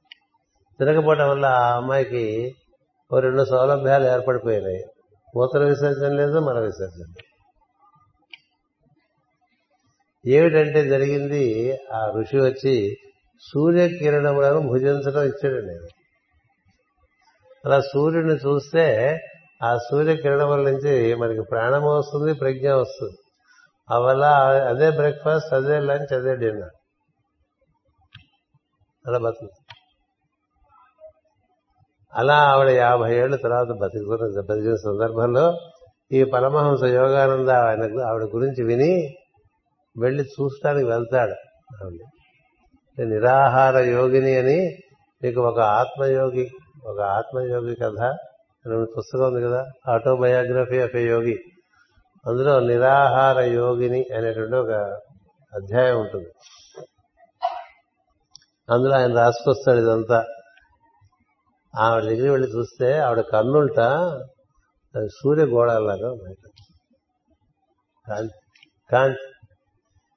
తినకపోవడం 0.79 1.29
వల్ల 1.29 1.45
ఆ 1.45 1.75
అమ్మాయికి 1.75 2.55
ఓ 3.13 3.19
రెండు 3.19 3.43
సౌలభ్యాలు 3.43 4.05
ఏర్పడిపోయినాయి. 4.05 4.83
మూత్ర 5.35 5.63
విసర్జన 5.63 6.07
లేదు 6.07 6.39
మన 6.39 6.59
విసర్జన 6.59 7.13
ఏమిటంటే 10.25 10.89
జరిగింది 10.89 11.73
ఆ 11.93 12.11
ఋషి 12.15 12.37
వచ్చి 12.37 12.97
సూర్యకిరణములను 13.41 14.67
భుజించడం 14.67 15.23
ఇచ్చాడండి 15.23 15.87
అలా 17.65 17.81
సూర్యుడిని 17.81 18.33
చూస్తే 18.33 19.19
ఆ 19.63 19.77
సూర్యకిరణముల 19.77 20.69
నుంచి 20.71 21.15
మనకి 21.15 21.41
ప్రాణం 21.41 21.83
వస్తుంది 21.83 22.33
ప్రజ్ఞ 22.33 22.71
వస్తుంది. 22.71 23.17
అవల్ల 23.89 24.25
అదే 24.69 24.89
బ్రేక్ఫాస్ట్ 24.89 25.53
అదే 25.53 25.79
లంచ్ 25.79 26.13
అదే 26.13 26.35
డిన్నర్ 26.35 26.69
అలా 29.07 29.17
బతుకు. 29.17 29.49
అలా 32.13 32.33
ఆవిడ 32.33 32.69
యాభై 32.69 33.15
ఏళ్ళ 33.15 33.35
తర్వాత 33.35 33.67
బతికున్న 33.67 34.41
బతికిన 34.41 34.75
సందర్భంలో 34.75 35.57
ఈ 36.11 36.23
పరమహంస 36.23 36.83
యోగానంద 36.83 37.49
ఆయన 37.49 38.01
ఆవిడ 38.01 38.23
గురించి 38.23 38.63
విని 38.63 39.17
వెళ్ళి 39.97 40.23
చూస్తానికి 40.23 40.85
వెళ్తాడు. 40.85 41.35
నిరాహార 43.03 43.77
యోగిని 43.77 44.35
అని 44.35 44.77
మీకు 45.23 45.41
ఒక 45.41 45.59
ఆత్మయోగి 45.59 46.49
ఒక 46.85 46.99
ఆత్మయోగి 46.99 47.75
కథ 47.75 48.17
పుస్తకం 48.97 49.33
ఉంది 49.33 49.41
కదా 49.47 49.65
ఆటోబయోగ్రఫీ 49.89 50.81
ఆఫ్ 50.81 50.95
ఏ 50.95 51.07
యోగి 51.07 51.37
అందులో 52.27 52.59
నిరాహార 52.59 53.39
యోగిని 53.39 54.05
అనేటువంటి 54.17 54.55
ఒక 54.55 54.71
అధ్యాయం 55.53 55.99
ఉంటుంది. 55.99 56.29
అందులో 58.69 58.95
ఆయన 58.95 59.15
రాసుకొస్తాడు 59.15 59.77
ఇదంతా. 59.77 60.25
ఆవిడ 61.79 62.03
దగ్గర 62.03 62.29
వెళ్ళి 62.29 62.57
చూస్తే 62.57 62.97
ఆవిడ 62.97 63.19
కన్నుంట 63.19 63.75
సూర్య 65.07 65.43
గోడలాగా 65.43 66.13
బయట. 66.13 66.47
కాంతి. 68.91 69.30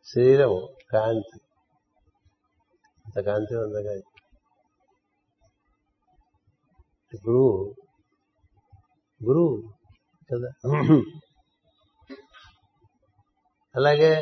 శరీరం 0.06 0.52
కాంతి. 0.93 1.39
అంత 3.05 3.26
కాంతి 3.26 3.55
ఉందగా 3.56 3.93
గురువు 7.14 7.74
గురువు 9.20 9.62
కదా. 10.31 10.51
అలాగే 13.74 14.12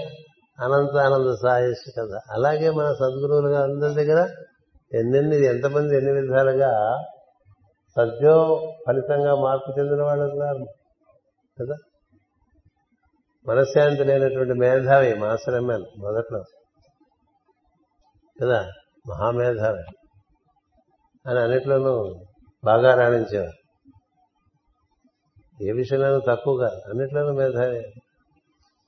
అనంత 0.58 0.96
ఆనంద 0.96 1.30
సాయస్సు 1.42 1.90
కదా. 2.00 2.20
అలాగే 2.30 2.70
మన 2.70 2.88
సద్గురువులుగా 2.92 3.62
అందరి 3.62 3.94
దగ్గర 3.94 4.20
ఎన్నెన్ని 4.92 5.44
ఎంతమంది 5.46 5.96
ఎన్ని 5.96 6.12
విధాలుగా 6.12 6.72
సద్యో 7.96 8.36
ఫలితంగా 8.86 9.34
మార్పు 9.34 9.78
చెందిన 9.78 10.02
వాళ్ళు 10.02 10.24
ఉన్నారు 10.24 10.64
కదా. 11.60 11.76
మనశ్శాంతి 13.48 14.04
లేనటువంటి 14.04 14.52
మేధావి 14.52 15.14
మాస్టర్ 15.14 15.54
ఎంఎన్ 15.54 15.84
మొదట్లో. 15.98 16.42
కదా? 18.42 18.70
మహామేధావి. 19.08 19.82
అని 21.30 21.38
అన్నిట్లోనూ 21.38 22.24
బాగా 22.64 22.94
రాణించేవారు. 22.94 23.62
ఏ 25.62 25.72
విషయంలోనూ 25.72 26.20
తక్కువగా 26.28 26.80
అన్నిట్లోనూ 26.88 27.32
మేధావి. 27.32 27.82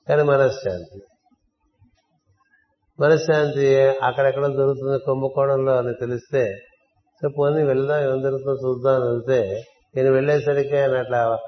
కానీ 0.08 0.22
మనశ్శాంతి. 0.22 1.02
మనశ్శాంతి 3.00 3.76
అక్కడెక్కడ 3.76 4.46
దొరుకుతుంది 4.46 4.98
కుంభకోణంలో 4.98 5.76
అని 5.76 5.94
తెలిస్తే 5.94 6.50
చెప్పుకొని 7.14 7.54
పోనీ 7.54 7.66
వెళ్దాం 7.66 8.00
ఏం 8.00 8.22
దొరుకుతుందో 8.22 8.68
చూద్దాం 8.68 9.02
అని 9.02 9.10
వెళ్తే 9.10 9.62
నేను 9.96 10.12
వెళ్ళేసరికి 10.12 10.76
ఆయన 10.76 10.98
అట్లా 10.98 11.38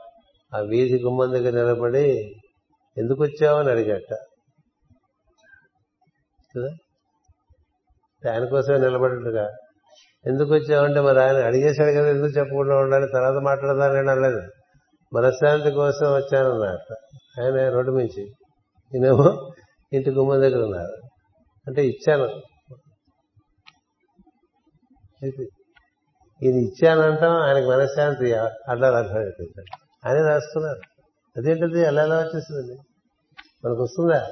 ఆ 0.54 0.58
వీధి 0.58 0.98
గుమ్మం 0.98 1.32
దగ్గర 1.32 1.50
నిలబడి 1.50 2.36
ఎందుకు 2.98 3.23
వచ్చావు 3.23 3.59
అని 3.59 3.70
అడిగట. 3.70 4.14
కదా? 6.56 6.68
ఆయన 8.32 8.44
కోసమే 8.44 8.78
నిలబడిగా 8.78 9.56
ఎందుకు 10.27 10.55
వచ్చావంటే 10.55 11.01
మరి 11.01 11.23
ఆయన 11.23 11.36
అడిగేశాడు 11.36 11.90
కదా 11.90 12.09
ఎందుకు 12.09 12.27
చెప్పకుండా 12.27 12.77
ఉండాలి 12.77 13.06
తర్వాత 13.12 13.35
మాట్లాడదానని 13.35 14.10
అనలేదు. 14.10 14.48
మనశ్శాంతి 15.12 15.70
కోసం 15.70 16.06
వచ్చానన్నమాట 16.06 16.94
ఆయన 17.40 17.68
రోడ్డు 17.68 17.93
మించి. 17.93 18.23
ఈయనేమో 18.94 19.52
ఇంటి 19.93 20.10
గుమ్మం 20.10 20.40
దగ్గర 20.40 20.64
ఉన్నారు. 20.64 21.09
అంటే 21.66 21.86
ఇచ్చాను. 21.86 22.43
ఇది 26.43 26.64
ఇచ్చానంటాం 26.64 27.31
ఆయనకు 27.31 27.70
మనశ్శాంతి 27.70 28.35
అడ్డాలు 28.35 28.97
అర్థం 28.97 29.20
ఆయన 30.06 30.27
రాస్తున్నారు 30.27 30.95
అదేంటది? 31.36 31.80
ఎలా 31.80 32.02
ఎలా 32.04 32.18
వచ్చేసిందండి? 32.18 32.78
మనకు 33.64 33.82
వస్తుందా? 33.82 34.26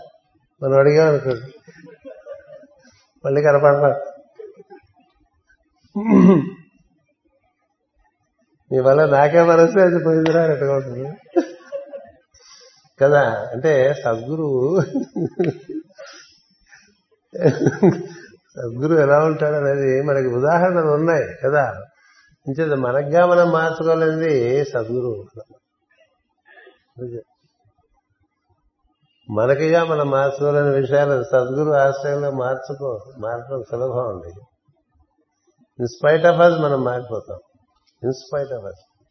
మనం 0.62 0.78
అడిగామనుకోండి 0.78 1.54
మళ్ళీ 3.24 3.42
కనపడతా 3.42 4.00
మీ 8.72 8.80
వల్ల 8.80 9.06
నాకే 9.06 9.38
అది 9.82 10.04
పోయిందిరా 10.04 10.42
అన్నట్టుగా 10.42 10.76
ఉంటుంది. 10.76 11.08
కదా? 13.02 13.48
అంటే 13.52 13.94
సద్గురువు 14.04 14.80
సద్గురు 18.56 18.94
ఎలా 18.94 19.24
ఉంటాడు 19.24 19.54
అనేది 19.54 20.02
మనకి 20.02 20.26
ఉదాహరణలు 20.26 20.90
ఉన్నాయి 20.90 21.24
కదా? 21.44 21.82
ఇంచేది 22.46 22.74
మనగ్గా 22.74 23.26
మనం 23.26 23.50
మార్చుకోలేనిది 23.50 24.64
సద్గురువు 24.64 25.26
మనకిగా 29.30 29.84
మనం 29.84 30.10
మార్చుకోలేని 30.10 30.68
విషయాలు 30.68 31.22
సద్గురు 31.22 31.70
ఆశ్రయంలో 31.70 32.30
మార్చుకో 32.30 32.98
మార్చడం 33.18 33.62
సులభం 33.70 34.08
అండి. 34.08 34.28
ఇన్స్పైట్ 35.78 36.26
ఆఫ్ 36.26 36.40
అస్ 36.40 36.60
మనం 36.60 36.84
మారిపోతాం. 36.84 37.38
ఇన్స్పైట్ 38.02 38.52
ఆఫ్ 38.52 38.64
అస్ 38.64 39.06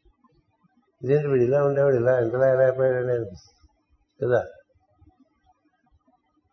ఇదేంటి 1.03 1.27
వీడు 1.27 1.43
ఇలా 1.43 1.63
ఉండేవాడు 1.63 1.95
ఇలా 1.95 2.19
ఇంతలా 2.19 2.49
ఎలా 2.49 2.63
అయిపోయాడని 2.63 3.11
అనిపిస్తుంది. 3.11 4.27
కదా? 4.27 4.43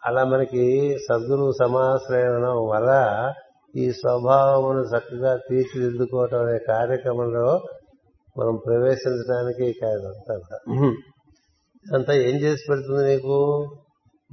అలా 0.06 0.24
మనకి 0.24 0.96
సద్గురు 0.98 1.52
సమాశ్రయణం 1.52 2.68
వల్ల 2.68 3.32
ఈ 3.76 3.92
స్వభావమును 3.92 4.80
చక్కగా 4.80 5.36
తీర్చిదిద్దుకోవటం 5.36 6.44
అనే 6.44 6.58
కార్యక్రమంలో 6.58 7.60
మనం 8.38 8.58
ప్రవేశించడానికి 8.66 9.86
అంతా. 10.32 10.58
అంతా 11.94 12.12
ఏం 12.12 12.36
చేసి 12.36 12.62
పెడుతుంది 12.68 13.16
నీకు? 13.16 13.36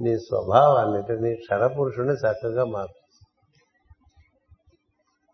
నీ 0.00 0.16
స్వభావాన్ని 0.18 1.22
నీ 1.22 1.34
క్షరపురుషుని 1.34 2.12
చక్కగా 2.12 2.64
మార్పు 2.64 2.98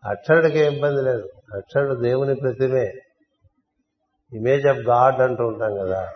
అక్షరుడికి 0.08 0.58
ఇబ్బంది 0.58 1.02
లేదు. 1.02 1.28
అక్షరుడు 1.56 1.94
దేవుని 1.94 2.34
ప్రతిమే. 2.34 2.92
ఇమేజ్ 4.32 4.66
ఆఫ్ 4.66 4.78
గాడ్ 4.78 5.20
అంటూ 5.20 5.46
ఉంటాం 5.46 5.74
కదా. 5.74 6.12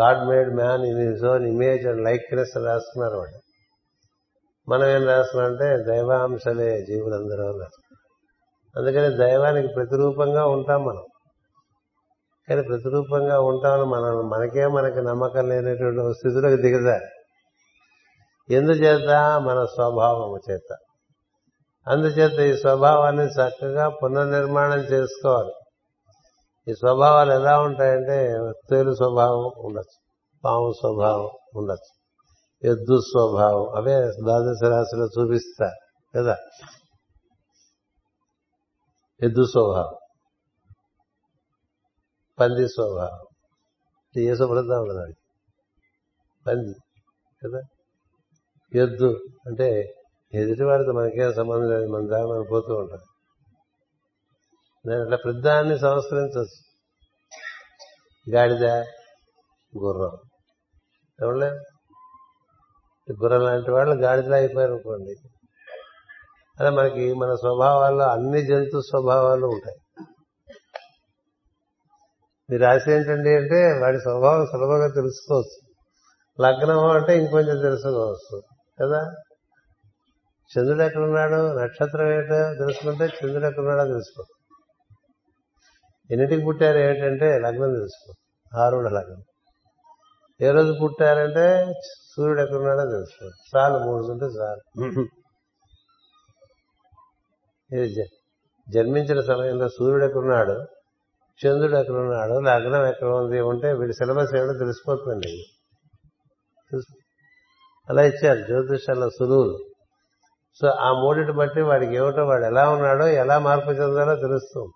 God 0.00 0.28
made 0.28 0.54
man 0.54 0.82
in 0.82 0.98
his 0.98 1.24
own 1.24 1.46
image 1.46 1.86
and 1.86 2.02
likeness 2.02 2.66
రాస్తున్నారు 2.66 3.16
వాడు 3.16 3.40
మనం 4.70 4.86
ఏం 4.86 5.06
రాస్తున్నామంటే 5.06 5.82
దైవాంశలే 5.82 6.80
జీవులందరూ 6.80 7.46
అందుకని 8.76 9.16
దైవానికి 9.16 9.68
ప్రతిరూపంగా 9.74 10.46
ఉంటాం 10.46 10.84
మనం. 10.84 11.02
కానీ 12.48 12.62
ప్రతిరూపంగా 12.62 13.40
ఉంటామని 13.40 13.84
మనం 13.84 14.28
మనకే 14.28 14.66
మనకి 14.66 15.02
నమ్మకం 15.02 15.48
లేనటువంటి 15.48 16.14
స్థితిలోకి 16.18 16.56
దిగదా 16.56 17.00
ఎందుచేత? 18.50 19.10
మన 19.40 19.64
స్వభావము 19.64 20.40
చేత. 20.50 20.76
అందుచేత 21.88 22.56
ఈ 22.56 22.60
స్వభావాన్ని 22.60 23.24
చక్కగా 23.24 23.88
పునర్నిర్మాణం 23.88 24.78
చేసుకోవాలి. 24.78 25.52
ఈ 26.68 26.74
స్వభావాలు 26.74 27.32
ఎలా 27.32 27.60
ఉంటాయంటే 27.60 28.34
తేలు 28.70 28.94
స్వభావం 28.94 29.50
ఉండొచ్చు 29.56 30.00
పాము 30.44 30.72
స్వభావం 30.72 31.28
ఉండొచ్చు 31.56 31.94
ఎద్దు 32.70 33.00
స్వభావం 33.00 33.76
అవే 33.76 33.94
ద్వాదశ 34.06 34.64
రాశిలో 34.64 35.06
చూపిస్తా 35.06 35.70
కదా. 36.16 36.36
ఎద్దు 39.22 39.44
స్వభావం. 39.44 40.03
పంది 42.40 42.68
స్వభావం. 42.68 43.26
ఏ 44.16 44.34
శుభ్రత 44.34 44.64
ఉండదు 44.64 45.12
పంది 46.46 46.74
కదా? 47.44 47.60
ఎద్దు 48.74 49.20
అంటే 49.46 49.94
ఎదుటివాడితో 50.34 50.92
మనకేం 50.92 51.34
సంబంధం 51.34 51.70
లేదు 51.70 51.86
మన 51.86 52.06
దాని 52.06 52.26
మనం 52.26 52.44
పోతూ 52.50 52.74
ఉంటాం. 52.74 52.98
నేను 54.86 55.02
అట్లా 55.02 55.16
పెద్దాన్ని 55.16 55.78
సంస్కరించవచ్చు. 55.78 56.74
గాడిద 58.34 58.64
గుర్రం. 59.78 60.18
ఎవరులే 61.22 61.50
గుర్రం 63.12 63.40
లాంటి 63.40 63.70
వాళ్ళు 63.70 63.94
గాడిదలు 63.94 64.34
అయిపోయారు 64.34 64.72
అనుకోండి. 64.72 65.28
అలా 66.60 66.70
మనకి 66.70 67.14
మన 67.14 67.34
స్వభావాల్లో 67.34 68.04
అన్ని 68.04 68.42
జంతు 68.42 68.80
స్వభావాలు 68.80 69.46
ఉంటాయి. 69.46 69.76
మీ 72.50 72.56
రాశి 72.56 72.92
ఏంటండి 72.92 73.36
అంటే 73.36 73.78
వాడి 73.82 74.00
స్వభావం 74.00 74.46
సులభంగా 74.46 74.88
తెలుసుకోవచ్చు. 74.88 75.74
లగ్నం 76.42 76.84
అంటే 76.84 77.18
ఇంకొంచెం 77.18 77.60
తెలుసుకోవచ్చు 77.60 78.42
కదా? 78.82 79.14
చంద్రుడు 80.58 80.82
ఎక్కడున్నాడు? 80.82 81.58
నక్షత్రం 81.58 82.12
ఏంటో 82.12 82.54
తెలుసుకుంటే 82.54 83.04
చంద్రుడు 83.04 83.46
ఎక్కడున్నాడో 83.46 83.84
తెలుసుకో. 83.84 84.24
ఎన్నిటికి 86.10 86.44
పుట్టారు 86.44 86.78
ఏంటంటే 86.78 87.38
లగ్నం 87.38 87.72
తెలుసుకో 87.74 88.12
ఆరుడ 88.58 88.88
లగ్నం. 88.88 89.22
ఏ 90.40 90.50
రోజు 90.50 90.72
పుట్టారంటే 90.82 91.74
సూర్యుడు 92.16 92.40
ఎక్కడున్నాడో 92.40 92.90
తెలుసుకో. 92.90 93.30
చాలు 93.56 93.84
మూడు 93.84 94.04
ఉంటే 94.04 94.24
చాలు. 94.24 95.06
ఇది 97.74 97.94
జన్మించిన 98.68 99.20
సమయంలో 99.20 99.68
సూర్యుడు 99.68 100.04
ఎక్కడున్నాడు? 100.04 100.66
చంద్రుడు 101.40 101.76
ఎక్కడ 101.76 101.94
ఉన్నాడు 101.94 102.34
లగ్నం 102.40 102.86
ఎక్కడ 102.86 103.08
ఉంది 103.08 103.40
ఉంటే 103.40 103.72
వీడి 103.72 103.92
సిలబస్ 103.92 104.34
ఏమిటో 104.36 104.58
తెలిసిపోతుందండి. 104.58 105.32
అలా 107.88 108.02
ఇచ్చారు 108.02 108.40
జ్యోతిషాల 108.40 109.08
సులువులు 109.08 109.58
సో 110.60 110.68
ఆ 110.68 110.92
మూడిటి 110.92 111.32
బట్టి 111.32 111.62
వాడికి 111.62 111.94
ఏమిటో 111.94 112.24
వాడు 112.26 112.44
ఎలా 112.44 112.70
ఉన్నాడో 112.70 113.06
ఎలా 113.06 113.38
మార్పు 113.38 113.70
చెందాలో 113.70 114.14
తెలుస్తుంది 114.14 114.72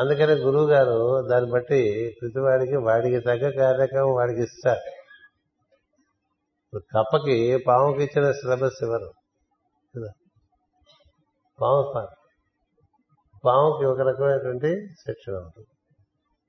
అందుకని 0.00 0.32
గురువు 0.32 0.66
గారు 0.70 1.28
దాన్ని 1.28 1.50
బట్టి 1.50 1.80
ప్రతి 2.22 2.40
వాడికి 2.40 2.76
వాడికి 2.76 3.20
తగ్గ 3.20 3.50
కార్యక్రమం 3.60 4.14
వాడికి 4.14 4.42
ఇస్తారు. 4.42 4.84
కప్పకి 6.96 7.56
పాముకి 7.68 8.02
ఇచ్చిన 8.04 8.32
సిలబస్ 8.32 8.82
ఇవ్వరు 8.82 9.10
పాము 11.62 12.15
పాముకి 13.46 13.86
ఒక 13.86 14.00
రకమైనటువంటి 14.00 14.86
శిక్షణ 14.86 15.32
ఉంటుంది. 15.32 15.66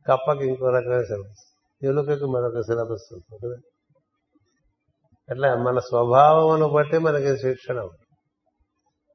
కప్పకి 0.07 0.47
ఇంకో 0.47 0.69
రకమైన 0.69 1.03
సిలబస్ 1.03 1.57
ఎలుకకు 1.83 2.25
మరొక 2.25 2.61
సిలబస్ 2.61 3.13
ఉంటుంది. 3.13 3.63
అట్లా 5.29 5.55
మన 5.55 5.79
స్వభావమును 5.79 6.67
బట్టి 6.67 6.97
మనకి 6.97 7.37
శిక్షణ 7.37 7.87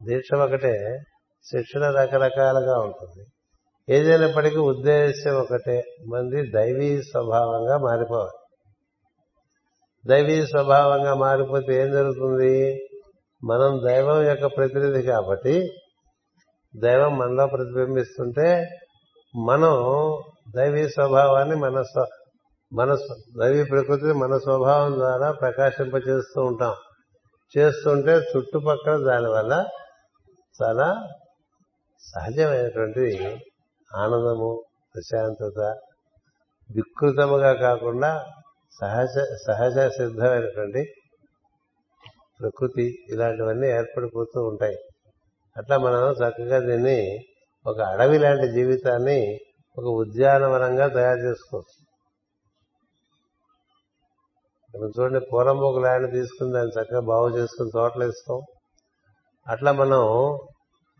దీక్ష 0.04 0.34
ఒకటే 0.34 0.98
శిక్షణ 1.44 1.90
రకరకాలుగా 1.90 2.78
ఉంటుంది. 2.78 3.26
ఏదైనప్పటికీ 3.94 4.56
ఉద్దేశం 4.56 5.34
ఒకటే. 5.34 5.82
మంది 6.08 6.50
దైవీ 6.50 7.02
స్వభావంగా 7.02 7.78
మారిపోవాలి. 7.78 8.38
దైవీ 10.06 10.46
స్వభావంగా 10.46 11.14
మారిపోతే 11.14 11.74
ఏం 11.74 11.92
జరుగుతుంది? 11.92 12.88
మనం 13.44 13.80
దైవం 13.88 14.22
యొక్క 14.22 14.46
ప్రతినిధి 14.46 15.02
కాబట్టి 15.02 15.81
దైవం 16.76 17.18
మనలో 17.18 17.46
ప్రతిబింబిస్తుంటే 17.46 18.78
మనం 19.36 19.72
దైవీ 20.56 20.88
స్వభావాన్ని 20.88 21.56
మన 21.56 21.84
మన 22.72 22.94
దైవీ 23.40 23.64
ప్రకృతిని 23.64 24.12
మన 24.12 24.38
స్వభావం 24.38 24.94
ద్వారా 24.94 25.32
ప్రకాశింపచేస్తూ 25.32 26.42
ఉంటాం. 26.42 26.74
చేస్తుంటే 27.58 28.12
చుట్టుపక్కల 28.12 29.04
దానివల్ల 29.04 29.64
చాలా 30.62 31.08
సహజమైనటువంటి 32.00 33.18
ఆనందము 33.96 34.62
ప్రశాంతత 34.94 35.60
వికృతముగా 36.76 37.52
కాకుండా 37.52 38.26
సహజ 38.80 39.20
సహజ 39.46 39.78
సిద్ధమైనటువంటి 39.78 40.84
ప్రకృతి 42.40 42.98
ఇలాంటివన్నీ 43.10 43.68
ఏర్పడిపోతూ 43.68 44.42
ఉంటాయి. 44.42 44.76
అట్లా 45.56 45.78
మనం 45.78 46.02
చక్కగా 46.12 46.58
దీన్ని 46.66 47.00
ఒక 47.66 47.80
అడవి 47.80 48.18
లాంటి 48.18 48.46
జీవితాన్ని 48.48 49.40
ఒక 49.78 49.84
ఉద్యానవనంగా 49.84 50.86
తయారు 50.88 51.18
చేసుకోవచ్చు. 51.18 51.76
ఇప్పుడు 54.66 54.92
చూడండి 55.00 55.20
పూలం 55.32 55.58
ఒక 55.58 55.78
ల్యాండ్ 55.78 56.12
తీసుకుని 56.12 56.52
దాన్ని 56.52 56.72
చక్కగా 56.72 57.00
బాగు 57.00 57.28
చేసుకుని 57.38 57.70
తోటలు 57.70 58.04
ఇస్తాం. 58.04 58.40
అట్లా 59.48 59.72
మనం 59.72 60.02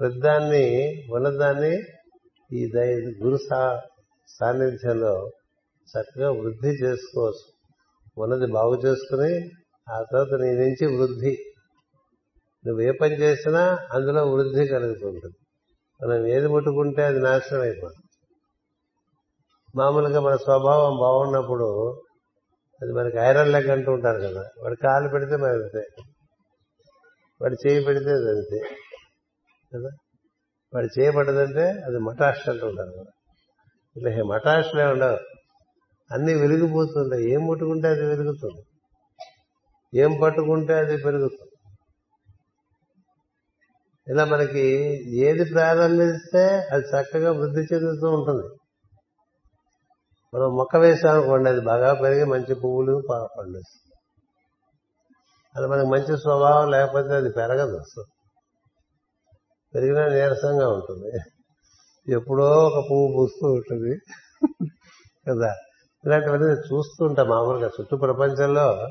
ప్రతిదాన్ని 0.01 0.67
ఉన్నదాన్ని 1.13 1.75
ఈ 2.53 2.63
గురు 3.23 3.39
సాన్నిధ్యంలో 4.29 5.15
చక్కగా 5.89 6.31
వృద్ధి 6.31 6.73
చేసుకోవచ్చు. 6.85 7.47
ఉన్నది 8.19 8.47
బాగు 8.53 8.75
చేసుకుని 8.87 9.33
ఆ 9.87 10.03
తర్వాత 10.03 10.41
నీ 10.41 10.51
నుంచి 10.53 10.87
వృద్ధి. 10.97 11.33
నువ్వు 12.67 12.83
ఏ 12.83 12.93
పని 12.93 13.15
చేసినా 13.15 13.79
అందులో 13.93 14.25
వృద్ధి 14.31 14.67
కలుగుతుంటుంది. 14.67 15.37
మనం 16.07 16.27
ఏది 16.27 16.49
ముట్టుకుంటే 16.49 17.05
అది 17.05 17.21
నాశనం 17.21 17.61
అయిపోతుంది. 17.61 18.09
మామూలుగా 19.77 20.21
మన 20.21 20.37
స్వభావం 20.37 20.99
బాగున్నప్పుడు 20.99 22.01
అది 22.83 22.93
మనకి 22.93 23.19
ఐరన్ 23.19 23.53
లెగ్ 23.53 23.71
అంటూ 23.71 23.93
ఉంటారు 23.93 24.19
కదా 24.19 24.45
వాడు 24.63 24.75
కాలు 24.75 25.09
పెడితే 25.09 25.37
మరి 25.37 25.53
అంతే. 25.53 25.81
వాడు 27.43 27.69
చేయి 27.69 27.85
పెడితే 27.85 28.11
అది 28.11 28.29
అంతే. 28.29 28.59
కదా? 29.75 29.89
వాడు 30.75 31.01
చేయబడ్డదంటే 31.01 31.63
అది 31.63 31.99
మటాష్ 31.99 32.49
అంటూ 32.49 32.67
ఉంటారు 32.67 32.91
కదా. 32.91 33.05
ఇట్లా 33.97 34.25
మటాష్లే 34.25 34.85
ఉండవు. 34.85 35.19
అన్ని 36.15 36.35
వెలిగిపోతుంటాయి. 36.35 37.33
ఏం 37.33 37.47
ముట్టుకుంటే 37.47 37.89
అది 37.89 38.07
వెలుగుతుంది. 38.07 38.65
ఏం 40.01 40.21
పట్టుకుంటే 40.23 40.75
అది 40.75 40.97
పెరుగుతుంది. 40.97 41.52
ఇలా 44.09 44.25
మనకి 44.25 44.61
ఏది 45.21 45.45
ప్రారంభిస్తే 45.45 46.45
అది 46.49 46.85
చక్కగా 46.85 47.33
వృద్ధి 47.33 47.61
చెందుతూ 47.61 48.11
ఉంటుంది. 48.11 48.47
మనం 50.35 50.57
మొక్క 50.57 50.77
వేసామనుకోండి 50.77 51.51
అది 51.51 51.61
బాగా 51.61 51.95
పెరిగి 51.95 52.25
మంచి 52.25 52.55
పువ్వులు 52.55 53.03
ప- 53.11 53.29
పండిస్తుంది. 53.39 53.93
అది 55.57 55.67
మనకి 55.67 55.89
మంచి 55.89 56.19
స్వభావం 56.19 56.71
లేకపోతే 56.71 57.15
అది 57.15 57.31
పెరగదు. 57.31 57.77
అసలు 57.77 58.05
పెరిగినా 59.75 60.09
నీరసంగా 60.09 60.69
ఉంటుంది. 60.69 61.19
ఎప్పుడో 62.13 62.45
ఒక 62.45 62.85
పువ్వు 62.91 63.15
పూస్తూ 63.17 63.53
ఉంటుంది. 63.53 63.99
కదా? 65.31 65.55
ఇలాంటివన్నీ 66.05 66.47
చూస్తుంటాం 66.47 67.29
మామూలుగా 67.29 67.71
చుట్టూ 67.81 67.97
ప్రపంచంలో 67.97 68.89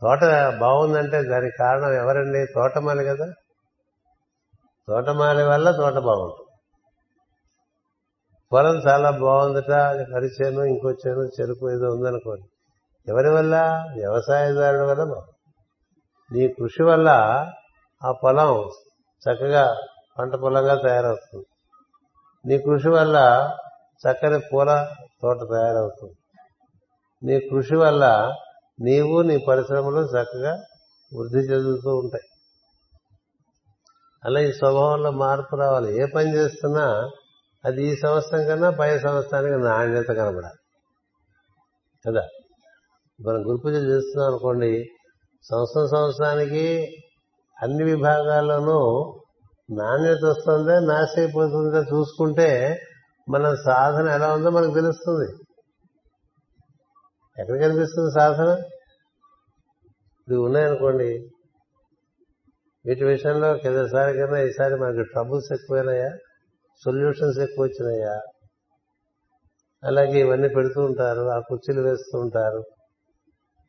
తోట 0.00 0.24
బాగుందంటే 0.60 1.22
దానికి 1.22 1.56
కారణం 1.56 1.92
ఎవరండి? 1.92 2.46
తోటమాలి 2.46 3.04
కదా. 3.04 3.26
తోటమాలి 4.88 5.44
వల్ల 5.44 5.70
తోట 5.70 5.92
బాగుంటుంది. 5.92 6.50
పొలం 8.52 8.76
చాలా 8.76 9.10
బాగుందట 9.10 9.70
అది 9.70 10.02
ఇంకొచ్చాను 10.70 11.20
చెరుకు 11.20 11.70
ఏదో 11.70 11.88
ఉందనుకోండి. 11.90 12.48
ఎవరి 13.08 13.30
వల్ల? 13.30 13.56
వ్యవసాయదారుడి 13.96 14.82
వల్ల 14.82 15.22
నీ 16.32 16.48
కృషి 16.48 16.82
వల్ల 16.82 17.08
ఆ 18.04 18.12
పొలం 18.12 18.70
చక్కగా 19.24 19.76
పంట 20.18 20.34
పొలంగా 20.34 20.74
తయారవుతుంది. 20.74 21.46
నీ 22.46 22.58
కృషి 22.58 22.88
వల్ల 22.88 23.48
చక్కని 24.08 24.38
పూల 24.38 24.88
తోట 25.22 25.36
తయారవుతుంది. 25.36 26.14
నీ 27.22 27.40
కృషి 27.40 27.76
వల్ల 27.76 28.34
నీవు 28.80 29.22
నీ 29.22 29.38
పరిశ్రమలు 29.38 30.00
చక్కగా 30.00 30.62
వృద్ధి 31.16 31.38
చెందుతూ 31.38 31.96
ఉంటాయి. 31.96 32.28
అలా 34.24 34.40
ఈ 34.40 34.52
స్వభావంలో 34.52 35.10
మార్పు 35.10 35.56
రావాలి. 35.56 36.02
ఏ 36.02 36.06
పని 36.06 36.36
చేస్తున్నా 36.36 37.10
అది 37.64 37.84
ఈ 37.84 37.96
సంవత్సరం 37.96 38.46
కన్నా 38.46 38.70
పై 38.70 38.98
సంవత్సరానికి 38.98 39.64
నాణ్యత 39.64 40.06
కనబడాలి. 40.06 40.58
కదా? 42.08 42.20
మనం 43.26 43.48
గురు 43.48 43.56
పూజ 43.56 43.74
చేస్తున్నాం 43.74 44.28
అనుకోండి 44.28 44.84
సంవత్సరం 45.50 45.88
సంవత్సరానికి 45.88 46.96
అన్ని 47.62 47.84
విభాగాల్లోనూ 47.84 49.12
నాణ్యత 49.70 50.24
వస్తుందా 50.24 50.80
నాశ 50.80 51.08
అయిపోతుందా 51.16 51.80
చూసుకుంటే 51.80 52.80
మన 53.28 53.54
సాధన 53.54 54.08
ఎలా 54.08 54.34
ఉందో 54.34 54.50
మనకు 54.50 54.74
తెలుస్తుంది. 54.74 55.43
ఎక్కడ 57.38 57.60
కనిపిస్తుంది 57.60 58.10
సాధన? 58.14 58.50
ఇది 60.28 60.36
ఉన్నాయనుకోండి. 60.36 61.30
వీటి 62.86 63.04
విషయంలో 63.04 63.54
కిందసారి 63.54 64.18
కన్నా 64.18 64.38
ఈసారి 64.40 64.74
మనకి 64.74 65.02
ట్రబుల్స్ 65.02 65.52
ఎక్కువైనాయా? 65.52 66.10
సొల్యూషన్స్ 66.84 67.38
ఎక్కువ 67.38 67.64
వచ్చినాయా 67.64 68.20
అలాగే 69.84 70.20
ఇవన్నీ 70.20 70.48
పెడుతూ 70.48 70.84
ఉంటారు 70.84 71.20
ఆ 71.20 71.38
కుర్చీలు 71.38 71.82
వేస్తూ 71.82 72.20
ఉంటారు 72.20 72.64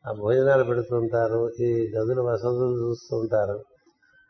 ఆ 0.08 0.12
భోజనాలు 0.12 0.64
పెడుతూ 0.64 0.96
ఉంటారు 0.96 1.50
ఈ 1.60 1.92
గదుల 1.96 2.20
వసతులు 2.20 2.82
చూస్తూ 2.82 3.18
ఉంటారు. 3.18 3.64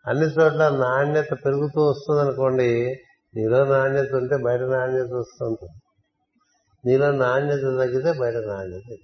అన్ని 0.07 0.27
చోట్ల 0.27 0.69
నాణ్యత 0.69 1.27
పెరుగుతూ 1.45 1.91
వస్తుంది 1.91 2.21
అనుకోండి 2.21 2.97
నీలో 3.35 3.65
నాణ్యత 3.65 4.15
ఉంటే 4.15 4.37
బయట 4.37 4.61
నాణ్యత 4.61 5.13
వస్తుంటుంది 5.13 5.81
నీలో 6.85 7.11
నాణ్యత 7.11 7.61
తగ్గితే 7.61 8.13
బయట 8.21 8.35
నాణ్యత 8.35 8.97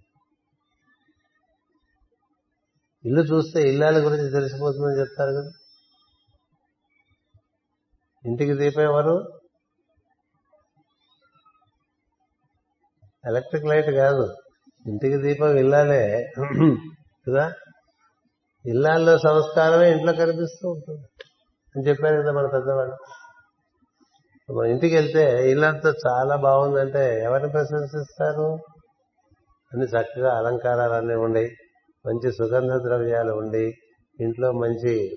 ఇల్లు 3.05 3.23
చూస్తే 3.23 3.69
ఇల్లాల 3.69 4.05
గురించి 4.05 4.31
తెలిసిపోతుందని 4.31 5.01
చెప్తారు 5.01 5.31
కదా. 5.31 5.51
ఇంటికి 8.27 8.55
దీపం 8.55 8.83
ఎవరు 8.83 9.41
ఎలక్ట్రిక్ 13.27 13.67
లైట్ 13.67 13.91
కాదు. 13.91 14.37
ఇంటికి 14.87 15.17
దీపం 15.17 15.57
ఇల్లాలే. 15.57 16.33
కదా? 17.29 17.53
ఇల్లాల్లో 18.67 19.19
సంస్కారమే 19.19 19.93
ఇంట్లో 19.93 20.13
కనిపిస్తూ 20.13 20.69
ఉంటుంది. 20.69 21.07
అని 21.77 21.89
చెప్పారు 21.89 22.23
కదా 22.23 22.33
మన 22.33 22.47
పెద్దవాళ్ళు. 22.47 22.97
మన 24.53 24.67
ఇంటికి 24.67 24.95
వెళ్తే 24.95 25.51
ఇల్లంతా 25.51 25.93
చాలా 26.09 26.37
బాగుందంటే 26.37 27.23
ఎవరిని 27.25 27.49
ప్రశంసిస్తారు? 27.49 28.55
అన్ని 29.73 29.87
చక్కగా 29.87 30.39
అలంకారాలన్నీ 30.39 31.15
ఉండి 31.15 31.57
మంచి 32.07 32.33
సుగంధ 32.33 32.83
ద్రవ్యాలు 32.83 33.33
ఉండి 33.33 33.75
ఇంట్లో 34.21 34.53
మంచి 34.53 35.17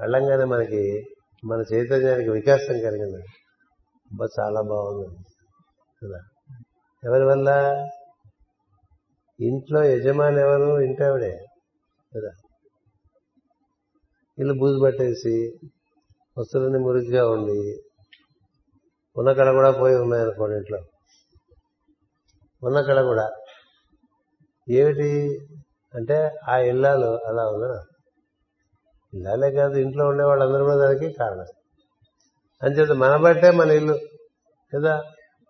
వెళ్ళంగానే 0.00 0.44
మనకి 0.44 1.04
మన 1.44 1.64
చైతన్యానికి 1.74 2.30
వికాసం 2.30 2.72
కలిగింది. 2.72 3.22
అబ్బా 4.10 4.28
చాలా 4.40 4.60
బాగుంది. 4.60 5.24
కదా? 6.04 6.18
ఎవరి 7.04 7.24
వల్ల? 7.24 7.50
ఇంట్లో 9.40 9.84
యజమాని 9.84 10.40
ఎవరు? 10.40 10.80
ఇంటావిడే 10.80 11.38
కదా? 12.16 12.30
ఇల్లు 14.38 14.54
బూజు 14.54 14.80
పట్టేసి 14.84 15.58
వస్తువులన్నీ 16.38 16.78
మురికిగా 16.78 17.30
ఉండి 17.30 17.82
ఉన్న 19.16 19.32
కళ 19.32 19.52
కూడా 19.52 19.70
పోయి 19.70 19.96
ఉన్నాయనుకోండి 19.96 20.56
ఇంట్లో. 20.56 20.78
ఉన్న 22.62 22.80
కళ 22.80 23.02
కూడా. 23.02 23.30
ఏమిటి? 24.70 25.38
అంటే 25.94 26.30
ఆ 26.48 26.58
ఇల్లాలు 26.58 27.06
అలా 27.28 27.48
ఉందా 27.48 27.82
ఇల్లాలే 29.14 29.50
కాదు 29.50 29.76
ఇంట్లో 29.76 30.08
ఉండే 30.08 30.24
వాళ్ళందరూ 30.24 30.64
కూడా 30.64 30.76
దానికి 30.76 31.12
కారణం. 31.12 31.46
అంచేత 32.62 32.90
మన 32.90 33.16
బట్టే 33.16 33.50
మన 33.50 33.70
ఇల్లు 33.70 33.98
కదా? 34.76 35.02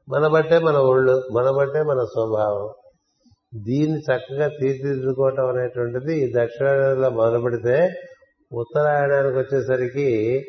మన 0.09 0.29
బట్టే 0.29 0.59
మన 0.59 0.77
ఒళ్ళు 0.77 1.29
మన 1.33 1.51
బట్టే 1.51 1.83
మన 1.83 2.05
స్వభావం. 2.05 2.69
దీన్ని 3.55 4.01
చక్కగా 4.01 4.49
తీర్చిదిద్దుకోవటం 4.49 5.49
అనేటువంటిది 5.49 6.19
ఈ 6.19 6.33
దక్షిణాయనంలో 6.37 7.11
మొదలు 7.11 7.41
పెడితే 7.41 7.91
ఉత్తరాయణానికి 8.53 9.39
వచ్చేసరికి 9.39 10.43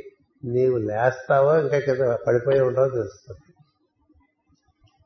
నీవు 0.46 0.78
లేస్తావో 0.78 1.60
ఇంకా 1.60 1.80
కింద 1.80 2.18
పడిపోయి 2.28 2.60
ఉంటావో 2.60 2.90
తెలుస్తుంది. 2.90 3.53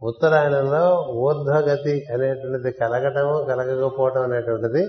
ఉత్తరాయణంలో 0.02 0.84
ఊర్ధ్వగతి 1.26 1.95
అనేటువంటిది 2.14 2.72
కలగటము 2.82 3.36
కలగకపోవటం 3.49 4.24
అనేటువంటిది 4.24 4.84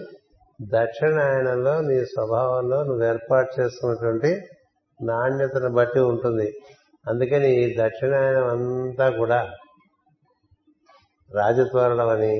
దక్షిణాయనంలో 0.60 1.74
నీ 1.80 1.96
స్వభావంలో 2.04 2.78
నువ్వు 2.82 3.04
ఏర్పాటు 3.04 3.60
చేసుకున్నటువంటి 3.60 4.30
నాణ్యతను 5.00 5.70
బట్టి 5.78 6.00
ఉంటుంది. 6.00 6.48
అందుకని 7.06 7.50
ఈ 7.62 7.64
దక్షిణాయనం 7.78 8.46
అంతా 8.54 9.06
కూడా 9.20 9.38
రాజత్వరణం 11.30 12.08
అని 12.08 12.34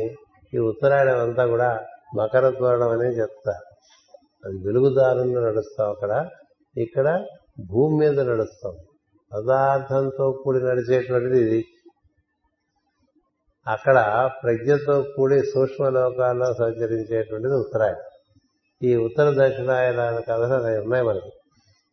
ఈ 0.53 0.59
ఉత్తరాయణం 0.70 1.19
అంతా 1.27 1.45
కూడా 1.47 1.70
మకర 2.19 2.45
త్వరణం 2.51 2.90
అని 2.97 3.09
చెప్తా 3.20 3.55
అది 4.45 4.57
వెలుగుదారుల్లో 4.66 5.40
నడుస్తాం 5.49 5.86
అక్కడ. 5.95 6.12
ఇక్కడ 6.77 7.09
భూమి 7.70 7.95
మీద 8.01 8.20
నడుస్తాం. 8.31 8.74
పదార్థంతో 9.32 10.27
కూడి 10.43 10.61
నడిచేటువంటిది 10.69 11.39
ఇది. 11.47 11.61
అక్కడ 13.66 14.30
ప్రజ్ఞతో 14.43 15.02
కూడి 15.16 15.43
సూక్ష్మ 15.43 15.89
లోకాల్లో 15.89 16.55
సంచరించేటువంటిది 16.55 17.55
ఉత్తరాయణం. 17.55 18.05
ఈ 18.82 18.97
ఉత్తర 18.97 19.26
దక్షిణాయనాల 19.39 20.20
కథలు 20.20 20.55
అవి 20.55 20.78
ఉన్నాయి 20.78 21.05
మనకి. 21.05 21.32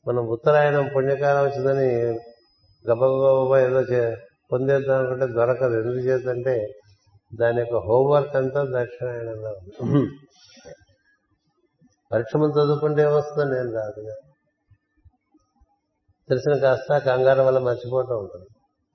మనం 0.08 0.28
ఉత్తరాయణం 0.28 0.90
పుణ్యకాలం 0.96 1.44
వచ్చిందని 1.44 1.90
గబగబ 2.86 3.58
ఏదో 3.58 3.82
పొందేద్దాం 4.52 4.98
అనుకుంటే 4.98 5.28
దొరకదు. 5.34 5.74
ఎందుకు 5.74 6.02
చేద్దంటే 6.08 6.56
దాని 7.40 7.60
యొక్క 7.60 7.76
హోంవర్క్ 7.76 8.36
అంతా 8.36 8.62
దక్షిణాయనంలో 8.64 9.50
ఉంది. 9.50 10.06
పరీక్ష 12.12 12.36
ముందు 12.36 12.64
చదువుకుంటే 12.64 13.02
ఏమొస్తుందో 13.02 13.56
నేను 13.56 13.72
రాదు. 13.74 14.02
తెలిసిన 16.30 16.54
కాస్త 16.58 16.98
కంగారు 16.98 17.42
వల్ల 17.42 17.60
మర్చిపోతూ 17.60 18.14
ఉంటుంది 18.18 18.48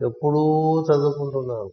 ఎప్పుడూ 0.09 0.42
చదువుకుంటున్నాం. 0.88 1.66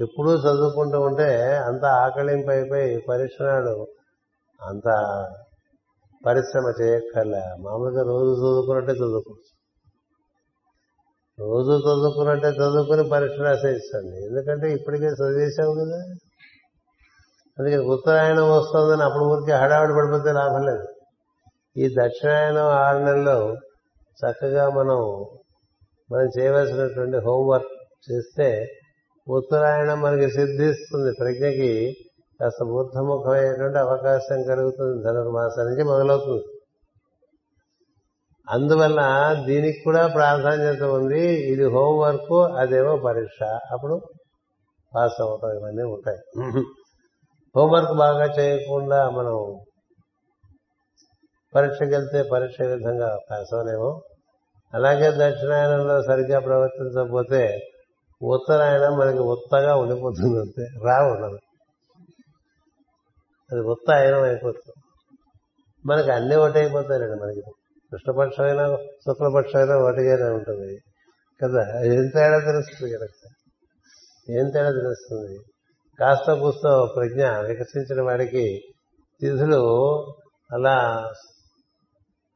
ఎప్పుడూ 0.00 0.32
చదువుకుంటూ 0.32 1.00
ఉంటే 1.00 1.56
అంత 1.56 1.84
ఆకలింపు 1.84 2.50
అయిపోయి 2.50 3.00
పరీక్ష 3.08 3.42
నాడు 3.42 3.86
అంత 4.62 4.88
పరిశ్రమ 6.26 6.82
చేయక్కర్లే. 6.82 7.42
మామూలుగా 7.60 8.02
రోజు 8.02 8.32
చదువుకున్నట్టే 8.40 8.92
చదువుకోవచ్చు. 8.92 9.52
రోజు 11.38 11.72
చదువుకున్నట్టే 11.72 12.48
చదువుకుని 12.48 13.08
పరీక్ష 13.08 13.40
రాసేయచ్చండి 13.40 14.16
ఎందుకంటే 14.26 14.72
ఇప్పటికే 14.72 15.06
చదివేశావు 15.06 15.74
కదా. 15.74 15.98
అందుకే 17.58 17.76
ఉత్తరాయణం 17.76 18.50
వస్తుందని 18.50 19.02
అప్పుడు 19.02 19.24
ఊరికి 19.24 19.52
హడావిడి 19.52 19.92
పడిపోతే 19.92 20.32
లాభం 20.32 20.66
లేదు. 20.66 20.86
ఈ 21.76 21.88
దక్షిణాయనం 21.88 22.66
ఆరు 22.66 22.98
నెలల్లో 22.98 23.56
చక్కగా 24.18 24.68
మనం 24.70 24.98
మనం 26.12 26.28
చేయవలసినటువంటి 26.38 27.16
హోంవర్క్ 27.16 27.72
చేస్తే 28.12 28.66
ఉత్తరాయణం 29.28 30.00
మనకి 30.00 30.30
సిద్ధిస్తుంది. 30.30 31.12
ప్రజ్ఞకి 31.20 31.96
కాస్త 32.40 32.62
ఊర్ధముఖమైనటువంటి 32.62 33.78
అవకాశం 33.78 34.42
కలుగుతుంది. 34.42 35.04
ధనుర్మాసం 35.04 35.64
నుంచి 35.64 35.84
మొదలవుతుంది. 35.84 36.44
అందువల్ల 38.50 39.00
దీనికి 39.46 39.78
కూడా 39.84 40.06
ప్రాధాన్యత 40.06 40.82
ఉంది. 40.82 41.22
ఇది 41.52 41.64
హోంవర్క్ 41.64 42.58
అదేమో 42.58 42.96
పరీక్ష. 42.96 43.42
అప్పుడు 43.44 44.00
పాస్ 44.96 45.22
అవటం 45.22 45.48
ఇవన్నీ 45.58 45.82
ఉంటాయి. 45.82 46.18
హోంవర్క్ 47.56 47.92
బాగా 47.92 48.24
చేయకుండా 48.24 49.10
మనం 49.10 49.60
పరీక్షకి 51.54 51.90
వెళ్తే 51.90 52.22
పరీక్ష 52.22 52.60
విధంగా 52.62 53.18
పాస్ 53.30 53.54
అవలేము 53.54 54.02
అలాగే 54.74 55.08
దక్షిణాయనంలో 55.10 56.02
సరిగ్గా 56.02 56.38
ప్రవర్తించకపోతే 56.40 57.58
ఉత్తరాయణ 58.22 58.88
మనకి 58.88 59.18
ఉత్తగా 59.18 59.76
ఉండిపోతుంది 59.76 60.40
అంతే. 60.40 60.66
రా 60.84 61.12
ఉండదు 61.12 61.38
అది 63.52 63.60
ఉత్తాయనం 63.60 64.22
అయిపోతుంది. 64.22 64.82
మనకి 65.86 66.10
అన్ని 66.10 66.36
ఒకటైపోతాయండి 66.36 67.22
మనకి. 67.22 67.42
కృష్ణపక్షమైనా 67.90 68.76
శుక్లపక్షమైనా 68.76 69.76
ఒకటిగానే 69.76 70.30
ఉంటుంది. 70.30 70.80
కదా? 71.42 71.84
ఏం 71.84 72.08
తేడా 72.08 72.38
తెలుస్తుంది 72.38 72.94
కదా? 72.94 73.06
ఏం 74.30 74.50
తేడా 74.50 74.70
తెలుస్తుంది? 74.70 75.38
కాస్త 76.00 76.32
కూస్తో 76.32 76.92
ప్రజ్ఞ 76.96 77.28
వికసించిన 77.28 78.02
వాడికి 78.02 78.60
తిథులు 79.20 79.86
అలా 80.52 81.10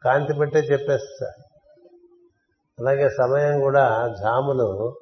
కాంతి 0.05 0.35
పెట్టే 0.39 0.59
చెప్పేస్తారు 0.59 1.45
అలాగే 2.79 3.09
సమయం 3.09 3.61
కూడా 3.61 4.15
జాములు 4.21 5.00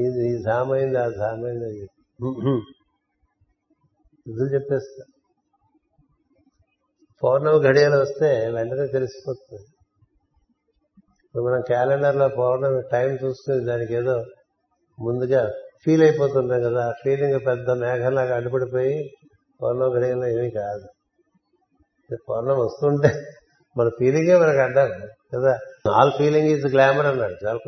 ఇది 0.00 0.22
ఈ 0.30 0.42
జామైంది 0.42 0.98
ఆ 0.98 1.08
జామైంది 1.08 1.64
అది 1.64 1.86
తిథులు 4.26 4.50
చెప్పేస్తా. 4.54 5.04
పౌర్ణమి 7.22 7.58
గడియలు 7.66 7.96
వస్తే 7.96 8.28
వెంటనే 8.50 8.86
తెలిసిపోతుంది. 8.86 9.66
ఇప్పుడు 11.26 11.44
మనం 11.44 11.60
క్యాలెండర్లో 11.60 12.28
పౌర్ణమి 12.28 12.82
టైం 12.92 13.10
చూసుకుని 13.24 13.64
దానికి 13.64 13.94
ఏదో 13.94 14.16
ముందుగా 14.98 15.42
ఫీల్ 15.84 16.02
అయిపోతుంటాం 16.02 16.60
కదా. 16.62 16.88
ఆ 16.88 16.92
ఫీలింగ్ 17.04 17.40
పెద్ద 17.46 17.70
మేఘంలాగా 17.70 18.36
అడ్డుపడిపోయి 18.36 19.10
పౌర్ణమి 19.62 19.94
గడియల్లో 19.96 20.26
ఏమీ 20.26 20.50
కాదు. 20.50 20.86
పౌర్ణమి 22.28 22.60
వస్తుంటే 22.60 23.10
మన 23.76 23.88
ఫీలింగే 23.88 24.34
మనకు 24.38 24.58
అడ్డాలి 24.58 24.94
కదా. 25.34 25.58
ఆల్ 25.92 26.12
ఫీలింగ్ 26.18 26.48
ఈజ్ 26.48 26.66
గ్లామర్ 26.66 27.06
అన్నాడు 27.06 27.36
చాలా 27.46 27.60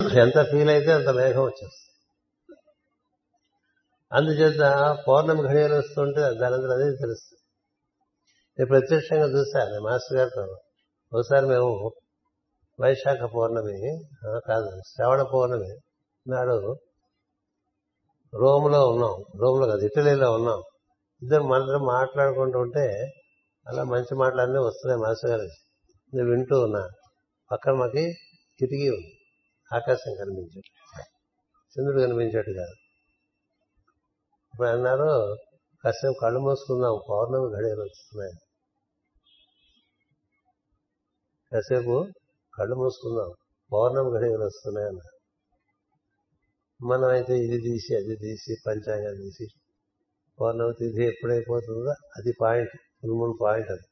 ఎంత 0.00 0.42
ఫీల్ 0.50 0.70
అయితే 0.70 0.92
అంత 0.92 1.08
వేగం 1.08 1.42
వచ్చేస్తుంది. 1.42 2.56
అందుచేత 4.12 4.60
పౌర్ణమి 5.08 5.48
ఘడియలు 5.48 5.74
వస్తుంటే 5.74 6.20
దానంతా 6.20 6.74
అదే 6.74 6.84
తెలుస్తుంది. 6.84 7.40
నేను 8.58 8.68
ప్రత్యక్షంగా 8.68 9.26
చూశాను 9.26 9.80
మాస్టర్ 9.80 10.18
గారితో 10.18 10.56
ఒకసారి 11.12 11.46
మేము 11.46 11.92
వైశాఖ 12.80 13.18
పౌర్ణమి 13.18 14.04
కాదు 14.48 14.80
శ్రవణ 14.88 15.22
పౌర్ణమి 15.22 15.78
నాడు 16.28 16.76
రోమ్లో 18.34 18.88
ఉన్నాం. 18.88 19.24
రోమ్లో 19.40 19.66
కాదు 19.66 19.84
ఇటలీలో 19.84 20.32
ఉన్నాం. 20.32 20.62
ఇద్దరు 21.22 21.42
మనందరం 21.42 21.82
మాట్లాడుకుంటూ 21.82 22.58
ఉంటే 22.58 23.12
అలా 23.68 23.84
మంచి 23.84 24.14
మాటలన్నీ 24.14 24.58
వస్తున్నాయి 24.58 25.02
మాస్టర్ 25.02 25.30
గారు. 25.30 25.48
నేను 26.14 26.30
వింటూ 26.30 26.60
ఉన్నా. 26.60 26.88
పక్కన 27.52 27.72
మాకి 27.72 28.12
కిటికీ 28.60 28.90
ఉంది. 28.90 29.19
ఆకాశం 29.74 30.14
కనిపించాడు. 30.14 30.70
చంద్రుడు 31.72 32.02
కనిపించాడు 32.02 32.52
కాదు. 32.58 32.76
ఇప్పుడు 34.54 34.68
అన్నారు 34.68 35.36
కాసేపు 35.84 36.18
కళ్ళు 36.22 36.40
మూసుకుందాం 36.40 37.00
పౌర్ణమి 37.10 37.46
గడియలు 37.46 37.82
వస్తున్నాయి 37.82 38.32
కాసేపు 41.52 42.08
కళ్ళు 42.54 42.74
మూసుకుందాం 42.76 43.30
పౌర్ణమి 43.72 44.10
గడియలు 44.10 44.44
వస్తున్నాయి 44.44 44.88
అన్నారు. 44.88 45.16
మనం 46.84 47.08
అయితే 47.08 47.38
ఇది 47.38 47.58
తీసి 47.58 47.96
అది 47.96 48.16
తీసి 48.16 48.56
పంచాంగం 48.66 49.14
తీసి 49.16 49.46
పౌర్ణమి 50.40 50.72
తిథి 50.72 51.04
ఎప్పుడైపోతుందో 51.06 51.90
అది 52.16 52.32
పాయింట్ 52.40 52.70
ఫుల్ 52.76 53.38
పాయింట్ 53.42 53.70
అది. 53.70 53.86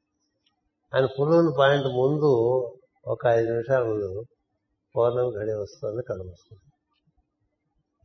ఆయన 0.94 1.06
ఫుల్ 1.06 1.58
పాయింట్ 1.58 1.86
ముందు 1.86 2.32
ఒక 3.06 3.26
ఐదు 3.26 3.50
నిమిషాల 3.50 3.82
ముందు 3.82 4.24
పౌర్ణమి 4.96 5.30
గడి 5.36 5.52
వస్తుంది 5.52 6.02
కళ్ళు 6.02 6.32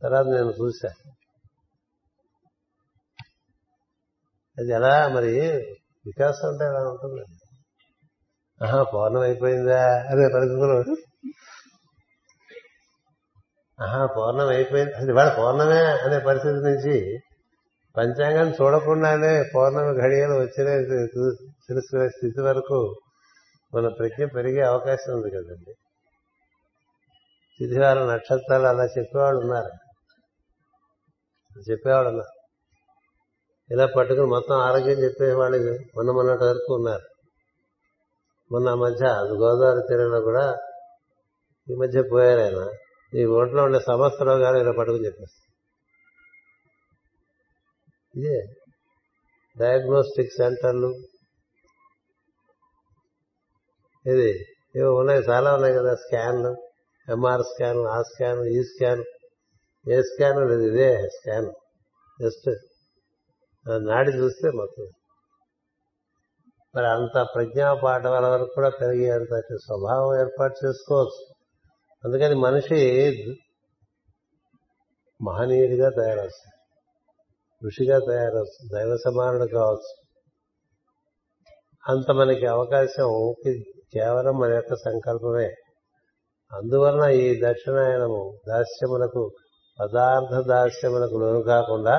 తర్వాత 0.02 0.26
నేను 0.26 0.50
చూశా. 0.50 0.88
అది 4.58 4.72
ఎలా 4.72 5.08
మరి? 5.08 5.32
వికాసం 6.06 6.48
అంటే 6.48 6.64
ఎలా 6.64 6.80
ఉంటుంది? 6.80 7.22
ఆహా 8.64 8.82
పౌర్ణం 8.82 9.20
అయిపోయిందా 9.20 10.08
అదే 10.10 10.28
పరిస్థితులు 10.28 10.96
ఆహా 13.82 14.06
పౌర్ణం 14.06 14.48
అయిపోయింది. 14.48 14.92
అది 14.92 15.12
వాళ్ళ 15.12 15.36
పౌర్ణమే 15.38 15.84
అనే 15.84 16.18
పరిస్థితి 16.18 16.54
నుంచి 16.54 17.20
పంచాంగం 17.96 18.52
చూడకుండానే 18.60 19.50
పౌర్ణమి 19.54 20.00
ఘడియలు 20.00 20.32
వచ్చిన 20.32 20.68
తెలుసుకునే 21.68 22.08
స్థితి 22.08 22.40
వరకు 22.40 23.00
మన 23.74 23.88
ప్రజ్ఞ 23.88 24.24
పెరిగే 24.24 24.60
అవకాశం 24.60 25.12
ఉంది 25.12 25.30
కదండి. 25.30 25.74
తిథివార 27.58 28.12
నక్షత్రాలు 28.12 28.66
అలా 28.66 28.84
చెప్పేవాళ్ళు 28.84 29.40
ఉన్నారు. 29.40 29.72
చెప్పేవాళ్ళు 31.70 32.08
ఉన్నారు. 32.10 32.44
ఇలా 33.70 33.86
పట్టుకుని 33.86 34.26
మొత్తం 34.26 34.54
ఆరోగ్యం 34.54 34.98
చెప్పేవాళ్ళు 34.98 35.78
మొన్న 35.96 36.10
మొన్నటి 36.10 36.44
వరకు 36.44 36.74
ఉన్నారు. 36.74 37.08
మొన్న 38.52 38.74
మధ్య 38.74 39.06
గోదావరి 39.06 39.82
తీరంలో 39.88 40.20
కూడా 40.20 40.56
ఈ 41.70 41.74
మధ్య 41.74 42.02
పోయారు 42.02 42.40
ఆయన. 42.40 42.70
ఈ 43.18 43.24
ఒంట్లో 43.24 43.64
ఉండే 43.64 43.80
సమస్త 43.80 44.22
రోగాలు 44.22 44.58
ఇలా 44.58 44.72
పట్టుకుని 44.72 45.06
చెప్పేస్తారు. 45.06 45.54
ఇదే 48.18 48.46
డయాగ్నోస్టిక్ 49.58 50.32
సెంటర్లు. 50.32 50.94
ఇది 54.06 54.30
ఇవి 54.74 54.84
ఉన్నాయి 54.84 55.20
చాలా 55.20 55.54
ఉన్నాయి 55.54 55.74
కదా 55.74 55.94
స్కాన్లు. 55.94 56.73
ఎంఆర్ 57.08 57.42
స్కాన్ 57.42 57.78
e 57.78 57.86
ఆ 57.86 58.02
స్కాన్ 58.02 58.46
ఈ 58.46 58.62
స్కాన్ 58.62 59.02
ఏ 59.86 60.02
స్కాన్ 60.02 60.38
లేదు 60.48 60.62
ఇదే 60.62 61.08
స్కాన్ 61.08 61.48
జస్ట్ 62.22 62.48
నాడి 63.66 64.10
చూస్తే 64.10 64.50
మొత్తం. 64.50 64.86
మరి 66.74 66.86
అంత 66.86 67.26
ప్రజ్ఞా 67.34 67.74
పాఠవాల 67.74 68.26
వరకు 68.26 68.52
కూడా 68.54 68.68
పెరిగేంత 68.68 69.40
స్వభావం 69.64 70.20
ఏర్పాటు 70.20 70.66
చేసుకోవచ్చు. 70.66 71.22
అందుకని 72.04 72.34
మనిషి 72.34 72.80
మహనీయుడిగా 75.20 75.90
తయారవుతుంది 75.90 76.50
ఋషిగా 77.66 77.98
తయారవుతుంది 77.98 78.70
దైవ 78.74 78.96
సమానుడు 78.96 79.46
కావచ్చు. 79.52 79.92
అంత 81.84 82.10
మనకి 82.10 82.46
అవకాశం 82.46 83.34
కేవలం 83.92 84.38
మన 84.38 84.50
యొక్క 84.52 84.74
సంకల్పమే. 84.74 85.50
అందువలన 86.52 87.10
ఈ 87.10 87.40
దక్షిణాయనము 87.44 88.38
దాస్యములకు 88.48 89.22
పదార్థ 89.78 90.46
దాస్యములకు 90.48 91.16
లోను 91.16 91.40
కాకుండా 91.42 91.94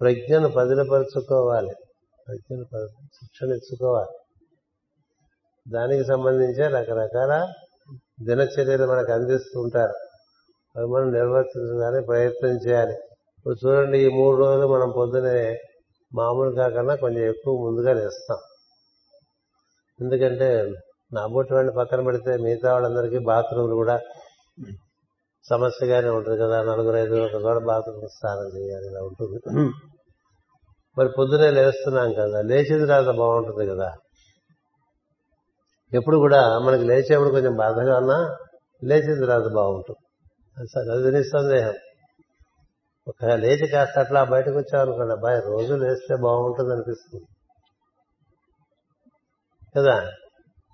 ప్రజ్ఞను 0.00 0.48
పదిలపరుచుకోవాలి. 0.48 1.74
ప్రజ్ఞను 2.28 2.64
శిక్షణ 3.06 3.48
ఇచ్చుకోవాలి. 3.48 4.14
దానికి 5.66 6.04
సంబంధించే 6.04 6.66
రకరకాల 6.68 7.32
దినచర్యలు 8.24 8.86
మనకు 8.86 9.12
అందిస్తూ 9.12 9.60
ఉంటారు 9.60 9.96
అవి 10.76 10.86
మనం 10.86 11.12
నిర్వర్తించడానికి 11.12 12.06
ప్రయత్నం 12.06 12.56
చేయాలి. 12.66 12.96
ఇప్పుడు 13.38 13.56
చూడండి 13.66 13.98
ఈ 14.04 14.08
మూడు 14.08 14.36
రోజులు 14.36 14.66
మనం 14.66 14.90
పొద్దునే 14.96 15.58
మామూలు 16.12 16.50
కాకుండా 16.54 16.94
కొంచెం 16.94 17.24
ఎక్కువ 17.30 17.54
ముందుగా 17.66 17.92
లేస్తాం. 17.92 18.38
ఎందుకంటే 20.00 20.50
నా 21.12 21.26
బొట్టి 21.26 21.54
వాడిని 21.54 21.74
పక్కన 21.74 22.04
పెడితే 22.04 22.36
మిగతా 22.36 22.72
వాళ్ళందరికీ 22.72 23.18
బాత్రూమ్లు 23.18 23.74
కూడా 23.74 24.00
సమస్యగానే 25.48 26.08
ఉంటుంది 26.08 26.38
కదా. 26.38 26.62
నలుగురు 26.62 26.96
ఐదు 26.96 27.14
ఒక 27.14 27.64
బాత్రూమ్ 27.64 28.08
స్నానం 28.08 28.58
చేయాలి 28.58 28.86
ఇలా 28.86 29.00
ఉంటుంది. 29.00 29.60
మరి 30.98 31.08
పొద్దునే 31.18 31.50
లేస్తున్నాం 31.50 32.12
కదా. 32.12 32.40
లేచిన 32.42 32.86
తర్వాత 32.86 33.16
బాగుంటుంది 33.16 33.66
కదా. 33.66 33.94
ఎప్పుడు 35.94 36.16
కూడా 36.16 36.58
మనకి 36.58 36.84
లేచేప్పుడు 36.84 37.30
కొంచెం 37.30 37.56
బాధగా 37.56 37.96
ఉన్నా 37.96 38.36
లేచిన 38.84 39.26
తర్వాత 39.26 39.52
బాగుంటుంది. 39.52 40.90
అది 40.92 41.10
నిస్సందేహం 41.10 41.74
ఒక 43.08 43.24
లేచి 43.24 43.66
కాస్త 43.66 43.98
అట్లా 43.98 44.24
బయటకు 44.24 44.56
వచ్చామనుకోండి 44.56 45.12
అబ్బాయి 45.12 45.40
రోజు 45.40 45.74
లేస్తే 45.74 46.16
బాగుంటుంది 46.16 46.72
అనిపిస్తుంది. 46.72 47.24
కదా? 49.76 50.12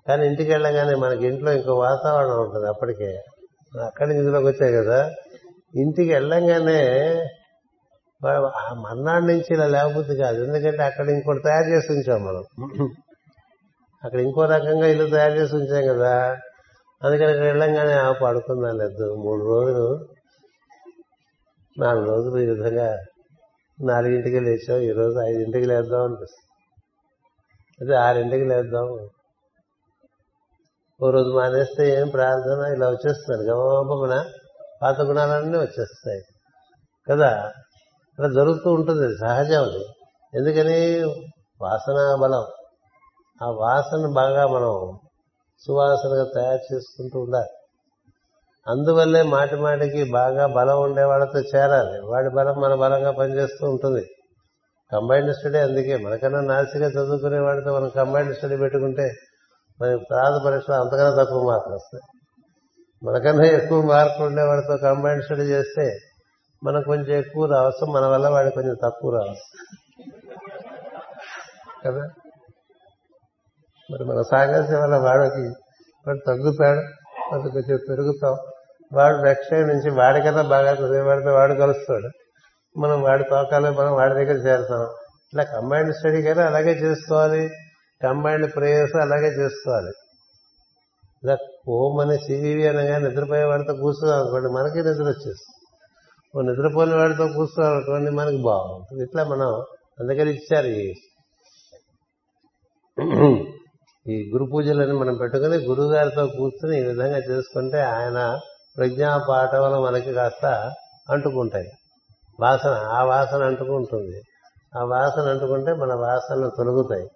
కానీ 0.07 0.27
ఇంటికి 0.27 0.51
వెళ్ళగానే 0.51 0.95
మనకి 0.95 1.27
ఇంట్లో 1.27 1.51
ఇంకో 1.51 1.73
వాతావరణం 1.75 2.41
ఉంటుంది 2.41 2.67
అప్పటికే. 2.67 3.11
అక్కడి 3.85 4.09
నుంచి 4.09 4.21
ఇందులోకి 4.21 4.47
వచ్చాయి 4.47 4.73
కదా. 4.73 4.99
ఇంటికి 5.75 6.13
వెళ్ళంగానే 6.13 6.81
మర్నాడు 8.81 9.25
నుంచి 9.25 9.53
ఇలా 9.53 9.67
లేకపోతే 9.67 10.15
కాదు. 10.15 10.43
ఎందుకంటే 10.43 10.83
అక్కడ 10.83 11.09
ఇంకోటి 11.09 11.41
తయారు 11.43 11.69
చేసి 11.69 11.91
ఉంచాం 11.91 12.25
మనం. 12.25 12.43
అక్కడ 14.03 14.19
ఇంకో 14.19 14.45
రకంగా 14.45 14.87
ఇల్లు 14.87 15.09
తయారు 15.09 15.33
చేసి 15.33 15.55
ఉంచాం 15.55 15.95
కదా. 15.95 16.37
అందుకని 17.03 17.31
ఇక్కడ 17.31 17.45
వెళ్ళంగానే 17.45 17.93
ఆ 17.93 18.11
పడుకుందాం 18.11 18.77
లేదు. 18.77 19.13
మూడు 19.13 19.43
రోజులు 19.45 20.07
నాలుగు 21.79 22.05
రోజులు 22.05 22.37
ఈ 22.41 22.45
విధంగా 22.49 22.97
నాలుగింటికి 23.81 24.39
లేచాం. 24.39 24.77
ఈరోజు 24.79 25.17
ఐదింటికి 25.27 25.65
లేద్దాం 25.65 26.03
అనిపిస్తుంది. 26.03 26.45
అదే 27.81 27.95
ఆరింటికి 28.07 28.45
లేద్దాం. 28.45 28.87
ఓ 31.03 31.09
రోజు 31.09 31.29
మానేస్తే 31.29 32.01
ఏం 32.01 32.09
ప్రార్థన? 32.09 32.73
ఇలా 32.75 32.89
వచ్చేస్తున్నారు 32.89 33.41
గమపమన 33.41 34.25
పాత 34.81 35.01
గుణాలన్నీ 35.01 35.57
వచ్చేస్తాయి. 35.57 36.21
కదా? 37.11 37.51
అలా 38.19 38.27
జరుగుతూ 38.27 38.71
ఉంటుంది. 38.71 39.17
సహజం. 39.17 39.63
అది 39.63 39.83
ఎందుకని? 40.33 41.03
వాసన 41.61 42.17
బలం. 42.21 42.43
ఆ 43.43 43.51
వాసన 43.51 44.13
బాగా 44.15 44.47
మనం 44.47 44.99
సువాసనగా 45.65 46.25
తయారు 46.35 46.75
చేసుకుంటూ 46.75 47.19
ఉండాలి. 47.19 47.49
అందువల్లే 48.67 49.21
మాటి 49.21 49.55
మాటికి 49.55 50.11
బాగా 50.11 50.47
బలం 50.47 50.81
ఉండే 50.81 51.03
వాళ్ళతో 51.03 51.39
చేరాలి. 51.39 51.99
వాడి 51.99 52.29
బలం 52.29 52.61
మన 52.61 52.75
బలంగా 52.75 53.11
పనిచేస్తూ 53.11 53.69
ఉంటుంది. 53.69 54.09
కంబైన్డ్ 54.91 55.35
స్టడీ 55.35 55.57
అందుకే. 55.57 55.97
మనకన్నా 55.97 56.41
నాసిగా 56.41 56.87
చదువుకునే 56.87 57.39
వాడితో 57.39 57.75
మనం 57.75 57.89
కంబైన్డ్ 57.89 58.37
స్టడీ 58.37 58.57
పెట్టుకుంటే 58.57 59.11
మరి 59.81 59.99
తర్వాత 60.11 60.41
పరీక్షలో 60.45 60.75
అంతకన్నా 60.75 61.23
తక్కువ 61.23 61.51
మార్కులు 61.51 61.75
వస్తాయి. 61.75 62.19
మనకన్నా 63.03 63.45
ఎక్కువ 63.45 63.81
మార్కులు 63.81 64.25
ఉండేవాడితో 64.25 64.77
కంబైన్ 64.77 65.21
స్టడీ 65.21 65.41
చేస్తే 65.41 65.99
మనకు 66.63 66.85
కొంచెం 66.85 67.19
ఎక్కువ 67.19 67.45
రావచ్చు 67.45 67.85
మన 67.85 68.05
వల్ల 68.05 68.29
వాడికి 68.29 68.55
కొంచెం 68.55 68.75
తక్కువ 68.83 69.13
రావచ్చు. 69.13 69.67
కదా? 71.85 72.09
మరి 73.91 74.03
మన 74.05 74.21
సాంగత్యం 74.21 74.81
వల్ల 74.81 74.95
వాడికి 74.95 75.47
వాడు 76.07 76.17
తగ్గుతాడు 76.27 76.79
అది 77.33 77.49
కొంచెం 77.49 77.79
పెరుగుతాం. 77.89 78.37
వాడు 78.93 79.17
రక్షణ 79.17 79.57
నుంచి 79.57 79.89
వాడికన్నా 79.91 80.41
బాగా 80.41 80.71
చదివేవాడితో 80.71 81.33
వాడు 81.33 81.53
కలుస్తాడు. 81.53 82.09
మనం 82.79 83.01
వాడి 83.01 83.23
తోకాలే 83.23 83.69
మనం 83.69 83.93
వాడి 83.93 84.13
దగ్గర 84.13 84.35
చేరుతాం. 84.35 84.81
ఇట్లా 85.27 85.43
కంబైండ్ 85.43 85.95
స్టడీ 85.95 86.21
కానీ 86.21 86.41
అలాగే 86.41 86.71
చేసుకోవాలి. 86.71 87.49
కంబైండ్ 88.05 88.47
ప్రేయర్స్ 88.55 88.95
అలాగే 88.95 89.29
చేసుకోవాలి. 89.39 89.93
ఇలా 91.23 91.35
ఓం 91.69 91.93
అనే 91.99 92.15
సివివి 92.17 92.63
అనగా 92.67 92.97
నిద్రపోయే 92.97 93.43
వాడితో 93.43 93.73
కూర్చున్నాం 93.73 94.17
అనుకోండి 94.21 94.49
మనకి 94.57 94.79
నిద్ర 94.87 95.05
వచ్చేస్తుంది. 95.09 95.61
ఓ 96.33 96.41
నిద్రపోయిన 96.49 96.93
వాడితో 96.95 97.25
కూర్చున్నాం 97.37 97.71
అనుకోండి 97.73 98.11
మనకి 98.11 98.39
బాగుంటుంది. 98.41 99.03
ఇట్లా 99.03 99.23
మనం 99.23 99.51
అందుకని 99.99 100.31
ఇచ్చారు 100.31 100.71
ఈ 104.05 104.15
గురు 104.33 104.45
పూజలని 104.51 104.93
మనం 104.93 105.15
పెట్టుకుని 105.21 105.57
గురువుగారితో 105.67 106.23
కూర్చుని 106.37 106.75
ఈ 106.79 106.83
విధంగా 106.83 107.19
చేసుకుంటే 107.29 107.79
ఆయన 107.95 108.19
ప్రజ్ఞా 108.77 109.11
పాఠములు 109.29 109.77
మనకి 109.85 110.11
కాస్త 110.13 110.45
అంటుకుంటాయి. 111.09 111.69
వాసన 112.39 112.75
ఆ 112.97 113.01
వాసన 113.03 113.41
అంటుకుంటుంది. 113.43 114.19
ఆ 114.79 114.83
వాసన 114.83 115.25
అంటుకుంటే 115.33 115.71
మన 115.73 115.93
వాసనలు 115.95 116.49
తొలుగుతాయి. 116.57 117.07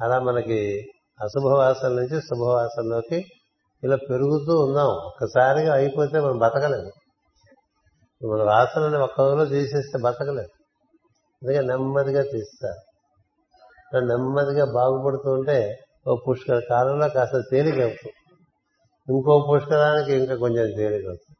అలా 0.00 0.18
మనకి 0.18 0.90
అశుభవాసన 1.20 1.88
నుంచి 1.88 2.20
శుభవాసనలోకి 2.20 3.24
ఇలా 3.84 3.96
పెరుగుతూ 3.96 4.60
ఉందాం 4.60 4.86
ఒక్కసారిగా 4.86 5.74
అయిపోతే 5.74 6.20
మనం 6.20 6.38
బతకలేదు 6.38 6.90
మన 8.26 8.42
వాసనని 8.42 8.96
ఒక్క 8.96 9.20
రోజులో 9.20 9.44
తీసేస్తే 9.44 9.98
బతకలేదు 9.98 10.48
అందుకే 11.42 11.60
నెమ్మదిగా 11.60 12.22
తీస్తారు 12.22 12.80
నెమ్మదిగా 14.04 14.64
బాగుపడుతూ 14.64 15.32
ఉంటే 15.32 15.78
ఓ 16.08 16.16
పుష్కర 16.16 16.60
కాలంలో 16.70 17.08
కాస్త 17.08 17.42
తేలిక 17.50 17.80
అవుతుంది. 17.80 18.12
ఇంకో 19.08 19.46
పుష్కరానికి 19.52 20.14
ఇంకా 20.14 20.36
కొంచెం 20.36 20.76
తేలిక 20.76 21.08
అవుతుంది. 21.08 21.36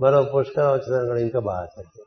మరో 0.00 0.22
పుష్కరం 0.22 0.72
వచ్చినప్పుడు 0.72 1.18
ఇంకా 1.18 1.40
బాగా 1.40 1.64
తగ్గింది 1.64 2.04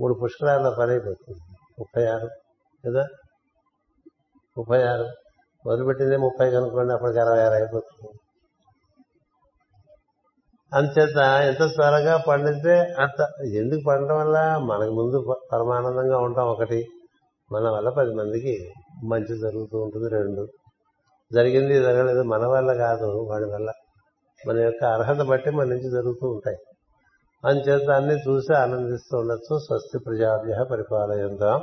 మూడు 0.00 0.14
పుష్కరాల్లో 0.14 0.70
పని 0.70 0.90
అయిపోతుంది. 0.90 1.40
ముప్పై 1.78 2.06
ఆరు 2.06 2.28
కదా? 2.86 3.06
ముప్పై 4.58 4.82
ఆరు. 4.82 5.08
మొదలుపెట్టిందే 5.66 6.16
ముప్పై 6.16 6.50
కనుక్కోండి 6.50 6.92
అప్పటికి 6.92 7.18
అరవై 7.18 7.40
ఆరు 7.40 7.54
అయిపోతుంది. 7.54 8.08
అంతేత 10.74 11.16
ఎంత 11.18 11.74
త్వరగా 11.74 12.16
పండితే 12.28 12.80
అంత 12.80 13.28
ఎందుకు 13.44 13.80
పండడం 13.88 14.16
వల్ల? 14.16 14.58
మనకు 14.58 14.92
ముందు 14.92 15.36
పరమానందంగా 15.52 16.18
ఉంటాం 16.18 16.48
ఒకటి. 16.48 16.86
మన 17.52 17.68
వల్ల 17.68 17.90
పది 17.90 18.14
మందికి 18.14 18.72
మంచి 19.04 19.38
జరుగుతూ 19.38 19.78
ఉంటుంది 19.78 20.08
రెండు. 20.08 20.48
జరిగింది 21.32 21.74
జరగలేదు 21.74 22.22
మన 22.22 22.46
వల్ల 22.46 22.72
కాదు 22.72 23.04
వాడి 23.04 23.44
వల్ల. 23.44 23.72
మన 24.48 24.58
యొక్క 24.58 24.84
అర్హత 24.84 25.26
బట్టి 25.26 25.50
మన 25.50 25.64
నుంచి 25.64 25.90
జరుగుతూ 25.90 26.28
ఉంటాయి. 26.28 26.56
అంచేత 27.44 27.90
అన్ని 27.90 28.14
చూసి 28.14 28.54
ఆనందిస్తూ 28.54 29.18
ఉండొచ్చు. 29.18 29.58
స్వస్తి 29.58 29.98
ప్రజాభ్య 29.98 30.64
పరిపాలయంతాం. 30.70 31.62